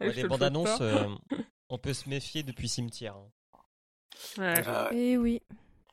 les 0.00 0.22
le 0.22 0.28
bandes 0.28 0.42
annonces, 0.42 0.80
euh, 0.80 1.04
on 1.68 1.78
peut 1.78 1.92
se 1.92 2.08
méfier 2.08 2.42
depuis 2.42 2.68
cimetière. 2.68 3.16
hein. 3.16 3.28
Ouais. 4.38 4.64
euh, 4.66 4.90
Et 4.92 5.12
Eh 5.12 5.18
oui. 5.18 5.42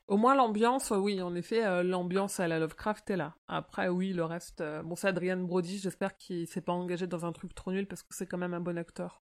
Au 0.08 0.18
moins 0.18 0.36
l'ambiance, 0.36 0.92
euh, 0.92 0.98
oui, 0.98 1.20
en 1.24 1.34
effet, 1.34 1.66
euh, 1.66 1.82
l'ambiance 1.82 2.40
à 2.40 2.48
la 2.48 2.60
Lovecraft 2.60 3.10
est 3.10 3.18
là. 3.18 3.34
Après, 3.48 3.88
oui, 3.88 4.14
le 4.14 4.24
reste... 4.24 4.62
euh, 4.62 4.84
Bon, 4.84 4.96
c'est 4.96 5.08
Adrian 5.08 5.38
Brody, 5.38 5.80
j'espère 5.80 6.16
qu'il 6.16 6.48
s'est 6.48 6.62
pas 6.62 6.74
engagé 6.74 7.08
dans 7.08 7.26
un 7.26 7.32
truc 7.32 7.56
trop 7.56 7.72
nul, 7.72 7.88
parce 7.88 8.04
que 8.04 8.14
c'est 8.14 8.28
quand 8.28 8.38
même 8.38 8.54
un 8.54 8.60
bon 8.60 8.78
acteur. 8.78 9.24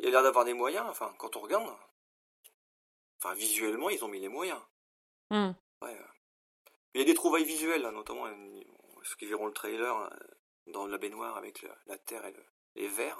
il 0.00 0.06
y 0.06 0.08
a 0.08 0.10
l'air 0.10 0.22
d'avoir 0.22 0.46
des 0.46 0.54
moyens, 0.54 0.86
enfin, 0.88 1.12
quand 1.18 1.36
on 1.36 1.40
regarde. 1.40 1.68
Enfin, 3.22 3.34
visuellement, 3.34 3.90
ils 3.90 4.02
ont 4.02 4.08
mis 4.08 4.18
les 4.20 4.30
moyens. 4.30 4.58
Hmm. 5.32 5.52
Ouais. 5.82 5.98
Il 6.94 7.00
y 7.00 7.04
a 7.04 7.06
des 7.06 7.14
trouvailles 7.14 7.44
visuelles, 7.44 7.82
là, 7.82 7.90
notamment 7.90 8.26
euh, 8.26 8.60
ceux 9.02 9.16
qui 9.16 9.26
verront 9.26 9.46
le 9.46 9.52
trailer 9.52 9.96
euh, 9.96 10.08
dans 10.66 10.86
la 10.86 10.98
baignoire 10.98 11.36
avec 11.38 11.62
le- 11.62 11.70
la 11.86 11.96
terre 11.98 12.24
et 12.26 12.32
le- 12.32 12.44
les 12.74 12.86
vers. 12.88 13.16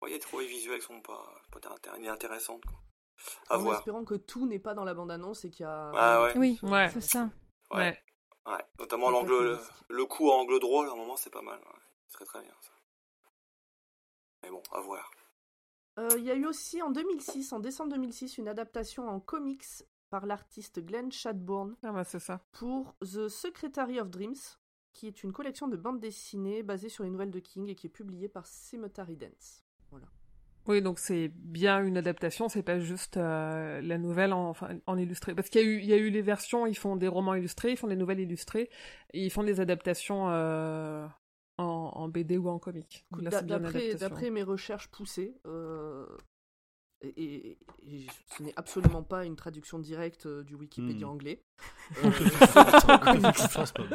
Ouais, 0.00 0.08
il 0.08 0.12
y 0.12 0.14
a 0.14 0.18
des 0.18 0.22
trouvailles 0.24 0.48
visuelles 0.48 0.80
qui 0.80 0.86
sont 0.86 1.00
pas, 1.02 1.22
pas 1.52 1.60
intér- 1.60 2.08
intéressantes. 2.10 2.64
Quoi. 2.64 2.78
À 3.50 3.58
en 3.58 3.62
voir. 3.62 3.78
espérant 3.78 4.04
que 4.04 4.14
tout 4.14 4.46
n'est 4.46 4.58
pas 4.58 4.74
dans 4.74 4.84
la 4.84 4.94
bande-annonce 4.94 5.44
et 5.44 5.50
qu'il 5.50 5.64
y 5.64 5.68
a... 5.68 5.92
Ah 5.94 6.22
ouais. 6.24 6.32
Oui, 6.36 6.58
Ouais. 6.62 6.88
c'est 6.88 7.00
ça. 7.02 7.30
Ouais. 7.70 7.78
Ouais. 8.46 8.52
ouais. 8.54 8.64
Notamment 8.80 9.06
C'est 9.08 9.12
l'angle, 9.12 9.58
le, 9.88 10.06
coup 10.06 10.30
à 10.32 10.36
angle 10.36 10.58
droit, 10.58 10.86
à 10.86 10.92
un 10.92 10.96
moment, 10.96 11.16
c'est 11.16 11.30
pas 11.30 11.42
mal. 11.42 11.58
Ouais. 11.60 11.80
Ce 12.08 12.14
serait 12.14 12.24
très 12.24 12.40
bien, 12.40 12.54
ça. 12.62 12.72
Mais 14.42 14.50
bon, 14.50 14.62
à 14.72 14.80
voir. 14.80 15.10
Euh, 15.98 16.08
Il 16.16 16.24
y 16.24 16.30
a 16.30 16.34
eu 16.34 16.46
aussi 16.46 16.80
en 16.82 16.90
2006, 16.90 17.52
en 17.52 17.60
décembre 17.60 17.90
2006, 17.92 18.38
une 18.38 18.48
adaptation 18.48 19.06
en 19.08 19.20
comics 19.20 19.64
par 20.12 20.26
l'artiste 20.26 20.84
Glenn 20.84 21.10
Shadbourne 21.10 21.74
Ah 21.82 21.90
bah 21.90 22.04
ça. 22.04 22.44
pour 22.52 22.94
The 23.00 23.28
Secretary 23.28 23.98
of 23.98 24.10
Dreams, 24.10 24.36
qui 24.92 25.06
est 25.06 25.22
une 25.24 25.32
collection 25.32 25.68
de 25.68 25.76
bandes 25.78 26.00
dessinées 26.00 26.62
basée 26.62 26.90
sur 26.90 27.02
les 27.02 27.08
nouvelles 27.08 27.30
de 27.30 27.38
King 27.38 27.66
et 27.70 27.74
qui 27.74 27.86
est 27.86 27.90
publiée 27.90 28.28
par 28.28 28.46
Cemetery 28.46 29.16
Dance. 29.16 29.64
Oui, 30.68 30.82
donc 30.82 30.98
c'est 30.98 31.28
bien 31.34 31.82
une 31.82 31.96
adaptation, 31.96 32.50
c'est 32.50 32.62
pas 32.62 32.78
juste 32.78 33.16
euh, 33.16 33.80
la 33.80 33.96
nouvelle 33.96 34.34
en, 34.34 34.50
enfin, 34.50 34.78
en 34.86 34.98
illustré. 34.98 35.34
Parce 35.34 35.48
qu'il 35.48 35.60
y, 35.62 35.64
a 35.64 35.66
eu- 35.66 35.78
il 35.78 35.86
y 35.86 35.92
a 35.94 35.96
eu 35.96 36.10
les 36.10 36.20
versions, 36.22 36.66
ils 36.66 36.76
font 36.76 36.94
des 36.94 37.08
romans 37.08 37.34
illustrés, 37.34 37.72
ils 37.72 37.76
font 37.78 37.88
des 37.88 37.96
nouvelles 37.96 38.20
illustrées, 38.20 38.68
et 39.14 39.24
ils 39.24 39.30
font 39.30 39.42
des 39.44 39.60
adaptations 39.60 40.28
euh, 40.28 41.04
en, 41.56 41.64
en 41.64 42.08
BD 42.08 42.36
ou 42.36 42.48
en 42.50 42.58
comic. 42.60 43.06
Donc 43.10 43.22
là, 43.22 43.30
c'est 43.32 43.46
bien 43.46 43.56
une 43.56 43.62
D'après 43.64 43.78
adaptation. 43.86 44.08
d'après 44.08 44.30
mes 44.30 44.42
recherches 44.44 44.88
poussées, 44.88 45.34
euh, 45.46 46.06
et, 47.02 47.22
et- 47.24 47.58
et 47.86 48.06
ce 48.36 48.42
n'est 48.42 48.52
absolument 48.56 49.02
pas 49.02 49.24
une 49.24 49.36
traduction 49.36 49.78
directe 49.78 50.26
euh, 50.26 50.42
du 50.44 50.54
Wikipédia 50.54 51.06
Hmm. 51.06 51.10
anglais. 51.10 51.42
Paul. 53.74 53.88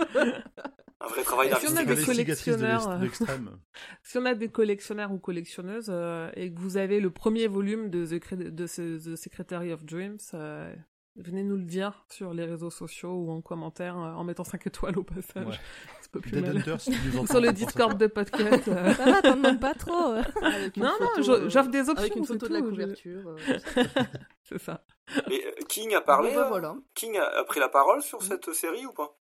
Un 1.00 1.08
vrai 1.08 1.24
travail 1.24 1.52
si 1.60 1.68
on 1.72 1.76
a 1.78 1.86
des 1.86 2.04
collectionneurs, 2.04 2.90
euh. 2.90 2.98
de. 2.98 3.10
Si 4.04 4.18
on 4.18 4.26
a 4.26 4.34
des 4.34 4.50
collectionneurs 4.50 5.12
ou 5.12 5.20
collectionneuses 5.20 5.90
euh, 5.90 6.32
et 6.36 6.52
que 6.52 6.60
vous 6.60 6.78
avez 6.78 7.00
le 7.00 7.12
premier 7.12 7.48
volume 7.48 7.90
de 7.90 8.06
The, 8.06 8.14
Cre- 8.24 8.50
de 8.50 8.68
ce- 8.68 8.98
The 8.98 9.16
Secretary 9.16 9.72
of 9.74 9.86
Dreams, 9.86 10.18
euh, 10.34 10.74
venez 11.16 11.44
nous 11.44 11.56
le 11.58 11.64
dire 11.66 12.04
sur 12.10 12.34
les 12.34 12.46
réseaux 12.46 12.72
sociaux 12.72 13.14
ou 13.14 13.30
en 13.32 13.42
commentaire 13.42 13.96
euh, 13.98 14.12
en 14.14 14.24
mettant 14.24 14.44
5 14.44 14.66
étoiles 14.68 14.98
au 14.98 15.04
passage. 15.04 15.60
C'est 16.08 16.12
pas 16.12 16.20
plus 16.20 16.32
Dead 16.32 16.54
mal. 16.66 16.80
Sur 17.28 17.42
le 17.42 17.52
Discord 17.52 17.98
de 17.98 18.08
podcast. 18.08 18.68
euh. 18.68 18.94
Ça 18.94 19.06
va, 19.06 19.22
t'en 19.22 19.36
demandes 19.36 19.60
pas 19.60 19.74
trop. 19.74 20.14
Non, 20.78 20.94
non, 21.00 21.08
photo, 21.16 21.32
euh, 21.32 21.50
j'offre 21.50 21.70
des 21.70 21.82
options, 21.90 21.96
Avec 21.98 22.16
une 22.16 22.26
photo 22.26 22.48
de 22.48 22.54
la 22.54 22.62
couverture. 22.62 23.28
euh, 23.28 23.84
C'est 24.44 24.60
ça. 24.60 24.84
Mais 25.30 25.42
euh, 25.46 25.52
King 25.68 25.94
a 25.96 26.02
parlé 26.02 26.34
bah, 26.34 26.48
voilà. 26.50 26.76
King 26.96 27.18
a, 27.18 27.44
pris 27.44 27.60
la 27.60 27.70
parole 27.70 28.02
sur 28.02 28.22
cette 28.24 28.52
série 28.54 28.86
ou 28.86 28.94
pas? 28.94 29.18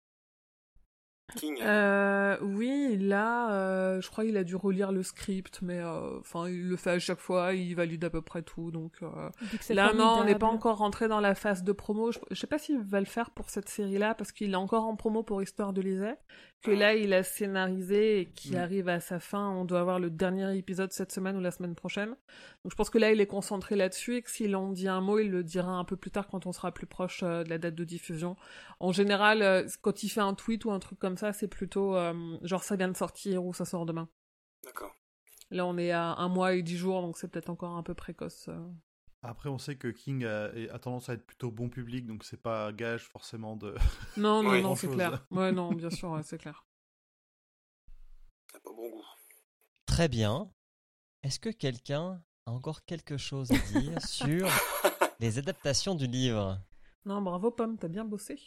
King. 1.34 1.59
Euh, 1.61 2.37
oui, 2.41 2.97
là, 3.01 3.53
euh, 3.53 4.01
je 4.01 4.09
crois 4.09 4.24
qu'il 4.24 4.37
a 4.37 4.45
dû 4.45 4.55
relire 4.55 4.93
le 4.93 5.03
script, 5.03 5.59
mais 5.61 5.80
euh, 5.80 6.20
enfin, 6.20 6.49
il 6.49 6.68
le 6.68 6.76
fait 6.76 6.91
à 6.93 6.99
chaque 7.01 7.18
fois, 7.18 7.53
il 7.53 7.74
valide 7.74 8.05
à 8.05 8.11
peu 8.11 8.22
près 8.22 8.43
tout, 8.43 8.70
donc. 8.70 8.93
euh, 9.03 9.28
Là, 9.70 9.93
non, 9.93 10.18
on 10.20 10.24
n'est 10.24 10.39
pas 10.39 10.47
encore 10.47 10.76
rentré 10.78 11.09
dans 11.09 11.18
la 11.18 11.34
phase 11.34 11.64
de 11.64 11.72
promo. 11.72 12.12
Je, 12.12 12.20
je 12.30 12.37
sais 12.37 12.47
pas 12.47 12.59
s'il 12.59 12.78
va 12.78 13.01
le 13.01 13.07
faire 13.07 13.30
pour 13.32 13.51
cette 13.51 13.68
série-là, 13.68 14.14
parce 14.14 14.30
qu'il 14.30 14.53
est 14.53 14.57
encore 14.57 14.84
en 14.84 14.95
promo 14.95 15.24
pour 15.24 15.43
Histoire 15.43 15.72
de 15.72 15.80
Lisée. 15.82 16.14
Que 16.62 16.70
là, 16.72 16.94
il 16.94 17.12
a 17.12 17.22
scénarisé 17.22 18.20
et 18.20 18.26
qui 18.26 18.52
Mm. 18.52 18.57
arrive 18.57 18.88
à 18.88 18.98
sa 18.98 19.20
fin. 19.20 19.50
On 19.50 19.64
doit 19.64 19.78
avoir 19.78 20.00
le 20.00 20.11
dernier 20.11 20.57
épisode 20.57 20.90
cette 20.92 21.12
semaine 21.12 21.36
ou 21.36 21.40
la 21.40 21.52
semaine 21.52 21.76
prochaine. 21.76 22.09
Donc, 22.09 22.72
je 22.72 22.74
pense 22.74 22.90
que 22.90 22.98
là, 22.98 23.12
il 23.12 23.20
est 23.20 23.26
concentré 23.26 23.76
là-dessus 23.76 24.16
et 24.16 24.22
que 24.22 24.30
s'il 24.30 24.57
en 24.57 24.72
dit 24.72 24.88
un 24.88 25.00
mot, 25.00 25.18
il 25.20 25.30
le 25.30 25.44
dira 25.44 25.70
un 25.72 25.84
peu 25.84 25.96
plus 25.96 26.11
tard 26.11 26.26
quand 26.26 26.44
on 26.46 26.52
sera 26.52 26.72
plus 26.72 26.86
proche 26.86 27.22
euh, 27.22 27.44
de 27.44 27.50
la 27.50 27.59
date 27.59 27.74
de 27.76 27.84
diffusion. 27.84 28.36
En 28.80 28.90
général, 28.90 29.42
euh, 29.42 29.66
quand 29.82 30.02
il 30.02 30.09
fait 30.09 30.20
un 30.22 30.34
tweet 30.34 30.64
ou 30.64 30.72
un 30.72 30.80
truc 30.80 30.98
comme 30.98 31.16
ça, 31.16 31.32
c'est 31.32 31.46
plutôt 31.48 31.94
euh, 31.94 32.36
genre 32.42 32.64
ça 32.64 32.74
vient 32.74 32.88
de 32.88 32.96
sortir 32.96 33.44
ou 33.44 33.54
ça 33.54 33.64
sort 33.64 33.86
demain. 33.86 34.09
D'accord. 34.64 34.94
Là, 35.50 35.64
on 35.66 35.78
est 35.78 35.92
à 35.92 36.14
un 36.14 36.28
mois 36.28 36.54
et 36.54 36.62
dix 36.62 36.76
jours, 36.76 37.00
donc 37.02 37.16
c'est 37.18 37.28
peut-être 37.28 37.50
encore 37.50 37.76
un 37.76 37.82
peu 37.84 37.94
précoce. 37.94 38.48
Après, 39.28 39.48
on 39.48 39.58
sait 39.58 39.76
que 39.76 39.88
King 39.88 40.24
a, 40.24 40.44
a 40.72 40.78
tendance 40.78 41.08
à 41.08 41.14
être 41.14 41.26
plutôt 41.26 41.50
bon 41.50 41.68
public, 41.68 42.06
donc 42.06 42.22
c'est 42.24 42.40
pas 42.40 42.72
gage 42.72 43.02
forcément 43.08 43.56
de. 43.56 43.74
Non, 44.16 44.42
non, 44.42 44.60
non, 44.62 44.76
c'est 44.76 44.88
clair. 44.88 45.26
Ouais, 45.30 45.50
non, 45.52 45.72
bien 45.72 45.90
sûr, 45.90 46.10
ouais, 46.10 46.22
c'est 46.22 46.38
clair. 46.38 46.64
T'as 48.52 48.60
pas 48.60 48.70
bon 48.70 48.88
goût. 48.90 49.04
Très 49.86 50.08
bien. 50.08 50.50
Est-ce 51.22 51.40
que 51.40 51.48
quelqu'un 51.50 52.22
a 52.46 52.52
encore 52.52 52.84
quelque 52.84 53.16
chose 53.16 53.50
à 53.50 53.58
dire 53.58 54.00
sur 54.06 54.48
les 55.18 55.38
adaptations 55.38 55.96
du 55.96 56.06
livre? 56.06 56.60
Non, 57.04 57.20
bravo 57.20 57.50
Pomme, 57.50 57.76
t'as 57.78 57.88
bien 57.88 58.04
bossé. 58.04 58.38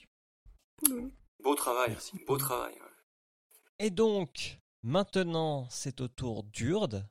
Beau 1.44 1.56
travail. 1.56 1.90
Merci, 1.90 2.18
Beau 2.26 2.38
travail. 2.38 2.74
ouais. 2.74 3.86
Et 3.86 3.90
donc, 3.90 4.60
maintenant, 4.84 5.68
c'est 5.70 6.00
au 6.00 6.08
tour 6.08 6.44
d'Urde 6.44 7.06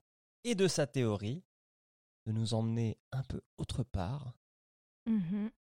et 0.44 0.54
de 0.54 0.68
sa 0.68 0.86
théorie 0.86 1.42
de 2.29 2.33
nous 2.33 2.53
emmener 2.53 2.99
un 3.11 3.22
peu 3.22 3.41
autre 3.57 3.83
part. 3.83 4.35
Mhm. 5.07 5.51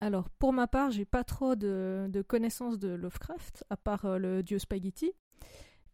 Alors, 0.00 0.30
pour 0.30 0.54
ma 0.54 0.66
part, 0.66 0.90
j'ai 0.90 1.04
pas 1.04 1.22
trop 1.22 1.54
de, 1.54 2.24
connaissances 2.26 2.78
de 2.78 2.88
Lovecraft, 2.88 3.64
à 3.68 3.76
part 3.76 4.06
euh, 4.06 4.18
le 4.18 4.42
dieu 4.42 4.58
Spaghetti. 4.58 5.12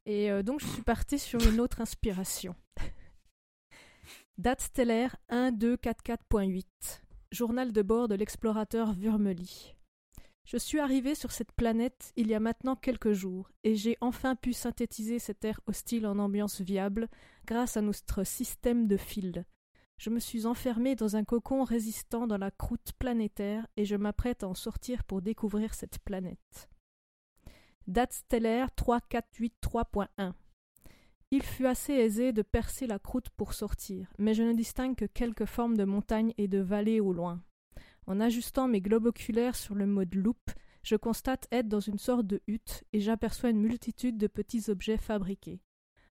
Et 0.06 0.30
euh, 0.30 0.44
donc, 0.44 0.60
je 0.60 0.66
suis 0.66 0.82
partie 0.82 1.18
sur 1.18 1.40
une 1.48 1.60
autre 1.60 1.80
inspiration. 1.80 2.54
Date 4.38 4.60
stellaire 4.60 5.16
1244.8. 5.30 6.64
Journal 7.32 7.72
de 7.72 7.82
bord 7.82 8.06
de 8.06 8.14
l'explorateur 8.14 8.92
Vurmely. 8.92 9.74
Je 10.44 10.56
suis 10.56 10.80
arrivé 10.80 11.14
sur 11.14 11.30
cette 11.30 11.52
planète 11.52 12.12
il 12.16 12.26
y 12.28 12.34
a 12.34 12.40
maintenant 12.40 12.74
quelques 12.74 13.12
jours, 13.12 13.50
et 13.64 13.76
j'ai 13.76 13.96
enfin 14.00 14.34
pu 14.34 14.52
synthétiser 14.52 15.18
cette 15.18 15.44
air 15.44 15.60
hostile 15.66 16.06
en 16.06 16.18
ambiance 16.18 16.60
viable 16.60 17.08
grâce 17.46 17.76
à 17.76 17.80
notre 17.80 18.24
système 18.24 18.88
de 18.88 18.96
fils. 18.96 19.44
Je 19.98 20.10
me 20.10 20.18
suis 20.18 20.46
enfermé 20.46 20.96
dans 20.96 21.14
un 21.14 21.22
cocon 21.22 21.62
résistant 21.62 22.26
dans 22.26 22.38
la 22.38 22.50
croûte 22.50 22.92
planétaire 22.98 23.68
et 23.76 23.84
je 23.84 23.94
m'apprête 23.94 24.42
à 24.42 24.48
en 24.48 24.54
sortir 24.54 25.04
pour 25.04 25.22
découvrir 25.22 25.74
cette 25.74 26.00
planète. 26.00 26.68
Date 27.86 28.12
stellaire 28.12 28.68
3483.1 28.76 30.32
Il 31.30 31.42
fut 31.44 31.66
assez 31.66 31.92
aisé 31.92 32.32
de 32.32 32.42
percer 32.42 32.88
la 32.88 32.98
croûte 32.98 33.30
pour 33.30 33.54
sortir, 33.54 34.12
mais 34.18 34.34
je 34.34 34.42
ne 34.42 34.54
distingue 34.54 34.96
que 34.96 35.04
quelques 35.04 35.46
formes 35.46 35.76
de 35.76 35.84
montagnes 35.84 36.34
et 36.36 36.48
de 36.48 36.58
vallées 36.58 36.98
au 36.98 37.12
loin. 37.12 37.40
En 38.06 38.20
ajustant 38.20 38.68
mes 38.68 38.80
globes 38.80 39.06
oculaires 39.06 39.56
sur 39.56 39.74
le 39.74 39.86
mode 39.86 40.14
loupe, 40.14 40.50
je 40.82 40.96
constate 40.96 41.46
être 41.52 41.68
dans 41.68 41.80
une 41.80 41.98
sorte 41.98 42.26
de 42.26 42.42
hutte 42.46 42.84
et 42.92 43.00
j'aperçois 43.00 43.50
une 43.50 43.60
multitude 43.60 44.18
de 44.18 44.26
petits 44.26 44.68
objets 44.68 44.98
fabriqués. 44.98 45.60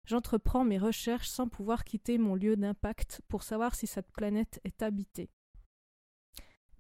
J'entreprends 0.07 0.65
mes 0.65 0.79
recherches 0.79 1.29
sans 1.29 1.49
pouvoir 1.49 1.85
quitter 1.85 2.19
mon 2.19 2.35
lieu 2.35 2.57
d'impact 2.57 3.21
pour 3.29 3.43
savoir 3.43 3.75
si 3.75 3.87
cette 3.87 4.11
planète 4.13 4.61
est 4.65 4.83
habitée. 4.83 5.31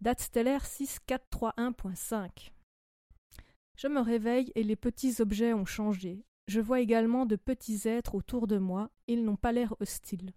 Date 0.01 0.21
stellaire 0.21 0.65
6431.5 0.65 2.53
Je 3.77 3.89
me 3.89 4.01
réveille 4.01 4.53
et 4.55 4.63
les 4.63 4.77
petits 4.77 5.21
objets 5.21 5.53
ont 5.53 5.67
changé. 5.67 6.25
Je 6.47 6.61
vois 6.61 6.81
également 6.81 7.27
de 7.27 7.37
petits 7.37 7.87
êtres 7.87 8.15
autour 8.15 8.47
de 8.47 8.59
moi, 8.59 8.91
ils 9.07 9.25
n'ont 9.25 9.37
pas 9.37 9.53
l'air 9.53 9.75
hostiles. 9.81 10.33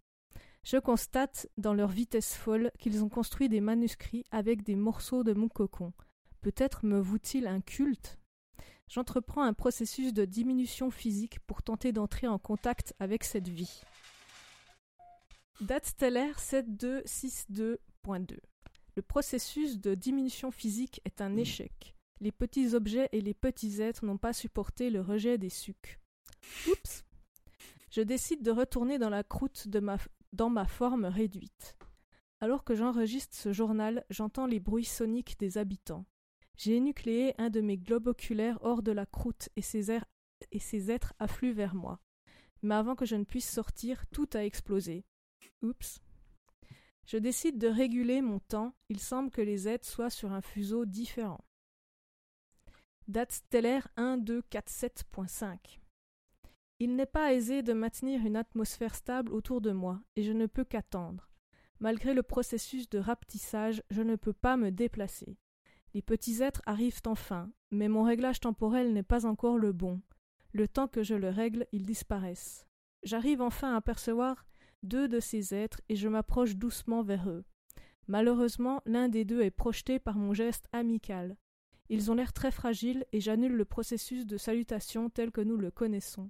Je 0.64 0.78
constate, 0.78 1.50
dans 1.58 1.74
leur 1.74 1.90
vitesse 1.90 2.36
folle, 2.36 2.72
qu'ils 2.80 3.04
ont 3.04 3.10
construit 3.10 3.50
des 3.50 3.60
manuscrits 3.60 4.24
avec 4.32 4.64
des 4.64 4.76
morceaux 4.76 5.24
de 5.24 5.34
mon 5.34 5.50
cocon. 5.50 5.92
Peut-être 6.42 6.86
me 6.86 7.00
voue-t-il 7.00 7.48
un 7.48 7.60
culte? 7.60 8.18
J'entreprends 8.88 9.44
un 9.44 9.54
processus 9.54 10.14
de 10.14 10.24
diminution 10.24 10.90
physique 10.90 11.40
pour 11.42 11.64
tenter 11.64 11.92
d'entrer 11.92 12.28
en 12.28 12.40
contact 12.40 12.94
avec 13.00 13.24
cette 13.26 13.50
vie. 13.50 13.82
Date 15.60 15.86
stellaire 15.86 16.40
7262.2 16.40 18.38
Le 18.96 19.02
processus 19.02 19.80
de 19.80 19.96
diminution 19.96 20.52
physique 20.52 21.02
est 21.06 21.22
un 21.22 21.36
échec. 21.36 21.96
Les 22.22 22.32
petits 22.32 22.74
objets 22.74 23.10
et 23.12 23.20
les 23.20 23.34
petits 23.34 23.82
êtres 23.82 24.06
n'ont 24.06 24.18
pas 24.18 24.34
supporté 24.34 24.90
le 24.90 25.02
rejet 25.02 25.38
des 25.38 25.50
sucs. 25.50 26.00
Oups 26.70 27.04
Je 27.90 28.02
décide 28.02 28.44
de 28.44 28.52
retourner 28.52 28.98
dans 28.98 29.10
la 29.10 29.24
croûte 29.24 29.68
de 29.68 29.80
ma 29.80 29.98
dans 30.34 30.50
ma 30.50 30.66
forme 30.66 31.06
réduite. 31.06 31.78
Alors 32.42 32.66
que 32.66 32.76
j'enregistre 32.76 33.36
ce 33.36 33.54
journal, 33.54 34.06
j'entends 34.10 34.48
les 34.48 34.60
bruits 34.60 34.84
soniques 34.84 35.40
des 35.40 35.58
habitants. 35.58 36.06
J'ai 36.58 36.76
énucléé 36.76 37.34
un 37.38 37.50
de 37.50 37.62
mes 37.62 37.78
globes 37.78 38.08
oculaires 38.08 38.60
hors 38.62 38.84
de 38.84 38.92
la 38.92 39.06
croûte 39.06 39.50
et 39.56 39.62
ces 39.62 39.92
êtres 40.92 41.14
affluent 41.20 41.54
vers 41.54 41.76
moi. 41.76 42.00
Mais 42.62 42.76
avant 42.76 42.96
que 42.96 43.06
je 43.06 43.16
ne 43.16 43.24
puisse 43.24 43.50
sortir, 43.50 44.06
tout 44.08 44.30
a 44.34 44.44
explosé. 44.44 45.06
Oups. 45.62 46.02
Je 47.06 47.18
décide 47.18 47.58
de 47.58 47.68
réguler 47.68 48.22
mon 48.22 48.40
temps, 48.40 48.74
il 48.90 49.00
semble 49.00 49.30
que 49.32 49.42
les 49.42 49.68
êtres 49.68 49.88
soient 49.88 50.10
sur 50.10 50.32
un 50.32 50.42
fuseau 50.42 50.86
différent. 50.86 51.44
Date 53.08 53.34
stellaire 53.34 53.90
1247.5 53.98 55.83
il 56.84 56.98
n'est 56.98 57.06
pas 57.06 57.34
aisé 57.34 57.64
de 57.64 57.72
maintenir 57.72 58.26
une 58.26 58.36
atmosphère 58.36 58.94
stable 58.94 59.32
autour 59.32 59.62
de 59.62 59.72
moi, 59.72 60.02
et 60.18 60.22
je 60.22 60.34
ne 60.34 60.48
peux 60.48 60.66
qu'attendre. 60.66 61.30
Malgré 61.80 62.14
le 62.14 62.24
processus 62.24 62.90
de 62.90 63.00
rapetissage, 63.00 63.82
je 63.90 64.02
ne 64.02 64.18
peux 64.18 64.34
pas 64.34 64.58
me 64.58 64.70
déplacer. 64.70 65.38
Les 65.94 66.02
petits 66.02 66.44
êtres 66.44 66.62
arrivent 66.66 67.00
enfin, 67.06 67.50
mais 67.72 67.88
mon 67.88 68.04
réglage 68.04 68.42
temporel 68.42 68.92
n'est 68.92 69.02
pas 69.02 69.26
encore 69.26 69.58
le 69.58 69.72
bon. 69.72 70.02
Le 70.52 70.68
temps 70.68 70.90
que 70.90 71.04
je 71.04 71.16
le 71.16 71.30
règle, 71.30 71.68
ils 71.72 71.86
disparaissent. 71.86 72.68
J'arrive 73.04 73.42
enfin 73.42 73.76
à 73.76 73.78
apercevoir 73.78 74.46
deux 74.82 75.08
de 75.08 75.22
ces 75.22 75.56
êtres 75.56 75.80
et 75.88 75.96
je 75.96 76.10
m'approche 76.10 76.58
doucement 76.58 77.02
vers 77.02 77.30
eux. 77.30 77.46
Malheureusement, 78.08 78.82
l'un 78.86 79.08
des 79.08 79.24
deux 79.24 79.42
est 79.42 79.52
projeté 79.52 80.00
par 80.00 80.18
mon 80.18 80.34
geste 80.34 80.68
amical. 80.74 81.38
Ils 81.88 82.12
ont 82.12 82.16
l'air 82.16 82.34
très 82.34 82.52
fragiles 82.52 83.06
et 83.14 83.22
j'annule 83.22 83.54
le 83.54 83.64
processus 83.64 84.26
de 84.26 84.36
salutation 84.36 85.10
tel 85.10 85.32
que 85.32 85.40
nous 85.40 85.56
le 85.56 85.72
connaissons. 85.72 86.30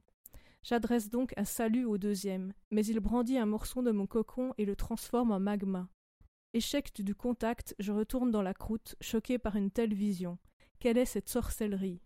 J'adresse 0.63 1.09
donc 1.09 1.33
un 1.35 1.43
salut 1.43 1.85
au 1.85 1.97
deuxième, 1.97 2.53
mais 2.71 2.85
il 2.85 2.99
brandit 3.01 3.37
un 3.37 3.45
morceau 3.45 3.81
de 3.81 3.91
mon 3.91 4.07
cocon 4.07 4.53
et 4.57 4.65
le 4.65 4.77
transforme 4.77 5.31
en 5.31 5.39
magma. 5.39 5.89
Échec 6.53 6.93
du 7.01 7.15
contact, 7.15 7.75
je 7.79 7.91
retourne 7.91 8.31
dans 8.31 8.41
la 8.41 8.53
croûte, 8.53 8.95
choqué 9.01 9.37
par 9.37 9.57
une 9.57 9.71
telle 9.71 9.93
vision. 9.93 10.37
Quelle 10.79 10.97
est 10.97 11.05
cette 11.05 11.27
sorcellerie? 11.27 11.99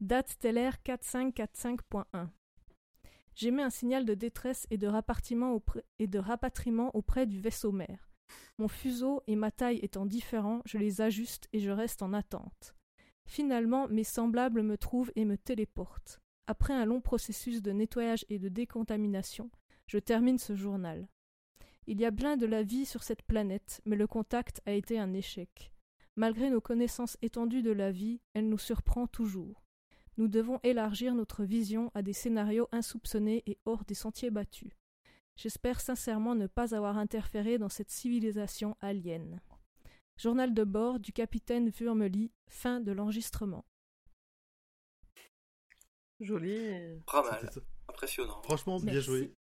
Date 0.00 0.28
stellaire 0.28 0.76
4545.1 0.84 2.28
J'émets 3.34 3.62
un 3.62 3.70
signal 3.70 4.04
de 4.04 4.14
détresse 4.14 4.66
et 4.70 4.78
de, 4.78 4.88
et 5.98 6.06
de 6.06 6.18
rapatriement 6.18 6.94
auprès 6.94 7.26
du 7.26 7.40
vaisseau 7.40 7.72
mère. 7.72 8.08
Mon 8.58 8.68
fuseau 8.68 9.22
et 9.26 9.36
ma 9.36 9.50
taille 9.50 9.78
étant 9.82 10.06
différents, 10.06 10.60
je 10.64 10.78
les 10.78 11.00
ajuste 11.00 11.48
et 11.52 11.58
je 11.58 11.70
reste 11.70 12.02
en 12.02 12.12
attente. 12.12 12.74
Finalement, 13.26 13.88
mes 13.88 14.04
semblables 14.04 14.62
me 14.62 14.76
trouvent 14.76 15.12
et 15.16 15.24
me 15.24 15.36
téléportent. 15.36 16.20
Après 16.50 16.72
un 16.72 16.86
long 16.86 17.02
processus 17.02 17.60
de 17.60 17.72
nettoyage 17.72 18.24
et 18.30 18.38
de 18.38 18.48
décontamination, 18.48 19.50
je 19.86 19.98
termine 19.98 20.38
ce 20.38 20.56
journal. 20.56 21.06
Il 21.86 22.00
y 22.00 22.06
a 22.06 22.10
bien 22.10 22.38
de 22.38 22.46
la 22.46 22.62
vie 22.62 22.86
sur 22.86 23.02
cette 23.02 23.22
planète, 23.22 23.82
mais 23.84 23.96
le 23.96 24.06
contact 24.06 24.62
a 24.64 24.72
été 24.72 24.98
un 24.98 25.12
échec. 25.12 25.74
Malgré 26.16 26.48
nos 26.48 26.62
connaissances 26.62 27.18
étendues 27.20 27.60
de 27.60 27.70
la 27.70 27.92
vie, 27.92 28.22
elle 28.32 28.48
nous 28.48 28.56
surprend 28.56 29.06
toujours. 29.06 29.62
Nous 30.16 30.26
devons 30.26 30.58
élargir 30.62 31.14
notre 31.14 31.44
vision 31.44 31.90
à 31.92 32.00
des 32.00 32.14
scénarios 32.14 32.68
insoupçonnés 32.72 33.42
et 33.46 33.58
hors 33.66 33.84
des 33.84 33.94
sentiers 33.94 34.30
battus. 34.30 34.72
J'espère 35.36 35.82
sincèrement 35.82 36.34
ne 36.34 36.46
pas 36.46 36.74
avoir 36.74 36.96
interféré 36.96 37.58
dans 37.58 37.68
cette 37.68 37.90
civilisation 37.90 38.74
alien. 38.80 39.42
Journal 40.16 40.54
de 40.54 40.64
bord 40.64 40.98
du 40.98 41.12
capitaine 41.12 41.68
Vurmely, 41.68 42.32
fin 42.46 42.80
de 42.80 42.92
l'enregistrement. 42.92 43.66
Joli. 46.20 47.00
Pas 47.06 47.22
mal. 47.22 47.50
Impressionnant. 47.88 48.40
Franchement, 48.42 48.76
bien 48.78 48.92
Merci. 48.94 49.06
joué. 49.06 49.34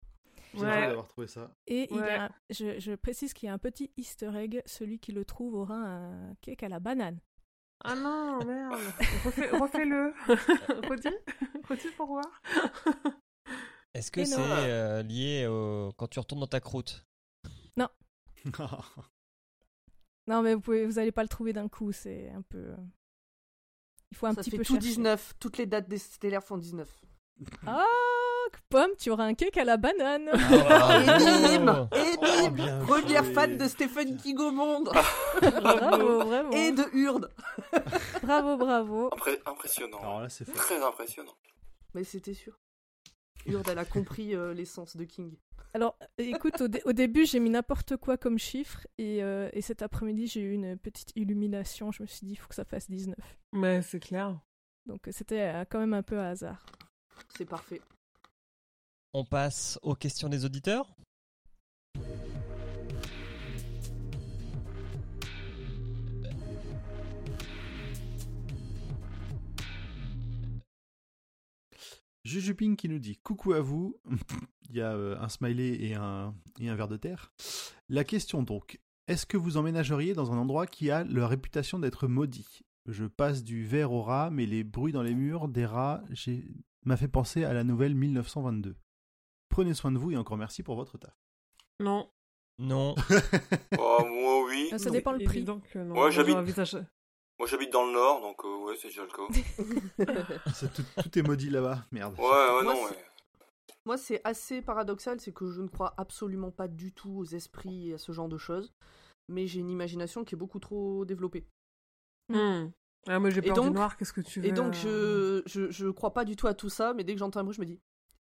J'ai 0.54 0.60
Ouais. 0.60 0.86
d'avoir 0.88 1.08
trouvé 1.08 1.26
ça. 1.26 1.50
Et 1.66 1.88
il 1.90 1.96
y 1.96 2.00
Ouais. 2.00 2.14
a, 2.14 2.30
je, 2.50 2.78
je 2.78 2.92
précise 2.94 3.32
qu'il 3.34 3.46
y 3.48 3.50
a 3.50 3.52
un 3.52 3.58
petit 3.58 3.90
easter 3.96 4.30
egg, 4.36 4.62
celui 4.66 4.98
qui 5.00 5.10
le 5.12 5.24
trouve 5.24 5.54
aura 5.54 5.74
un 5.74 6.34
cake 6.42 6.62
à 6.62 6.68
la 6.68 6.78
banane. 6.80 7.18
Ah 7.84 7.96
non, 7.96 8.38
merde. 8.46 8.80
Refais- 9.24 9.50
Refais-le. 9.50 10.14
Redis. 10.88 11.16
Redis 11.68 11.90
pour 11.96 12.06
voir. 12.06 12.24
Est-ce 13.94 14.10
que 14.12 14.24
c'est 14.24 14.36
non. 14.36 14.44
euh, 14.48 15.02
lié 15.02 15.46
au... 15.46 15.92
quand 15.96 16.06
tu 16.08 16.18
retournes 16.20 16.40
dans 16.40 16.46
ta 16.46 16.60
croûte? 16.60 17.04
Non, 20.26 20.40
mais 20.42 20.54
vous 20.54 20.60
pouvez, 20.60 20.86
vous 20.86 20.98
allez 20.98 21.12
pas 21.12 21.22
le 21.22 21.28
trouver 21.28 21.52
d'un 21.52 21.68
coup, 21.68 21.92
c'est 21.92 22.30
un 22.30 22.42
peu. 22.42 22.74
Il 24.14 24.16
faut 24.16 24.26
un 24.26 24.34
Ça 24.34 24.42
petit 24.42 24.52
fait 24.52 24.58
peu 24.58 24.64
tout 24.64 24.74
chercher. 24.74 24.88
19. 24.90 25.32
Toutes 25.40 25.58
les 25.58 25.66
dates 25.66 25.88
des 25.88 25.98
stellaires 25.98 26.44
font 26.44 26.56
19. 26.56 26.88
Ah, 27.66 27.84
pomme, 28.68 28.90
tu 28.96 29.10
auras 29.10 29.24
un 29.24 29.34
cake 29.34 29.56
à 29.56 29.64
la 29.64 29.76
banane. 29.76 30.30
Ah, 30.32 31.00
Et 31.02 31.58
bim 31.58 31.64
bravo. 31.64 31.88
Et 31.96 32.16
Oh, 32.46 32.50
bim 32.50 32.84
Première 32.86 33.24
joué. 33.24 33.34
fan 33.34 33.56
de 33.58 33.66
Stephen 33.66 34.16
King 34.16 34.38
au 34.38 34.52
monde 34.52 34.88
bravo, 35.42 36.18
vraiment. 36.26 36.50
Et 36.52 36.70
de 36.70 36.84
Hurde 36.92 37.28
Bravo, 38.22 38.56
bravo. 38.56 39.08
Impré- 39.10 39.40
impressionnant. 39.46 39.98
Alors 39.98 40.20
là, 40.20 40.28
c'est 40.28 40.44
fait. 40.44 40.52
Très 40.52 40.80
impressionnant. 40.80 41.34
Mais 41.94 42.04
c'était 42.04 42.34
sûr. 42.34 42.56
Hurde, 43.46 43.68
elle 43.70 43.78
a 43.78 43.84
compris 43.84 44.34
euh, 44.34 44.54
l'essence 44.54 44.96
de 44.96 45.04
King. 45.04 45.34
Alors, 45.74 45.98
écoute, 46.18 46.60
au, 46.60 46.68
dé- 46.68 46.82
au 46.84 46.92
début, 46.92 47.26
j'ai 47.26 47.40
mis 47.40 47.50
n'importe 47.50 47.96
quoi 47.96 48.16
comme 48.16 48.38
chiffre, 48.38 48.86
et, 48.98 49.22
euh, 49.24 49.48
et 49.52 49.60
cet 49.60 49.82
après-midi, 49.82 50.28
j'ai 50.28 50.40
eu 50.40 50.52
une 50.52 50.76
petite 50.78 51.10
illumination. 51.16 51.90
Je 51.90 52.02
me 52.02 52.06
suis 52.06 52.26
dit, 52.26 52.32
il 52.34 52.36
faut 52.36 52.48
que 52.48 52.54
ça 52.54 52.64
fasse 52.64 52.88
19. 52.88 53.16
Mais 53.52 53.82
c'est 53.82 53.98
clair. 54.00 54.38
Donc, 54.86 55.08
c'était 55.10 55.40
euh, 55.40 55.64
quand 55.68 55.80
même 55.80 55.94
un 55.94 56.02
peu 56.02 56.18
à 56.20 56.28
hasard. 56.28 56.64
C'est 57.36 57.44
parfait. 57.44 57.80
On 59.12 59.24
passe 59.24 59.78
aux 59.82 59.94
questions 59.94 60.28
des 60.28 60.44
auditeurs. 60.44 60.86
Jujuping 72.24 72.76
qui 72.76 72.88
nous 72.88 72.98
dit 72.98 73.16
coucou 73.18 73.52
à 73.52 73.60
vous. 73.60 73.98
Il 74.70 74.76
y 74.76 74.80
a 74.80 74.92
euh, 74.92 75.16
un 75.20 75.28
smiley 75.28 75.76
et 75.84 75.94
un, 75.94 76.34
et 76.58 76.68
un 76.68 76.74
verre 76.74 76.88
de 76.88 76.96
terre. 76.96 77.32
La 77.88 78.02
question 78.04 78.42
donc 78.42 78.80
Est-ce 79.08 79.26
que 79.26 79.36
vous 79.36 79.56
emménageriez 79.58 80.14
dans 80.14 80.32
un 80.32 80.38
endroit 80.38 80.66
qui 80.66 80.90
a 80.90 81.04
la 81.04 81.28
réputation 81.28 81.78
d'être 81.78 82.08
maudit? 82.08 82.60
Je 82.86 83.04
passe 83.04 83.44
du 83.44 83.64
verre 83.64 83.92
au 83.92 84.02
rat, 84.02 84.30
mais 84.30 84.46
les 84.46 84.64
bruits 84.64 84.92
dans 84.92 85.02
les 85.02 85.14
murs 85.14 85.48
des 85.48 85.66
rats 85.66 86.02
m'a 86.84 86.96
fait 86.96 87.08
penser 87.08 87.44
à 87.44 87.52
la 87.52 87.64
nouvelle 87.64 87.94
1922. 87.94 88.76
Prenez 89.48 89.74
soin 89.74 89.92
de 89.92 89.98
vous 89.98 90.10
et 90.10 90.16
encore 90.16 90.36
merci 90.36 90.62
pour 90.62 90.76
votre 90.76 90.98
taf. 90.98 91.16
Non. 91.80 92.10
Non. 92.58 92.94
Oh, 93.78 93.98
moi, 94.06 94.44
oui. 94.48 94.70
Ça 94.78 94.90
dépend 94.90 95.12
le 95.12 95.24
prix. 95.24 95.44
Que 95.44 95.78
non. 95.78 95.94
Ouais, 95.94 95.94
Moi, 95.94 96.10
j'habite- 96.10 96.36
Moi, 97.38 97.48
j'habite 97.48 97.72
dans 97.72 97.84
le 97.86 97.92
nord, 97.92 98.20
donc 98.20 98.44
euh, 98.44 98.56
ouais, 98.64 98.76
c'est 98.80 98.88
déjà 98.88 99.02
le 99.02 99.08
cas. 99.08 99.26
Tout, 100.74 100.82
tout 101.02 101.18
est 101.18 101.22
maudit 101.22 101.50
là-bas, 101.50 101.84
merde. 101.90 102.14
Ouais, 102.18 102.24
ouais, 102.24 102.62
Moi, 102.62 102.74
non, 102.74 102.84
ouais. 102.84 103.04
Moi, 103.86 103.98
c'est 103.98 104.20
assez 104.24 104.62
paradoxal, 104.62 105.20
c'est 105.20 105.32
que 105.32 105.50
je 105.50 105.60
ne 105.60 105.68
crois 105.68 105.94
absolument 105.96 106.50
pas 106.52 106.68
du 106.68 106.92
tout 106.92 107.10
aux 107.18 107.24
esprits 107.24 107.90
et 107.90 107.94
à 107.94 107.98
ce 107.98 108.12
genre 108.12 108.28
de 108.28 108.38
choses, 108.38 108.72
mais 109.28 109.46
j'ai 109.46 109.60
une 109.60 109.68
imagination 109.70 110.24
qui 110.24 110.34
est 110.34 110.38
beaucoup 110.38 110.60
trop 110.60 111.04
développée. 111.04 111.44
Hmm. 112.28 112.68
Ah, 113.06 113.18
moi 113.18 113.28
j'ai 113.28 113.40
Et 113.40 113.42
peur 113.42 113.54
du 113.60 113.60
donc- 113.66 113.74
noir, 113.74 113.96
qu'est-ce 113.98 114.14
que 114.14 114.22
tu 114.22 114.40
veux 114.40 114.46
Et 114.46 114.52
donc, 114.52 114.74
euh, 114.86 115.42
je, 115.44 115.66
je, 115.66 115.70
je 115.70 115.88
crois 115.90 116.14
pas 116.14 116.24
du 116.24 116.36
tout 116.36 116.46
à 116.46 116.54
tout 116.54 116.70
ça, 116.70 116.94
mais 116.94 117.04
dès 117.04 117.12
que 117.12 117.18
j'entends 117.18 117.40
un 117.40 117.44
bruit, 117.44 117.54
je 117.54 117.60
me 117.60 117.66
dis 117.66 117.78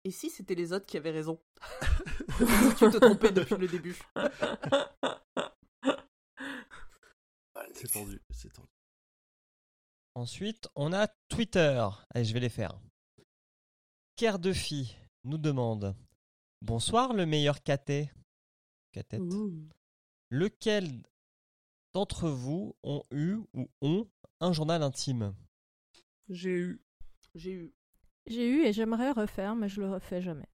Et 0.05 0.13
si 0.13 0.31
c'était 0.31 0.55
les 0.55 0.73
autres 0.73 0.87
qui 0.87 0.97
avaient 0.97 1.11
raison? 1.11 1.41
Tu 2.79 2.89
te 2.91 2.99
trompais 2.99 3.33
depuis 3.33 3.57
le 3.57 3.67
début. 3.67 3.97
Allez. 7.55 7.73
C'est 7.75 7.91
tendu, 7.91 8.21
c'est 8.31 8.53
tendu. 8.53 8.69
Ensuite, 10.23 10.69
on 10.75 10.93
a 10.93 11.07
Twitter. 11.29 11.81
Allez, 12.13 12.25
je 12.25 12.35
vais 12.35 12.41
les 12.41 12.49
faire. 12.49 12.77
Ker 14.17 14.41
de 14.41 14.53
Phi 14.53 14.97
nous 15.23 15.39
demande 15.39 15.95
Bonsoir, 16.61 17.13
le 17.13 17.25
meilleur 17.25 17.63
caté. 17.63 18.11
Catette. 18.91 19.23
Lequel 20.31 21.05
d'entre 21.95 22.29
vous 22.29 22.75
ont 22.83 23.05
eu 23.13 23.37
ou 23.55 23.69
ont 23.81 24.11
un 24.41 24.53
journal 24.53 24.83
intime? 24.83 25.37
J'ai 26.29 26.51
eu. 26.51 26.81
J'ai 27.37 27.53
eu. 27.53 27.73
J'ai 28.27 28.49
eu 28.49 28.65
et 28.65 28.73
j'aimerais 28.73 29.13
refaire, 29.13 29.55
mais 29.55 29.69
je 29.69 29.81
le 29.81 29.89
refais 29.89 30.21
jamais. 30.21 30.49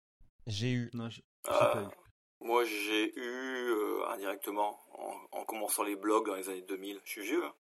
J'ai 0.46 0.72
eu. 0.72 0.90
Non, 0.92 1.08
je- 1.08 1.22
j'ai 1.22 1.22
Ah. 1.46 1.70
pas 1.72 1.82
eu. 1.84 2.46
Moi, 2.46 2.64
j'ai 2.66 3.18
eu 3.18 3.70
euh, 3.70 4.08
indirectement, 4.10 4.78
en, 4.98 5.38
en 5.40 5.44
commençant 5.46 5.84
les 5.84 5.96
blogs 5.96 6.26
dans 6.26 6.34
les 6.34 6.50
années 6.50 6.66
2000. 6.68 7.00
Je 7.02 7.08
suis 7.10 7.22
vieux, 7.22 7.42
hein. 7.46 7.54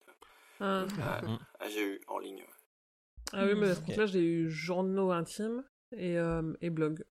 Ah. 0.63 0.87
Ah, 1.59 1.69
j'ai 1.69 1.95
eu 1.95 2.01
en 2.07 2.19
ligne. 2.19 2.43
Ah 3.33 3.45
oui, 3.45 3.53
mais 3.55 3.67
à 3.67 3.75
ce 3.75 3.81
Ok. 3.81 3.85
compte-là, 3.85 4.05
j'ai 4.05 4.23
eu 4.25 4.49
journaux 4.49 5.11
intimes 5.11 5.63
et, 5.91 6.17
euh, 6.17 6.53
et 6.61 6.69
blog. 6.69 7.03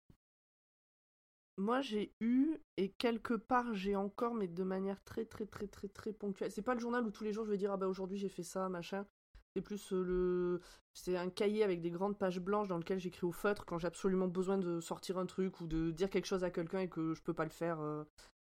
Moi, 1.58 1.80
j'ai 1.82 2.12
eu, 2.20 2.56
et 2.78 2.90
quelque 2.92 3.34
part, 3.34 3.74
j'ai 3.74 3.94
encore, 3.94 4.34
mais 4.34 4.48
de 4.48 4.62
manière 4.62 5.02
très, 5.04 5.24
très, 5.26 5.44
très, 5.46 5.66
très, 5.66 5.88
très 5.88 6.12
ponctuelle. 6.12 6.50
C'est 6.50 6.62
pas 6.62 6.74
le 6.74 6.80
journal 6.80 7.04
où 7.06 7.10
tous 7.10 7.24
les 7.24 7.32
jours 7.32 7.44
je 7.44 7.50
vais 7.50 7.58
dire, 7.58 7.72
ah 7.72 7.76
bah 7.76 7.86
aujourd'hui 7.88 8.18
j'ai 8.18 8.30
fait 8.30 8.42
ça, 8.42 8.68
machin. 8.70 9.06
C'est 9.54 9.60
plus 9.62 9.92
euh, 9.92 10.02
le. 10.02 10.60
C'est 10.94 11.16
un 11.16 11.28
cahier 11.28 11.62
avec 11.62 11.82
des 11.82 11.90
grandes 11.90 12.18
pages 12.18 12.40
blanches 12.40 12.68
dans 12.68 12.78
lequel 12.78 12.98
j'écris 12.98 13.26
au 13.26 13.32
feutre 13.32 13.66
quand 13.66 13.78
j'ai 13.78 13.86
absolument 13.86 14.28
besoin 14.28 14.56
de 14.56 14.80
sortir 14.80 15.18
un 15.18 15.26
truc 15.26 15.60
ou 15.60 15.66
de 15.66 15.90
dire 15.90 16.08
quelque 16.08 16.24
chose 16.26 16.42
à 16.42 16.50
quelqu'un 16.50 16.80
et 16.80 16.88
que 16.88 17.12
je 17.14 17.22
peux 17.22 17.34
pas 17.34 17.44
le 17.44 17.50
faire 17.50 17.80
euh, 17.80 18.04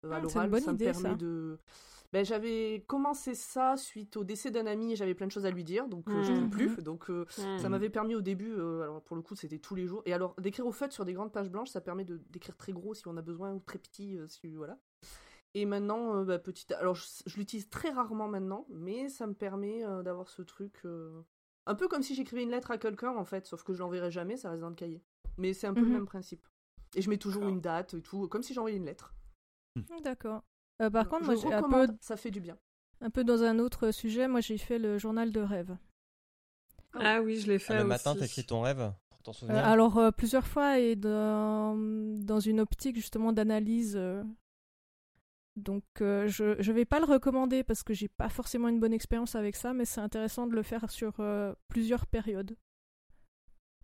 à 0.09 0.19
Ah, 0.19 0.21
c'est 0.27 0.33
l'oral. 0.33 0.39
une 0.39 0.49
bonne 0.49 0.63
ça 0.65 0.73
idée, 0.73 0.85
me 0.85 0.91
permet 0.91 1.01
ça. 1.01 1.15
de. 1.15 1.59
Ben, 2.13 2.23
j'avais 2.23 2.85
commencé 2.87 3.35
ça 3.35 3.75
suite 3.75 4.15
au 4.15 4.23
décès 4.23 4.49
d'un 4.49 4.65
ami 4.65 4.93
et 4.93 4.95
j'avais 4.95 5.13
plein 5.13 5.27
de 5.27 5.31
choses 5.31 5.45
à 5.45 5.51
lui 5.51 5.63
dire, 5.65 5.87
donc 5.89 6.07
euh, 6.09 6.21
je 6.21 6.31
Mhm. 6.31 6.49
pouvais 6.49 6.67
plus. 6.69 6.83
Donc 6.83 7.09
euh, 7.09 7.25
Hmm. 7.37 7.57
ça 7.57 7.67
m'avait 7.69 7.89
permis 7.89 8.15
au 8.15 8.21
début, 8.21 8.53
euh, 8.53 8.81
alors 8.83 9.01
pour 9.03 9.15
le 9.17 9.21
coup 9.21 9.35
c'était 9.35 9.59
tous 9.59 9.75
les 9.75 9.87
jours, 9.87 10.01
et 10.05 10.13
alors 10.13 10.33
d'écrire 10.39 10.65
au 10.65 10.71
feutre 10.71 10.93
sur 10.93 11.03
des 11.05 11.13
grandes 11.13 11.33
pages 11.33 11.49
blanches, 11.49 11.69
ça 11.69 11.81
permet 11.81 12.05
de 12.05 12.17
d'écrire 12.29 12.55
très 12.55 12.71
gros 12.71 12.93
si 12.93 13.07
on 13.07 13.17
a 13.17 13.21
besoin 13.21 13.53
ou 13.53 13.59
très 13.59 13.77
petit 13.77 14.17
euh, 14.17 14.27
si 14.27 14.55
voilà. 14.55 14.79
Et 15.53 15.65
maintenant, 15.65 16.15
euh, 16.17 16.23
bah, 16.23 16.39
petit, 16.39 16.71
alors 16.75 16.95
je, 16.95 17.05
je 17.25 17.37
l'utilise 17.37 17.69
très 17.69 17.89
rarement 17.89 18.27
maintenant, 18.27 18.67
mais 18.69 19.09
ça 19.09 19.27
me 19.27 19.33
permet 19.33 19.83
euh, 19.85 20.01
d'avoir 20.03 20.29
ce 20.29 20.41
truc, 20.43 20.81
euh, 20.85 21.21
un 21.65 21.75
peu 21.75 21.87
comme 21.87 22.03
si 22.03 22.15
j'écrivais 22.15 22.43
une 22.43 22.51
lettre 22.51 22.71
à 22.71 22.77
quelqu'un 22.77 23.15
en 23.15 23.25
fait, 23.25 23.45
sauf 23.47 23.63
que 23.63 23.73
je 23.73 23.79
l'enverrai 23.79 24.11
jamais, 24.11 24.37
ça 24.37 24.49
reste 24.51 24.61
dans 24.61 24.69
le 24.69 24.75
cahier. 24.75 25.03
Mais 25.37 25.53
c'est 25.53 25.67
un 25.67 25.73
peu 25.73 25.81
le 25.81 25.87
Mhm. 25.87 25.93
même 25.93 26.05
principe. 26.05 26.47
Et 26.95 27.01
je 27.01 27.09
mets 27.09 27.17
toujours 27.17 27.49
une 27.49 27.59
date 27.59 27.93
et 27.95 28.01
tout, 28.01 28.27
comme 28.29 28.43
si 28.43 28.53
j'envoyais 28.53 28.77
une 28.77 28.85
lettre. 28.85 29.13
D'accord. 30.03 30.43
Euh, 30.81 30.89
par 30.89 31.07
contre, 31.09 31.25
moi, 31.25 31.35
je 31.35 31.41
j'ai 31.41 31.53
un 31.53 31.63
peu, 31.63 31.87
ça 32.01 32.17
fait 32.17 32.31
du 32.31 32.39
bien. 32.41 32.57
un 33.01 33.09
peu 33.09 33.23
dans 33.23 33.43
un 33.43 33.59
autre 33.59 33.91
sujet, 33.91 34.27
moi 34.27 34.41
j'ai 34.41 34.57
fait 34.57 34.77
le 34.79 34.97
journal 34.97 35.31
de 35.31 35.39
rêve. 35.41 35.77
Ah 36.93 37.21
oui, 37.21 37.39
je 37.39 37.47
l'ai 37.51 37.59
fait 37.59 37.73
Ah, 37.73 37.79
le 37.81 37.85
matin, 37.85 38.11
aussi. 38.11 38.21
t'écris 38.21 38.45
ton 38.45 38.61
rêve 38.61 38.93
pour 39.09 39.21
t'en 39.23 39.31
Euh, 39.31 39.33
souvenir 39.33 39.65
alors 39.65 39.97
euh, 39.97 40.11
plusieurs 40.11 40.47
fois 40.47 40.79
et 40.79 40.95
dans, 40.95 41.75
dans 41.77 42.39
une 42.39 42.59
optique 42.59 42.95
justement 42.95 43.33
d'analyse. 43.33 43.95
euh. 43.95 44.23
Donc 45.55 45.83
euh, 46.01 46.27
je 46.27 46.55
je 46.61 46.71
vais 46.71 46.85
pas 46.85 46.99
le 46.99 47.05
recommander 47.05 47.63
parce 47.63 47.81
que 47.83 47.93
j'ai 47.93 48.07
pas 48.09 48.29
forcément 48.29 48.67
une 48.67 48.79
bonne 48.79 48.93
expérience 48.93 49.35
avec 49.35 49.55
ça, 49.55 49.73
mais 49.73 49.85
c'est 49.85 50.01
intéressant 50.01 50.45
de 50.47 50.53
le 50.53 50.61
faire 50.63 50.89
sur 50.91 51.15
euh, 51.19 51.53
plusieurs 51.67 52.05
périodes. 52.05 52.55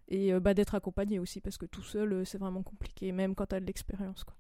Et 0.08 0.34
euh, 0.34 0.40
bah, 0.40 0.54
d'être 0.54 0.76
accompagné 0.76 1.18
aussi 1.20 1.42
parce 1.42 1.58
que 1.58 1.66
tout 1.66 1.82
seul 1.82 2.14
euh, 2.14 2.26
c'est 2.26 2.38
vraiment 2.38 2.62
compliqué, 2.64 3.12
même 3.12 3.34
quand 3.36 3.48
t'as 3.48 3.60
de 3.60 3.66
l'expérience 3.66 4.24
quoi. 4.24 4.36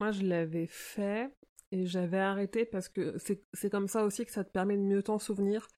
Moi, 0.00 0.10
je 0.12 0.22
l'avais 0.22 0.66
fait 0.68 1.30
et 1.70 1.84
j'avais 1.84 2.18
arrêté 2.18 2.64
parce 2.64 2.88
que 2.88 3.16
c'est 3.52 3.68
comme 3.70 3.88
ça 3.88 4.04
aussi 4.04 4.24
que 4.24 4.32
ça 4.32 4.42
te 4.42 4.50
permet 4.50 4.76
de 4.76 4.82
mieux 4.82 5.02
t'en 5.02 5.18
souvenir. 5.18 5.68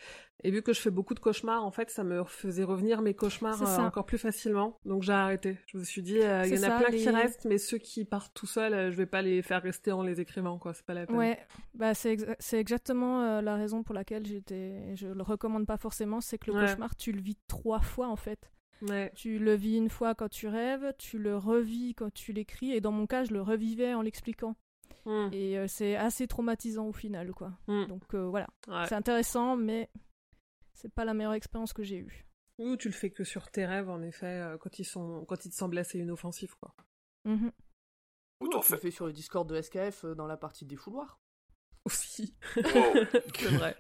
Et 0.45 0.51
vu 0.53 0.63
que 0.63 0.73
je 0.73 0.81
fais 0.81 0.91
beaucoup 0.91 1.15
de 1.15 1.21
cauchemars, 1.21 1.65
en 1.65 1.73
fait, 1.73 1.91
ça 1.91 2.05
me 2.05 2.23
faisait 2.25 2.63
revenir 2.63 3.03
mes 3.03 3.13
cauchemars 3.13 3.61
euh, 3.61 3.83
encore 3.85 4.07
plus 4.07 4.17
facilement. 4.17 4.79
Donc 4.85 5.03
j'ai 5.03 5.13
arrêté. 5.13 5.59
Je 5.67 5.79
me 5.79 5.83
suis 5.85 6.01
dit, 6.03 6.19
euh, 6.19 6.45
il 6.47 6.55
y 6.55 6.59
en 6.61 6.63
a 6.63 6.67
ça, 6.69 6.79
plein 6.79 6.91
qui 6.97 7.09
restent, 7.11 7.45
mais 7.45 7.59
ceux 7.59 7.79
qui 7.79 8.05
partent 8.05 8.33
tout 8.35 8.47
seuls, 8.47 8.73
euh, 8.73 8.91
je 8.93 8.97
vais 8.97 9.07
pas 9.07 9.21
les 9.21 9.43
faire 9.43 9.61
rester 9.63 9.91
en 9.93 10.03
les 10.03 10.21
écrivant, 10.21 10.59
quoi. 10.59 10.73
C'est 10.75 10.87
pas 10.87 10.95
la 10.95 11.07
peine. 11.07 11.17
Ouais, 11.17 11.39
bah 11.75 11.93
c'est 11.95 12.15
exa- 12.15 12.37
c'est 12.39 12.61
exactement 12.61 13.23
euh, 13.25 13.41
la 13.43 13.57
raison 13.57 13.83
pour 13.83 13.95
laquelle 13.95 14.25
j'étais 14.25 14.95
je 14.97 15.09
le 15.09 15.23
recommande 15.23 15.67
pas 15.67 15.77
forcément, 15.77 16.21
c'est 16.21 16.39
que 16.39 16.51
le 16.53 16.57
Ouais. 16.57 16.67
cauchemar 16.67 16.95
tu 16.97 17.11
le 17.13 17.21
vis 17.21 17.37
trois 17.49 17.81
fois 17.81 18.07
en 18.09 18.17
fait. 18.17 18.51
Ouais. 18.83 19.13
Tu 19.15 19.39
le 19.39 19.55
vis 19.55 19.77
une 19.77 19.91
fois 19.91 20.15
quand 20.15 20.29
tu 20.29 20.49
rêves, 20.49 20.95
tu 20.99 21.19
le 21.19 21.37
revis 21.37 21.95
quand 21.95 22.13
tu 22.13 22.33
l'écris, 22.33 22.73
et 22.73 22.81
dans 22.81 22.93
mon 22.93 23.07
cas, 23.07 23.25
je 23.25 23.33
le 23.33 23.43
revivais 23.43 23.93
en 23.95 24.03
l'expliquant. 24.03 24.57
Hmm. 25.07 25.29
Et 25.33 25.59
euh, 25.59 25.67
c'est 25.69 25.97
assez 25.97 26.27
traumatisant 26.27 26.87
au 26.87 26.93
final, 26.93 27.33
quoi. 27.33 27.53
Hmm. 27.67 27.87
Donc 27.87 28.15
euh, 28.15 28.27
voilà, 28.29 28.47
Ouais. 28.69 28.87
c'est 28.87 28.95
intéressant, 28.95 29.57
mais 29.57 29.91
c'est 30.75 30.93
pas 30.93 31.05
la 31.05 31.15
meilleure 31.15 31.33
expérience 31.35 31.73
que 31.73 31.83
j'ai 31.83 31.99
eue. 31.99 32.27
Ou 32.59 32.77
tu 32.77 32.89
le 32.89 32.95
fais 32.95 33.11
que 33.11 33.25
sur 33.25 33.51
tes 33.51 33.65
rêves, 33.65 33.89
en 33.89 34.03
effet, 34.03 34.27
euh, 34.27 34.59
quand 34.59 34.79
ils 34.79 34.85
sont, 34.85 35.25
quand 35.27 35.45
ils 35.45 35.51
te 35.51 35.55
semblent 35.55 35.79
assez 35.79 35.99
inoffensifs, 35.99 36.55
quoi. 36.57 36.75
Mhm. 37.25 37.51
Ou 38.43 38.49
tu 38.49 38.73
le 38.73 38.79
fais. 38.79 38.91
sur 38.91 39.07
le 39.07 39.13
Discord 39.13 39.49
de 39.49 39.61
SKF 39.61 40.05
euh, 40.05 40.15
dans 40.15 40.27
la 40.27 40.37
partie 40.37 40.65
des 40.67 40.77
fouloirs. 40.77 41.19
Aussi. 41.87 42.35
Oh. 42.57 42.95
c'est 43.35 43.49
vrai. 43.57 43.77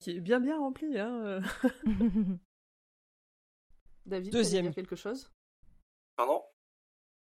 Qui 0.00 0.10
est 0.16 0.20
bien 0.20 0.40
bien 0.40 0.58
rempli, 0.58 0.98
hein. 0.98 1.40
euh. 4.06 4.10
David, 4.10 4.32
Deuxième. 4.32 4.62
tu 4.62 4.66
allais 4.66 4.68
dire 4.68 4.74
quelque 4.74 4.96
chose? 4.96 5.30
Pardon? 6.16 6.42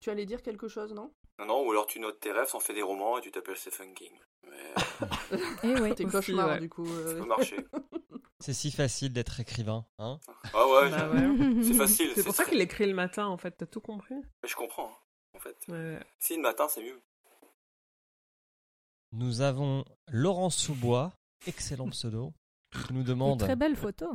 Tu 0.00 0.10
allais 0.10 0.26
dire 0.26 0.42
quelque 0.42 0.68
chose, 0.68 0.92
non? 0.92 1.12
Non, 1.38 1.46
non, 1.46 1.66
ou 1.66 1.70
alors 1.70 1.86
tu 1.86 1.98
notes 2.00 2.20
tes 2.20 2.32
rêves, 2.32 2.50
t'en 2.50 2.60
fais 2.60 2.74
des 2.74 2.82
romans 2.82 3.18
et 3.18 3.20
tu 3.20 3.30
t'appelles 3.30 3.56
Stephen 3.56 3.94
King. 3.94 4.12
Mais 4.44 4.74
Et 5.62 5.80
oui. 5.80 5.94
Tes 5.94 6.04
ouais. 6.04 6.60
du 6.60 6.68
coup. 6.68 6.86
ça 6.86 6.92
euh, 6.92 7.18
peut 7.20 7.26
marcher. 7.26 7.56
C'est 8.40 8.54
si 8.54 8.72
facile 8.72 9.12
d'être 9.12 9.38
écrivain, 9.38 9.86
hein? 9.98 10.18
Ah 10.52 10.66
ouais, 10.66 10.90
Bah 10.90 11.08
ouais. 11.10 11.62
c'est 11.62 11.74
facile. 11.74 12.10
C'est 12.16 12.24
pour 12.24 12.34
ça 12.34 12.44
qu'il 12.44 12.60
écrit 12.60 12.86
le 12.86 12.94
matin, 12.94 13.28
en 13.28 13.36
fait. 13.36 13.52
T'as 13.52 13.66
tout 13.66 13.80
compris? 13.80 14.16
Mais 14.42 14.48
je 14.48 14.56
comprends, 14.56 14.88
hein, 14.88 15.36
en 15.36 15.38
fait. 15.38 15.56
Ouais. 15.68 16.00
Si 16.18 16.34
le 16.34 16.42
matin, 16.42 16.66
c'est 16.68 16.82
mieux. 16.82 17.00
Nous 19.12 19.42
avons 19.42 19.84
Laurent 20.10 20.50
Soubois, 20.50 21.12
excellent 21.46 21.88
pseudo, 21.90 22.32
qui 22.72 22.92
nous 22.92 23.04
demande. 23.04 23.38
Très 23.38 23.54
belle 23.54 23.76
photo. 23.76 24.06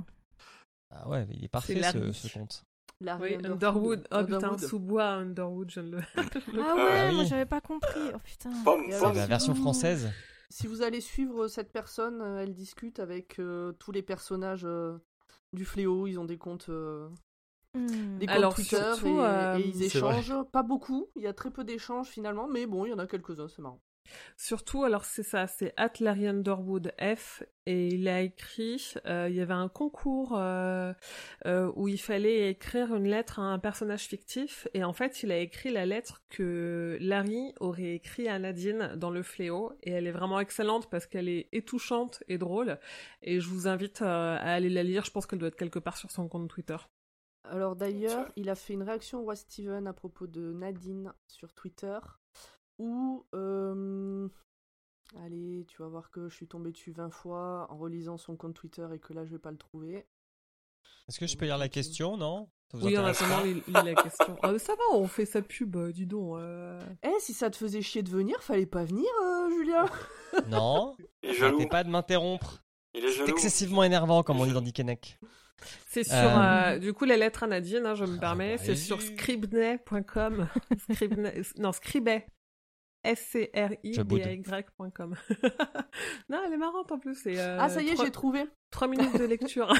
Ah 0.89 1.07
ouais, 1.09 1.27
il 1.31 1.43
est 1.43 1.49
parfait 1.49 1.81
ce, 1.83 2.11
ce 2.11 2.33
compte. 2.33 2.63
Larry 2.99 3.35
Oui, 3.37 3.45
Underwood. 3.45 4.07
Oh 4.11 4.23
putain, 4.23 4.37
Underwood. 4.37 4.59
sous-bois 4.59 5.05
Underwood, 5.09 5.69
je 5.69 5.79
ne 5.81 5.91
le. 5.97 6.01
Ah 6.15 6.21
Ah 6.59 6.75
ouais, 6.75 7.09
oui. 7.09 7.15
moi 7.15 7.23
j'avais 7.25 7.45
pas 7.45 7.61
compris. 7.61 7.99
Oh 8.15 8.19
putain. 8.23 8.49
C'est 8.51 8.63
pomme. 8.63 8.89
la 9.15 9.23
si 9.23 9.27
version 9.29 9.55
française. 9.55 10.11
Si 10.49 10.65
vous 10.65 10.81
allez 10.81 11.01
suivre 11.01 11.47
cette 11.47 11.71
personne, 11.71 12.21
euh, 12.21 12.39
elle 12.41 12.53
discute 12.53 12.99
avec 12.99 13.37
euh, 13.39 13.73
tous 13.73 13.91
les 13.91 14.01
personnages 14.01 14.63
euh, 14.65 14.97
du 15.53 15.65
fléau. 15.65 16.07
Ils 16.07 16.17
ont 16.19 16.25
des 16.25 16.37
comptes, 16.37 16.69
euh, 16.69 17.09
Hmm. 17.75 18.17
des 18.17 18.25
comptes 18.25 18.35
Alors, 18.35 18.55
Twitter 18.55 18.77
surtout, 18.77 19.07
et, 19.07 19.19
euh, 19.19 19.57
et 19.59 19.61
ils 19.67 19.73
vrai. 19.75 19.85
échangent. 19.85 20.33
Pas 20.51 20.63
beaucoup. 20.63 21.09
Il 21.17 21.21
y 21.21 21.27
a 21.27 21.33
très 21.33 21.51
peu 21.51 21.63
d'échanges 21.65 22.07
finalement, 22.07 22.47
mais 22.47 22.65
bon, 22.65 22.85
il 22.85 22.89
y 22.89 22.93
en 22.93 22.97
a 22.97 23.05
quelques-uns. 23.05 23.49
C'est 23.49 23.61
marrant. 23.61 23.81
Surtout, 24.35 24.83
alors 24.83 25.05
c'est 25.05 25.23
ça, 25.23 25.47
c'est 25.47 25.73
at 25.77 25.93
Larry 25.99 26.27
Underwood 26.27 26.93
F, 26.99 27.43
et 27.65 27.87
il 27.89 28.07
a 28.07 28.21
écrit, 28.21 28.93
euh, 29.05 29.27
il 29.29 29.35
y 29.35 29.41
avait 29.41 29.53
un 29.53 29.67
concours 29.67 30.37
euh, 30.37 30.93
euh, 31.45 31.71
où 31.75 31.87
il 31.87 31.99
fallait 31.99 32.49
écrire 32.49 32.95
une 32.95 33.07
lettre 33.07 33.39
à 33.39 33.43
un 33.43 33.59
personnage 33.59 34.03
fictif, 34.03 34.67
et 34.73 34.83
en 34.83 34.93
fait, 34.93 35.23
il 35.23 35.31
a 35.31 35.37
écrit 35.37 35.71
la 35.71 35.85
lettre 35.85 36.21
que 36.29 36.97
Larry 37.01 37.53
aurait 37.59 37.95
écrit 37.95 38.27
à 38.27 38.39
Nadine 38.39 38.93
dans 38.95 39.09
Le 39.09 39.23
Fléau, 39.23 39.73
et 39.83 39.91
elle 39.91 40.07
est 40.07 40.11
vraiment 40.11 40.39
excellente 40.39 40.89
parce 40.89 41.05
qu'elle 41.05 41.29
est 41.29 41.49
étouchante 41.51 42.23
et 42.27 42.37
drôle, 42.37 42.79
et 43.21 43.39
je 43.39 43.49
vous 43.49 43.67
invite 43.67 44.01
euh, 44.01 44.37
à 44.37 44.53
aller 44.53 44.69
la 44.69 44.83
lire, 44.83 45.03
je 45.05 45.11
pense 45.11 45.25
qu'elle 45.25 45.39
doit 45.39 45.49
être 45.49 45.55
quelque 45.55 45.79
part 45.79 45.97
sur 45.97 46.11
son 46.11 46.27
compte 46.27 46.49
Twitter. 46.49 46.77
Alors 47.49 47.75
d'ailleurs, 47.75 48.29
il 48.35 48.49
a 48.49 48.55
fait 48.55 48.73
une 48.73 48.83
réaction 48.83 49.19
au 49.19 49.23
roi 49.23 49.35
Steven 49.35 49.87
à 49.87 49.93
propos 49.93 50.27
de 50.27 50.51
Nadine 50.51 51.13
sur 51.27 51.53
Twitter. 51.53 51.97
Ou 52.79 53.25
euh, 53.33 54.27
allez, 55.23 55.65
tu 55.67 55.77
vas 55.81 55.87
voir 55.87 56.09
que 56.11 56.29
je 56.29 56.35
suis 56.35 56.47
tombée 56.47 56.71
dessus 56.71 56.91
20 56.91 57.09
fois 57.11 57.67
en 57.71 57.77
relisant 57.77 58.17
son 58.17 58.35
compte 58.35 58.53
Twitter 58.55 58.87
et 58.93 58.99
que 58.99 59.13
là 59.13 59.25
je 59.25 59.31
vais 59.31 59.39
pas 59.39 59.51
le 59.51 59.57
trouver. 59.57 60.05
Est-ce 61.07 61.19
que 61.19 61.27
je 61.27 61.37
peux 61.37 61.45
lire 61.45 61.57
la 61.57 61.69
question, 61.69 62.17
non? 62.17 62.49
Ça 62.71 62.77
vous 62.77 62.85
Oui, 62.87 62.93
lis, 62.95 63.63
lis 63.67 63.73
la 63.73 63.93
question. 63.95 64.37
Ah, 64.43 64.57
ça 64.59 64.73
va, 64.75 64.81
on 64.97 65.07
fait 65.07 65.25
sa 65.25 65.41
pub, 65.41 65.75
euh, 65.77 65.91
dis 65.93 66.05
donc. 66.05 66.37
euh. 66.37 66.81
Eh, 67.03 67.19
si 67.19 67.33
ça 67.33 67.49
te 67.49 67.55
faisait 67.55 67.81
chier 67.81 68.03
de 68.03 68.09
venir, 68.09 68.43
fallait 68.43 68.65
pas 68.65 68.83
venir, 68.83 69.07
euh, 69.23 69.49
Julien. 69.49 69.85
Non, 70.49 70.95
Il 71.23 71.29
est 71.29 71.33
jaloux. 71.33 71.55
arrêtez 71.55 71.69
pas 71.69 71.83
de 71.85 71.89
m'interrompre. 71.89 72.63
Il 72.93 73.05
est 73.05 73.07
C'est 73.11 73.17
jaloux. 73.19 73.29
excessivement 73.31 73.83
énervant, 73.85 74.21
comme 74.23 74.39
on 74.41 74.45
dit 74.45 74.51
dans 74.53 74.61
Dickeneck. 74.61 75.17
C'est 75.87 76.03
sur, 76.03 76.13
Euh. 76.15 76.75
euh, 76.75 76.79
du 76.79 76.93
coup, 76.93 77.05
les 77.05 77.15
lettres 77.15 77.43
à 77.43 77.47
Nadine, 77.47 77.85
hein, 77.85 77.95
je 77.95 78.03
me 78.03 78.17
Ah, 78.17 78.19
permets, 78.19 78.57
bah, 78.57 78.63
c'est 78.65 78.75
sur 78.75 79.01
scribnet.com. 79.01 80.47
Scribnet, 80.91 81.41
non, 81.57 81.71
scribet. 81.71 82.27
S-C-R-I-B-Y.com. 83.03 85.15
non, 86.29 86.41
elle 86.45 86.53
est 86.53 86.57
marrante 86.57 86.91
en 86.91 86.99
plus. 86.99 87.15
c'est, 87.15 87.39
euh, 87.39 87.57
ah, 87.59 87.69
ça 87.69 87.81
y 87.81 87.89
est, 87.89 87.95
j'ai 87.97 88.11
trouvé. 88.11 88.45
Trois 88.71 88.87
minutes 88.87 89.17
de 89.17 89.25
lecture. 89.25 89.73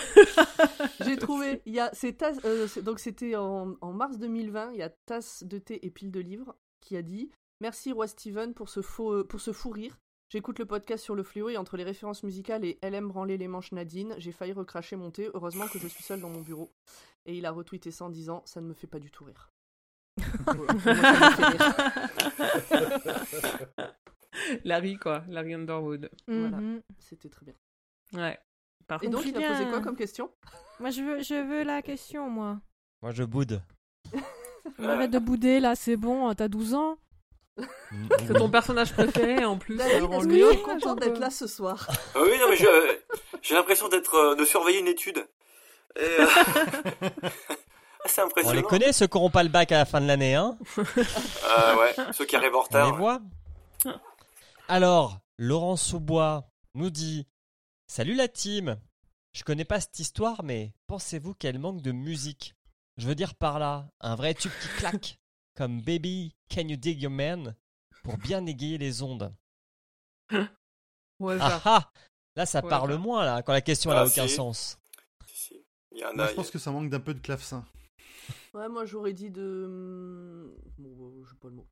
J'ai 1.01 1.18
trouvé. 1.18 1.61
Il 1.65 1.74
y 1.74 1.80
a, 1.80 1.89
Tas- 1.89 2.39
euh, 2.45 2.68
c'est- 2.68 2.82
donc 2.82 2.99
c'était 2.99 3.36
en, 3.36 3.76
en 3.82 3.93
mars 3.93 4.18
2020. 4.18 4.72
Il 4.74 4.78
y 4.78 4.82
a 4.84 4.89
Tasse 5.05 5.43
de 5.43 5.57
thé 5.57 5.86
et 5.86 5.91
pile 5.91 6.11
de 6.11 6.20
livres 6.20 6.55
qui 6.82 6.95
a 6.97 7.01
dit 7.01 7.32
Merci 7.61 7.91
Roi 7.91 8.07
Steven 8.07 8.53
pour 8.53 8.70
ce 8.70 8.82
faux, 8.82 9.13
euh, 9.13 9.24
pour 9.28 9.41
ce 9.41 9.51
fou 9.51 9.70
rire. 9.70 9.97
J'écoute 10.30 10.59
le 10.59 10.65
podcast 10.65 11.03
sur 11.03 11.15
le 11.15 11.24
fléau 11.24 11.49
et 11.49 11.57
entre 11.57 11.78
les 11.78 11.84
références 11.86 12.24
musicales 12.24 12.65
et 12.65 12.78
Elle 12.82 12.95
aime 12.95 13.07
branler 13.07 13.38
les 13.38 13.47
manches 13.47 13.72
Nadine, 13.72 14.13
j'ai 14.18 14.32
failli 14.34 14.51
recracher 14.53 14.95
mon 14.95 15.11
thé. 15.11 15.30
Heureusement 15.34 15.68
que 15.68 15.80
je 15.80 15.88
suis 15.88 16.03
seule 16.03 16.22
dans 16.22 16.30
mon 16.30 16.41
bureau. 16.41 16.72
Et 17.26 17.38
il 17.38 17.45
a 17.45 17.51
retweeté 17.51 17.91
ça 17.91 18.05
en 18.05 18.09
disant 18.09 18.41
Ça 18.45 18.61
ne 18.61 18.68
me 18.68 18.74
fait 18.74 18.88
pas 18.88 18.99
du 18.99 19.11
tout 19.11 19.26
rire. 19.26 19.51
Larry, 24.63 24.97
quoi. 24.97 25.23
Larry 25.29 25.53
Underwood. 25.55 26.09
Voilà. 26.27 26.57
Mhm. 26.57 26.81
C'était 26.99 27.29
très 27.29 27.45
bien. 27.45 27.53
Ouais. 28.13 28.38
Par 28.88 29.01
Et 29.03 29.07
contre, 29.07 29.17
donc, 29.17 29.25
il 29.25 29.43
a 29.43 29.47
posé 29.49 29.65
quoi 29.65 29.81
comme 29.81 29.95
question? 29.97 30.31
Moi, 30.79 30.91
je 30.91 31.01
veux, 31.01 31.21
je 31.21 31.33
veux 31.35 31.63
la 31.63 31.81
question, 31.81 32.29
moi. 32.29 32.59
Moi, 33.01 33.11
je 33.11 33.23
boude. 33.23 33.61
Arrête 34.83 35.11
de 35.11 35.19
bouder, 35.19 35.59
là, 35.59 35.75
c'est 35.75 35.97
bon, 35.97 36.33
t'as 36.33 36.47
12 36.47 36.73
ans. 36.73 36.97
c'est 38.27 38.33
ton 38.35 38.49
personnage 38.51 38.93
préféré 38.93 39.43
en 39.43 39.57
plus. 39.57 39.77
David, 39.77 40.03
lui, 40.29 40.39
que 40.41 40.45
hein, 40.45 40.49
tu 40.51 40.59
es 40.59 40.61
content 40.61 40.95
d'être 40.95 41.19
là 41.19 41.31
ce 41.31 41.47
soir 41.47 41.88
Ah 42.13 42.19
oui, 42.21 42.38
non, 42.39 42.47
mais 42.49 42.55
je- 42.55 42.65
euh, 42.67 42.93
j'ai 43.41 43.55
l'impression 43.55 43.89
d'être, 43.89 44.13
euh, 44.15 44.35
de 44.35 44.45
surveiller 44.45 44.79
une 44.79 44.88
étude. 44.88 45.25
Et, 45.99 46.05
euh, 48.18 48.41
On 48.45 48.51
les 48.51 48.64
connaît, 48.64 48.93
ceux 48.93 49.08
qui 49.08 49.18
n'auront 49.18 49.30
pas 49.30 49.43
le 49.43 49.49
bac 49.49 49.72
à 49.72 49.78
la 49.80 49.86
fin 49.86 50.01
de 50.01 50.08
l'année, 50.08 50.36
hein 50.36 50.58
Ah 51.49 51.76
ouais, 51.80 51.95
ceux 52.14 52.26
qui 52.26 52.36
arrivent 52.36 52.55
en 52.55 52.60
On 52.60 52.64
retard. 52.64 52.91
les 52.91 52.97
voit 52.97 53.22
Alors, 54.68 55.20
Laurent 55.38 55.76
Sous-Bois 55.76 56.49
nous 56.74 56.89
dit 56.89 57.28
Salut 57.88 58.16
la 58.16 58.28
team 58.28 58.78
Je 59.34 59.43
connais 59.43 59.66
pas 59.66 59.80
cette 59.80 59.99
histoire, 59.99 60.43
mais 60.43 60.74
pensez-vous 60.88 61.34
qu'elle 61.34 61.60
manque 61.60 61.82
de 61.82 61.91
musique? 61.91 62.55
Je 62.97 63.08
veux 63.08 63.16
dire 63.16 63.36
par 63.36 63.60
là, 63.60 63.88
un 64.01 64.16
vrai 64.16 64.34
tube 64.34 64.51
qui 64.62 64.68
claque, 64.80 65.20
comme 65.55 65.82
Baby, 65.82 66.36
Can 66.53 66.68
You 66.68 66.78
Dig 66.78 67.01
Your 67.01 67.12
Man, 67.12 67.55
pour 68.03 68.18
bien 68.18 68.45
égayer 68.45 68.78
les 68.78 69.01
ondes. 69.03 69.34
Au 71.20 71.30
Ah 71.32 71.62
ah 71.66 71.91
Là, 72.36 72.45
ça 72.45 72.62
Ouais, 72.64 72.70
parle 72.70 72.95
moins, 72.97 73.26
là, 73.26 73.41
quand 73.41 73.53
la 73.53 73.62
question 73.62 73.89
elle 73.91 73.97
Ah, 73.97 74.01
a 74.01 74.05
aucun 74.05 74.28
si. 74.28 74.36
sens. 74.36 74.78
Si, 75.26 75.36
si. 75.38 75.66
Il 75.91 75.99
y 75.99 76.05
en 76.05 76.14
Moi, 76.14 76.28
je 76.28 76.34
pense 76.34 76.51
que 76.51 76.60
ça 76.60 76.70
manque 76.70 76.89
d'un 76.91 76.99
peu 76.99 77.16
de 77.16 77.20
clavecin. 77.20 77.66
Ouais, 78.58 78.70
moi 78.70 78.86
j'aurais 78.86 79.14
dit 79.14 79.30
de. 79.30 79.66
hum, 79.66 80.55
Bon, 80.80 81.10
bah, 81.10 81.28
j'ai 81.30 81.38
pas 81.38 81.47
le 81.49 81.53
mot. 81.53 81.68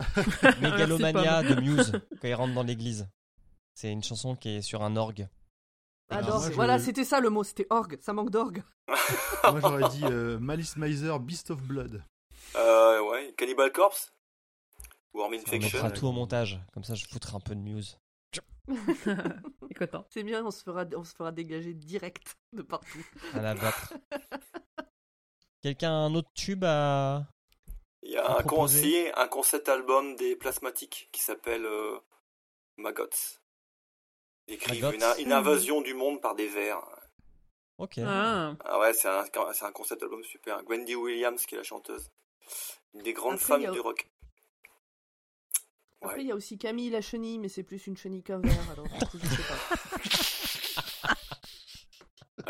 Mégalomania 0.60 1.42
de 1.42 1.60
Muse, 1.60 1.92
quand 2.20 2.28
il 2.28 2.34
rentre 2.34 2.54
dans 2.54 2.62
l'église. 2.62 3.08
C'est 3.74 3.90
une 3.90 4.02
chanson 4.04 4.36
qui 4.36 4.50
est 4.50 4.62
sur 4.62 4.82
un 4.82 4.96
orgue. 4.96 5.26
Ah, 6.10 6.16
Alors, 6.16 6.28
d'orgue. 6.28 6.40
moi, 6.42 6.50
je- 6.50 6.54
Voilà, 6.54 6.78
c'était 6.78 7.04
ça 7.04 7.20
le 7.20 7.30
mot, 7.30 7.42
c'était 7.44 7.66
orgue. 7.70 7.98
Ça 8.00 8.12
manque 8.12 8.30
d'orgue. 8.30 8.62
Moi, 9.50 9.60
j'aurais 9.60 9.88
dit 9.90 10.04
euh, 10.04 10.38
Malice 10.38 10.76
Miser, 10.76 11.18
Beast 11.18 11.50
of 11.50 11.62
Blood. 11.62 12.02
Euh, 12.56 13.00
ouais, 13.10 13.32
Cannibal 13.36 13.72
Corpse 13.72 14.12
Warm 15.14 15.32
On 15.32 15.36
Infection 15.36 15.60
mettra 15.78 15.90
tout 15.90 16.06
au 16.06 16.12
montage, 16.12 16.60
comme 16.74 16.84
ça 16.84 16.94
je 16.94 17.06
foutrai 17.06 17.34
un 17.36 17.40
peu 17.40 17.54
de 17.54 17.60
Muse. 17.60 17.98
C'est 20.10 20.22
bien, 20.22 20.44
on 20.44 20.50
se 20.50 20.62
fera, 20.62 20.84
on 20.96 21.04
se 21.04 21.14
fera 21.14 21.32
dégager 21.32 21.72
direct 21.74 22.36
de 22.52 22.62
partout. 22.62 23.04
à 23.32 23.40
la 23.40 23.54
battre. 23.54 23.94
Quelqu'un 25.64 25.92
a 25.92 25.94
un 25.94 26.14
autre 26.14 26.28
tube 26.34 26.62
à. 26.62 27.26
Il 28.02 28.10
y 28.10 28.18
a 28.18 28.26
à 28.26 28.38
un, 28.40 28.42
conci- 28.42 29.10
un 29.16 29.28
concept 29.28 29.66
album 29.70 30.14
des 30.16 30.36
plasmatiques 30.36 31.08
qui 31.10 31.22
s'appelle 31.22 31.64
euh, 31.64 31.98
Maggots. 32.76 33.08
Ils 34.46 34.54
écrivent 34.56 34.82
Maggots. 34.84 34.96
une, 34.98 35.02
in- 35.02 35.16
une 35.16 35.32
invasion 35.32 35.80
du 35.80 35.94
monde 35.94 36.20
par 36.20 36.34
des 36.34 36.48
vers. 36.48 36.82
Ok. 37.78 37.94
Ah. 38.04 38.52
Ah 38.62 38.78
ouais, 38.78 38.92
c'est 38.92 39.08
un, 39.08 39.24
c'est 39.54 39.64
un 39.64 39.72
concept 39.72 40.02
album 40.02 40.22
super. 40.22 40.60
Wendy 40.68 40.94
Williams 40.96 41.46
qui 41.46 41.54
est 41.54 41.58
la 41.58 41.64
chanteuse. 41.64 42.10
Une 42.92 43.00
des 43.02 43.14
grandes 43.14 43.36
Après, 43.36 43.46
femmes 43.46 43.64
a- 43.64 43.70
du 43.70 43.80
rock. 43.80 44.06
Après, 46.02 46.16
Ouais. 46.16 46.20
il 46.24 46.26
y 46.28 46.32
a 46.32 46.34
aussi 46.34 46.58
Camille 46.58 46.90
la 46.90 47.00
chenille, 47.00 47.38
mais 47.38 47.48
c'est 47.48 47.62
plus 47.62 47.86
une 47.86 47.96
chenille 47.96 48.22
qu'un 48.22 48.38
verre, 48.38 48.70
alors 48.70 48.86
du 48.86 49.06
coup, 49.06 49.18
je 49.18 49.26
sais 49.26 49.42
pas. 49.48 49.76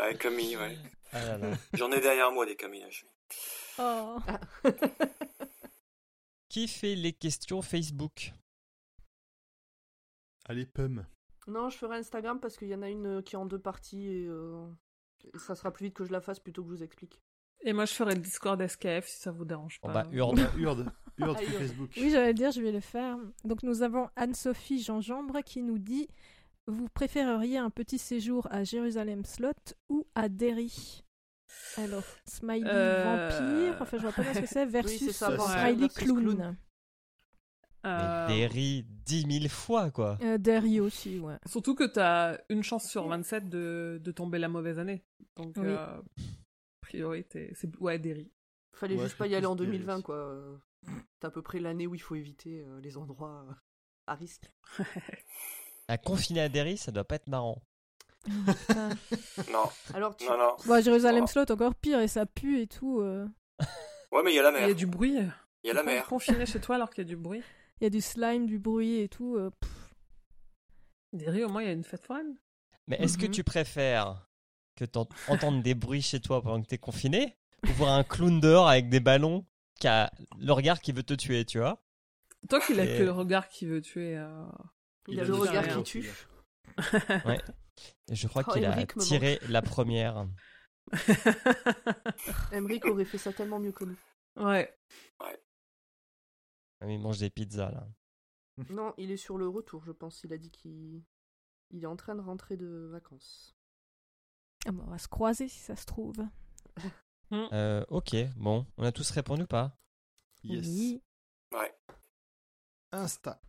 Ouais, 0.05 0.15
Camille, 0.17 0.57
ouais. 0.57 0.77
Ah. 1.13 1.37
J'en 1.73 1.91
ai 1.91 1.99
derrière 2.01 2.31
moi 2.31 2.45
des 2.45 2.55
Camille. 2.55 2.85
je 2.89 3.05
Oh. 3.79 4.17
Qui 6.49 6.67
fait 6.67 6.95
les 6.95 7.13
questions 7.13 7.61
Facebook? 7.61 8.31
Allez, 10.47 10.65
Pum. 10.65 11.05
Non, 11.47 11.69
je 11.69 11.77
ferai 11.77 11.97
Instagram 11.97 12.39
parce 12.39 12.57
qu'il 12.57 12.67
y 12.69 12.75
en 12.75 12.81
a 12.81 12.89
une 12.89 13.21
qui 13.23 13.35
est 13.35 13.37
en 13.37 13.45
deux 13.45 13.59
parties 13.59 14.07
et, 14.07 14.25
euh, 14.27 14.65
et 15.33 15.37
ça 15.37 15.55
sera 15.55 15.71
plus 15.71 15.85
vite 15.85 15.95
que 15.95 16.05
je 16.05 16.11
la 16.11 16.21
fasse 16.21 16.39
plutôt 16.39 16.63
que 16.63 16.69
je 16.69 16.75
vous 16.75 16.83
explique. 16.83 17.21
Et 17.61 17.73
moi, 17.73 17.85
je 17.85 17.93
ferai 17.93 18.13
le 18.15 18.21
Discord 18.21 18.65
SKF 18.65 19.07
si 19.07 19.19
ça 19.19 19.31
vous 19.31 19.45
dérange 19.45 19.79
Bon 19.81 19.91
pas. 19.91 20.03
bah, 20.03 20.09
Urde. 20.11 20.39
Urde. 20.57 20.91
Urde 21.17 21.37
Ah, 21.39 21.43
Urde. 21.43 21.53
Facebook. 21.57 21.89
Oui, 21.97 22.09
j'allais 22.11 22.33
dire, 22.33 22.51
je 22.51 22.61
vais 22.61 22.71
le 22.71 22.79
faire. 22.79 23.17
Donc 23.43 23.63
nous 23.63 23.81
avons 23.81 24.09
Anne-Sophie 24.15 24.81
Jean-Jambre 24.81 25.41
qui 25.43 25.61
nous 25.63 25.79
dit 25.79 26.07
Vous 26.67 26.89
préféreriez 26.89 27.57
un 27.57 27.69
petit 27.69 27.97
séjour 27.99 28.47
à 28.51 28.63
Jérusalem 28.63 29.23
Slot 29.23 29.53
ou 29.89 30.05
à 30.15 30.29
Derry? 30.29 31.03
Alors, 31.77 32.03
Smiley 32.25 32.67
Euh, 32.67 33.03
vampire, 33.03 33.81
enfin 33.81 33.97
je 33.97 34.01
vois 34.01 34.11
pas 34.11 34.23
bien 34.23 34.33
ce 34.33 34.39
que 34.39 34.47
c'est, 34.47 34.65
versus 34.65 35.11
ça, 35.11 35.37
Smiley 35.37 35.89
clown. 35.89 36.23
clown. 36.35 36.57
Euh, 37.85 38.27
Derry 38.27 38.83
dix 39.05 39.27
mille 39.27 39.47
fois, 39.47 39.91
quoi. 39.91 40.17
Euh, 40.23 40.39
Derry 40.39 40.79
aussi, 40.79 41.19
ouais. 41.19 41.37
Surtout 41.45 41.75
que 41.75 41.83
t'as 41.83 42.39
une 42.49 42.63
chance 42.63 42.89
sur 42.89 43.07
27 43.07 43.47
de, 43.47 44.01
de 44.03 44.11
tomber 44.11 44.39
la 44.39 44.47
mauvaise 44.47 44.79
année. 44.79 45.03
Donc, 45.35 45.53
Oui. 45.57 45.65
euh, 45.67 45.77
a 45.77 46.01
priori, 46.81 47.23
t'es- 47.25 47.51
c'est 47.53 47.73
ouais, 47.79 47.99
Derry. 47.99 48.31
Fallait 48.73 48.95
Ouais, 48.95 49.03
juste 49.03 49.17
pas 49.17 49.27
y 49.27 49.35
aller 49.35 49.45
en 49.45 49.55
Derry 49.55 49.69
2020, 49.77 49.93
aussi. 49.95 50.03
quoi. 50.03 50.35
C'est 51.19 51.27
à 51.27 51.29
peu 51.29 51.43
près 51.43 51.59
l'année 51.59 51.85
où 51.85 51.93
il 51.93 52.01
faut 52.01 52.15
éviter 52.15 52.63
euh, 52.63 52.81
les 52.81 52.97
endroits 52.97 53.45
euh, 53.49 53.53
à 54.07 54.15
risque. 54.15 54.51
La 55.87 55.97
confinée 55.97 56.41
à 56.41 56.49
Derry, 56.49 56.77
ça 56.77 56.91
doit 56.91 57.03
pas 57.03 57.15
être 57.15 57.27
marrant. 57.27 57.61
Non, 59.51 59.65
Alors, 59.93 60.15
tu... 60.15 60.25
non, 60.25 60.37
non. 60.37 60.55
Bon, 60.65 60.73
à 60.73 60.81
Jérusalem. 60.81 61.27
Slot, 61.27 61.51
encore 61.51 61.75
pire, 61.75 61.99
et 61.99 62.07
ça 62.07 62.25
pue 62.25 62.59
et 62.61 62.67
tout. 62.67 62.99
euh. 63.01 63.27
Ouais, 64.11 64.21
mais 64.23 64.31
il 64.31 64.35
y 64.35 64.39
a 64.39 64.43
la 64.43 64.51
Il 64.51 64.57
y 64.57 64.59
mer. 64.61 64.69
a 64.69 64.73
du 64.73 64.85
bruit. 64.87 65.17
Il 65.63 65.67
y 65.67 65.69
a 65.69 65.73
la 65.73 65.83
mer. 65.83 66.05
Confiné 66.05 66.45
chez 66.45 66.59
toi 66.61 66.75
alors 66.75 66.89
qu'il 66.89 67.03
y 67.03 67.07
a 67.07 67.09
du 67.09 67.17
bruit. 67.17 67.43
Il 67.81 67.83
y 67.83 67.87
a 67.87 67.89
du 67.89 67.99
slime, 68.01 68.45
du 68.45 68.59
bruit 68.59 68.99
et 69.01 69.09
tout. 69.09 69.35
euh, 69.35 69.49
pff. 69.59 69.71
Derry, 71.13 71.43
au 71.43 71.49
moins, 71.49 71.61
il 71.63 71.67
y 71.67 71.69
a 71.69 71.73
une 71.73 71.83
fête 71.83 72.03
foraine. 72.05 72.35
Mais 72.87 72.97
est-ce 72.97 73.17
que 73.17 73.25
Mhm. 73.25 73.31
tu 73.31 73.43
préfères 73.43 74.27
que 74.75 74.85
t'entendre 74.85 75.61
des 75.61 75.73
bruits 75.75 76.01
chez 76.01 76.19
toi 76.19 76.41
pendant 76.41 76.61
que 76.61 76.67
t'es 76.67 76.77
confiné 76.77 77.37
ou 77.67 77.71
voir 77.73 77.93
un 77.93 78.03
clown 78.03 78.39
dehors 78.39 78.67
avec 78.69 78.89
des 78.89 78.99
ballons 78.99 79.45
qui 79.79 79.87
a 79.87 80.11
le 80.39 80.51
regard 80.53 80.79
qui 80.81 80.91
veut 80.91 81.03
te 81.03 81.13
tuer, 81.13 81.45
tu 81.45 81.59
vois? 81.59 81.83
Toi 82.49 82.59
qui 82.61 82.73
n'as 82.73 82.85
Et- 82.85 82.97
que 82.97 83.03
le 83.03 83.11
regard 83.11 83.47
qui 83.49 83.65
veut 83.65 83.81
tuer. 83.81 84.15
euh, 84.17 84.45
il 85.07 85.19
a 85.19 85.23
a 85.23 85.25
le 85.25 85.33
regard 85.35 85.67
qui 85.77 85.83
tue. 85.83 86.09
Et 88.07 88.15
je 88.15 88.27
crois 88.27 88.43
Oh, 88.47 88.51
qu'il 88.53 88.65
a 88.65 88.85
tiré 88.85 89.39
la 89.49 89.61
première. 89.61 90.27
Emmerich 92.51 92.85
aurait 92.85 93.05
fait 93.05 93.17
ça 93.17 93.33
tellement 93.33 93.59
mieux 93.59 93.71
que 93.71 93.85
nous. 93.85 93.97
ouais. 94.37 94.77
Ah, 95.19 95.31
Il 96.87 96.99
mange 96.99 97.19
des 97.19 97.29
pizzas, 97.29 97.71
là. 97.71 97.87
Non, 98.69 98.93
il 98.97 99.11
est 99.11 99.17
sur 99.17 99.37
le 99.37 99.47
retour, 99.47 99.83
je 99.85 99.91
pense. 99.91 100.23
Il 100.23 100.31
a 100.33 100.37
dit 100.37 100.51
qu'il 100.51 101.03
il 101.71 101.83
est 101.83 101.87
en 101.87 101.95
train 101.97 102.15
de 102.15 102.21
rentrer 102.21 102.55
de 102.57 102.87
vacances. 102.91 103.55
Ah 104.65 104.71
bon, 104.71 104.83
on 104.87 104.91
va 104.91 104.97
se 104.97 105.07
croiser 105.07 105.47
si 105.47 105.59
ça 105.59 105.75
se 105.75 105.85
trouve. 105.85 106.15
Euh, 107.31 107.83
ok, 107.89 108.15
bon, 108.37 108.65
on 108.77 108.83
a 108.83 108.91
tous 108.91 109.09
répondu 109.11 109.43
ou 109.43 109.47
pas? 109.47 109.77
Yes. 110.43 110.65
Oui. 110.67 111.01
Ouais. 111.53 111.75
Insta. 112.91 113.41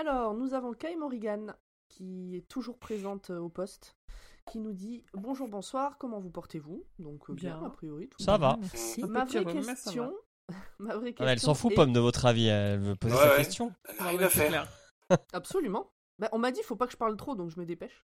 Alors, 0.00 0.32
nous 0.32 0.54
avons 0.54 0.72
Kai 0.72 0.96
Morrigan, 0.96 1.48
qui 1.88 2.34
est 2.34 2.48
toujours 2.48 2.78
présente 2.78 3.28
euh, 3.28 3.38
au 3.38 3.50
poste, 3.50 3.98
qui 4.50 4.58
nous 4.58 4.72
dit 4.72 5.04
Bonjour, 5.12 5.46
bonsoir, 5.46 5.98
comment 5.98 6.18
vous 6.20 6.30
portez-vous? 6.30 6.86
Donc, 6.98 7.28
euh, 7.28 7.34
bien. 7.34 7.58
Bien. 7.58 7.66
a 7.66 7.68
priori. 7.68 8.08
Tout 8.08 8.22
Ça 8.22 8.38
bien. 8.38 8.48
va. 8.52 8.56
Merci. 8.62 9.04
Ma 9.04 9.24
vraie 9.26 9.44
question, 9.44 10.14
ma 10.78 10.96
vraie 10.96 11.10
question. 11.12 11.26
Ah, 11.26 11.32
elle 11.32 11.38
s'en 11.38 11.52
fout, 11.52 11.72
est- 11.72 11.74
Pomme, 11.74 11.92
de 11.92 12.00
votre 12.00 12.24
avis. 12.24 12.46
Elle 12.46 12.80
veut 12.80 12.96
poser 12.96 13.14
Ouais, 13.14 13.20
sa 13.20 13.28
ouais. 13.30 13.36
question. 13.36 13.74
Elle 13.90 13.96
n'a 13.96 14.04
rien 14.06 14.18
ouais, 14.20 14.24
à 14.24 14.30
c'est 14.30 14.38
faire. 14.38 14.48
clair. 14.48 14.68
Absolument. 15.34 15.92
Bah, 16.18 16.30
on 16.32 16.38
m'a 16.38 16.50
dit 16.50 16.62
faut 16.62 16.76
pas 16.76 16.86
que 16.86 16.92
je 16.92 16.96
parle 16.98 17.16
trop, 17.18 17.34
donc 17.34 17.50
je 17.50 17.60
me 17.60 17.66
dépêche. 17.66 18.02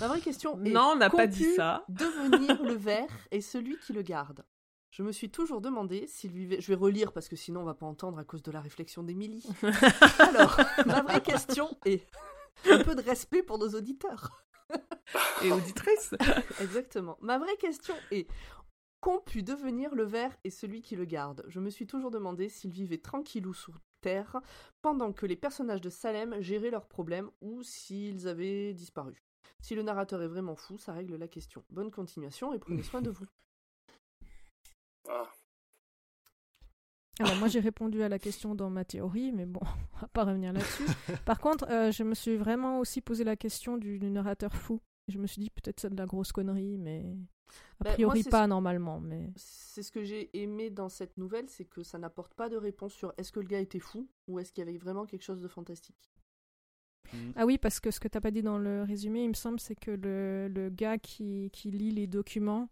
Ma 0.00 0.08
vraie 0.08 0.20
question 0.22 0.58
est 0.64 0.70
Non, 0.70 0.92
on 0.94 0.96
n'a 0.96 1.10
pas 1.10 1.26
dit 1.26 1.44
ça. 1.56 1.84
Devenir 1.90 2.62
le 2.62 2.72
verre 2.74 3.08
et 3.30 3.42
celui 3.42 3.76
qui 3.80 3.92
le 3.92 4.00
garde? 4.00 4.46
Je 4.94 5.02
me 5.02 5.10
suis 5.10 5.28
toujours 5.28 5.60
demandé 5.60 6.06
s'il 6.06 6.30
vivait. 6.30 6.60
Je 6.60 6.68
vais 6.68 6.76
relire 6.76 7.12
parce 7.12 7.26
que 7.26 7.34
sinon 7.34 7.62
on 7.62 7.64
va 7.64 7.74
pas 7.74 7.84
entendre 7.84 8.16
à 8.16 8.24
cause 8.24 8.44
de 8.44 8.52
la 8.52 8.60
réflexion 8.60 9.02
d'Émilie. 9.02 9.44
Alors, 10.20 10.56
ma 10.86 11.02
vraie 11.02 11.20
question 11.20 11.76
est 11.84 12.06
un 12.70 12.78
peu 12.78 12.94
de 12.94 13.02
respect 13.02 13.42
pour 13.42 13.58
nos 13.58 13.70
auditeurs. 13.70 14.30
Et 15.42 15.50
auditrice. 15.50 16.14
Exactement. 16.60 17.18
Ma 17.20 17.38
vraie 17.38 17.56
question 17.56 17.96
est 18.12 18.28
qu'ont 19.00 19.18
pu 19.18 19.42
devenir 19.42 19.96
le 19.96 20.04
ver 20.04 20.30
et 20.44 20.50
celui 20.50 20.80
qui 20.80 20.94
le 20.94 21.06
garde? 21.06 21.44
Je 21.48 21.58
me 21.58 21.70
suis 21.70 21.88
toujours 21.88 22.12
demandé 22.12 22.48
s'ils 22.48 22.72
vivaient 22.72 22.98
tranquillou 22.98 23.52
sous 23.52 23.74
terre 24.00 24.40
pendant 24.80 25.12
que 25.12 25.26
les 25.26 25.34
personnages 25.34 25.80
de 25.80 25.90
Salem 25.90 26.40
géraient 26.40 26.70
leurs 26.70 26.86
problèmes 26.86 27.32
ou 27.40 27.64
s'ils 27.64 28.28
avaient 28.28 28.72
disparu. 28.72 29.24
Si 29.60 29.74
le 29.74 29.82
narrateur 29.82 30.22
est 30.22 30.28
vraiment 30.28 30.54
fou, 30.54 30.78
ça 30.78 30.92
règle 30.92 31.16
la 31.16 31.26
question. 31.26 31.64
Bonne 31.70 31.90
continuation 31.90 32.52
et 32.52 32.60
prenez 32.60 32.84
soin 32.84 33.02
de 33.02 33.10
vous. 33.10 33.26
Ah. 35.08 35.30
Alors 37.20 37.36
moi 37.36 37.46
j'ai 37.48 37.60
répondu 37.60 38.02
à 38.02 38.08
la 38.08 38.18
question 38.18 38.54
dans 38.54 38.70
ma 38.70 38.84
théorie, 38.84 39.30
mais 39.32 39.46
bon, 39.46 39.60
on 39.94 39.98
va 40.00 40.08
pas 40.08 40.24
revenir 40.24 40.52
là-dessus. 40.52 40.84
Par 41.24 41.38
contre, 41.40 41.66
euh, 41.70 41.92
je 41.92 42.02
me 42.02 42.14
suis 42.14 42.36
vraiment 42.36 42.80
aussi 42.80 43.00
posé 43.00 43.22
la 43.24 43.36
question 43.36 43.76
du, 43.78 43.98
du 43.98 44.10
narrateur 44.10 44.54
fou. 44.54 44.80
Je 45.08 45.18
me 45.18 45.26
suis 45.26 45.40
dit 45.42 45.50
peut-être 45.50 45.80
c'est 45.80 45.90
de 45.90 45.96
la 45.96 46.06
grosse 46.06 46.32
connerie, 46.32 46.78
mais 46.78 47.16
a 47.80 47.84
Bah, 47.84 47.92
priori 47.92 48.22
moi, 48.22 48.30
pas 48.30 48.44
ce- 48.44 48.48
normalement. 48.48 49.00
Mais 49.00 49.32
C'est 49.36 49.82
ce 49.82 49.92
que 49.92 50.02
j'ai 50.02 50.30
aimé 50.42 50.70
dans 50.70 50.88
cette 50.88 51.16
nouvelle, 51.18 51.48
c'est 51.48 51.66
que 51.66 51.82
ça 51.82 51.98
n'apporte 51.98 52.34
pas 52.34 52.48
de 52.48 52.56
réponse 52.56 52.92
sur 52.94 53.12
est-ce 53.18 53.30
que 53.30 53.40
le 53.40 53.46
gars 53.46 53.60
était 53.60 53.78
fou 53.80 54.08
ou 54.26 54.38
est-ce 54.40 54.52
qu'il 54.52 54.64
y 54.64 54.68
avait 54.68 54.78
vraiment 54.78 55.06
quelque 55.06 55.22
chose 55.22 55.42
de 55.42 55.48
fantastique. 55.48 56.10
ah 57.36 57.46
oui, 57.46 57.58
parce 57.58 57.80
que 57.80 57.90
ce 57.90 58.00
que 58.00 58.08
t'as 58.08 58.20
pas 58.20 58.30
dit 58.30 58.42
dans 58.42 58.58
le 58.58 58.82
résumé, 58.82 59.22
il 59.22 59.28
me 59.28 59.34
semble, 59.34 59.60
c'est 59.60 59.76
que 59.76 59.90
le, 59.92 60.48
le 60.48 60.68
gars 60.70 60.98
qui, 60.98 61.50
qui 61.52 61.70
lit 61.70 61.92
les 61.92 62.06
documents, 62.06 62.68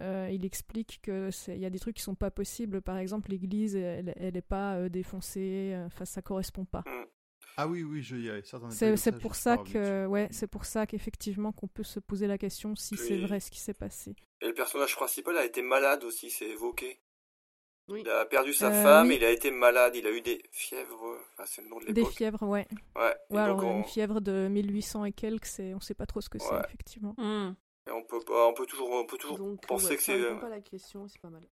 euh, 0.00 0.28
il 0.32 0.44
explique 0.44 1.00
que 1.02 1.30
c'est- 1.30 1.54
il 1.56 1.60
y 1.60 1.66
a 1.66 1.70
des 1.70 1.78
trucs 1.78 1.96
qui 1.96 2.02
sont 2.02 2.14
pas 2.14 2.30
possibles. 2.30 2.80
Par 2.82 2.96
exemple, 2.98 3.30
l'église, 3.30 3.74
elle, 3.76 4.14
elle 4.16 4.36
est 4.36 4.42
pas 4.42 4.76
euh, 4.76 4.88
défoncée. 4.88 5.72
euh, 5.74 5.86
Enfin, 5.86 6.04
ça 6.04 6.22
correspond 6.22 6.64
pas. 6.64 6.84
Ah 7.56 7.66
oui, 7.66 7.82
oui, 7.82 8.00
je 8.02 8.16
y 8.16 8.30
C'est 8.70 9.18
pour 9.18 9.34
ça 9.34 9.58
que 9.58 10.06
ouais, 10.06 10.28
c'est 10.30 10.46
pour 10.46 10.64
ça 10.64 10.86
qu'effectivement 10.86 11.52
qu'on 11.52 11.66
peut 11.68 11.82
se 11.82 11.98
poser 12.00 12.26
la 12.26 12.38
question 12.38 12.74
si 12.76 12.96
c'est 12.96 13.18
vrai 13.18 13.40
ce 13.40 13.50
qui 13.50 13.58
s'est 13.60 13.74
passé. 13.74 14.14
Et 14.40 14.46
le 14.46 14.54
personnage 14.54 14.94
principal 14.94 15.36
a 15.36 15.44
été 15.44 15.60
malade 15.60 16.04
aussi, 16.04 16.30
c'est 16.30 16.48
évoqué. 16.48 17.00
Oui. 17.88 18.02
Il 18.04 18.08
a 18.08 18.24
perdu 18.24 18.52
sa 18.52 18.68
Euh, 18.68 18.82
femme, 18.84 19.08
oui. 19.08 19.16
il 19.16 19.24
a 19.24 19.30
été 19.32 19.50
malade, 19.50 19.96
il 19.96 20.06
a 20.06 20.12
eu 20.12 20.20
des 20.20 20.40
fièvres. 20.52 21.18
Enfin, 21.32 21.42
c'est 21.44 21.60
le 21.62 21.68
nom 21.68 21.80
de 21.80 21.86
Des 21.86 21.92
l'époque. 21.92 22.12
fièvres, 22.14 22.42
ouais. 22.46 22.66
Ouais. 22.94 23.16
Et 23.30 23.34
Ouais, 23.34 23.46
donc, 23.46 23.58
alors 23.58 23.64
on... 23.64 23.78
une 23.78 23.84
fièvre 23.84 24.20
de 24.20 24.46
1800 24.48 25.04
et 25.06 25.12
quelques, 25.12 25.48
on 25.58 25.80
sait 25.80 25.94
pas 25.94 26.06
trop 26.06 26.20
ce 26.20 26.28
que 26.28 26.38
c'est 26.38 26.54
effectivement. 26.66 27.14
Hmm. 27.18 27.54
Et 27.86 27.90
on 27.90 28.02
peut 28.04 28.20
pas, 28.24 28.46
on 28.48 28.54
peut 28.54 28.66
toujours, 28.66 28.90
on 28.90 29.06
peut 29.06 29.16
toujours 29.18 29.38
Donc, 29.38 29.66
penser 29.66 29.88
ouais, 29.88 29.96
que 29.96 30.02
c'est. 30.02 30.20
euh, 30.20 30.36
pas 30.36 30.46
à 30.46 30.50
la 30.50 30.60
question 30.60 31.06
et 31.06 31.08
c'est 31.08 31.20
pas 31.20 31.30
mal. 31.30 31.46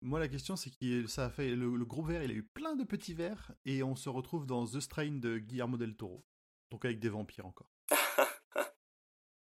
Moi, 0.00 0.20
la 0.20 0.28
question, 0.28 0.54
c'est 0.56 0.70
que 0.70 1.06
ça 1.06 1.26
a 1.26 1.30
fait 1.30 1.50
le, 1.56 1.74
le 1.76 1.84
gros 1.84 2.02
verre, 2.04 2.22
il 2.22 2.30
a 2.30 2.34
eu 2.34 2.44
plein 2.44 2.76
de 2.76 2.84
petits 2.84 3.14
verres, 3.14 3.52
et 3.64 3.82
on 3.82 3.96
se 3.96 4.08
retrouve 4.08 4.46
dans 4.46 4.64
The 4.64 4.80
Strain 4.80 5.10
de 5.18 5.38
Guillermo 5.38 5.76
del 5.76 5.96
Toro. 5.96 6.24
Donc 6.70 6.84
avec 6.84 7.00
des 7.00 7.08
vampires 7.08 7.46
encore. 7.46 7.68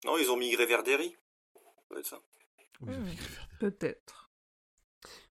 Non, 0.04 0.18
ils 0.18 0.32
ont 0.32 0.38
migré 0.38 0.66
vers 0.66 0.82
Derry. 0.82 1.16
Ça 1.54 1.60
doit 1.92 2.00
être 2.00 2.06
ça. 2.08 2.20
Oui, 2.82 2.94
Hmm. 2.96 3.06
Peut-être. 3.60 4.32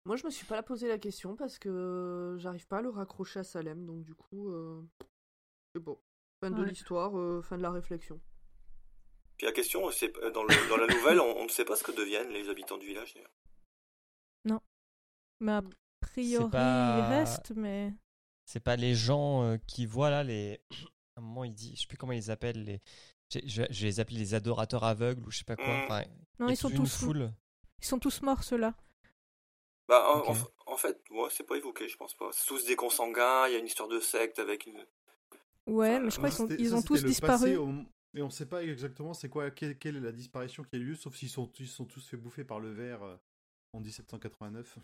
Moi, 0.05 0.15
je 0.15 0.25
me 0.25 0.31
suis 0.31 0.47
pas 0.47 0.55
la 0.55 0.63
posé 0.63 0.87
la 0.87 0.99
question 0.99 1.35
parce 1.35 1.59
que 1.59 2.37
j'arrive 2.39 2.67
pas 2.69 2.79
à 2.79 2.83
le 2.83 2.89
raccrocher 2.91 3.41
à 3.41 3.45
Salem, 3.45 3.85
donc 3.85 4.05
du 4.05 4.15
coup, 4.15 4.53
euh, 4.53 4.81
c'est 5.75 5.81
bon. 5.83 6.01
Fin 6.41 6.53
de 6.53 6.63
l'histoire, 6.63 7.19
euh, 7.19 7.43
fin 7.43 7.57
de 7.59 7.63
la 7.63 7.73
réflexion. 7.73 8.21
Puis 9.41 9.47
la 9.47 9.53
question, 9.55 9.91
c'est 9.91 10.15
euh, 10.19 10.31
dans, 10.33 10.43
le- 10.45 10.69
dans 10.69 10.77
la 10.77 10.87
nouvelle, 10.87 11.19
on, 11.19 11.39
on 11.39 11.45
ne 11.45 11.49
sait 11.49 11.65
pas 11.65 11.75
ce 11.75 11.83
que 11.83 11.93
deviennent 11.93 12.29
les 12.29 12.51
habitants 12.51 12.77
du 12.77 12.87
village. 12.87 13.15
d'ailleurs. 13.15 13.31
Mais 15.43 15.53
a 15.53 15.63
priori, 16.01 16.51
pas- 16.51 16.97
il 16.99 17.15
reste, 17.17 17.53
mais 17.57 17.95
C'est 18.45 18.61
pas 18.61 18.77
les 18.77 18.95
gens 18.95 19.43
euh, 19.45 19.57
qui 19.67 19.87
voient 19.87 20.11
là 20.11 20.23
les. 20.23 20.61
À 21.17 21.21
un 21.21 21.23
moment, 21.23 21.45
il 21.45 21.55
dit, 21.55 21.75
je 21.75 21.81
sais 21.81 21.87
plus 21.87 21.97
comment 21.97 22.13
ils 22.13 22.17
les 22.17 22.29
appellent 22.31 22.63
les. 22.65 22.83
j'ai- 23.31 23.49
Je, 23.49 23.63
je 23.71 23.87
les 23.87 23.99
appeler 24.01 24.19
les 24.19 24.35
adorateurs 24.35 24.85
aveugles 24.85 25.27
ou 25.27 25.31
je 25.31 25.39
sais 25.39 25.45
pas 25.45 25.57
quoi. 25.57 25.65
Mm. 25.67 25.85
Enfin, 25.85 26.03
non, 26.39 26.49
ils 26.51 26.57
sont 26.59 26.69
tous 26.71 26.95
foule. 26.95 27.33
ils 27.79 27.85
sont 27.87 27.99
tous 27.99 28.21
morts 28.21 28.45
ceux-là. 28.45 28.75
Bah, 29.89 30.07
en, 30.15 30.19
Ok. 30.21 30.29
en- 30.67 30.73
en 30.73 30.77
fait, 30.77 31.01
moi, 31.11 31.29
c'est 31.31 31.45
pas 31.45 31.57
évoqué, 31.57 31.89
je 31.89 31.97
pense 31.97 32.13
pas. 32.15 32.29
C'est 32.33 32.47
tous 32.47 32.67
des 32.67 32.77
consanguins, 32.77 33.47
il 33.49 33.55
y 33.55 33.57
a 33.57 33.59
une 33.59 33.67
histoire 33.67 33.89
de 33.89 34.01
secte 34.01 34.39
avec 34.39 34.67
une. 34.67 34.85
Ouais, 35.67 35.93
Enfin, 35.97 36.01
mais 36.01 36.11
je 36.11 36.17
crois 36.19 36.31
qu'ils 36.31 36.61
ils 36.61 36.75
ont 36.75 36.83
tous 36.83 37.03
disparu. 37.03 37.33
passé 37.41 37.57
au- 37.57 37.73
Et 38.15 38.23
on 38.23 38.31
sait 38.31 38.47
pas 38.47 38.65
exactement 38.65 39.15
c'est 39.15 39.29
quoi, 39.29 39.51
quelle, 39.51 39.79
quelle 39.79 39.97
est 39.97 40.01
la 40.01 40.13
disparition 40.13 40.65
qui 40.65 40.77
a 40.77 40.79
eu 40.79 40.85
lieu, 40.85 40.95
sauf 40.97 41.15
s'ils 41.15 41.29
sont, 41.29 41.51
ils 41.61 41.69
sont 41.69 41.85
tous 41.85 42.05
fait 42.09 42.17
bouffer 42.17 42.45
par 42.45 42.59
le 42.59 42.71
verre 42.73 43.03
euh, 43.03 43.17
en 43.73 43.81
1789. 43.81 44.79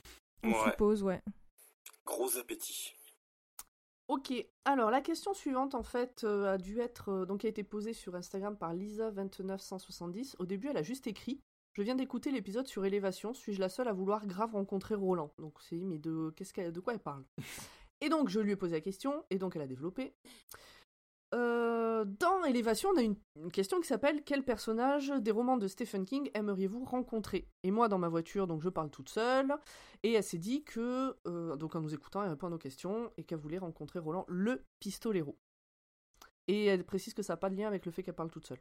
On 0.44 0.48
Ouais. 0.52 0.70
suppose, 0.70 1.02
ouais. 1.02 1.20
Gros 2.04 2.36
appétit. 2.38 2.92
Ok, 4.08 4.32
alors 4.64 4.92
la 4.92 5.00
question 5.00 5.34
suivante 5.34 5.74
en 5.74 5.82
fait 5.82 6.22
euh, 6.22 6.52
a 6.52 6.58
dû 6.58 6.78
être 6.78 7.08
euh, 7.08 7.26
donc 7.26 7.44
a 7.44 7.48
été 7.48 7.64
posée 7.64 7.92
sur 7.92 8.14
Instagram 8.14 8.56
par 8.56 8.72
Lisa29170. 8.74 10.36
Au 10.38 10.46
début, 10.46 10.68
elle 10.68 10.76
a 10.76 10.84
juste 10.84 11.08
écrit 11.08 11.40
Je 11.72 11.82
viens 11.82 11.96
d'écouter 11.96 12.30
l'épisode 12.30 12.68
sur 12.68 12.84
élévation, 12.84 13.34
suis-je 13.34 13.58
la 13.58 13.68
seule 13.68 13.88
à 13.88 13.92
vouloir 13.92 14.24
grave 14.28 14.52
rencontrer 14.52 14.94
Roland? 14.94 15.32
Donc 15.38 15.60
c'est 15.60 15.80
mais 15.80 15.98
de 15.98 16.32
qu'est-ce 16.36 16.52
qu'elle 16.52 16.70
de 16.72 16.78
quoi 16.78 16.92
elle 16.92 17.00
parle? 17.00 17.24
Et 18.00 18.08
donc 18.08 18.28
je 18.28 18.38
lui 18.38 18.52
ai 18.52 18.56
posé 18.56 18.74
la 18.74 18.80
question 18.80 19.24
et 19.30 19.38
donc 19.38 19.56
elle 19.56 19.62
a 19.62 19.66
développé. 19.66 20.14
Euh, 21.36 22.04
dans 22.06 22.44
Élévation, 22.44 22.88
on 22.94 22.96
a 22.96 23.02
une, 23.02 23.16
une 23.36 23.50
question 23.50 23.80
qui 23.80 23.86
s'appelle 23.86 24.22
Quel 24.24 24.42
personnage 24.42 25.08
des 25.08 25.30
romans 25.30 25.58
de 25.58 25.68
Stephen 25.68 26.04
King 26.04 26.30
aimeriez-vous 26.34 26.84
rencontrer? 26.84 27.46
Et 27.62 27.70
moi, 27.70 27.88
dans 27.88 27.98
ma 27.98 28.08
voiture, 28.08 28.46
donc 28.46 28.62
je 28.62 28.68
parle 28.70 28.90
toute 28.90 29.10
seule. 29.10 29.54
Et 30.02 30.12
elle 30.12 30.24
s'est 30.24 30.38
dit 30.38 30.64
que, 30.64 31.16
euh, 31.26 31.56
donc 31.56 31.74
en 31.74 31.80
nous 31.80 31.94
écoutant, 31.94 32.22
elle 32.22 32.30
répond 32.30 32.46
à 32.46 32.50
nos 32.50 32.58
questions 32.58 33.12
et 33.16 33.24
qu'elle 33.24 33.38
voulait 33.38 33.58
rencontrer 33.58 33.98
Roland 33.98 34.24
le 34.28 34.64
pistolero. 34.80 35.36
Et 36.48 36.66
elle 36.66 36.84
précise 36.84 37.12
que 37.12 37.22
ça 37.22 37.34
n'a 37.34 37.36
pas 37.38 37.50
de 37.50 37.56
lien 37.56 37.66
avec 37.66 37.84
le 37.84 37.92
fait 37.92 38.02
qu'elle 38.02 38.14
parle 38.14 38.30
toute 38.30 38.46
seule. 38.46 38.60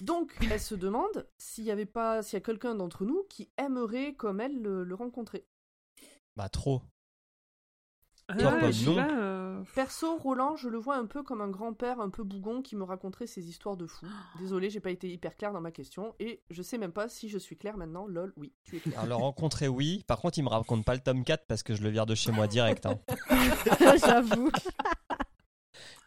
Donc, 0.00 0.34
elle 0.50 0.60
se 0.60 0.74
demande 0.74 1.28
s'il 1.38 1.64
y 1.64 1.70
avait 1.70 1.86
pas, 1.86 2.22
s'il 2.22 2.38
y 2.38 2.42
a 2.42 2.44
quelqu'un 2.44 2.74
d'entre 2.74 3.04
nous 3.04 3.24
qui 3.28 3.50
aimerait, 3.58 4.14
comme 4.14 4.40
elle, 4.40 4.60
le, 4.60 4.82
le 4.84 4.94
rencontrer. 4.94 5.44
Bah, 6.34 6.48
trop. 6.48 6.82
Ah, 8.28 8.34
non. 8.34 8.96
là, 8.96 9.20
euh, 9.20 9.35
Perso, 9.74 10.16
Roland, 10.18 10.56
je 10.56 10.68
le 10.68 10.78
vois 10.78 10.96
un 10.96 11.06
peu 11.06 11.22
comme 11.22 11.40
un 11.40 11.48
grand-père 11.48 12.00
un 12.00 12.10
peu 12.10 12.22
bougon 12.22 12.62
qui 12.62 12.76
me 12.76 12.84
raconterait 12.84 13.26
ses 13.26 13.48
histoires 13.48 13.76
de 13.76 13.86
fou. 13.86 14.06
Désolé, 14.38 14.70
j'ai 14.70 14.80
pas 14.80 14.90
été 14.90 15.10
hyper 15.10 15.36
claire 15.36 15.52
dans 15.52 15.60
ma 15.60 15.70
question 15.70 16.14
et 16.18 16.42
je 16.50 16.62
sais 16.62 16.78
même 16.78 16.92
pas 16.92 17.08
si 17.08 17.28
je 17.28 17.38
suis 17.38 17.56
claire 17.56 17.76
maintenant. 17.76 18.06
Lol, 18.06 18.32
oui, 18.36 18.52
tu 18.64 18.76
es 18.76 18.80
claire. 18.80 19.00
Alors, 19.00 19.18
le 19.20 19.24
rencontrer, 19.24 19.68
oui. 19.68 20.04
Par 20.06 20.20
contre, 20.20 20.38
il 20.38 20.42
me 20.44 20.48
raconte 20.48 20.84
pas 20.84 20.94
le 20.94 21.00
tome 21.00 21.24
4 21.24 21.46
parce 21.46 21.62
que 21.62 21.74
je 21.74 21.82
le 21.82 21.90
vire 21.90 22.06
de 22.06 22.14
chez 22.14 22.32
moi 22.32 22.46
direct. 22.46 22.86
hein. 22.86 22.98
J'avoue. 24.06 24.50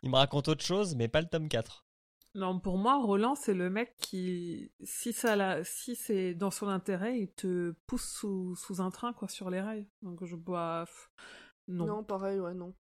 Il 0.04 0.10
me 0.10 0.16
raconte 0.16 0.47
autre 0.47 0.64
chose, 0.64 0.95
mais 0.95 1.08
pas 1.10 1.20
le 1.22 1.28
tome 1.28 1.50
4. 1.50 1.86
Non, 2.36 2.60
pour 2.60 2.78
moi, 2.78 3.02
Roland, 3.02 3.36
c'est 3.36 3.54
le 3.54 3.70
mec 3.70 3.95
qui, 3.97 4.72
si 4.84 5.12
ça 5.14 5.36
la... 5.36 5.64
si 5.64 5.95
c'est 5.95 6.36
dans 6.36 6.52
son 6.52 6.68
intérêt, 6.68 7.20
il 7.20 7.28
te 7.32 7.72
pousse 7.88 8.06
sous, 8.06 8.56
sous 8.56 8.82
un 8.82 8.91
train, 8.91 9.14
quoi, 9.14 9.28
sur 9.28 9.50
les 9.50 9.60
rails. 9.60 9.88
Donc 10.04 10.24
je 10.24 10.36
bois. 10.36 10.86
Non. 11.68 11.86
Non, 11.86 12.04
pareil, 12.04 12.39
ouais, 12.39 12.54
non. 12.54 12.74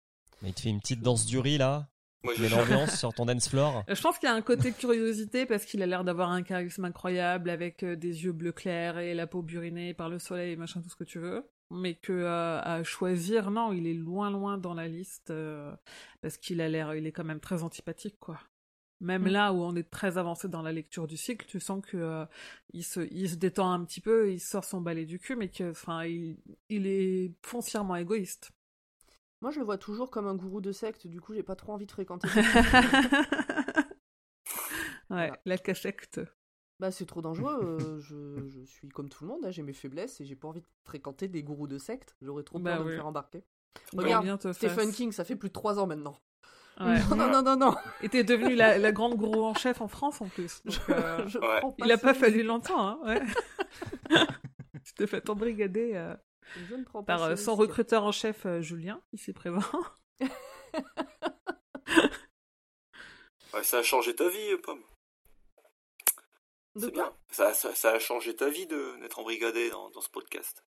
Mais 0.41 0.49
il 0.49 0.53
te 0.53 0.61
fait 0.61 0.69
une 0.69 0.79
petite 0.79 1.01
danse 1.01 1.25
du 1.25 1.39
riz 1.39 1.57
là. 1.57 1.87
Tu 2.35 2.43
je 2.43 2.53
l'ambiance 2.55 2.97
sur 2.97 3.13
ton 3.13 3.25
dance 3.25 3.47
floor. 3.47 3.83
Euh, 3.89 3.95
Je 3.95 4.01
pense 4.01 4.17
qu'il 4.17 4.27
y 4.27 4.31
a 4.31 4.35
un 4.35 4.41
côté 4.41 4.71
curiosité 4.73 5.45
parce 5.45 5.63
qu'il 5.65 5.81
a 5.81 5.85
l'air 5.85 6.03
d'avoir 6.03 6.29
un 6.31 6.41
charisme 6.43 6.83
incroyable 6.83 7.49
avec 7.49 7.83
euh, 7.83 7.95
des 7.95 8.25
yeux 8.25 8.33
bleu 8.33 8.51
clair 8.51 8.97
et 8.97 9.13
la 9.13 9.27
peau 9.27 9.41
burinée 9.41 9.93
par 9.93 10.09
le 10.09 10.19
soleil, 10.19 10.57
machin, 10.57 10.81
tout 10.81 10.89
ce 10.89 10.95
que 10.95 11.03
tu 11.05 11.19
veux. 11.19 11.47
Mais 11.71 11.95
que 11.95 12.11
euh, 12.13 12.59
à 12.61 12.83
choisir, 12.83 13.49
non, 13.51 13.71
il 13.71 13.87
est 13.87 13.93
loin, 13.93 14.31
loin 14.31 14.57
dans 14.57 14.73
la 14.73 14.87
liste 14.87 15.29
euh, 15.29 15.73
parce 16.21 16.37
qu'il 16.37 16.59
a 16.59 16.67
l'air, 16.69 16.95
il 16.95 17.05
est 17.05 17.11
quand 17.11 17.23
même 17.23 17.39
très 17.39 17.63
antipathique, 17.63 18.17
quoi. 18.19 18.39
Même 18.99 19.23
Mm. 19.25 19.27
là 19.27 19.53
où 19.53 19.61
on 19.61 19.75
est 19.75 19.89
très 19.89 20.17
avancé 20.17 20.47
dans 20.49 20.63
la 20.63 20.71
lecture 20.71 21.07
du 21.07 21.17
cycle, 21.17 21.45
tu 21.47 21.59
sens 21.59 21.81
que 21.85 21.97
euh, 21.97 22.25
il 22.73 22.83
se, 22.83 23.01
il 23.11 23.29
se 23.29 23.35
détend 23.35 23.71
un 23.71 23.85
petit 23.85 24.01
peu, 24.01 24.31
il 24.33 24.39
sort 24.39 24.63
son 24.65 24.81
balai 24.81 25.05
du 25.05 25.19
cul, 25.19 25.35
mais 25.35 25.49
que, 25.49 25.69
enfin, 25.69 26.03
il, 26.05 26.37
il 26.69 26.87
est 26.87 27.31
foncièrement 27.43 27.95
égoïste. 27.95 28.51
Moi, 29.41 29.51
je 29.51 29.59
le 29.59 29.65
vois 29.65 29.77
toujours 29.77 30.09
comme 30.09 30.27
un 30.27 30.35
gourou 30.35 30.61
de 30.61 30.71
secte, 30.71 31.05
du 31.07 31.21
coup, 31.21 31.33
j'ai 31.33 31.43
pas 31.43 31.55
trop 31.55 31.73
envie 31.73 31.85
de 31.85 31.91
fréquenter. 31.91 32.27
ouais, 32.37 33.83
Voilà. 35.09 35.39
la 35.45 35.57
cachecte. 35.57 36.19
bah, 36.79 36.91
c'est 36.91 37.05
trop 37.05 37.21
dangereux. 37.21 37.59
euh, 37.61 37.99
je, 37.99 38.47
je 38.47 38.63
suis 38.65 38.89
comme 38.89 39.09
tout 39.09 39.23
le 39.23 39.29
monde, 39.29 39.45
hein, 39.45 39.51
j'ai 39.51 39.63
mes 39.63 39.73
faiblesses 39.73 40.19
et 40.21 40.25
j'ai 40.25 40.35
pas 40.35 40.47
envie 40.47 40.61
de 40.61 40.67
fréquenter 40.83 41.27
des 41.27 41.43
gourous 41.43 41.67
de 41.67 41.77
secte. 41.77 42.15
J'aurais 42.21 42.43
trop 42.43 42.59
peur 42.59 42.77
Bah 42.77 42.83
de 42.83 42.89
me 42.89 42.95
faire 42.95 43.07
embarquer. 43.07 43.43
Regarde, 43.95 44.51
Stephen. 44.53 44.91
King, 44.91 45.11
ça 45.11 45.23
fait 45.23 45.35
plus 45.35 45.49
de 45.49 45.53
3 45.53 45.79
ans 45.79 45.87
maintenant. 45.87 46.17
Ouais. 46.79 46.97
Non, 47.09 47.15
non, 47.15 47.29
non, 47.31 47.41
non, 47.43 47.57
non. 47.57 47.75
Et 48.01 48.09
t'es 48.09 48.23
devenue 48.23 48.55
la, 48.55 48.77
la 48.77 48.91
grande 48.91 49.15
gourou 49.15 49.43
en 49.45 49.53
chef 49.55 49.81
en 49.81 49.87
France 49.87 50.21
en 50.21 50.27
plus. 50.27 50.61
Donc, 50.65 50.75
euh, 50.89 51.27
Je 51.27 51.39
Ouais. 51.39 51.59
prends 51.59 51.75
il 51.79 51.91
a 51.91 51.97
pas 51.97 52.13
fallu 52.13 52.43
longtemps, 52.43 52.87
hein, 52.87 52.99
ouais. 53.05 53.21
tu 54.83 54.93
t'es 54.93 55.07
fait 55.07 55.27
embrigader. 55.29 55.91
euh. 55.95 56.15
Je 56.55 56.75
ne 56.75 56.83
prends 56.83 57.03
pas 57.03 57.17
Par 57.17 57.23
euh, 57.23 57.35
son 57.35 57.55
risque. 57.55 57.69
recruteur 57.69 58.03
en 58.03 58.11
chef, 58.11 58.45
euh, 58.45 58.61
Julien, 58.61 59.01
ici 59.13 59.33
présent. 59.33 59.59
Ouais, 63.53 63.63
ça 63.63 63.77
a 63.79 63.83
changé 63.83 64.15
ta 64.15 64.27
vie, 64.27 64.51
euh, 64.51 64.57
Pomme. 64.61 64.81
De 66.75 66.81
C'est 66.81 66.91
quoi 66.91 67.03
bien. 67.03 67.13
Ça, 67.31 67.53
ça, 67.53 67.73
ça 67.73 67.91
a 67.91 67.99
changé 67.99 68.35
ta 68.35 68.49
vie 68.49 68.67
de 68.67 68.99
d'être 69.01 69.19
embrigadé 69.19 69.69
dans, 69.69 69.89
dans 69.89 70.01
ce 70.01 70.09
podcast. 70.09 70.63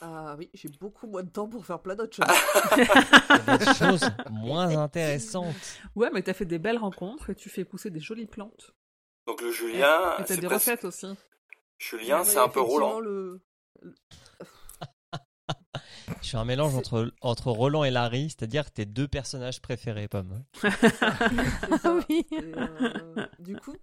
Ah 0.00 0.34
oui, 0.38 0.50
j'ai 0.54 0.68
beaucoup 0.80 1.06
moins 1.06 1.22
de 1.22 1.30
temps 1.30 1.48
pour 1.48 1.64
faire 1.64 1.80
plein 1.80 1.94
d'autres 1.94 2.16
choses. 2.24 2.34
Il 2.76 3.46
y 3.46 3.50
a 3.50 3.58
des 3.58 3.74
choses 3.74 4.10
moins 4.30 4.76
intéressantes. 4.76 5.54
Ouais, 5.94 6.10
mais 6.12 6.22
t'as 6.22 6.32
fait 6.34 6.44
des 6.46 6.58
belles 6.58 6.78
rencontres 6.78 7.30
et 7.30 7.34
tu 7.34 7.48
fais 7.48 7.64
pousser 7.64 7.90
des 7.90 8.00
jolies 8.00 8.26
plantes. 8.26 8.74
Donc 9.26 9.40
le 9.40 9.50
Julien, 9.52 10.14
et 10.14 10.22
t'as 10.22 10.26
c'est 10.26 10.36
des 10.38 10.46
presque- 10.46 10.62
recettes 10.70 10.84
aussi. 10.84 11.06
Julien, 11.78 12.18
Ouais, 12.20 12.24
c'est 12.24 12.38
un 12.38 12.48
peu 12.48 12.60
effectivement, 12.60 12.88
Roland. 12.94 13.00
Le... 13.00 13.40
Je 16.20 16.26
suis 16.26 16.36
un 16.36 16.44
mélange 16.44 16.74
entre, 16.74 17.12
entre 17.20 17.50
Roland 17.50 17.84
et 17.84 17.90
Larry, 17.90 18.30
c'est-à-dire 18.30 18.70
tes 18.70 18.84
deux 18.86 19.08
personnages 19.08 19.60
préférés, 19.62 20.08
Pomme. 20.08 20.44
Ah 21.82 21.98
oui. 22.08 22.26
Euh, 22.32 23.26
du 23.38 23.56
coup, 23.56 23.76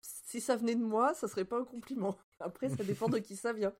si 0.00 0.40
ça 0.40 0.56
venait 0.56 0.74
de 0.74 0.82
moi, 0.84 1.14
ça 1.14 1.28
serait 1.28 1.44
pas 1.44 1.58
un 1.60 1.64
compliment. 1.64 2.16
Après, 2.40 2.68
ça 2.68 2.82
dépend 2.84 3.08
de 3.08 3.18
qui 3.18 3.36
ça 3.36 3.52
vient. 3.52 3.72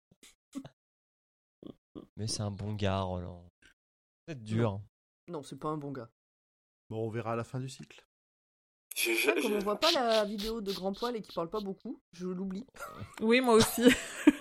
Mais 2.17 2.27
c'est 2.27 2.43
un 2.43 2.51
bon 2.51 2.75
gars, 2.75 3.01
Roland. 3.01 3.49
C'est 4.29 4.41
dur. 4.43 4.81
Non, 5.29 5.43
c'est 5.43 5.59
pas 5.59 5.69
un 5.69 5.77
bon 5.77 5.93
gars. 5.93 6.11
Bon, 6.89 7.07
on 7.07 7.11
verra 7.11 7.33
à 7.33 7.37
la 7.37 7.45
fin 7.45 7.61
du 7.61 7.69
cycle. 7.69 8.05
Ah, 8.05 8.93
j'ai- 8.95 9.41
comme 9.43 9.53
on 9.55 9.59
voit 9.61 9.79
pas 9.81 9.91
la 9.93 10.25
vidéo 10.25 10.61
de 10.61 10.73
Grand 10.73 10.93
Poil 10.93 11.17
et 11.17 11.23
qui 11.23 11.33
parle 11.33 11.49
pas 11.49 11.61
beaucoup, 11.61 12.01
je 12.13 12.27
l'oublie. 12.27 12.67
Oui, 13.21 13.41
moi 13.41 13.55
aussi. 13.55 13.83
Eh 14.27 14.31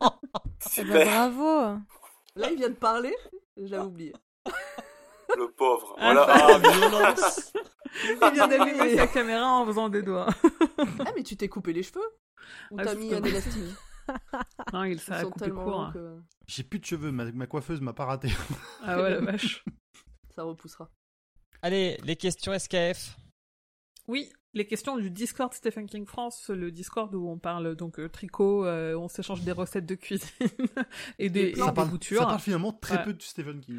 ben, 0.00 0.12
Super, 0.68 1.04
bravo. 1.06 1.78
Là, 2.36 2.50
il 2.50 2.56
vient 2.58 2.68
de 2.70 2.74
parler, 2.74 3.14
je 3.56 3.66
l'avais 3.66 3.84
oublié. 3.84 4.12
le 5.36 5.50
pauvre. 5.52 5.94
Ah, 5.98 6.12
Voilà. 6.12 6.26
Ah, 6.28 6.58
violence 6.58 7.52
Il 8.04 8.32
vient 8.34 8.46
d'allumer 8.48 8.96
sa 8.96 9.06
caméra 9.08 9.46
en 9.46 9.66
faisant 9.66 9.88
des 9.88 10.02
doigts. 10.02 10.28
Ah, 10.78 11.12
mais 11.16 11.22
tu 11.22 11.36
t'es 11.36 11.48
coupé 11.48 11.72
les 11.72 11.82
cheveux? 11.82 12.00
Ou 12.70 12.76
Ah, 12.78 12.84
t'as 12.84 12.94
mis 12.94 13.12
un 13.14 13.22
élastique? 13.22 13.62
Non, 14.72 14.82
il 14.84 14.94
Ils 14.94 15.00
s'est 15.00 15.20
sont 15.20 15.30
coupé 15.30 15.44
tellement 15.44 15.62
court. 15.64 15.72
longs 15.72 15.82
hein. 15.82 15.92
que 15.92 16.16
J'ai 16.48 16.64
plus 16.64 16.80
de 16.80 16.84
cheveux, 16.84 17.12
ma, 17.12 17.30
ma 17.30 17.46
coiffeuse 17.46 17.80
m'a 17.80 17.92
pas 17.92 18.06
raté. 18.06 18.28
Ah 18.82 19.00
ouais, 19.00 19.10
la 19.10 19.20
vache. 19.20 19.64
ça 20.34 20.42
repoussera. 20.42 20.90
Allez, 21.62 21.96
les 22.02 22.16
questions 22.16 22.56
SKF. 22.58 23.16
Oui, 24.08 24.32
les 24.54 24.66
questions 24.66 24.96
du 24.96 25.10
Discord 25.10 25.52
Stephen 25.54 25.86
King 25.86 26.06
France, 26.06 26.48
le 26.50 26.70
Discord 26.72 27.14
où 27.14 27.28
on 27.28 27.38
parle 27.38 27.76
donc 27.76 28.00
euh, 28.00 28.08
tricot, 28.08 28.64
euh, 28.66 28.94
on 28.94 29.08
s'échange 29.08 29.42
des 29.42 29.52
recettes 29.52 29.86
de 29.86 29.94
cuisine 29.94 30.28
et 31.18 31.30
des, 31.30 31.42
Des 31.44 31.48
et 31.50 31.54
ça, 31.56 31.66
des 31.68 31.72
parle, 31.72 31.88
boutures. 31.90 32.18
ça 32.20 32.26
parle 32.26 32.40
finalement 32.40 32.72
très 32.72 32.96
Ouais. 32.98 33.04
peu 33.04 33.12
de 33.12 33.22
Stephen 33.22 33.60
King. 33.60 33.78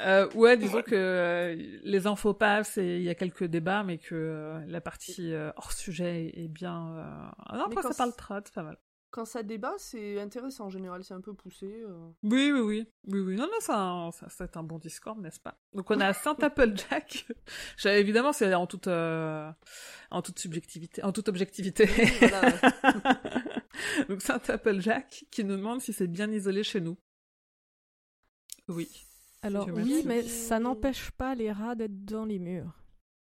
Euh, 0.00 0.28
ouais, 0.34 0.56
disons 0.58 0.82
que 0.82 0.94
euh, 0.94 1.54
les 1.84 2.06
infos 2.06 2.32
passent 2.34 2.78
et 2.78 2.96
il 2.96 3.02
y 3.02 3.08
a 3.10 3.14
quelques 3.14 3.44
débats, 3.44 3.82
mais 3.84 3.98
que 3.98 4.14
euh, 4.14 4.60
la 4.66 4.80
partie 4.80 5.32
euh, 5.32 5.50
hors 5.56 5.72
sujet 5.72 6.32
est, 6.34 6.48
bien. 6.48 6.96
euh, 6.96 7.02
Ah 7.46 7.56
non, 7.58 7.64
Mais 7.68 7.76
après 7.78 7.82
ça 7.92 7.94
parle 7.96 8.14
trad, 8.16 8.42
c'est 8.46 8.54
pas 8.54 8.62
mal. 8.62 8.78
Quand 9.16 9.24
ça 9.24 9.42
débat, 9.42 9.72
c'est 9.78 10.20
intéressant 10.20 10.66
en 10.66 10.68
général, 10.68 11.02
c'est 11.02 11.14
un 11.14 11.22
peu 11.22 11.32
poussé. 11.32 11.82
euh. 11.88 12.10
Oui, 12.22 12.52
oui, 12.52 12.60
oui, 12.60 12.86
oui, 13.06 13.20
oui. 13.20 13.34
Non, 13.36 13.46
non, 13.46 13.60
ça, 13.60 14.10
ça, 14.12 14.26
c'est 14.28 14.58
un 14.58 14.62
bon 14.62 14.78
Discord, 14.78 15.18
n'est-ce 15.18 15.40
pas? 15.40 15.58
Donc 15.72 15.90
on 15.90 15.98
a 16.00 16.12
Saint 16.12 16.36
Applejack. 16.42 17.26
Évidemment, 17.86 18.34
c'est 18.34 18.52
en 18.52 18.66
toute, 18.66 18.88
euh, 18.88 19.50
en 20.10 20.20
toute 20.20 20.38
subjectivité, 20.38 21.02
en 21.02 21.12
toute 21.12 21.30
objectivité. 21.30 21.86
Voilà, 22.20 22.42
ouais. 22.42 24.04
Donc 24.10 24.20
Saint 24.20 24.42
Applejack 24.48 25.24
qui 25.30 25.44
nous 25.44 25.56
demande 25.56 25.80
si 25.80 25.94
c'est 25.94 26.08
bien 26.08 26.30
isolé 26.30 26.62
chez 26.62 26.82
nous. 26.82 26.98
Oui. 28.68 29.06
Alors 29.40 29.66
oui, 29.72 30.02
mais 30.04 30.24
ça 30.24 30.58
n'empêche 30.58 31.10
pas 31.12 31.34
les 31.34 31.52
rats 31.52 31.74
d'être 31.74 32.04
dans 32.04 32.26
les 32.26 32.38
murs. 32.38 32.70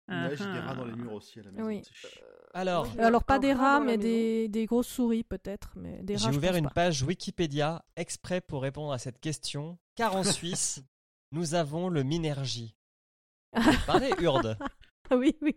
Ouais, 0.08 0.30
j'ai 0.30 0.38
des 0.44 0.50
Ah. 0.50 0.60
rats 0.62 0.74
dans 0.74 0.86
les 0.86 0.96
murs 0.96 1.12
aussi 1.12 1.38
à 1.38 1.44
la 1.44 1.52
maison. 1.52 1.66
Oui. 1.68 1.82
c'est 1.84 2.08
Alors, 2.54 2.86
J'ai 2.86 3.00
Alors 3.00 3.24
pas 3.24 3.40
des 3.40 3.52
rat 3.52 3.78
rats, 3.78 3.80
mais 3.80 3.98
des, 3.98 4.48
des 4.48 4.64
grosses 4.64 4.86
souris 4.86 5.24
peut-être, 5.24 5.72
mais 5.74 6.00
des 6.04 6.16
rats. 6.16 6.30
j'ai 6.30 6.36
ouvert 6.36 6.54
une 6.54 6.66
pas. 6.66 6.70
page 6.70 7.02
Wikipédia 7.02 7.84
exprès 7.96 8.40
pour 8.40 8.62
répondre 8.62 8.92
à 8.92 8.98
cette 8.98 9.20
question, 9.20 9.76
car 9.96 10.14
en 10.14 10.22
Suisse, 10.22 10.80
nous 11.32 11.54
avons 11.54 11.88
le 11.88 12.04
Minergie. 12.04 12.76
Vous 13.56 13.68
avez 13.68 13.78
parlé, 13.86 14.10
Urde 14.20 14.56
oui, 15.10 15.36
oui. 15.42 15.56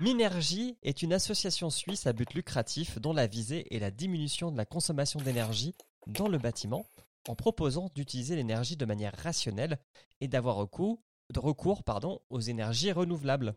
Minergie 0.00 0.78
est 0.82 1.02
une 1.02 1.12
association 1.12 1.70
suisse 1.70 2.06
à 2.06 2.12
but 2.12 2.32
lucratif 2.34 2.98
dont 2.98 3.12
la 3.12 3.26
visée 3.26 3.72
est 3.74 3.78
la 3.78 3.90
diminution 3.90 4.50
de 4.50 4.56
la 4.56 4.64
consommation 4.64 5.20
d'énergie 5.20 5.74
dans 6.06 6.26
le 6.26 6.38
bâtiment 6.38 6.86
en 7.28 7.34
proposant 7.34 7.90
d'utiliser 7.94 8.34
l'énergie 8.34 8.76
de 8.76 8.84
manière 8.84 9.14
rationnelle 9.16 9.78
et 10.20 10.28
d'avoir 10.28 10.56
recours, 10.56 11.00
de 11.32 11.38
recours 11.38 11.84
pardon, 11.84 12.20
aux 12.30 12.40
énergies 12.40 12.92
renouvelables. 12.92 13.54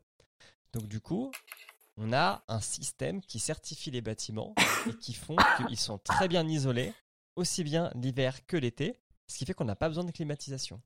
Donc 0.74 0.88
du 0.88 1.02
coup, 1.02 1.32
on 1.98 2.14
a 2.14 2.44
un 2.48 2.62
système 2.62 3.22
qui 3.22 3.40
certifie 3.40 3.92
les 3.92 4.02
bâtiments 4.02 4.54
et 4.88 4.94
qui 4.96 5.14
font 5.14 5.36
qu'ils 5.68 5.80
sont 5.80 5.98
très 5.98 6.28
bien 6.28 6.48
isolés, 6.48 6.94
aussi 7.36 7.64
bien 7.64 7.92
l'hiver 7.96 8.46
que 8.46 8.56
l'été, 8.58 9.00
ce 9.28 9.38
qui 9.38 9.46
fait 9.46 9.54
qu'on 9.54 9.66
n'a 9.66 9.76
pas 9.76 9.88
besoin 9.90 10.04
de 10.04 10.12
climatisation. 10.12 10.82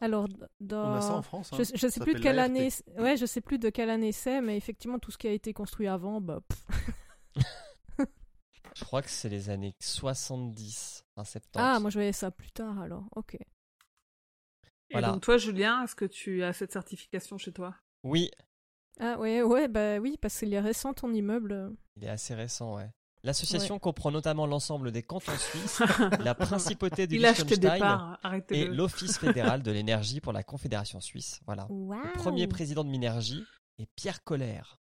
Alors 0.00 0.28
dans. 0.60 0.92
On 0.92 0.94
a 0.94 1.00
ça 1.02 1.14
en 1.14 1.22
France. 1.22 1.52
hein. 1.52 1.56
Je, 1.58 1.76
je 1.76 1.88
sais 1.88 2.00
plus 2.00 2.14
de 2.14 2.18
quelle 2.20 2.38
année. 2.38 2.70
c'est- 2.70 2.88
Ouais, 2.98 3.16
je 3.18 3.26
sais 3.26 3.40
plus 3.42 3.58
de 3.58 3.68
quelle 3.70 3.90
année 3.90 4.12
c'est, 4.12 4.40
mais 4.40 4.56
effectivement 4.56 4.98
tout 4.98 5.10
ce 5.10 5.18
qui 5.18 5.28
a 5.28 5.32
été 5.32 5.52
construit 5.52 5.88
avant, 5.88 6.20
bah. 6.20 6.40
Je 8.76 8.82
crois 8.84 9.02
que 9.02 9.10
c'est 9.10 9.28
les 9.28 9.50
années 9.50 9.74
70, 9.78 11.04
en 11.16 11.22
septembre. 11.24 11.64
Ah, 11.64 11.78
moi 11.80 11.90
je 11.90 11.94
voyais 11.98 12.12
ça 12.12 12.30
plus 12.32 12.50
tard 12.50 12.80
alors. 12.80 13.04
Ok. 13.14 13.34
Et 13.34 13.38
Voilà. 14.90 15.12
donc 15.12 15.22
toi, 15.22 15.38
Julien, 15.38 15.84
est-ce 15.84 15.94
que 15.94 16.04
tu 16.04 16.42
as 16.42 16.52
cette 16.52 16.72
certification 16.72 17.38
chez 17.38 17.52
toi? 17.52 17.74
Oui, 18.02 18.30
Ah 19.00 19.18
ouais, 19.18 19.42
ouais, 19.42 19.68
bah 19.68 19.98
oui, 19.98 20.16
parce 20.20 20.38
qu'il 20.38 20.52
est 20.54 20.60
récent 20.60 20.94
ton 20.94 21.12
immeuble. 21.12 21.72
Il 21.96 22.04
est 22.04 22.08
assez 22.08 22.34
récent, 22.34 22.76
ouais. 22.76 22.90
L'association 23.24 23.78
comprend 23.78 24.10
notamment 24.10 24.46
l'ensemble 24.46 24.92
des 24.92 25.02
cantons 25.02 25.32
suisses, 25.36 25.80
la 26.22 26.34
principauté 26.34 27.06
du 27.06 27.16
Il 27.16 27.24
a 27.24 27.30
acheté 27.30 27.56
des 27.56 27.68
Liechtenstein 27.68 28.18
et 28.50 28.66
l'Office 28.66 29.16
fédéral 29.18 29.62
de 29.62 29.70
l'énergie 29.70 30.20
pour 30.20 30.32
la 30.34 30.42
Confédération 30.42 31.00
suisse. 31.00 31.40
Voilà. 31.46 31.66
Le 31.70 32.12
premier 32.18 32.46
président 32.46 32.84
de 32.84 32.90
Minergie 32.90 33.42
est 33.78 33.86
Pierre 33.96 34.22
Colère. 34.24 34.78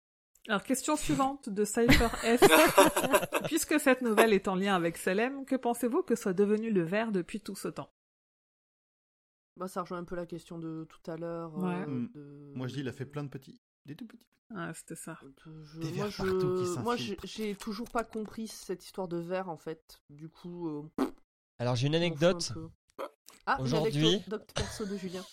Alors, 0.48 0.62
question 0.62 0.96
suivante 0.96 1.48
de 1.48 1.64
Cypher 1.64 2.08
F. 2.08 2.40
Puisque 3.46 3.80
cette 3.80 4.02
nouvelle 4.02 4.32
est 4.34 4.46
en 4.48 4.54
lien 4.54 4.74
avec 4.76 4.98
Salem, 4.98 5.44
que 5.46 5.56
pensez-vous 5.56 6.02
que 6.02 6.14
soit 6.14 6.34
devenu 6.34 6.70
le 6.70 6.82
verre 6.82 7.10
depuis 7.12 7.40
tout 7.40 7.56
ce 7.56 7.68
temps? 7.68 7.90
Bah, 9.56 9.66
ça 9.66 9.80
rejoint 9.80 9.98
un 9.98 10.04
peu 10.04 10.14
la 10.14 10.26
question 10.26 10.58
de 10.58 10.86
tout 10.88 11.10
à 11.10 11.16
l'heure. 11.16 11.56
Ouais. 11.56 11.74
euh, 11.74 11.86
Mm. 11.86 12.10
de- 12.14 12.52
Moi 12.54 12.68
je 12.68 12.74
dis, 12.74 12.80
il 12.80 12.88
a 12.88 12.92
fait 12.92 13.06
plein 13.06 13.24
de 13.24 13.28
petits. 13.30 13.58
Des 13.86 13.94
tout 13.96 14.06
petits. 14.06 14.22
Ah, 14.54 14.72
c'était 14.74 14.94
ça. 14.96 15.18
je- 15.44 15.80
Des 15.80 15.92
moi, 15.92 16.08
je- 16.08 16.16
partout 16.22 16.62
qui 16.74 16.78
moi, 16.82 16.96
j'ai 17.24 17.54
toujours 17.56 17.90
pas 17.90 18.04
compris 18.04 18.46
cette 18.48 18.84
histoire 18.84 19.08
de 19.08 19.16
verre 19.16 19.48
en 19.48 19.56
fait. 19.56 20.00
Du 20.10 20.28
coup, 20.28 20.68
euh, 20.68 20.82
Alors 21.58 21.74
j'ai 21.76 21.86
une 21.88 21.94
anecdote. 21.94 22.52
un. 22.56 22.70
Ah, 23.46 23.60
Aujourd'hui- 23.60 24.06
anecdote 24.16 24.52
perso 24.54 24.84
de 24.84 24.96
Julien. 24.96 25.24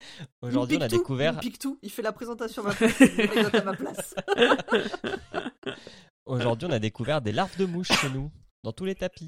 Aujourd'hui, 0.42 0.76
on 0.78 0.80
a 0.82 0.88
tout, 0.88 0.98
découvert. 0.98 1.34
Il 1.34 1.38
pique 1.40 1.58
tout. 1.58 1.78
Il 1.82 1.90
fait 1.90 2.02
la 2.02 2.12
présentation 2.12 2.62
à 2.64 2.68
ma 2.68 2.74
place. 3.76 4.14
à 4.18 4.34
ma. 4.34 5.74
Aujourd'hui, 6.26 6.68
on 6.68 6.72
a 6.72 6.78
découvert 6.78 7.20
des 7.20 7.32
larves 7.32 7.56
de 7.58 7.64
mouches 7.66 7.90
chez 7.92 8.10
nous, 8.10 8.30
dans 8.62 8.72
tous 8.72 8.84
les 8.84 8.94
tapis. 8.94 9.26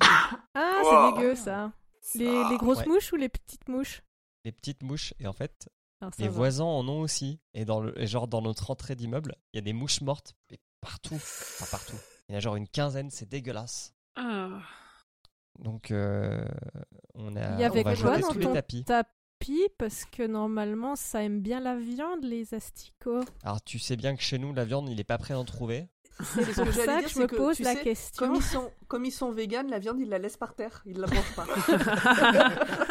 Ah, 0.54 0.80
Wow. 0.84 0.90
c'est 0.90 1.20
dégueu 1.20 1.34
ça. 1.34 1.72
Les, 2.14 2.26
Ça- 2.26 2.48
les 2.50 2.56
grosses 2.56 2.78
ouais. 2.78 2.86
mouches 2.86 3.12
ou 3.12 3.16
les 3.16 3.28
petites 3.28 3.68
mouches? 3.68 4.02
Les 4.44 4.52
petites 4.52 4.82
mouches. 4.82 5.14
Et 5.20 5.26
en 5.26 5.32
fait, 5.32 5.68
Ça 6.10 6.22
les 6.22 6.28
va. 6.28 6.34
voisins 6.34 6.64
en 6.64 6.86
ont 6.88 7.00
aussi. 7.00 7.40
Et 7.54 7.64
dans 7.64 7.80
le, 7.80 7.98
et 8.00 8.06
genre 8.06 8.28
dans 8.28 8.42
notre 8.42 8.70
entrée 8.70 8.96
d'immeuble, 8.96 9.36
il 9.52 9.56
y 9.56 9.58
a 9.58 9.62
des 9.62 9.72
mouches 9.72 10.00
mortes, 10.00 10.34
mais 10.50 10.58
partout. 10.80 11.14
Enfin 11.14 11.66
partout. 11.70 11.96
Il 12.28 12.32
y 12.32 12.34
en 12.34 12.38
a 12.38 12.40
genre 12.40 12.56
une 12.56 12.68
quinzaine, 12.68 13.10
c'est 13.10 13.28
dégueulasse. 13.28 13.94
Ah. 14.16 14.60
Donc, 15.58 15.90
euh, 15.90 16.44
on, 17.14 17.36
a, 17.36 17.54
Il 17.54 17.60
y 17.60 17.64
avait 17.64 17.80
on 17.86 17.90
va 17.90 17.96
quoi 17.96 18.18
dans 18.18 18.32
tous 18.32 18.38
les 18.38 18.52
tapis. 18.52 18.84
tapis? 18.84 19.68
Parce 19.78 20.04
que 20.04 20.26
normalement, 20.26 20.96
ça 20.96 21.22
aime 21.24 21.40
bien 21.40 21.60
la 21.60 21.76
viande, 21.76 22.24
les 22.24 22.54
asticots. 22.54 23.24
Alors, 23.42 23.62
tu 23.62 23.78
sais 23.78 23.96
bien 23.96 24.16
que 24.16 24.22
chez 24.22 24.38
nous, 24.38 24.52
la 24.54 24.64
viande, 24.64 24.88
il 24.88 24.98
est 25.00 25.04
pas 25.04 25.18
prêt 25.18 25.34
d'en 25.34 25.44
trouver. 25.44 25.88
C'est 26.20 26.44
ce 26.44 26.52
pour 26.60 26.66
que 26.66 26.72
j'allais 26.72 26.86
ça 26.86 26.98
dire, 26.98 27.02
que 27.04 27.08
je 27.08 27.14
c'est 27.14 27.20
me 27.20 27.26
que, 27.26 27.36
pose 27.36 27.56
tu 27.56 27.62
la 27.62 27.74
sais, 27.74 27.82
question. 27.82 28.26
Comme 28.26 28.34
ils 28.36 28.42
sont, 28.42 28.70
comme 28.86 29.04
ils 29.04 29.12
sont 29.12 29.32
véganes, 29.32 29.70
la 29.70 29.78
viande 29.78 29.98
ils 29.98 30.08
la 30.08 30.18
laissent 30.18 30.36
par 30.36 30.54
terre. 30.54 30.82
Ils 30.86 30.98
la 30.98 31.06
mangent 31.06 31.34
pas. 31.34 31.46
C'est 31.66 31.78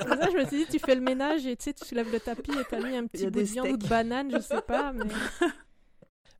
pour 0.08 0.16
ça 0.16 0.28
que 0.28 0.32
je 0.32 0.38
me 0.38 0.46
suis 0.46 0.66
dit, 0.66 0.72
tu 0.72 0.80
fais 0.80 0.96
le 0.96 1.02
ménage 1.02 1.46
et 1.46 1.56
tu 1.56 1.66
sais, 1.66 1.74
tu 1.74 1.86
soulèves 1.86 2.12
le 2.12 2.20
tapis 2.20 2.52
et 2.52 2.64
t'as 2.70 2.80
mis 2.82 2.96
un 2.96 3.08
petit 3.08 3.24
a 3.24 3.30
bout 3.30 3.36
des 3.40 3.46
de 3.46 3.48
viande 3.48 3.68
ou 3.70 3.78
de 3.78 3.88
banane, 3.88 4.32
je 4.32 4.40
sais 4.40 4.62
pas. 4.62 4.92
Mais 4.92 5.06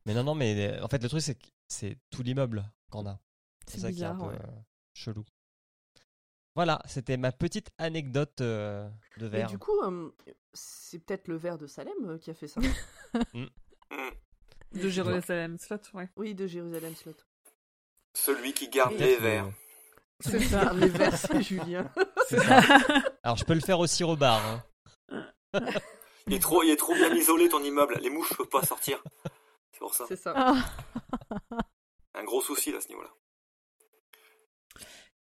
Mais 0.06 0.14
non, 0.14 0.24
non, 0.24 0.34
mais 0.34 0.80
en 0.80 0.88
fait, 0.88 1.02
le 1.02 1.08
truc, 1.08 1.22
c'est 1.22 1.36
que 1.36 1.46
c'est 1.68 1.96
tout 2.10 2.22
l'immeuble 2.22 2.64
qu'on 2.90 3.06
a. 3.06 3.20
C'est 3.66 3.80
ça 3.80 3.92
qui 3.92 4.02
est 4.02 4.06
un 4.06 4.16
peu 4.16 4.26
ouais. 4.26 4.38
chelou. 4.94 5.24
Voilà, 6.54 6.82
c'était 6.84 7.16
ma 7.16 7.32
petite 7.32 7.70
anecdote 7.78 8.40
euh, 8.42 8.88
de 9.16 9.26
verre. 9.26 9.48
du 9.48 9.58
coup, 9.58 9.80
euh, 9.84 10.10
c'est 10.52 10.98
peut-être 10.98 11.28
le 11.28 11.36
verre 11.36 11.56
de 11.56 11.66
Salem 11.66 11.94
euh, 12.04 12.18
qui 12.18 12.30
a 12.30 12.34
fait 12.34 12.48
ça. 12.48 12.60
De 14.74 14.88
Jérusalem 14.88 15.58
Slot, 15.58 15.76
ouais. 15.94 16.08
oui, 16.16 16.34
de 16.34 16.46
Jérusalem 16.46 16.94
Slot. 16.94 17.14
Celui 18.14 18.52
qui 18.52 18.68
garde 18.68 18.94
les 18.94 19.16
verres. 19.16 19.50
C'est 20.20 20.40
ça. 20.40 20.72
Les 20.74 20.88
vers, 20.88 21.16
c'est 21.16 21.42
Julien. 21.48 21.90
C'est 22.28 22.38
ça. 22.40 22.60
Alors 23.22 23.36
je 23.36 23.44
peux 23.44 23.54
le 23.54 23.60
faire 23.60 23.80
aussi 23.80 24.04
au 24.04 24.16
bar. 24.16 24.40
hein. 25.10 25.24
Il 26.28 26.34
est 26.34 26.38
trop, 26.38 26.62
il 26.62 26.70
est 26.70 26.76
trop 26.76 26.94
bien 26.94 27.12
isolé 27.14 27.48
ton 27.48 27.60
immeuble. 27.64 27.98
Les 28.00 28.08
mouches 28.08 28.32
peuvent 28.36 28.48
pas 28.48 28.62
sortir. 28.64 29.02
C'est 29.72 29.80
pour 29.80 29.92
ça. 29.92 30.04
C'est 30.06 30.14
ça. 30.16 30.32
Ah. 30.36 30.54
Un 32.14 32.22
gros 32.22 32.40
souci 32.40 32.70
là, 32.70 32.78
à 32.78 32.80
ce 32.80 32.86
niveau-là. 32.88 33.10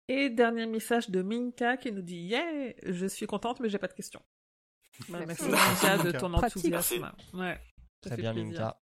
Et 0.08 0.30
dernier 0.30 0.68
message 0.68 1.10
de 1.10 1.24
Minka 1.24 1.78
qui 1.78 1.92
nous 1.92 2.04
dit 2.04 2.18
Yeah, 2.18 2.74
je 2.84 3.08
suis 3.08 3.26
contente, 3.26 3.60
mais 3.62 3.70
j'ai 3.70 3.80
pas 3.80 3.88
de 3.88 3.94
questions. 3.94 4.22
Bah, 5.10 5.20
merci 5.26 5.46
Merci. 5.50 5.86
Minka 5.86 6.04
de 6.04 6.12
ton 6.12 6.34
enthousiasme. 6.36 7.12
Ouais. 7.34 7.60
ça 8.04 8.10
Très 8.12 8.16
fait 8.18 8.22
bien, 8.22 8.34
plaisir. 8.34 8.52
Minka. 8.52 8.81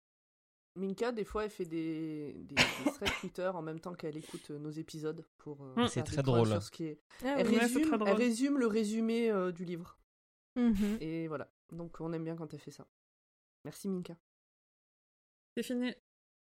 Minka, 0.79 1.11
des 1.11 1.23
fois, 1.25 1.43
elle 1.45 1.49
fait 1.51 1.65
des, 1.65 2.33
des, 2.33 2.55
des 2.55 2.55
threads 2.95 3.13
Twitter 3.19 3.47
en 3.47 3.61
même 3.61 3.79
temps 3.79 3.93
qu'elle 3.93 4.17
écoute 4.17 4.49
euh, 4.51 4.57
nos 4.59 4.71
épisodes 4.71 5.25
pour 5.37 5.61
euh, 5.63 5.73
Mm. 5.75 5.75
faire 5.75 5.89
C'est 5.89 6.01
des 6.03 6.11
très 6.13 6.23
points 6.23 6.33
drôle. 6.33 6.47
sur 6.49 6.63
ce 6.63 6.71
qui 6.71 6.85
est. 6.85 6.99
Ah 7.23 7.35
Elle, 7.39 7.47
oui. 7.47 7.57
Résume, 7.59 7.81
très 7.83 7.97
drôle. 7.97 8.09
elle 8.09 8.15
résume 8.17 8.57
le 8.57 8.67
résumé 8.67 9.29
euh, 9.29 9.51
du 9.51 9.65
livre. 9.65 9.97
Mhm. 10.55 10.97
Et 11.01 11.27
voilà. 11.27 11.51
Donc 11.71 11.97
on 12.01 12.11
aime 12.13 12.23
bien 12.23 12.35
quand 12.35 12.51
elle 12.53 12.59
fait 12.59 12.71
ça. 12.71 12.87
Merci 13.65 13.87
Minka. 13.87 14.15
C'est 15.55 15.63
fini. 15.63 15.93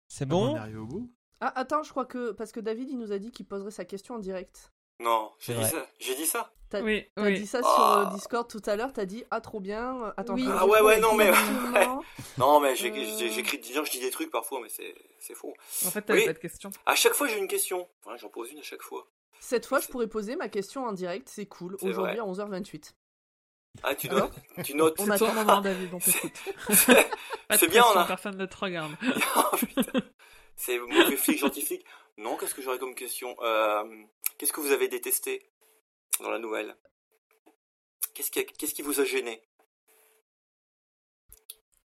C'est 0.09 0.25
On 0.27 0.29
bon 0.29 0.57
est 0.57 0.59
arrivé 0.59 0.79
au 0.79 0.87
bout? 0.87 1.13
Ah 1.41 1.53
attends, 1.59 1.83
je 1.83 1.91
crois 1.91 2.07
que 2.07 2.33
parce 2.33 2.53
que 2.53 2.61
David 2.61 2.91
il 2.91 2.99
nous 2.99 3.13
a 3.13 3.19
dit 3.19 3.31
qu'il 3.31 3.47
poserait 3.47 3.71
sa 3.71 3.85
question 3.85 4.15
en 4.15 4.19
direct. 4.19 4.73
Non, 5.01 5.33
j'ai 5.41 5.55
dit 5.55 5.61
vrai. 5.61 5.71
ça. 5.71 5.87
J'ai 5.99 6.15
dit 6.15 6.27
ça. 6.27 6.53
T'as 6.69 6.83
Oui, 6.83 7.05
t'as 7.17 7.23
oui. 7.25 7.41
dit 7.41 7.47
ça 7.49 7.61
Oh. 7.65 7.67
sur 7.75 7.83
euh, 7.85 8.15
Discord 8.15 8.49
tout 8.49 8.63
à 8.67 8.77
l'heure. 8.77 8.93
T'as 8.93 9.05
dit 9.05 9.25
ah 9.33 9.41
trop 9.41 9.59
bien. 9.59 10.05
euh, 10.05 10.13
Attends. 10.17 10.35
Oui. 10.35 10.47
Ah 10.49 10.67
ouais, 10.67 10.81
ouais, 10.81 11.01
non, 11.01 11.15
mais-. 11.15 11.33
Non, 12.39 12.61
mais 12.61 12.77
j'ai- 12.77 12.93
Euh. 12.93 13.29
j'écris, 13.33 13.59
disons, 13.59 13.85
je 13.85 13.91
dis 13.91 13.99
des 14.01 14.11
trucs 14.11 14.31
parfois, 14.31 14.61
mais 14.63 14.69
c'est, 14.69 14.95
c'est 15.19 15.35
faux. 15.35 15.53
En 15.85 15.91
fait, 15.91 16.03
t'avais 16.03 16.21
Oui. 16.21 16.27
pas 16.27 16.33
de 16.35 16.39
questions. 16.39 16.71
À 16.87 16.95
chaque 16.95 17.15
fois, 17.15 17.27
j'ai 17.27 17.39
une 17.39 17.49
question. 17.49 17.89
Enfin, 18.05 18.17
j'en 18.19 18.29
pose 18.29 18.53
une 18.53 18.59
à 18.61 18.63
chaque 18.63 18.83
fois. 18.83 19.05
Cette 19.41 19.67
fois, 19.67 19.81
je 19.81 19.89
pourrais 19.89 20.07
poser 20.07 20.37
ma 20.37 20.49
question 20.49 20.85
en 20.85 20.93
direct. 20.93 21.29
C'est 21.29 21.47
cool. 21.47 21.77
C'est 21.81 21.89
Aujourd'hui 21.89 22.19
vrai. 22.19 22.21
à 22.21 22.31
11h28. 22.31 22.95
Ah, 23.83 23.95
tu 23.95 24.09
notes. 24.09 24.33
Tu 24.65 24.75
notes. 24.75 24.97
On 25.01 25.07
C'est 25.07 25.13
a- 25.13 25.19
ton 25.19 25.33
moment, 25.33 25.61
David, 25.61 25.95
on 25.95 25.99
t'écoute. 25.99 26.33
Pas 27.49 27.55
de 27.57 27.59
C'est 27.61 27.69
bien, 27.69 27.83
on 27.95 27.99
a. 27.99 28.05
personne 28.05 28.37
ne 28.37 28.47
te 28.47 28.57
regarde. 28.57 28.93
Oh, 29.37 29.57
putain. 29.57 30.01
C'est 30.61 30.79
mauvais 30.79 31.17
flic, 31.17 31.39
gentil 31.39 31.63
flic. 31.63 31.85
Non, 32.19 32.37
qu'est-ce 32.37 32.55
que 32.55 32.61
j'aurais 32.61 32.79
comme 32.79 32.95
question 32.95 33.35
Euh, 33.43 34.05
Qu'est-ce 34.37 34.53
que 34.53 34.61
vous 34.61 34.73
avez 34.73 34.89
détesté 34.89 35.51
dans 36.21 36.31
la 36.31 36.39
nouvelle? 36.39 36.77
Qu'est-ce 38.15 38.31
qui, 38.31 38.41
a- 38.41 38.45
qu'est-ce 38.45 38.75
qui 38.75 38.83
vous 38.83 39.01
a 39.01 39.05
gêné? 39.05 39.43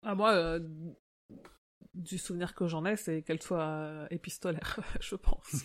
Ah, 0.02 0.16
moi, 0.16 0.32
euh, 0.34 0.60
du 1.94 2.18
souvenir 2.18 2.56
que 2.56 2.68
j'en 2.68 2.86
ai, 2.86 2.98
c'est 2.98 3.22
qu'elle 3.24 3.42
soit 3.42 3.62
euh, 3.64 4.08
épistolaire, 4.10 4.80
je 5.00 5.16
pense. 5.16 5.64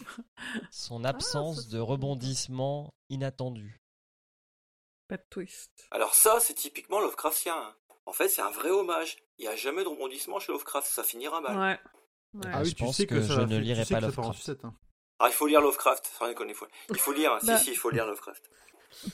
Son 0.71 1.05
absence 1.05 1.65
ça, 1.65 1.71
de 1.77 1.79
rebondissement 1.81 2.93
inattendu. 3.09 3.81
pas 5.09 5.17
de 5.17 5.25
twist. 5.31 5.87
Alors 5.91 6.15
ça, 6.15 6.41
c'est 6.41 6.55
typiquement 6.55 7.01
Lovecraftien. 7.01 7.75
En 8.07 8.13
fait, 8.13 8.29
c'est 8.29 8.43
un 8.43 8.51
vrai 8.51 8.71
hommage. 8.71 9.17
Il 9.39 9.43
n'y 9.43 9.49
a 9.49 9.57
jamais 9.57 9.83
de 9.83 9.89
rebondissement 9.89 10.39
chez 10.41 10.53
Lovecraft, 10.53 10.87
ça 10.91 11.03
finira 11.03 11.41
mal. 11.41 11.59
Ouais. 11.59 11.81
Ouais. 12.35 12.43
Ah, 12.53 12.61
oui, 12.63 12.69
je 12.71 12.75
tu 12.75 12.85
pense 12.85 12.97
sais 12.97 13.07
que, 13.07 13.15
que 13.17 13.23
ça 13.23 13.35
je 13.35 13.41
ne 13.41 13.59
lirai 13.59 13.83
tu 13.83 13.89
sais 13.89 13.95
pas 13.95 14.01
ça 14.01 14.07
Lovecraft. 14.07 14.39
sucette, 14.39 14.65
hein. 14.65 14.75
Ah, 15.21 15.27
il 15.29 15.33
faut 15.33 15.47
lire 15.47 15.61
Lovecraft, 15.61 16.07
sans 16.07 16.29
déconner. 16.29 16.55
faut- 16.55 16.67
Il 16.91 16.99
faut 16.99 17.13
lire, 17.13 17.33
hein. 17.33 17.39
Bah. 17.45 17.59
si, 17.59 17.65
si, 17.67 17.71
il 17.73 17.77
faut 17.77 17.91
lire 17.91 18.07
Lovecraft. 18.07 18.49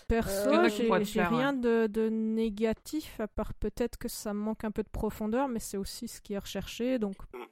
Perso, 0.08 0.50
Euh, 0.50 0.68
j'ai 1.02 1.22
rien 1.22 1.52
de, 1.52 1.86
de 1.88 2.08
négatif, 2.08 3.18
à 3.20 3.26
part 3.28 3.54
peut-être 3.54 3.96
que 3.98 4.08
ça 4.08 4.32
manque 4.32 4.64
un 4.64 4.70
peu 4.70 4.82
de 4.82 4.88
profondeur, 4.88 5.48
mais 5.48 5.58
c'est 5.60 5.76
aussi 5.76 6.06
ce 6.08 6.20
qui 6.20 6.34
est 6.34 6.38
recherché, 6.38 6.98
donc 6.98 7.16
Mm. 7.32 7.42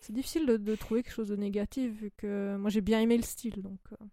c'est 0.00 0.12
difficile 0.12 0.46
de, 0.46 0.56
de 0.56 0.76
trouver 0.76 1.02
quelque 1.02 1.12
chose 1.12 1.28
de 1.28 1.36
négatif, 1.36 1.92
vu 1.92 2.12
que 2.16 2.56
moi 2.56 2.70
j'ai 2.70 2.80
bien 2.80 3.00
aimé 3.00 3.16
le 3.16 3.24
style, 3.24 3.62
donc... 3.62 3.80
euh, 3.92 4.04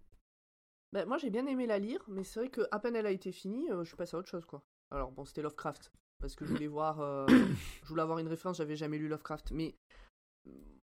Bah, 0.94 1.06
moi 1.06 1.18
j'ai 1.18 1.30
bien 1.30 1.46
aimé 1.46 1.68
la 1.68 1.78
lire, 1.80 2.02
mais 2.08 2.24
c'est 2.24 2.40
vrai 2.40 2.50
que 2.50 2.62
à 2.72 2.80
peine 2.80 2.96
elle 2.96 3.06
a 3.06 3.12
été 3.12 3.32
finie, 3.32 3.70
euh, 3.72 3.84
je 3.84 3.90
suis 3.90 3.98
passé 3.98 4.16
à 4.16 4.20
autre 4.20 4.30
chose 4.30 4.46
quoi. 4.46 4.64
Alors 4.92 5.12
bon, 5.12 5.24
c'était 5.26 5.42
Lovecraft 5.44 5.92
parce 6.20 6.36
que 6.36 6.46
je 6.46 6.52
voulais 6.54 6.68
voir, 6.68 7.00
euh, 7.02 7.28
je 7.84 7.88
voulais 7.88 8.02
avoir 8.02 8.18
une 8.20 8.28
référence, 8.28 8.58
j'avais 8.58 8.76
jamais 8.76 8.98
lu 8.98 9.08
Lovecraft, 9.08 9.52
mais 9.52 9.76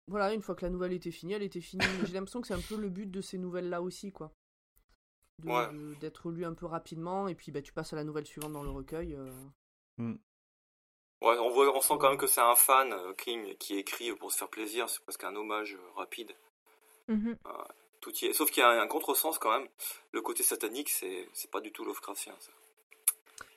voilà, 0.08 0.32
une 0.34 0.42
fois 0.42 0.54
que 0.54 0.64
la 0.64 0.70
nouvelle 0.70 0.92
était 0.92 1.10
finie, 1.10 1.32
elle 1.34 1.42
était 1.42 1.60
finie. 1.60 1.84
J'ai 2.04 2.12
l'impression 2.14 2.40
que 2.40 2.46
c'est 2.46 2.54
un 2.54 2.60
peu 2.60 2.76
le 2.76 2.88
but 2.88 3.10
de 3.10 3.20
ces 3.20 3.38
nouvelles 3.38 3.68
là 3.68 3.82
aussi 3.82 4.12
quoi, 4.12 4.32
De- 5.42 5.48
Ouais. 5.48 5.72
de- 5.72 5.94
d'être 6.00 6.30
lu 6.30 6.44
un 6.44 6.54
peu 6.54 6.66
rapidement 6.66 7.28
et 7.28 7.34
puis 7.34 7.50
bah 7.52 7.60
tu 7.62 7.72
passes 7.72 7.92
à 7.92 7.96
la 7.96 8.04
nouvelle 8.04 8.26
suivante 8.26 8.52
dans 8.52 8.62
le 8.62 8.70
recueil. 8.70 9.14
euh. 9.14 9.32
Ouais, 11.22 11.38
on, 11.38 11.48
voit, 11.50 11.74
on 11.74 11.80
sent 11.80 11.94
quand 11.98 12.10
même 12.10 12.18
que 12.18 12.26
c'est 12.26 12.42
un 12.42 12.54
fan, 12.54 12.92
euh, 12.92 13.14
King, 13.14 13.56
qui 13.56 13.76
écrit 13.78 14.14
pour 14.14 14.30
se 14.30 14.36
faire 14.38 14.50
plaisir. 14.50 14.88
C'est 14.90 15.02
presque 15.02 15.24
un 15.24 15.34
hommage 15.34 15.74
euh, 15.74 15.90
rapide. 15.96 16.32
mhm. 17.08 17.36
Tout 18.02 18.12
y 18.22 18.26
est. 18.26 18.32
Sauf 18.34 18.50
qu'il 18.50 18.60
y 18.60 18.64
a 18.64 18.68
un, 18.80 18.86
contresens 18.86 19.38
quand 19.38 19.58
même. 19.58 19.66
Le 20.12 20.20
côté 20.20 20.42
satanique, 20.42 20.90
c'est, 20.90 21.26
c'est 21.32 21.50
pas 21.50 21.60
du 21.60 21.72
tout 21.72 21.84
Lovecraftien. 21.84 22.34
Ça. 22.38 22.52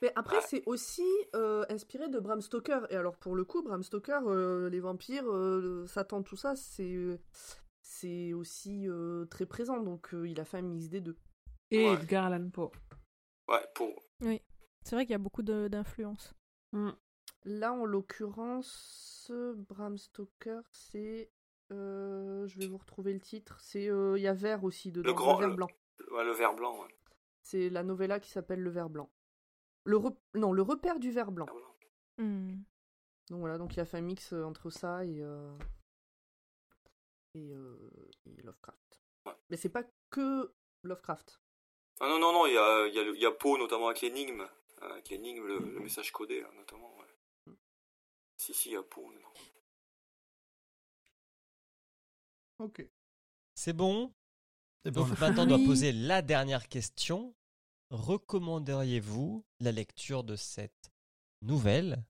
Mais 0.02 0.12
après, 0.16 0.38
Ouais. 0.38 0.44
c'est 0.48 0.64
aussi 0.66 1.06
euh, 1.36 1.66
inspiré 1.70 2.08
de 2.10 2.20
Bram 2.20 2.42
Stoker. 2.42 2.88
Et 2.90 2.96
alors, 2.96 3.18
pour 3.18 3.36
le 3.36 3.44
coup, 3.44 3.62
Bram 3.62 3.84
Stoker, 3.84 4.22
euh, 4.28 4.70
les 4.70 4.80
vampires, 4.80 5.30
euh, 5.30 5.86
Satan, 5.88 6.24
tout 6.24 6.38
ça, 6.38 6.56
c'est 6.56 7.20
c'est 7.82 8.34
aussi 8.34 8.88
euh, 8.88 9.26
très 9.26 9.46
présent. 9.46 9.82
Donc, 9.82 10.14
euh, 10.14 10.28
il 10.28 10.40
a 10.40 10.46
fait 10.46 10.58
un 10.58 10.62
mix 10.62 10.88
des 10.90 11.02
deux. 11.02 11.18
Et 11.72 11.86
Ouais. 11.88 11.94
Edgar 11.96 12.26
Allan 12.26 12.50
Poe. 12.50 12.72
Ouais, 13.50 13.66
pour. 13.76 13.90
C'est 14.22 14.96
vrai 14.96 15.06
qu'il 15.06 15.12
y 15.12 15.16
a 15.16 15.20
beaucoup 15.20 15.44
de- 15.44 15.68
d'influence. 15.68 16.34
Mm. 16.72 16.90
Là, 17.46 17.74
en 17.74 17.86
l'occurrence, 17.86 19.32
Bram 19.70 19.98
Stoker, 19.98 20.62
c'est. 20.72 21.30
euh, 21.72 22.48
je 22.48 22.58
vais 22.58 22.68
vous 22.68 22.78
retrouver 22.78 23.14
le 23.14 23.20
titre. 23.20 23.60
C'est 23.62 23.90
euh, 23.90 24.18
il 24.18 24.22
y 24.24 24.28
a 24.28 24.34
vert 24.34 24.64
aussi 24.64 24.92
dedans. 24.92 25.08
Le 25.08 25.14
grand- 25.14 25.38
vert 25.38 25.50
le- 25.50 25.56
blanc. 25.56 25.68
Ouais, 26.12 26.24
le 26.24 26.32
vert 26.32 26.56
blanc. 26.56 26.82
Ouais. 26.82 26.88
C'est 27.44 27.70
la 27.70 27.84
novella 27.84 28.20
qui 28.20 28.30
s'appelle 28.32 28.62
Le 28.62 28.70
Vert 28.72 28.90
blanc. 28.90 29.10
Le 29.90 29.98
re- 29.98 30.16
non, 30.36 30.52
le 30.54 30.62
repère 30.62 31.00
du 31.00 31.10
vert 31.10 31.32
blanc. 31.32 31.48
Hmm. 32.20 32.62
Donc 33.30 33.40
voilà, 33.40 33.58
donc 33.58 33.76
il 33.76 33.80
a 33.80 33.86
fait 33.86 33.98
un 33.98 34.02
mix 34.02 34.34
euh, 34.34 34.44
entre 34.44 34.70
ça 34.70 35.04
et 35.04 35.20
euh, 35.20 35.58
et, 37.34 37.50
euh, 37.52 38.12
et 38.28 38.42
Lovecraft. 38.44 39.02
Ouais. 39.26 39.34
Mais 39.50 39.58
c'est 39.58 39.70
pas 39.70 39.84
que 40.12 40.54
Lovecraft. 40.84 41.42
Ah 42.02 42.08
non, 42.08 42.20
non, 42.20 42.32
non, 42.32 42.46
il 42.46 42.54
y 42.54 42.58
a, 42.58 42.88
il 42.88 42.94
y 42.94 43.26
a, 43.26 43.30
y 43.30 43.38
Poe, 43.40 43.58
notamment 43.58 43.88
avec 43.88 44.02
l'énigme. 44.02 44.48
Avec 44.82 45.10
l'énigme, 45.10 45.48
le, 45.48 45.58
le 45.58 45.80
message 45.80 46.12
codé, 46.12 46.40
là, 46.40 46.52
notamment. 46.54 46.96
Ouais. 46.98 47.56
Si, 48.38 48.54
si, 48.54 48.70
il 48.70 48.74
y 48.74 48.78
a 48.78 48.84
Poe. 48.84 49.12
Ok. 52.60 52.88
C'est 53.56 53.74
bon? 53.74 54.14
Donc 54.86 55.20
maintenant, 55.20 55.44
on 55.44 55.48
doit 55.48 55.66
poser 55.66 55.92
la 55.94 56.22
dernière 56.22 56.68
question. 56.68 57.36
Recommanderiez-vous 57.92 59.44
la 59.60 59.72
lecture 59.72 60.24
de 60.24 60.36
cette 60.36 60.92
nouvelle? 61.42 62.04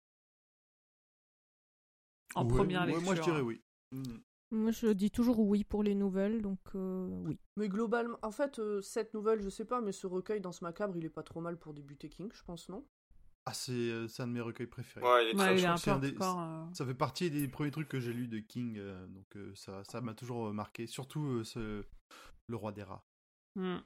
En 2.35 2.43
Ouais, 2.45 2.49
première 2.49 2.81
ouais, 2.81 2.87
lecture. 2.87 3.05
Moi, 3.05 3.15
je 3.15 3.21
dirais 3.21 3.41
oui. 3.41 3.61
Mm. 3.91 4.03
Moi 4.51 4.71
je 4.71 4.87
dis 4.87 5.11
toujours 5.11 5.39
oui 5.39 5.63
pour 5.63 5.83
les 5.83 5.93
nouvelles, 5.93 6.41
donc 6.41 6.59
euh, 6.75 7.07
oui. 7.25 7.37
Mais 7.55 7.69
globalement, 7.69 8.17
en 8.23 8.31
fait, 8.31 8.57
euh, 8.59 8.81
cette 8.81 9.13
nouvelle, 9.13 9.41
je 9.41 9.49
sais 9.49 9.65
pas, 9.65 9.79
mais 9.79 9.91
ce 9.91 10.07
recueil 10.07 10.41
dans 10.41 10.51
ce 10.51 10.63
macabre, 10.63 10.97
il 10.97 11.05
est 11.05 11.09
pas 11.09 11.23
trop 11.23 11.39
mal 11.39 11.57
pour 11.57 11.73
débuter 11.73 12.09
King, 12.09 12.29
je 12.33 12.43
pense, 12.43 12.67
non? 12.67 12.83
Ah, 13.45 13.53
c'est 13.53 13.71
euh, 13.71 14.07
c'est 14.07 14.23
un 14.23 14.27
de 14.27 14.33
mes 14.33 14.41
recueils 14.41 14.67
préférés. 14.67 15.05
Ouais, 15.05 15.25
il 15.25 15.29
est 15.29 15.41
Ouais, 15.41 15.57
il 15.59 15.65
un 15.65 15.77
peu 15.77 15.99
des- 15.99 16.15
euh. 16.21 16.65
Ça 16.73 16.85
fait 16.85 16.93
partie 16.93 17.31
des 17.31 17.47
premiers 17.47 17.71
trucs 17.71 17.87
que 17.87 17.99
j'ai 17.99 18.13
lus 18.13 18.27
de 18.27 18.39
King, 18.39 18.77
euh, 18.77 19.07
donc 19.07 19.35
euh, 19.35 19.53
ça 19.55 19.83
ça 19.83 20.01
m'a 20.01 20.13
toujours 20.13 20.53
marqué. 20.53 20.87
Surtout 20.87 21.23
euh, 21.25 21.43
ce... 21.43 21.83
Le 22.47 22.55
Roi 22.55 22.71
des 22.71 22.83
Rats. 22.83 23.03
Mm. 23.55 23.83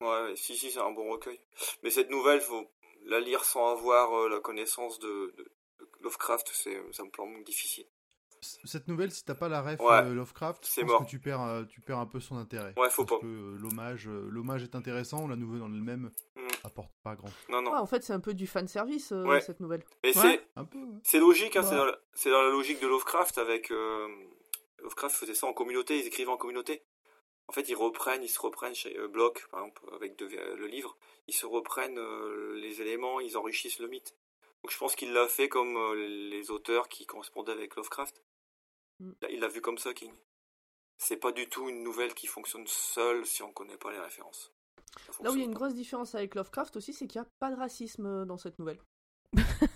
Ouais, 0.00 0.34
si, 0.36 0.56
si, 0.56 0.70
c'est 0.70 0.80
un 0.80 0.90
bon 0.90 1.10
recueil. 1.10 1.40
Mais 1.82 1.90
cette 1.90 2.10
nouvelle, 2.10 2.40
faut 2.40 2.68
la 3.06 3.20
lire 3.20 3.44
sans 3.44 3.68
avoir 3.72 4.12
euh, 4.18 4.28
la 4.28 4.40
connaissance 4.40 4.98
de, 4.98 5.32
de- 5.36 5.42
de 5.80 5.88
Lovecraft, 6.02 6.50
c'est, 6.52 6.80
ça 6.92 7.04
me 7.04 7.44
difficile. 7.44 7.86
Cette 8.64 8.88
nouvelle, 8.88 9.10
si 9.10 9.24
t'as 9.24 9.34
pas 9.34 9.48
la 9.48 9.62
ref 9.62 9.80
Ouais, 9.80 10.02
euh, 10.02 10.12
Lovecraft, 10.14 10.66
je 10.66 10.70
c'est 10.70 10.80
pense 10.82 10.90
mort. 10.90 11.04
que 11.04 11.08
tu 11.10 11.18
perds, 11.18 11.40
euh, 11.40 11.64
tu 11.64 11.80
perds 11.80 11.98
un 11.98 12.04
peu 12.06 12.20
son 12.20 12.36
intérêt. 12.36 12.74
Ouais, 12.76 12.90
faut 12.90 13.04
Parce 13.06 13.20
pas. 13.20 13.26
que 13.26 13.30
euh, 13.30 13.56
l'hommage, 13.58 14.06
euh, 14.06 14.28
l'hommage 14.30 14.62
est 14.62 14.74
intéressant, 14.74 15.26
la 15.26 15.36
nouvelle 15.36 15.62
en 15.62 15.72
elle-même 15.72 16.10
Mm. 16.36 16.48
apporte 16.64 16.90
pas 17.02 17.14
grand. 17.16 17.30
Non, 17.48 17.62
non. 17.62 17.74
En 17.74 17.86
fait, 17.86 18.02
c'est 18.04 18.12
un 18.12 18.20
peu 18.20 18.34
du 18.34 18.46
fanservice, 18.46 19.12
euh, 19.12 19.22
Ouais. 19.24 19.40
cette 19.40 19.60
nouvelle. 19.60 19.82
Mais 20.02 20.14
Ouais. 20.18 20.22
c'est, 20.22 20.46
Un 20.56 20.64
peu. 20.66 20.76
ouais. 20.78 20.98
c'est 21.04 21.20
logique, 21.20 21.56
hein, 21.56 21.62
Bah. 21.62 21.68
c'est, 21.70 21.76
dans 21.76 21.84
la, 21.86 21.98
c'est 22.12 22.30
dans 22.30 22.42
la 22.42 22.50
logique 22.50 22.80
de 22.80 22.86
Lovecraft 22.88 23.38
avec. 23.38 23.70
euh, 23.70 24.08
Lovecraft 24.82 25.16
faisait 25.16 25.34
ça 25.34 25.46
en 25.46 25.54
communauté, 25.54 25.98
ils 25.98 26.06
écrivaient 26.06 26.30
en 26.30 26.36
communauté. 26.36 26.84
En 27.48 27.52
fait, 27.52 27.68
ils 27.68 27.74
reprennent, 27.74 28.22
ils 28.22 28.28
se 28.28 28.40
reprennent 28.40 28.74
chez 28.74 28.96
euh, 28.98 29.08
Bloch, 29.08 29.46
par 29.50 29.60
exemple, 29.60 29.82
avec 29.94 30.16
de- 30.16 30.26
euh, 30.26 30.56
le 30.56 30.66
livre, 30.66 30.96
ils 31.26 31.34
se 31.34 31.46
reprennent 31.46 31.98
euh, 31.98 32.54
les 32.56 32.80
éléments, 32.80 33.20
ils 33.20 33.36
enrichissent 33.36 33.78
le 33.78 33.88
mythe. 33.88 34.14
Donc 34.62 34.70
je 34.70 34.78
pense 34.78 34.96
qu'il 34.96 35.12
l'a 35.12 35.28
fait 35.28 35.48
comme 35.50 35.94
les 35.94 36.50
auteurs 36.50 36.88
qui 36.88 37.04
correspondaient 37.04 37.52
avec 37.52 37.76
Lovecraft. 37.76 38.22
Mm. 39.00 39.12
Il 39.30 39.40
l'a 39.40 39.48
vu 39.48 39.60
comme 39.60 39.76
ça, 39.76 39.92
King. 39.92 40.12
C'est 40.96 41.18
pas 41.18 41.32
du 41.32 41.48
tout 41.48 41.68
une 41.68 41.82
nouvelle 41.82 42.14
qui 42.14 42.26
fonctionne 42.26 42.66
seule 42.66 43.26
si 43.26 43.42
on 43.42 43.52
connaît 43.52 43.76
pas 43.76 43.92
les 43.92 43.98
références. 44.00 44.52
Là 45.20 45.30
où 45.30 45.34
il 45.34 45.40
y 45.40 45.42
a 45.42 45.44
une 45.44 45.54
grosse 45.54 45.74
différence 45.74 46.14
avec 46.14 46.34
Lovecraft 46.34 46.76
aussi, 46.76 46.94
c'est 46.94 47.06
qu'il 47.06 47.20
n'y 47.20 47.26
a 47.26 47.30
pas 47.40 47.50
de 47.50 47.56
racisme 47.56 48.24
dans 48.24 48.38
cette 48.38 48.58
nouvelle. 48.58 48.80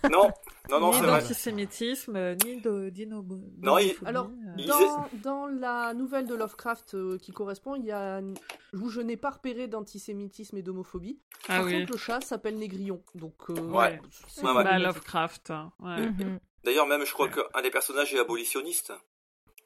Non, 0.09 0.29
non, 0.69 0.79
non, 0.79 0.91
ni 0.91 0.97
c'est 0.97 1.03
vrai. 1.05 1.21
d'antisémitisme, 1.21 2.35
ni 2.45 2.61
de 2.61 2.89
d'ino- 2.89 3.23
Non, 3.61 3.77
il- 3.77 3.87
d'homophobie, 3.89 4.05
Alors, 4.05 4.29
il- 4.57 4.65
Dans, 4.67 5.09
dans 5.23 5.47
la 5.47 5.93
nouvelle 5.93 6.27
de 6.27 6.35
Lovecraft 6.35 6.93
euh, 6.93 7.17
qui 7.17 7.31
correspond, 7.31 7.75
il 7.75 7.85
y 7.85 7.91
a 7.91 8.21
où 8.73 8.89
je 8.89 9.01
n'ai 9.01 9.17
pas 9.17 9.31
repéré 9.31 9.67
d'antisémitisme 9.67 10.57
et 10.57 10.61
d'homophobie. 10.61 11.19
Ah 11.49 11.57
Par 11.57 11.65
oui. 11.65 11.79
contre, 11.79 11.91
le 11.93 11.97
chat 11.97 12.21
s'appelle 12.21 12.55
Négrillon. 12.57 13.03
Donc, 13.15 13.35
euh, 13.49 13.53
Ouais. 13.55 13.99
c'est 14.27 14.43
Ouais, 14.45 14.51
ouais. 14.51 14.63
Bah, 14.63 14.79
Lovecraft. 14.79 15.51
hein. 15.51 15.71
Mhm. 15.79 16.39
D'ailleurs, 16.63 16.87
même, 16.87 17.05
je 17.05 17.13
crois 17.13 17.29
qu'un 17.29 17.61
des 17.61 17.71
personnages 17.71 18.13
est 18.13 18.19
abolitionniste 18.19 18.93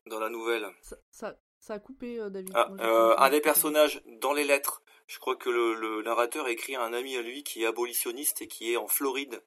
dans 0.08 0.20
la 0.20 0.30
nouvelle. 0.30 0.66
ça, 0.82 0.96
ça, 1.12 1.36
ça 1.60 1.74
a 1.76 1.80
coupé, 1.80 2.20
euh, 2.20 2.30
David. 2.30 2.52
Ah, 2.56 2.70
euh, 2.80 3.16
un 3.18 3.30
des 3.30 3.42
personnages 3.42 4.02
dans 4.22 4.34
les 4.34 4.44
lettres, 4.44 4.82
je 5.08 5.20
crois 5.20 5.36
que 5.36 5.50
le, 5.50 5.74
le 5.76 6.02
narrateur 6.04 6.48
écrit 6.48 6.76
à 6.76 6.84
un 6.84 6.94
ami 6.94 7.16
à 7.18 7.22
lui 7.22 7.44
qui 7.44 7.64
est 7.64 7.68
abolitionniste 7.68 8.42
et 8.42 8.48
qui 8.48 8.72
est 8.74 8.78
en 8.78 8.88
Floride 8.88 9.42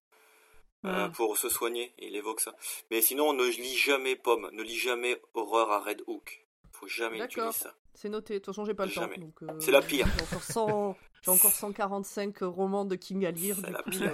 euh, 0.87 1.07
Ouais. 1.07 1.13
pour 1.13 1.37
se 1.37 1.49
soigner. 1.49 1.95
Et 1.99 2.09
il 2.09 2.17
évoque 2.17 2.41
ça. 2.41 2.55
Mais 2.91 3.01
sinon, 3.03 3.33
ne 3.33 3.45
lis 3.45 3.77
jamais 3.77 4.17
Pomme, 4.17 4.49
ne 4.53 4.63
lis 4.63 4.79
jamais 4.79 5.21
Horreur 5.35 5.71
à 5.73 5.81
Red 5.81 6.03
Hook. 6.07 6.47
Faut 6.73 6.87
jamais 6.89 7.19
que 7.21 7.27
tu 7.27 7.41
ça. 7.53 7.75
C'est 7.95 8.09
noté. 8.11 8.35
De 8.35 8.39
toute 8.41 8.47
façon, 8.47 8.65
j'ai 8.67 8.75
pas 8.75 8.85
le 8.85 8.93
Jamais. 8.93 9.17
temps. 9.17 9.33
euh, 9.49 9.59
C'est 9.61 9.71
la 9.71 9.81
pire. 9.81 10.07
J'ai 10.07 10.23
encore, 10.25 10.43
100 10.43 10.97
j'ai 11.23 11.31
encore 11.31 11.53
145 11.53 12.37
romans 12.43 12.85
de 12.85 12.95
King 12.95 13.25
à 13.25 13.31
lire. 13.31 13.57
C'est 13.57 13.67
Du 13.67 13.73
la 13.73 13.83
coup, 13.83 13.91
pire. 13.91 14.13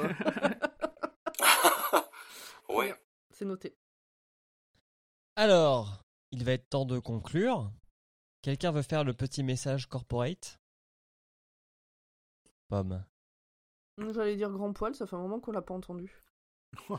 euh, 1.41 2.01
ouais. 2.69 2.95
c'est 3.33 3.45
noté. 3.45 3.75
Alors, 5.35 6.03
il 6.31 6.45
va 6.45 6.53
être 6.53 6.69
temps 6.69 6.85
de 6.85 6.99
conclure. 7.01 7.73
Quelqu'un 8.43 8.71
veut 8.71 8.83
faire 8.83 9.03
le 9.03 9.15
petit 9.15 9.43
message 9.43 9.87
corporate? 9.89 10.59
Pomme. 12.69 13.05
J'allais 13.99 14.37
dire 14.37 14.51
grand 14.51 14.73
poil, 14.73 14.95
ça 14.95 15.07
fait 15.07 15.17
un 15.17 15.21
moment 15.21 15.41
qu'on 15.41 15.53
l'a 15.53 15.63
pas 15.63 15.75
entendu. 15.75 16.22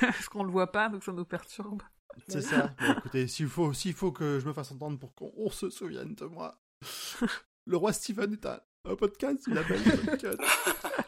Parce 0.00 0.28
qu'on 0.28 0.44
le 0.44 0.50
voit 0.50 0.70
pas, 0.72 0.88
donc 0.88 1.04
ça 1.04 1.12
nous 1.12 1.24
perturbe. 1.24 1.82
C'est 2.28 2.40
ça. 2.42 2.70
Bon, 2.80 2.92
écoutez, 2.98 3.26
s'il 3.28 3.48
faut, 3.48 3.72
s'il 3.72 3.92
faut 3.94 4.12
que 4.12 4.38
je 4.40 4.46
me 4.46 4.52
fasse 4.52 4.72
entendre 4.72 4.98
pour 4.98 5.14
qu'on 5.14 5.32
on 5.36 5.50
se 5.50 5.68
souvienne 5.70 6.14
de 6.14 6.24
moi. 6.26 6.58
Le 7.66 7.76
roi 7.76 7.92
Steven 7.92 8.32
est 8.32 8.46
un, 8.46 8.60
un 8.88 8.94
podcast, 8.94 9.44
il 9.48 9.58
appelle 9.58 9.80
un 9.86 10.06
podcast. 10.06 10.38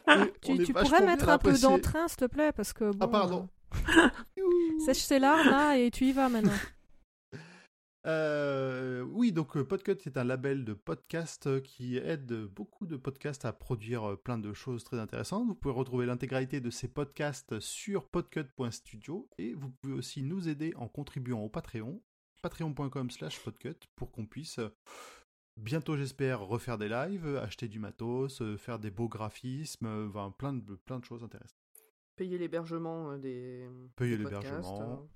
On 0.07 0.27
Tu, 0.65 0.73
pourrais 0.73 1.07
mettre 1.07 1.29
un 1.29 1.39
peu 1.39 1.57
d'entrain, 1.59 2.09
s'il 2.09 2.17
te 2.17 2.25
plaît, 2.25 2.53
parce 2.53 2.73
que 2.73 2.91
bon, 2.91 3.07
Ah, 3.07 3.09
pardon. 3.09 3.49
euh, 3.97 4.09
sèche 4.85 5.07
tes 5.07 5.19
larmes 5.19 5.49
là 5.51 5.77
et 5.79 5.91
tu 5.91 6.07
y 6.07 6.13
vas 6.13 6.29
maintenant. 6.29 6.53
Euh, 8.07 9.03
oui, 9.03 9.33
donc 9.33 9.57
euh, 9.57 9.65
Podcut 9.65 9.99
est 10.07 10.17
un 10.17 10.25
label 10.25 10.65
de 10.65 10.73
podcast 10.73 11.47
euh, 11.47 11.61
qui 11.61 11.97
aide 11.97 12.33
beaucoup 12.45 12.87
de 12.87 12.97
podcasts 12.97 13.45
à 13.45 13.53
produire 13.53 14.17
plein 14.19 14.39
de 14.39 14.53
choses 14.53 14.85
très 14.85 14.99
intéressantes. 14.99 15.47
Vous 15.47 15.55
pouvez 15.55 15.75
retrouver 15.75 16.07
l'intégralité 16.07 16.61
de 16.61 16.71
ces 16.71 16.89
podcasts 16.89 17.59
sur 17.59 18.09
podcut.studio 18.09 19.29
et 19.39 19.55
vous 19.55 19.71
pouvez 19.71 19.95
aussi 19.95 20.23
nous 20.23 20.49
aider 20.49 20.73
en 20.77 20.89
contribuant 20.89 21.41
au 21.41 21.49
Patreon, 21.49 22.01
patreon.com 22.43 23.11
slash 23.11 23.43
podcut, 23.43 23.77
pour 23.97 24.13
qu'on 24.13 24.27
puisse 24.27 24.61
bientôt, 25.57 25.97
j'espère, 25.97 26.41
refaire 26.41 26.79
des 26.79 26.89
lives, 26.89 27.37
acheter 27.43 27.67
du 27.67 27.81
matos, 27.81 28.43
faire 28.59 28.79
des 28.79 28.93
beaux 28.93 29.09
graphismes, 29.09 30.09
enfin, 30.09 30.33
plein, 30.39 30.53
de, 30.53 30.77
plein 30.77 31.01
de 31.01 31.05
choses 31.05 31.25
intéressantes. 31.25 31.59
Payer 32.15 32.39
l'hébergement 32.39 33.19
des. 33.19 33.69
Payer 33.97 34.17
l'hébergement. 34.17 35.09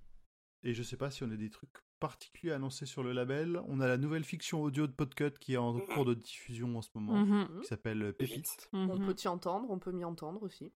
Et 0.64 0.74
je 0.74 0.82
sais 0.82 0.96
pas 0.96 1.10
si 1.10 1.22
on 1.22 1.30
a 1.30 1.36
des 1.36 1.50
trucs 1.50 1.78
particuliers 2.02 2.52
à 2.52 2.56
annoncer 2.56 2.84
sur 2.84 3.02
le 3.02 3.12
label. 3.12 3.62
On 3.68 3.80
a 3.80 3.86
la 3.86 3.96
nouvelle 3.96 4.24
fiction 4.24 4.60
audio 4.62 4.86
de 4.86 4.92
Podcut 4.92 5.30
qui 5.40 5.54
est 5.54 5.56
en 5.56 5.78
cours 5.80 6.04
de 6.04 6.14
diffusion 6.14 6.76
en 6.76 6.82
ce 6.82 6.90
moment, 6.94 7.14
Mhm, 7.24 7.60
qui 7.60 7.66
s'appelle 7.66 8.02
euh, 8.02 8.12
Pépite. 8.12 8.68
On 8.72 8.98
mhm. 8.98 9.06
peut 9.06 9.14
t'y 9.14 9.28
entendre, 9.28 9.70
on 9.70 9.78
peut 9.78 9.92
m'y 9.92 10.04
entendre 10.04 10.42
aussi. 10.42 10.72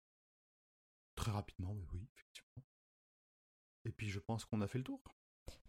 Très 1.15 1.31
rapidement, 1.31 1.73
mais 1.73 1.85
oui, 1.93 2.07
effectivement. 2.15 2.63
Et 3.85 3.91
puis 3.91 4.09
je 4.09 4.19
pense 4.19 4.45
qu'on 4.45 4.61
a 4.61 4.67
fait 4.67 4.77
le 4.79 4.83
tour. 4.83 5.01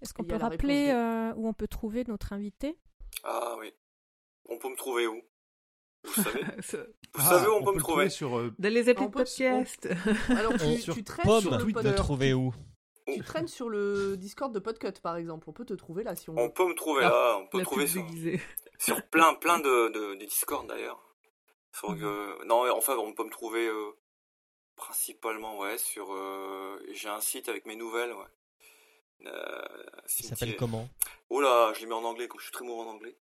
Est-ce 0.01 0.13
qu'on 0.13 0.25
peut 0.25 0.37
rappeler 0.37 0.91
euh, 0.91 1.33
où 1.35 1.47
on 1.49 1.53
peut 1.55 1.69
trouver 1.69 2.05
notre 2.05 2.33
invité? 2.33 2.79
Ah 3.23 3.57
oui. 3.59 3.73
On 4.49 4.59
peut 4.59 4.69
me 4.71 4.77
trouver 4.77 5.07
où? 5.07 5.21
Vous 6.05 6.23
savez 6.23 6.41
Vous 7.15 7.21
savez 7.23 7.47
où 7.49 7.53
on, 7.55 7.65
peut, 7.65 7.71
le 7.71 7.77
me 7.77 7.81
trouver? 7.81 8.11
sur 8.11 8.37
euh, 8.39 8.53
Dans 8.59 8.73
les 8.73 8.89
applis 8.89 9.05
On 9.05 9.07
de 9.07 9.13
peut- 9.13 9.19
podcast. 9.21 9.89
Alors, 10.29 10.53
On- 10.55 10.75
tu, 10.75 10.81
sur 10.81 10.95
tu 10.95 11.05
traînes 11.05 11.25
Pomme, 11.27 11.41
sur 11.43 11.51
le 11.59 11.65
de 11.65 11.73
pod- 11.73 11.95
trouver 11.95 12.35
où 12.35 12.53
Tu 13.07 13.23
traînes 13.23 13.49
sur 13.49 13.69
le 13.69 14.17
Discord 14.17 14.53
de 14.53 14.59
Podcut, 14.59 14.93
par 15.03 15.17
exemple. 15.17 15.49
On 15.49 15.53
peut 15.53 15.65
te 15.67 15.75
trouver 15.75 16.05
là 16.05 16.17
si 16.17 16.31
on 16.31 16.37
On 16.39 16.51
peut 16.51 16.67
me 16.67 16.75
trouver 16.75 17.03
là, 17.03 17.39
on 17.39 17.47
peut 17.47 17.59
me 17.59 17.63
La 17.63 17.67
trouver 17.67 17.87
sur, 17.87 18.03
déguisée. 18.03 18.41
sur 18.79 19.03
plein, 19.09 19.35
plein 19.35 19.59
de, 19.59 19.89
de, 19.91 20.15
des 20.15 20.27
Discord 20.27 20.67
d'ailleurs. 20.67 21.01
Sur, 21.73 21.91
Mhm. 21.91 22.03
euh, 22.05 22.45
non, 22.47 22.71
enfin, 22.73 22.97
on 22.97 23.13
peut 23.13 23.25
me 23.25 23.31
trouver 23.31 23.67
euh, 23.67 23.91
principalement, 24.77 25.59
ouais, 25.59 25.77
sur. 25.79 26.13
euh, 26.15 26.79
J'ai 26.93 27.09
un 27.09 27.21
site 27.21 27.49
avec 27.49 27.67
mes 27.67 27.77
nouvelles, 27.77 28.13
ouais. 28.13 29.27
Euh, 29.27 29.63
Il 30.21 30.25
s'appelle 30.27 30.57
comment? 30.57 30.89
Oh 31.31 31.41
là, 31.41 31.73
je 31.75 31.81
les 31.81 31.87
mets 31.87 31.95
en 31.95 32.05
anglais, 32.05 32.29
comme 32.29 32.41
je 32.41 32.45
suis 32.45 32.53
très 32.53 32.65
mauvais 32.65 32.89
en 32.89 32.93
anglais. 32.93 33.17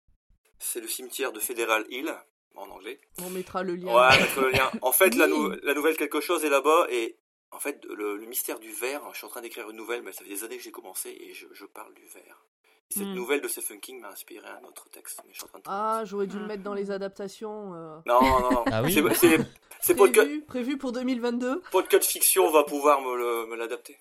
C'est 0.59 0.81
le 0.81 0.89
cimetière 0.89 1.33
de 1.33 1.41
Federal 1.41 1.85
Hill, 1.91 2.13
en 2.55 2.69
anglais. 2.71 3.01
On 3.21 3.31
mettra 3.31 3.63
le 3.63 3.75
lien. 3.75 3.95
Ouais, 3.95 4.19
mettre 4.21 4.41
le 4.41 4.51
lien. 4.51 4.71
En 4.81 4.93
fait, 4.93 5.15
la, 5.15 5.27
Oui. 5.27 5.33
nou- 5.33 5.57
la 5.63 5.75
nouvelle 5.75 5.97
quelque 5.97 6.21
chose 6.21 6.45
est 6.45 6.49
là-bas 6.51 6.87
et 6.91 7.19
en 7.53 7.59
fait, 7.59 7.85
le, 7.85 8.17
le 8.17 8.27
mystère 8.27 8.59
du 8.59 8.73
verre, 8.73 9.03
je 9.13 9.19
suis 9.19 9.27
en 9.27 9.31
train 9.31 9.43
d'écrire 9.43 9.69
une 9.71 9.77
nouvelle, 9.77 10.03
mais 10.03 10.13
ça 10.13 10.25
fait 10.25 10.31
des 10.31 10.45
années 10.45 10.57
que 10.57 10.63
j'ai 10.63 10.71
commencé 10.73 11.11
et 11.11 11.35
je, 11.35 11.47
je 11.53 11.65
parle 11.67 11.93
du 11.95 12.05
verre. 12.07 12.45
Et 12.91 12.95
cette 12.95 13.05
Hmm. 13.07 13.15
nouvelle 13.15 13.41
de 13.41 13.49
Stephen 13.49 13.81
King 13.81 14.01
m'a 14.01 14.09
inspiré 14.11 14.47
un 14.49 14.65
autre 14.67 14.89
texte, 14.91 15.21
mais 15.25 15.31
je 15.33 15.37
suis 15.39 15.45
en 15.45 15.49
train 15.49 15.59
de 15.61 15.65
Ah, 15.67 16.03
j'aurais 16.05 16.27
dû 16.27 16.37
le 16.39 16.45
Ah. 16.45 16.49
mettre 16.49 16.63
dans 16.63 16.75
les 16.75 16.91
adaptations. 16.91 17.73
euh, 17.75 17.99
Non, 18.07 18.21
non, 18.23 18.51
non. 18.51 18.65
Ah 18.71 18.83
oui 18.83 18.93
C'est- 18.93 19.15
C'est 19.15 19.39
c'est 19.81 19.95
Podcut, 19.95 20.19
prévu, 20.21 20.43
prévu 20.45 20.79
pour 20.79 20.93
2022. 20.93 21.63
Podcut 21.71 22.01
Fiction 22.03 22.51
va 22.51 22.65
pouvoir 22.65 23.01
me 23.01 23.17
le- 23.17 23.47
me 23.47 23.57
l'adapter. 23.57 23.99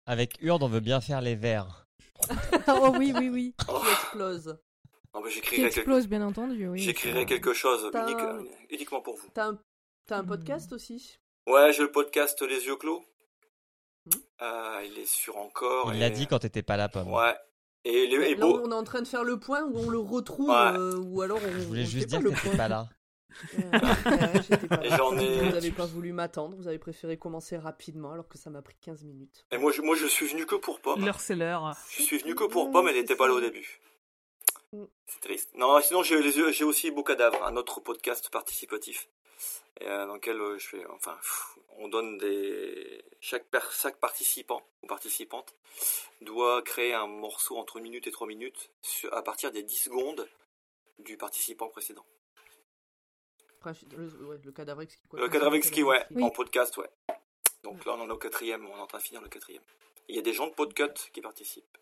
Avec 0.05 0.37
Urde, 0.41 0.63
on 0.63 0.67
veut 0.67 0.79
bien 0.79 1.01
faire 1.01 1.21
les 1.21 1.35
vers. 1.35 1.85
Oh 2.67 2.93
oui, 2.97 3.13
oui, 3.17 3.29
oui. 3.29 3.55
Qui 3.57 3.91
explose. 3.91 4.59
Non, 5.13 5.21
mais 5.21 5.29
Qui 5.29 5.35
j'écrirai 5.35 5.61
quelque, 5.63 5.77
explose, 5.79 6.07
bien 6.07 6.21
entendu. 6.25 6.67
Oui. 6.69 6.79
j'écrirai 6.79 7.25
quelque 7.25 7.53
chose 7.53 7.89
T'as 7.91 8.03
unique- 8.07 8.19
un- 8.19 8.43
uniquement 8.69 9.01
pour 9.01 9.17
vous. 9.17 9.27
T'as 9.33 9.47
un, 9.49 9.59
t'as 10.07 10.17
un 10.17 10.23
Hmm. 10.23 10.27
podcast 10.27 10.71
aussi? 10.73 11.19
Ouais, 11.47 11.73
j'ai 11.73 11.83
le 11.83 11.91
podcast 11.91 12.41
Les 12.41 12.65
Yeux 12.65 12.75
Clos. 12.75 13.03
Euh, 14.41 14.81
il 14.85 14.97
est 14.99 15.05
sur 15.05 15.37
encore. 15.37 15.91
Il 15.93 15.97
et- 15.97 15.99
l'a 15.99 16.09
dit 16.09 16.27
quand 16.27 16.39
t'étais 16.39 16.63
pas 16.63 16.77
là, 16.77 16.89
Pomme. 16.89 17.11
Ouais. 17.11 17.35
Et, 17.83 18.07
les, 18.07 18.15
et 18.31 18.35
Là, 18.35 18.41
beau- 18.45 18.61
on 18.63 18.71
est 18.71 18.75
en 18.75 18.83
train 18.83 19.01
de 19.01 19.07
faire 19.07 19.23
le 19.23 19.39
point 19.39 19.63
où 19.63 19.77
on 19.77 19.89
le 19.89 19.97
retrouve 19.99 20.49
Ouais. 20.49 20.77
euh, 20.77 20.97
ou 20.97 21.21
alors 21.21 21.37
on. 21.43 21.51
Je 21.51 21.59
voulais 21.67 21.81
on 21.83 21.85
juste 21.85 22.07
dire 22.07 22.19
que 22.19 22.23
le 22.25 22.31
t'étais 22.31 22.57
pas 22.57 22.67
là. 22.67 22.87
Ouais, 23.53 23.63
ouais, 23.63 24.41
j'étais 24.49 24.67
pas 24.67 24.83
Et 24.83 24.89
là. 24.89 24.97
j'en 24.97 25.17
ai- 25.17 25.39
Vous 25.39 25.51
n'avez 25.51 25.71
pas 25.71 25.85
voulu 25.85 26.11
m'attendre, 26.11 26.57
vous 26.57 26.67
avez 26.67 26.77
préféré 26.79 27.17
commencer 27.17 27.57
rapidement 27.57 28.11
alors 28.11 28.27
que 28.27 28.37
ça 28.37 28.49
m'a 28.49 28.61
pris 28.61 28.75
15 28.81 29.03
minutes. 29.05 29.45
Et 29.51 29.57
moi, 29.57 29.71
je, 29.71 29.81
moi, 29.81 29.95
je 29.95 30.05
suis 30.05 30.27
venu 30.27 30.45
que 30.45 30.55
pour 30.55 30.81
Pomme. 30.81 31.05
L'heure, 31.05 31.21
c'est 31.21 31.35
l'heure. 31.35 31.73
Je 31.95 32.01
suis 32.03 32.17
venu 32.17 32.35
que 32.35 32.43
pour 32.43 32.69
Pomme, 32.71 32.87
elle 32.89 32.95
n'était 32.95 33.15
pas 33.15 33.27
là 33.27 33.33
au 33.33 33.39
début. 33.41 33.79
Mm. 34.73 34.83
C'est 35.07 35.21
triste. 35.21 35.49
Non, 35.55 35.79
sinon 35.81 36.03
j'ai 36.03 36.21
les 36.21 36.37
yeux, 36.37 36.51
j'ai 36.51 36.65
aussi 36.65 36.91
Beau 36.91 37.03
Cadavre, 37.03 37.43
un 37.45 37.55
autre 37.55 37.79
podcast 37.79 38.29
participatif, 38.29 39.07
et, 39.79 39.87
euh, 39.87 40.05
dans 40.05 40.15
lequel 40.15 40.39
euh, 40.39 40.57
je 40.59 40.67
fais, 40.67 40.85
enfin, 40.87 41.15
pff, 41.15 41.57
on 41.77 41.87
donne 41.87 42.17
des 42.17 43.03
chaque 43.19 43.45
per- 43.49 43.59
chaque 43.71 43.99
participant 43.99 44.61
ou 44.83 44.87
participante 44.87 45.55
doit 46.21 46.61
créer 46.61 46.93
un 46.93 47.07
morceau 47.07 47.57
entre 47.57 47.77
une 47.77 47.83
minute 47.83 48.05
et 48.07 48.11
trois 48.11 48.27
minutes 48.27 48.69
sur- 48.81 49.13
à 49.13 49.23
partir 49.23 49.51
des 49.51 49.63
10 49.63 49.75
secondes 49.75 50.29
du 50.99 51.17
participant 51.17 51.67
précédent. 51.69 52.05
Le, 53.95 54.25
ouais, 54.25 54.39
le 54.43 54.51
cadavre 54.51 54.81
exquis. 54.81 55.07
Quoi. 55.07 55.19
Le 55.19 55.29
cadavre 55.29 55.55
exquis, 55.55 55.83
ouais, 55.83 56.03
Oui. 56.11 56.23
en 56.23 56.31
podcast, 56.31 56.77
ouais. 56.77 56.89
Donc 57.63 57.85
là, 57.85 57.93
on 57.93 58.01
en 58.01 58.09
est 58.09 58.11
au 58.11 58.17
quatrième, 58.17 58.65
on 58.65 58.75
est 58.75 58.81
en 58.81 58.87
train 58.87 58.97
de 58.97 59.03
finir 59.03 59.21
le 59.21 59.29
quatrième. 59.29 59.61
Il 60.07 60.15
y 60.15 60.19
a 60.19 60.23
des 60.23 60.33
gens 60.33 60.47
de 60.47 60.53
Podcut 60.53 60.93
qui 61.13 61.21
participent. 61.21 61.77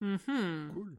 Mhm. 0.00 0.72
Cool. 0.74 0.96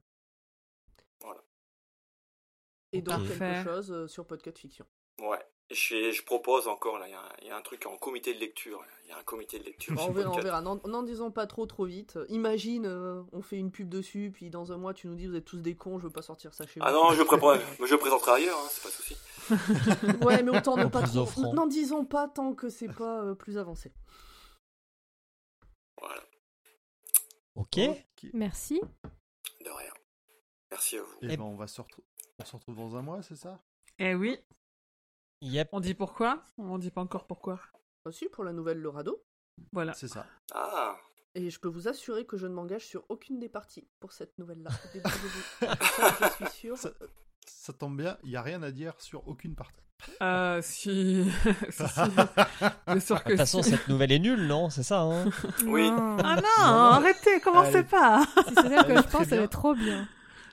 Et 2.94 3.02
donc 3.02 3.27
quelque 3.27 3.64
chose 3.65 3.91
euh, 3.91 4.07
sur 4.07 4.26
Podcast 4.26 4.57
Fiction. 4.60 4.85
Ouais. 5.19 5.45
Je, 5.69 6.11
je 6.11 6.23
propose 6.23 6.69
encore, 6.69 6.98
là, 6.98 7.07
il 7.07 7.11
y 7.11 7.14
a 7.14 7.19
un- 7.19 7.34
il 7.41 7.48
y, 7.48 7.52
a 7.52 7.57
un 7.57 7.61
truc 7.61 7.85
en 7.88 7.98
comité 7.98 8.34
de 8.34 8.39
lecture. 8.39 8.81
Il 9.03 9.10
y 9.10 9.11
a 9.11 9.18
un 9.18 9.23
comité 9.23 9.60
de 9.60 9.65
lecture. 9.65 9.94
On 9.99 10.11
verra, 10.11 10.31
on 10.31 10.39
verra. 10.39 10.61
N'en 10.61 11.03
disons 11.03 11.30
pas 11.30 11.45
trop 11.45 11.65
trop 11.65 11.84
vite. 11.85 12.18
Imagine, 12.30 12.85
euh, 12.85 13.22
on 13.34 13.41
fait 13.41 13.57
une 13.57 13.69
pub 13.72 13.89
dessus, 13.89 14.31
puis 14.34 14.49
dans 14.49 14.72
un 14.72 14.77
mois 14.77 14.94
tu 14.94 15.07
nous 15.07 15.15
dis 15.15 15.27
vous 15.27 15.35
êtes 15.35 15.44
tous 15.44 15.60
des 15.61 15.76
cons, 15.76 15.99
je 15.99 16.06
veux 16.06 16.10
pas 16.10 16.22
sortir 16.22 16.53
ça 16.53 16.65
chez 16.65 16.80
Ah 16.81 16.91
vous. 16.94 16.98
non, 16.98 17.11
je, 17.11 17.22
prépare, 17.23 17.57
je 17.85 17.95
présenterai 17.95 18.31
ailleurs, 18.31 18.57
hein, 18.57 18.68
c'est 18.69 18.81
pas 18.84 18.89
de 18.89 18.94
souci. 18.94 19.18
Ouais, 20.26 20.41
mais 20.44 20.57
autant 20.57 20.77
ne 20.77 20.85
pas 20.85 21.02
trop. 21.03 21.53
N'en 21.53 21.68
disons 21.68 22.06
pas 22.06 22.27
tant 22.30 22.53
que 22.53 22.69
c'est 22.69 22.88
pas 22.94 23.22
euh, 23.23 23.35
plus 23.35 23.57
avancé. 23.57 23.91
Voilà, 25.99 26.22
Ok. 27.56 27.77
Ok. 27.77 28.30
Merci. 28.34 28.80
de 29.61 29.69
rien. 29.69 29.91
Merci 30.72 30.98
à 30.98 31.02
vous. 31.03 31.14
Et 31.23 31.34
Et- 31.34 31.38
ben, 31.38 31.44
on 31.44 31.56
va 31.56 31.68
se 31.68 31.81
retrouver. 31.81 32.07
On 32.39 32.45
se 32.45 32.56
retrouve 32.56 32.76
dans 32.76 32.95
un 32.95 33.02
mois, 33.02 33.22
c'est 33.22 33.35
ça? 33.35 33.60
Eh 33.99 34.14
oui. 34.15 34.38
Yep. 35.41 35.69
On 35.72 35.80
dit 35.80 35.93
pourquoi 35.93 36.43
On 36.57 36.77
dit 36.77 36.91
pas 36.91 37.01
encore 37.01 37.27
pourquoi. 37.27 37.59
Reçu 38.05 38.30
pour 38.30 38.43
la 38.43 38.53
nouvelle 38.53 38.80
Le 38.80 38.89
Radeau. 38.89 39.23
Voilà. 39.72 39.93
C'est 39.93 40.07
ça. 40.07 40.26
Ah, 40.53 40.95
Et 41.35 41.49
je 41.49 41.59
peux 41.59 41.68
vous 41.68 41.88
assurer 41.88 42.26
que 42.26 42.38
je 42.38 42.47
ne 42.47 42.53
m'engage 42.53 42.85
sur 42.85 43.03
aucune 43.09 43.39
des 43.39 43.49
parties 43.49 43.88
pour 43.99 44.11
cette 44.14 44.38
nouvelle-là. 44.39 44.69
Ça, 45.61 46.30
je 46.39 46.45
suis 46.45 46.53
sûre. 46.59 46.77
Ça- 46.77 46.91
Ça 47.45 47.73
tombe 47.73 47.97
bien, 47.97 48.18
il 48.23 48.30
n'y 48.30 48.35
a 48.35 48.41
rien 48.41 48.61
à 48.64 48.72
dire 48.72 48.93
sur 48.99 49.27
aucune 49.27 49.55
partie. 49.55 49.81
Euh, 50.22 50.61
si. 50.61 51.26
si, 51.69 51.84
si. 51.88 51.99
Bien 52.88 52.99
sûr 52.99 53.15
De 53.18 53.23
que 53.23 53.30
toute 53.30 53.38
façon, 53.38 53.64
si. 53.64 53.72
cette 53.72 53.88
nouvelle 53.88 54.11
est 54.11 54.19
nulle, 54.19 54.45
non? 54.47 54.69
C'est 54.69 54.84
ça, 54.84 55.01
hein? 55.01 55.26
Oui. 55.65 55.89
Non. 55.89 56.18
Ah 56.23 56.35
non, 56.35 56.64
arrêtez, 56.64 57.39
commencez 57.41 57.77
Allez. 57.77 57.84
pas. 57.88 58.23
Si 58.47 58.53
c'est 58.55 58.61
celle 58.69 58.85
que 58.85 58.91
Elle 58.91 58.97
je 59.03 59.07
pense, 59.07 59.22
elle 59.23 59.27
bien. 59.30 59.43
est 59.43 59.47
trop 59.47 59.73
bien. 59.73 60.07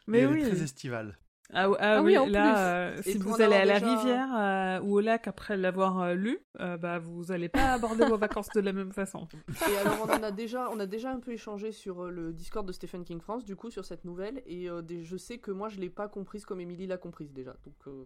Mais 0.07 0.21
Elle 0.21 0.29
oui. 0.33 0.43
est 0.43 0.51
très 0.51 0.63
estivale. 0.63 1.19
Ah, 1.55 1.69
ah 1.69 1.77
Ah 1.79 2.03
oui, 2.03 2.13
oui, 2.13 2.19
en 2.19 2.27
là, 2.27 2.91
plus. 2.93 3.01
euh, 3.01 3.03
si 3.13 3.19
vous 3.19 3.41
allez 3.41 3.55
à 3.57 3.65
la 3.65 3.79
déjà- 3.81 3.97
rivière 3.97 4.29
euh, 4.37 4.81
ou 4.83 4.97
au 4.97 5.01
lac 5.01 5.29
après 5.29 5.57
l'avoir 5.57 6.01
euh, 6.01 6.15
lu, 6.15 6.39
euh, 6.61 6.77
bah 6.77 6.99
vous 6.99 7.31
allez 7.33 7.49
pas 7.49 7.73
aborder 7.75 8.05
vos 8.07 8.17
vacances 8.19 8.49
de 8.55 8.61
la 8.61 8.73
même 8.73 8.93
façon. 8.93 9.29
Et 9.71 9.77
alors 9.79 9.99
on 10.07 10.11
en 10.11 10.23
a 10.23 10.31
déjà, 10.31 10.69
on 10.71 10.81
a 10.81 10.87
déjà 10.87 11.11
un 11.11 11.21
peu 11.21 11.33
échangé 11.33 11.71
sur 11.73 12.05
euh, 12.05 12.11
le 12.11 12.33
Discord 12.33 12.67
de 12.67 12.73
Stephen 12.73 13.05
King 13.05 13.21
France, 13.21 13.45
du 13.45 13.57
coup 13.57 13.71
sur 13.71 13.85
cette 13.85 14.05
nouvelle, 14.05 14.43
et 14.47 14.69
euh, 14.69 14.83
des- 14.83 15.05
je 15.05 15.17
sais 15.17 15.39
que 15.39 15.51
moi 15.51 15.69
je 15.69 15.79
l'ai 15.81 15.91
pas 15.91 16.09
comprise 16.09 16.45
comme 16.45 16.61
Émilie 16.61 16.87
l'a 16.87 16.99
comprise 16.99 17.33
déjà. 17.33 17.53
Donc 17.65 17.75
euh, 17.87 18.05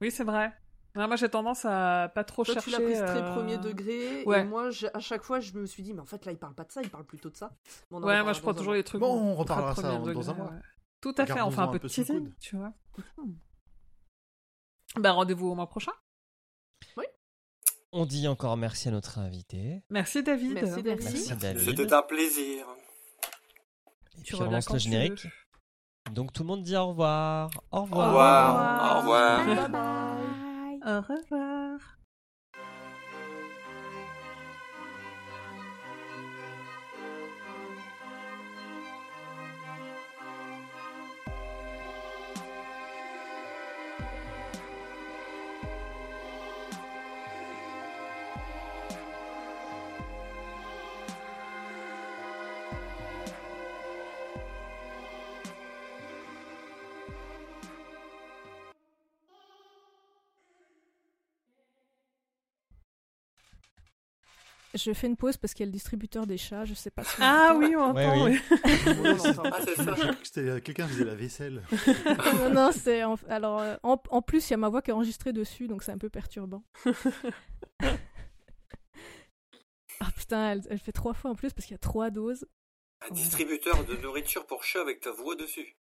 Oui, 0.00 0.10
c'est 0.10 0.24
vrai. 0.24 0.52
Moi 0.94 1.16
j'ai 1.16 1.28
tendance 1.28 1.66
à 1.66 2.10
pas 2.14 2.24
trop 2.24 2.42
toi 2.42 2.54
chercher. 2.54 2.70
tu 2.70 2.78
l'as 2.78 2.82
prise 2.86 2.98
très 3.02 3.22
euh, 3.22 3.34
premier 3.34 3.58
degré, 3.58 4.24
ouais. 4.24 4.40
et 4.40 4.44
moi 4.44 4.70
à 4.94 4.98
chaque 4.98 5.24
fois 5.24 5.40
je 5.40 5.52
me 5.52 5.66
suis 5.66 5.82
dit 5.82 5.92
mais 5.92 6.00
en 6.00 6.06
fait 6.06 6.24
là 6.24 6.32
il 6.32 6.38
parle 6.38 6.54
pas 6.54 6.64
de 6.64 6.72
ça, 6.72 6.80
il 6.82 6.88
parle 6.88 7.04
plutôt 7.04 7.28
de 7.28 7.36
ça. 7.36 7.50
Ouais, 7.90 8.22
moi 8.22 8.32
je 8.32 8.40
prends 8.40 8.52
un 8.52 8.54
toujours 8.54 8.72
les 8.72 8.82
trucs. 8.82 9.02
Bon, 9.02 9.12
on 9.14 9.34
reparlera 9.34 9.74
ça 9.74 9.82
dans 9.82 10.00
degré, 10.02 10.30
un 10.30 10.34
mois. 10.34 10.46
ouais. 10.46 10.58
Tout 11.06 11.14
à 11.18 11.26
fait, 11.26 11.40
on 11.40 11.50
fait 11.52 11.60
un 11.60 11.66
peu 11.68 11.70
un 11.70 11.74
de 11.74 11.78
peu 11.78 11.86
le 11.86 11.92
teasing, 11.92 12.18
coude. 12.24 12.34
tu 12.40 12.56
vois. 12.56 12.72
Bah 14.96 15.12
rendez-vous 15.12 15.48
au 15.48 15.54
mois 15.54 15.68
prochain. 15.68 15.92
On 17.92 18.04
dit 18.04 18.26
encore 18.28 18.56
merci 18.56 18.88
à 18.88 18.90
notre 18.90 19.18
invité. 19.20 19.82
Merci 19.88 20.22
David. 20.22 20.54
Merci, 20.54 20.82
David. 20.82 21.02
Merci 21.04 21.36
David. 21.36 21.62
C'était 21.76 21.92
un 21.92 22.02
plaisir. 22.02 22.66
Et 24.18 24.22
Tu 24.22 24.34
puis 24.34 24.42
on 24.42 24.50
lance 24.50 24.68
le 24.70 24.78
générique. 24.78 25.28
Donc 26.10 26.32
tout 26.32 26.42
le 26.42 26.48
monde 26.48 26.62
dit 26.62 26.76
au 26.76 26.88
revoir. 26.88 27.50
Au 27.70 27.78
Au 27.78 27.82
revoir. 27.82 28.08
revoir. 28.08 28.96
Au 28.96 29.00
revoir. 29.00 29.46
Bye 29.46 29.70
bye. 29.70 30.80
Au 30.84 31.00
revoir. 31.00 31.62
Je 64.76 64.92
fais 64.92 65.06
une 65.06 65.16
pause 65.16 65.36
parce 65.36 65.54
qu'il 65.54 65.64
y 65.64 65.66
a 65.66 65.66
le 65.66 65.72
distributeur 65.72 66.26
des 66.26 66.38
chats, 66.38 66.64
je 66.64 66.74
sais 66.74 66.90
pas 66.90 67.02
si. 67.04 67.16
Ah 67.20 67.54
oui, 67.56 67.74
on 67.76 67.92
Ouais, 67.94 68.06
entend. 68.06 68.24
oui. 68.26 68.38
oui. 68.50 68.58
Oui, 68.86 69.10
on 69.20 69.28
entend. 69.30 69.42
Ah, 69.52 69.60
ça. 69.64 70.40
Euh, 70.40 70.60
quelqu'un 70.60 70.86
faisait 70.86 71.04
la 71.04 71.14
vaisselle. 71.14 71.62
non, 72.38 72.50
non, 72.50 72.70
c'est. 72.72 73.02
en- 73.04 73.16
Alors, 73.28 73.60
euh, 73.60 73.76
en, 73.82 74.00
en 74.10 74.22
plus, 74.22 74.48
il 74.48 74.52
y 74.52 74.54
a 74.54 74.58
ma 74.58 74.68
voix 74.68 74.82
qui 74.82 74.90
est 74.90 74.94
enregistrée 74.94 75.32
dessus, 75.32 75.66
donc 75.68 75.82
c'est 75.82 75.92
un 75.92 75.98
peu 75.98 76.10
perturbant. 76.10 76.62
Ah 80.00 80.10
putain, 80.14 80.50
elle, 80.52 80.62
elle 80.68 80.78
fait 80.78 80.92
trois 80.92 81.14
fois 81.14 81.30
en 81.30 81.34
plus 81.34 81.52
parce 81.54 81.64
qu'il 81.66 81.72
y 81.72 81.76
a 81.76 81.78
trois 81.78 82.10
doses. 82.10 82.46
Un 83.08 83.14
distributeur 83.14 83.84
de 83.84 83.96
nourriture 83.96 84.46
pour 84.46 84.62
chat 84.64 84.80
avec 84.80 85.00
ta 85.00 85.10
voix 85.10 85.36
dessus. 85.36 85.76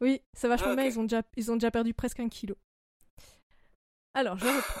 Oui, 0.00 0.22
c'est 0.32 0.48
vachement 0.48 0.70
Ah, 0.72 0.76
bien, 0.76 0.84
ils 0.86 0.98
ont, 0.98 1.04
déjà, 1.04 1.22
ils 1.36 1.50
ont 1.50 1.54
déjà 1.56 1.70
perdu 1.70 1.94
presque 1.94 2.20
un 2.20 2.28
kilo. 2.28 2.56
Alors, 4.14 4.36
je 4.38 4.44
reprends. 4.56 4.80